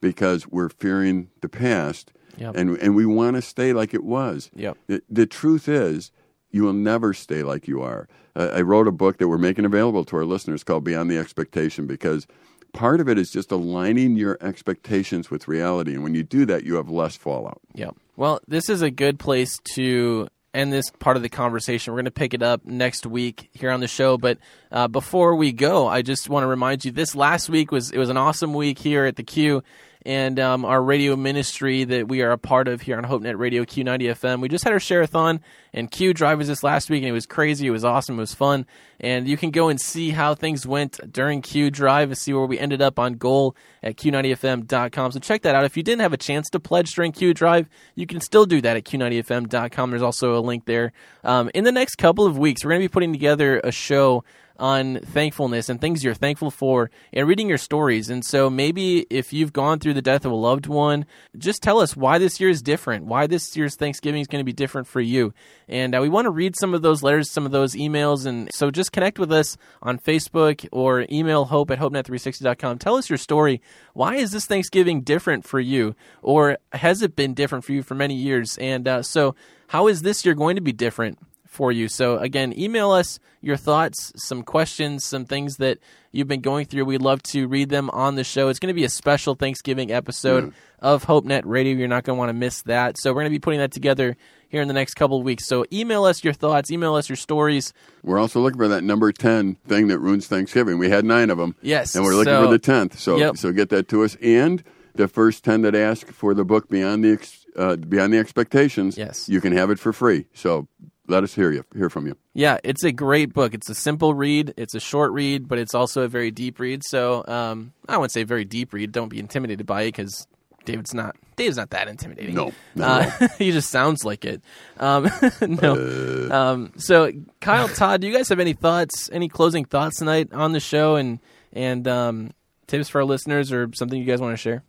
because 0.00 0.46
we're 0.46 0.68
fearing 0.68 1.28
the 1.40 1.48
past 1.48 2.12
Yep. 2.36 2.56
and 2.56 2.78
and 2.78 2.94
we 2.94 3.04
want 3.06 3.36
to 3.36 3.42
stay 3.42 3.72
like 3.72 3.92
it 3.92 4.04
was. 4.04 4.50
Yep. 4.54 4.78
The, 4.86 5.02
the 5.10 5.26
truth 5.26 5.68
is, 5.68 6.12
you 6.50 6.62
will 6.62 6.72
never 6.72 7.12
stay 7.12 7.42
like 7.42 7.66
you 7.68 7.82
are. 7.82 8.08
Uh, 8.36 8.50
I 8.54 8.60
wrote 8.60 8.86
a 8.86 8.92
book 8.92 9.18
that 9.18 9.28
we're 9.28 9.36
making 9.38 9.64
available 9.64 10.04
to 10.06 10.16
our 10.16 10.24
listeners 10.24 10.62
called 10.62 10.84
Beyond 10.84 11.10
the 11.10 11.18
Expectation 11.18 11.86
because 11.86 12.26
part 12.72 13.00
of 13.00 13.08
it 13.08 13.18
is 13.18 13.30
just 13.30 13.50
aligning 13.50 14.16
your 14.16 14.38
expectations 14.40 15.30
with 15.30 15.48
reality. 15.48 15.94
And 15.94 16.02
when 16.02 16.14
you 16.14 16.22
do 16.22 16.44
that, 16.46 16.64
you 16.64 16.74
have 16.74 16.88
less 16.88 17.16
fallout. 17.16 17.60
Yeah. 17.74 17.90
Well, 18.16 18.40
this 18.46 18.68
is 18.68 18.82
a 18.82 18.90
good 18.90 19.18
place 19.18 19.58
to 19.74 20.28
end 20.52 20.72
this 20.72 20.90
part 20.98 21.16
of 21.16 21.22
the 21.22 21.28
conversation. 21.28 21.92
We're 21.92 21.98
going 21.98 22.04
to 22.06 22.10
pick 22.10 22.34
it 22.34 22.42
up 22.42 22.64
next 22.64 23.06
week 23.06 23.50
here 23.52 23.70
on 23.70 23.80
the 23.80 23.88
show. 23.88 24.18
But 24.18 24.38
uh, 24.70 24.88
before 24.88 25.36
we 25.36 25.52
go, 25.52 25.86
I 25.86 26.02
just 26.02 26.28
want 26.28 26.44
to 26.44 26.48
remind 26.48 26.84
you: 26.84 26.90
this 26.90 27.14
last 27.14 27.48
week 27.48 27.72
was 27.72 27.90
it 27.90 27.98
was 27.98 28.08
an 28.08 28.16
awesome 28.16 28.54
week 28.54 28.78
here 28.78 29.04
at 29.04 29.16
the 29.16 29.22
Q. 29.22 29.62
And 30.10 30.40
um, 30.40 30.64
our 30.64 30.82
radio 30.82 31.14
ministry 31.14 31.84
that 31.84 32.08
we 32.08 32.22
are 32.22 32.32
a 32.32 32.36
part 32.36 32.66
of 32.66 32.80
here 32.80 32.98
on 32.98 33.04
HopeNet 33.04 33.38
Radio 33.38 33.62
Q90 33.62 34.10
FM. 34.10 34.40
We 34.40 34.48
just 34.48 34.64
had 34.64 34.72
our 34.72 34.80
share-a-thon, 34.80 35.40
and 35.72 35.88
Q 35.88 36.12
Drive 36.12 36.38
was 36.38 36.48
this 36.48 36.64
last 36.64 36.90
week, 36.90 37.04
and 37.04 37.08
it 37.08 37.12
was 37.12 37.26
crazy. 37.26 37.68
It 37.68 37.70
was 37.70 37.84
awesome. 37.84 38.16
It 38.16 38.22
was 38.22 38.34
fun. 38.34 38.66
And 38.98 39.28
you 39.28 39.36
can 39.36 39.52
go 39.52 39.68
and 39.68 39.80
see 39.80 40.10
how 40.10 40.34
things 40.34 40.66
went 40.66 40.98
during 41.12 41.42
Q 41.42 41.70
Drive 41.70 42.08
and 42.08 42.18
see 42.18 42.32
where 42.32 42.44
we 42.44 42.58
ended 42.58 42.82
up 42.82 42.98
on 42.98 43.12
goal 43.12 43.54
at 43.84 43.98
Q90FM.com. 43.98 45.12
So 45.12 45.20
check 45.20 45.42
that 45.42 45.54
out. 45.54 45.64
If 45.64 45.76
you 45.76 45.84
didn't 45.84 46.00
have 46.00 46.12
a 46.12 46.16
chance 46.16 46.50
to 46.50 46.58
pledge 46.58 46.92
during 46.92 47.12
Q 47.12 47.32
Drive, 47.32 47.68
you 47.94 48.08
can 48.08 48.20
still 48.20 48.46
do 48.46 48.60
that 48.62 48.76
at 48.76 48.82
Q90FM.com. 48.82 49.90
There's 49.90 50.02
also 50.02 50.36
a 50.36 50.40
link 50.40 50.64
there. 50.64 50.90
Um, 51.22 51.52
in 51.54 51.62
the 51.62 51.70
next 51.70 51.98
couple 51.98 52.26
of 52.26 52.36
weeks, 52.36 52.64
we're 52.64 52.72
going 52.72 52.82
to 52.82 52.88
be 52.88 52.92
putting 52.92 53.12
together 53.12 53.60
a 53.62 53.70
show 53.70 54.24
on 54.60 55.00
thankfulness 55.00 55.68
and 55.68 55.80
things 55.80 56.04
you're 56.04 56.14
thankful 56.14 56.50
for 56.50 56.90
and 57.12 57.26
reading 57.26 57.48
your 57.48 57.58
stories. 57.58 58.10
And 58.10 58.24
so 58.24 58.48
maybe 58.50 59.06
if 59.10 59.32
you've 59.32 59.52
gone 59.52 59.80
through 59.80 59.94
the 59.94 60.02
death 60.02 60.24
of 60.24 60.32
a 60.32 60.36
loved 60.36 60.66
one, 60.66 61.06
just 61.36 61.62
tell 61.62 61.80
us 61.80 61.96
why 61.96 62.18
this 62.18 62.38
year 62.38 62.50
is 62.50 62.62
different, 62.62 63.06
why 63.06 63.26
this 63.26 63.56
year's 63.56 63.74
Thanksgiving 63.74 64.20
is 64.20 64.26
going 64.26 64.40
to 64.40 64.44
be 64.44 64.52
different 64.52 64.86
for 64.86 65.00
you. 65.00 65.32
And 65.68 65.96
uh, 65.96 66.00
we 66.00 66.08
want 66.08 66.26
to 66.26 66.30
read 66.30 66.54
some 66.56 66.74
of 66.74 66.82
those 66.82 67.02
letters, 67.02 67.30
some 67.30 67.46
of 67.46 67.52
those 67.52 67.74
emails. 67.74 68.26
And 68.26 68.50
so 68.52 68.70
just 68.70 68.92
connect 68.92 69.18
with 69.18 69.32
us 69.32 69.56
on 69.82 69.98
Facebook 69.98 70.68
or 70.70 71.06
email 71.10 71.46
hope 71.46 71.70
at 71.70 71.78
hopenet360.com. 71.78 72.78
Tell 72.78 72.96
us 72.96 73.08
your 73.08 73.16
story. 73.16 73.62
Why 73.94 74.16
is 74.16 74.32
this 74.32 74.46
Thanksgiving 74.46 75.00
different 75.00 75.44
for 75.44 75.58
you? 75.58 75.94
Or 76.22 76.58
has 76.72 77.02
it 77.02 77.16
been 77.16 77.34
different 77.34 77.64
for 77.64 77.72
you 77.72 77.82
for 77.82 77.94
many 77.94 78.14
years? 78.14 78.58
And 78.58 78.86
uh, 78.86 79.02
so 79.02 79.34
how 79.68 79.86
is 79.86 80.02
this 80.02 80.24
year 80.24 80.34
going 80.34 80.56
to 80.56 80.62
be 80.62 80.72
different? 80.72 81.18
For 81.50 81.72
you. 81.72 81.88
So 81.88 82.16
again, 82.18 82.54
email 82.56 82.92
us 82.92 83.18
your 83.42 83.56
thoughts, 83.56 84.12
some 84.14 84.42
questions, 84.42 85.04
some 85.04 85.24
things 85.24 85.56
that 85.56 85.78
you've 86.12 86.28
been 86.28 86.40
going 86.40 86.64
through. 86.66 86.84
We'd 86.84 87.02
love 87.02 87.22
to 87.24 87.48
read 87.48 87.70
them 87.70 87.90
on 87.90 88.14
the 88.14 88.22
show. 88.22 88.48
It's 88.48 88.60
going 88.60 88.68
to 88.72 88.74
be 88.74 88.84
a 88.84 88.88
special 88.88 89.34
Thanksgiving 89.34 89.90
episode 89.90 90.44
Mm. 90.44 90.52
of 90.78 91.06
HopeNet 91.06 91.42
Radio. 91.46 91.76
You're 91.76 91.88
not 91.88 92.04
going 92.04 92.16
to 92.16 92.18
want 92.18 92.28
to 92.28 92.34
miss 92.34 92.62
that. 92.62 92.96
So 92.98 93.10
we're 93.10 93.22
going 93.22 93.32
to 93.32 93.36
be 93.36 93.40
putting 93.40 93.58
that 93.58 93.72
together 93.72 94.16
here 94.48 94.62
in 94.62 94.68
the 94.68 94.74
next 94.74 94.94
couple 94.94 95.18
of 95.18 95.24
weeks. 95.24 95.46
So 95.48 95.64
email 95.72 96.04
us 96.04 96.22
your 96.22 96.32
thoughts, 96.32 96.70
email 96.70 96.94
us 96.94 97.08
your 97.08 97.16
stories. 97.16 97.72
We're 98.04 98.18
also 98.20 98.40
looking 98.40 98.58
for 98.58 98.68
that 98.68 98.84
number 98.84 99.10
10 99.10 99.56
thing 99.66 99.88
that 99.88 99.98
ruins 99.98 100.28
Thanksgiving. 100.28 100.78
We 100.78 100.88
had 100.90 101.04
nine 101.04 101.30
of 101.30 101.38
them. 101.38 101.56
Yes, 101.62 101.96
And 101.96 102.04
we're 102.04 102.14
looking 102.14 102.32
so- 102.32 102.44
for 102.44 102.50
the 102.52 102.58
10th. 102.60 102.96
So, 102.98 103.16
Yep. 103.16 103.36
so 103.38 103.52
get 103.52 103.70
that 103.70 103.88
to 103.88 104.04
us. 104.04 104.16
And 104.22 104.62
the 104.94 105.08
first 105.08 105.42
10 105.44 105.62
that 105.62 105.74
ask 105.74 106.06
for 106.12 106.32
the 106.34 106.44
book 106.44 106.68
Beyond 106.68 107.04
the, 107.04 107.12
Ex- 107.12 107.46
uh, 107.56 107.76
Beyond 107.76 108.12
the 108.12 108.18
Expectations, 108.18 108.96
Yes. 108.98 109.28
you 109.28 109.40
can 109.40 109.52
have 109.52 109.70
it 109.70 109.78
for 109.78 109.92
free. 109.92 110.26
So 110.34 110.68
let 111.10 111.24
us 111.24 111.34
hear 111.34 111.50
you, 111.50 111.64
hear 111.74 111.90
from 111.90 112.06
you. 112.06 112.16
Yeah, 112.32 112.58
it's 112.64 112.84
a 112.84 112.92
great 112.92 113.34
book. 113.34 113.52
It's 113.52 113.68
a 113.68 113.74
simple 113.74 114.14
read. 114.14 114.54
It's 114.56 114.74
a 114.74 114.80
short 114.80 115.12
read, 115.12 115.48
but 115.48 115.58
it's 115.58 115.74
also 115.74 116.02
a 116.02 116.08
very 116.08 116.30
deep 116.30 116.58
read. 116.60 116.82
So 116.84 117.24
um, 117.26 117.72
I 117.88 117.96
wouldn't 117.96 118.12
say 118.12 118.22
very 118.22 118.44
deep 118.44 118.72
read. 118.72 118.92
Don't 118.92 119.08
be 119.08 119.18
intimidated 119.18 119.66
by 119.66 119.82
it 119.82 119.86
because 119.88 120.26
David's 120.64 120.94
not. 120.94 121.16
David's 121.36 121.56
not 121.56 121.70
that 121.70 121.88
intimidating. 121.88 122.34
No, 122.34 122.52
not 122.74 123.02
at 123.02 123.22
uh, 123.22 123.28
he 123.38 123.50
just 123.50 123.70
sounds 123.70 124.04
like 124.04 124.24
it. 124.24 124.42
Um, 124.78 125.10
no. 125.40 126.28
Um, 126.30 126.72
so 126.76 127.10
Kyle, 127.40 127.68
Todd, 127.68 128.00
do 128.00 128.06
you 128.06 128.12
guys 128.12 128.28
have 128.28 128.40
any 128.40 128.52
thoughts? 128.52 129.10
Any 129.12 129.28
closing 129.28 129.64
thoughts 129.64 129.98
tonight 129.98 130.32
on 130.32 130.52
the 130.52 130.60
show 130.60 130.96
and 130.96 131.18
and 131.52 131.86
um, 131.88 132.30
tips 132.66 132.88
for 132.88 133.00
our 133.00 133.04
listeners 133.04 133.52
or 133.52 133.70
something 133.74 133.98
you 133.98 134.04
guys 134.04 134.20
want 134.20 134.32
to 134.32 134.36
share? 134.36 134.62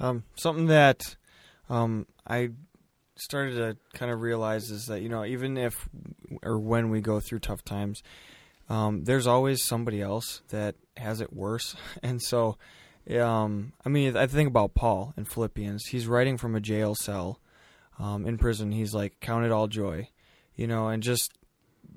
Um, 0.00 0.24
something 0.36 0.66
that 0.66 1.16
um, 1.70 2.06
I 2.26 2.50
started 3.20 3.54
to 3.56 3.98
kind 3.98 4.10
of 4.10 4.20
realize 4.20 4.70
is 4.70 4.86
that 4.86 5.00
you 5.00 5.08
know 5.08 5.24
even 5.24 5.56
if 5.56 5.88
or 6.42 6.58
when 6.58 6.90
we 6.90 7.00
go 7.00 7.20
through 7.20 7.40
tough 7.40 7.64
times, 7.64 8.02
um, 8.68 9.04
there's 9.04 9.26
always 9.26 9.64
somebody 9.64 10.00
else 10.00 10.42
that 10.48 10.74
has 10.96 11.20
it 11.20 11.32
worse, 11.32 11.76
and 12.02 12.22
so 12.22 12.56
um, 13.20 13.72
I 13.84 13.88
mean 13.88 14.16
I 14.16 14.26
think 14.26 14.48
about 14.48 14.74
Paul 14.74 15.14
in 15.16 15.24
Philippians. 15.24 15.86
He's 15.86 16.06
writing 16.06 16.36
from 16.36 16.54
a 16.54 16.60
jail 16.60 16.94
cell 16.94 17.40
um, 17.98 18.26
in 18.26 18.38
prison. 18.38 18.72
He's 18.72 18.94
like, 18.94 19.20
"Count 19.20 19.44
it 19.44 19.52
all 19.52 19.66
joy," 19.66 20.08
you 20.56 20.66
know, 20.66 20.88
and 20.88 21.02
just 21.02 21.32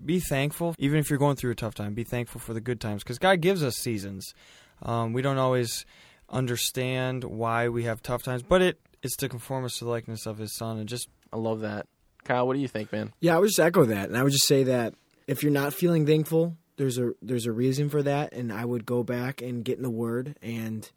be 0.04 0.20
thankful. 0.20 0.76
Even 0.78 1.00
if 1.00 1.10
you're 1.10 1.20
going 1.20 1.36
through 1.36 1.52
a 1.52 1.56
tough 1.56 1.76
time, 1.76 1.94
be 1.94 2.04
thankful 2.04 2.42
for 2.42 2.54
the 2.54 2.62
good 2.62 2.80
times 2.80 3.04
because 3.04 3.20
God 3.20 3.42
gives 3.42 3.64
us 3.64 3.76
seasons. 3.76 4.34
Um, 4.82 5.14
we 5.14 5.22
don't 5.22 5.38
always 5.38 5.86
understand 6.30 7.24
why 7.24 7.68
we 7.70 7.84
have 7.84 8.02
tough 8.02 8.24
times, 8.24 8.42
but 8.42 8.62
it 8.62 8.80
is 9.04 9.14
to 9.14 9.30
conform 9.30 9.66
us 9.66 9.78
to 9.78 9.86
the 9.86 9.92
likeness 9.92 10.26
of 10.26 10.38
His 10.38 10.56
Son, 10.56 10.78
and 10.78 10.88
just 10.88 11.10
I 11.32 11.38
love 11.38 11.62
that. 11.62 11.88
Kyle, 12.24 12.46
what 12.46 12.54
do 12.54 12.60
you 12.60 12.68
think, 12.68 12.92
man? 12.92 13.14
Yeah, 13.20 13.36
I 13.36 13.40
would 13.40 13.48
just 13.48 13.60
echo 13.60 13.86
that, 13.86 14.10
and 14.10 14.18
I 14.18 14.24
would 14.24 14.32
just 14.32 14.48
say 14.48 14.64
that 14.64 14.94
if 15.28 15.44
you're 15.44 15.52
not 15.52 15.74
feeling 15.74 16.06
thankful, 16.06 16.58
there's 16.78 16.98
a 16.98 17.12
there's 17.22 17.46
a 17.46 17.52
reason 17.52 17.90
for 17.90 18.04
that, 18.04 18.34
and 18.34 18.52
I 18.52 18.66
would 18.66 18.86
go 18.86 19.04
back 19.04 19.42
and 19.42 19.66
get 19.66 19.78
in 19.78 19.84
the 19.84 19.90
Word 19.90 20.36
and 20.42 20.90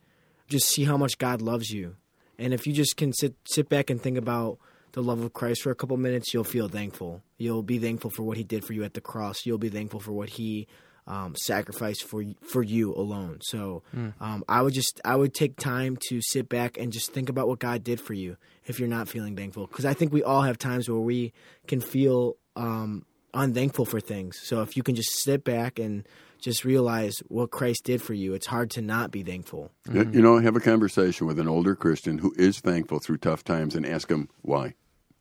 just 0.48 0.68
see 0.68 0.84
how 0.84 0.96
much 0.96 1.18
God 1.18 1.40
loves 1.40 1.70
you, 1.70 1.96
and 2.38 2.52
if 2.52 2.66
you 2.66 2.72
just 2.72 2.96
can 2.96 3.12
sit 3.12 3.34
sit 3.44 3.68
back 3.68 3.90
and 3.90 4.00
think 4.00 4.18
about 4.18 4.58
the 4.92 5.02
love 5.02 5.20
of 5.22 5.32
Christ 5.32 5.62
for 5.62 5.70
a 5.70 5.74
couple 5.74 5.96
minutes, 5.96 6.32
you'll 6.32 6.44
feel 6.44 6.68
thankful. 6.68 7.22
You'll 7.36 7.64
be 7.64 7.78
thankful 7.78 8.10
for 8.10 8.22
what 8.22 8.36
He 8.36 8.44
did 8.44 8.64
for 8.64 8.72
you 8.74 8.84
at 8.84 8.94
the 8.94 9.00
cross. 9.00 9.44
You'll 9.44 9.58
be 9.58 9.68
thankful 9.68 10.00
for 10.00 10.12
what 10.12 10.30
He 10.30 10.68
um, 11.06 11.34
sacrificed 11.36 12.04
for 12.04 12.24
for 12.42 12.62
you 12.62 12.94
alone. 12.94 13.38
So 13.42 13.82
um, 14.20 14.44
I 14.48 14.62
would 14.62 14.72
just 14.74 15.00
I 15.04 15.16
would 15.16 15.34
take 15.34 15.56
time 15.56 15.98
to 16.08 16.20
sit 16.22 16.48
back 16.48 16.78
and 16.78 16.92
just 16.92 17.12
think 17.12 17.28
about 17.28 17.48
what 17.48 17.58
God 17.58 17.84
did 17.84 18.00
for 18.00 18.14
you 18.14 18.36
if 18.66 18.78
you're 18.78 18.88
not 18.88 19.08
feeling 19.08 19.36
thankful, 19.36 19.66
because 19.66 19.84
I 19.84 19.92
think 19.94 20.12
we 20.12 20.22
all 20.22 20.42
have 20.42 20.56
times 20.58 20.88
where 20.88 20.98
we 21.00 21.32
can 21.66 21.80
feel 21.80 22.36
um, 22.56 23.04
unthankful 23.34 23.84
for 23.84 24.00
things. 24.00 24.38
So 24.42 24.62
if 24.62 24.76
you 24.76 24.82
can 24.82 24.94
just 24.94 25.22
sit 25.22 25.44
back 25.44 25.78
and 25.78 26.06
just 26.40 26.64
realize 26.64 27.18
what 27.28 27.50
Christ 27.50 27.84
did 27.84 28.00
for 28.02 28.14
you, 28.14 28.34
it's 28.34 28.46
hard 28.46 28.70
to 28.72 28.82
not 28.82 29.10
be 29.10 29.22
thankful. 29.22 29.70
You- 29.92 30.10
You 30.12 30.22
know, 30.22 30.38
have 30.38 30.56
a 30.56 30.60
conversation 30.60 31.26
with 31.26 31.38
an 31.38 31.48
older 31.48 31.74
Christian 31.74 32.18
who 32.18 32.32
is 32.36 32.60
thankful 32.60 32.98
through 33.00 33.18
tough 33.18 33.44
times 33.44 33.74
and 33.74 33.84
ask 33.86 34.10
him 34.10 34.28
why. 34.42 34.74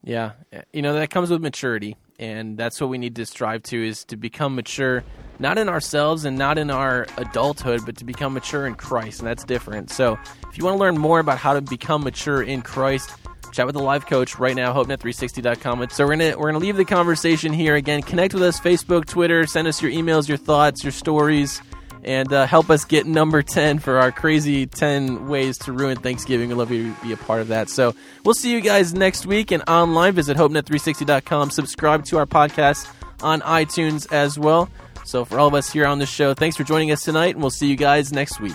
Yeah, 0.06 0.32
you 0.74 0.82
know 0.82 0.94
that 0.96 1.10
comes 1.12 1.30
with 1.30 1.42
maturity, 1.42 1.96
and 2.24 2.58
that's 2.58 2.80
what 2.80 2.90
we 2.90 2.98
need 2.98 3.18
to 3.18 3.26
strive 3.26 3.64
to 3.64 3.86
is 3.86 4.06
to 4.06 4.16
become 4.16 4.56
mature, 4.56 5.04
not 5.40 5.58
in 5.58 5.68
ourselves 5.68 6.24
and 6.24 6.38
not 6.38 6.58
in 6.58 6.72
our 6.72 7.06
adulthood, 7.18 7.82
but 7.86 7.98
to 7.98 8.06
become 8.06 8.34
mature 8.34 8.66
in 8.66 8.76
Christ, 8.76 9.20
and 9.20 9.28
that's 9.28 9.44
different. 9.44 9.90
So, 9.90 10.18
if 10.50 10.58
you 10.58 10.64
want 10.64 10.76
to 10.76 10.80
learn 10.80 10.98
more 10.98 11.20
about 11.20 11.38
how 11.38 11.54
to 11.54 11.62
become 11.62 12.06
mature 12.06 12.42
in 12.42 12.62
Christ, 12.62 13.12
chat 13.52 13.66
with 13.66 13.76
the 13.76 13.84
live 13.84 14.06
coach 14.06 14.40
right 14.40 14.56
now, 14.56 14.74
hopenet360.com. 14.74 15.90
So 15.90 16.06
we're 16.06 16.16
gonna 16.16 16.38
we're 16.38 16.48
gonna 16.48 16.64
leave 16.64 16.78
the 16.78 16.86
conversation 16.86 17.52
here 17.52 17.76
again. 17.76 18.02
Connect 18.02 18.34
with 18.34 18.44
us, 18.44 18.60
Facebook, 18.60 19.06
Twitter, 19.06 19.46
send 19.46 19.68
us 19.68 19.82
your 19.82 19.92
emails, 19.92 20.30
your 20.30 20.38
thoughts, 20.38 20.84
your 20.84 20.94
stories 20.94 21.62
and 22.06 22.32
uh, 22.32 22.46
help 22.46 22.70
us 22.70 22.86
get 22.86 23.06
number 23.06 23.42
10 23.42 23.80
for 23.80 24.00
our 24.00 24.12
crazy 24.12 24.66
10 24.66 25.28
ways 25.28 25.58
to 25.60 25.72
ruin 25.72 25.98
Thanksgiving. 25.98 26.50
We'd 26.50 26.56
love 26.56 26.72
you 26.72 26.94
to 26.94 27.02
be 27.02 27.14
a 27.14 27.18
part 27.18 27.42
of 27.42 27.50
that. 27.50 27.70
So 27.70 27.96
we'll 28.24 28.34
see 28.34 28.52
you 28.52 28.62
guys 28.62 28.94
next 28.94 29.26
week 29.26 29.52
and 29.52 29.64
online. 29.68 30.14
Visit 30.14 30.38
HopeNet360.com. 30.38 31.52
Subscribe 31.52 32.06
to 32.06 32.18
our 32.18 32.26
podcast 32.26 32.92
on 33.22 33.42
iTunes 33.42 34.12
as 34.12 34.38
well. 34.38 34.70
So 35.06 35.26
for 35.26 35.40
all 35.40 35.48
of 35.48 35.54
us 35.54 35.72
here 35.72 35.86
on 35.86 36.00
the 36.00 36.06
show, 36.06 36.34
thanks 36.34 36.56
for 36.56 36.64
joining 36.64 36.92
us 36.92 37.02
tonight, 37.02 37.36
and 37.36 37.42
we'll 37.42 37.52
see 37.52 37.68
you 37.68 37.76
guys 37.76 38.14
next 38.14 38.40
week. 38.40 38.54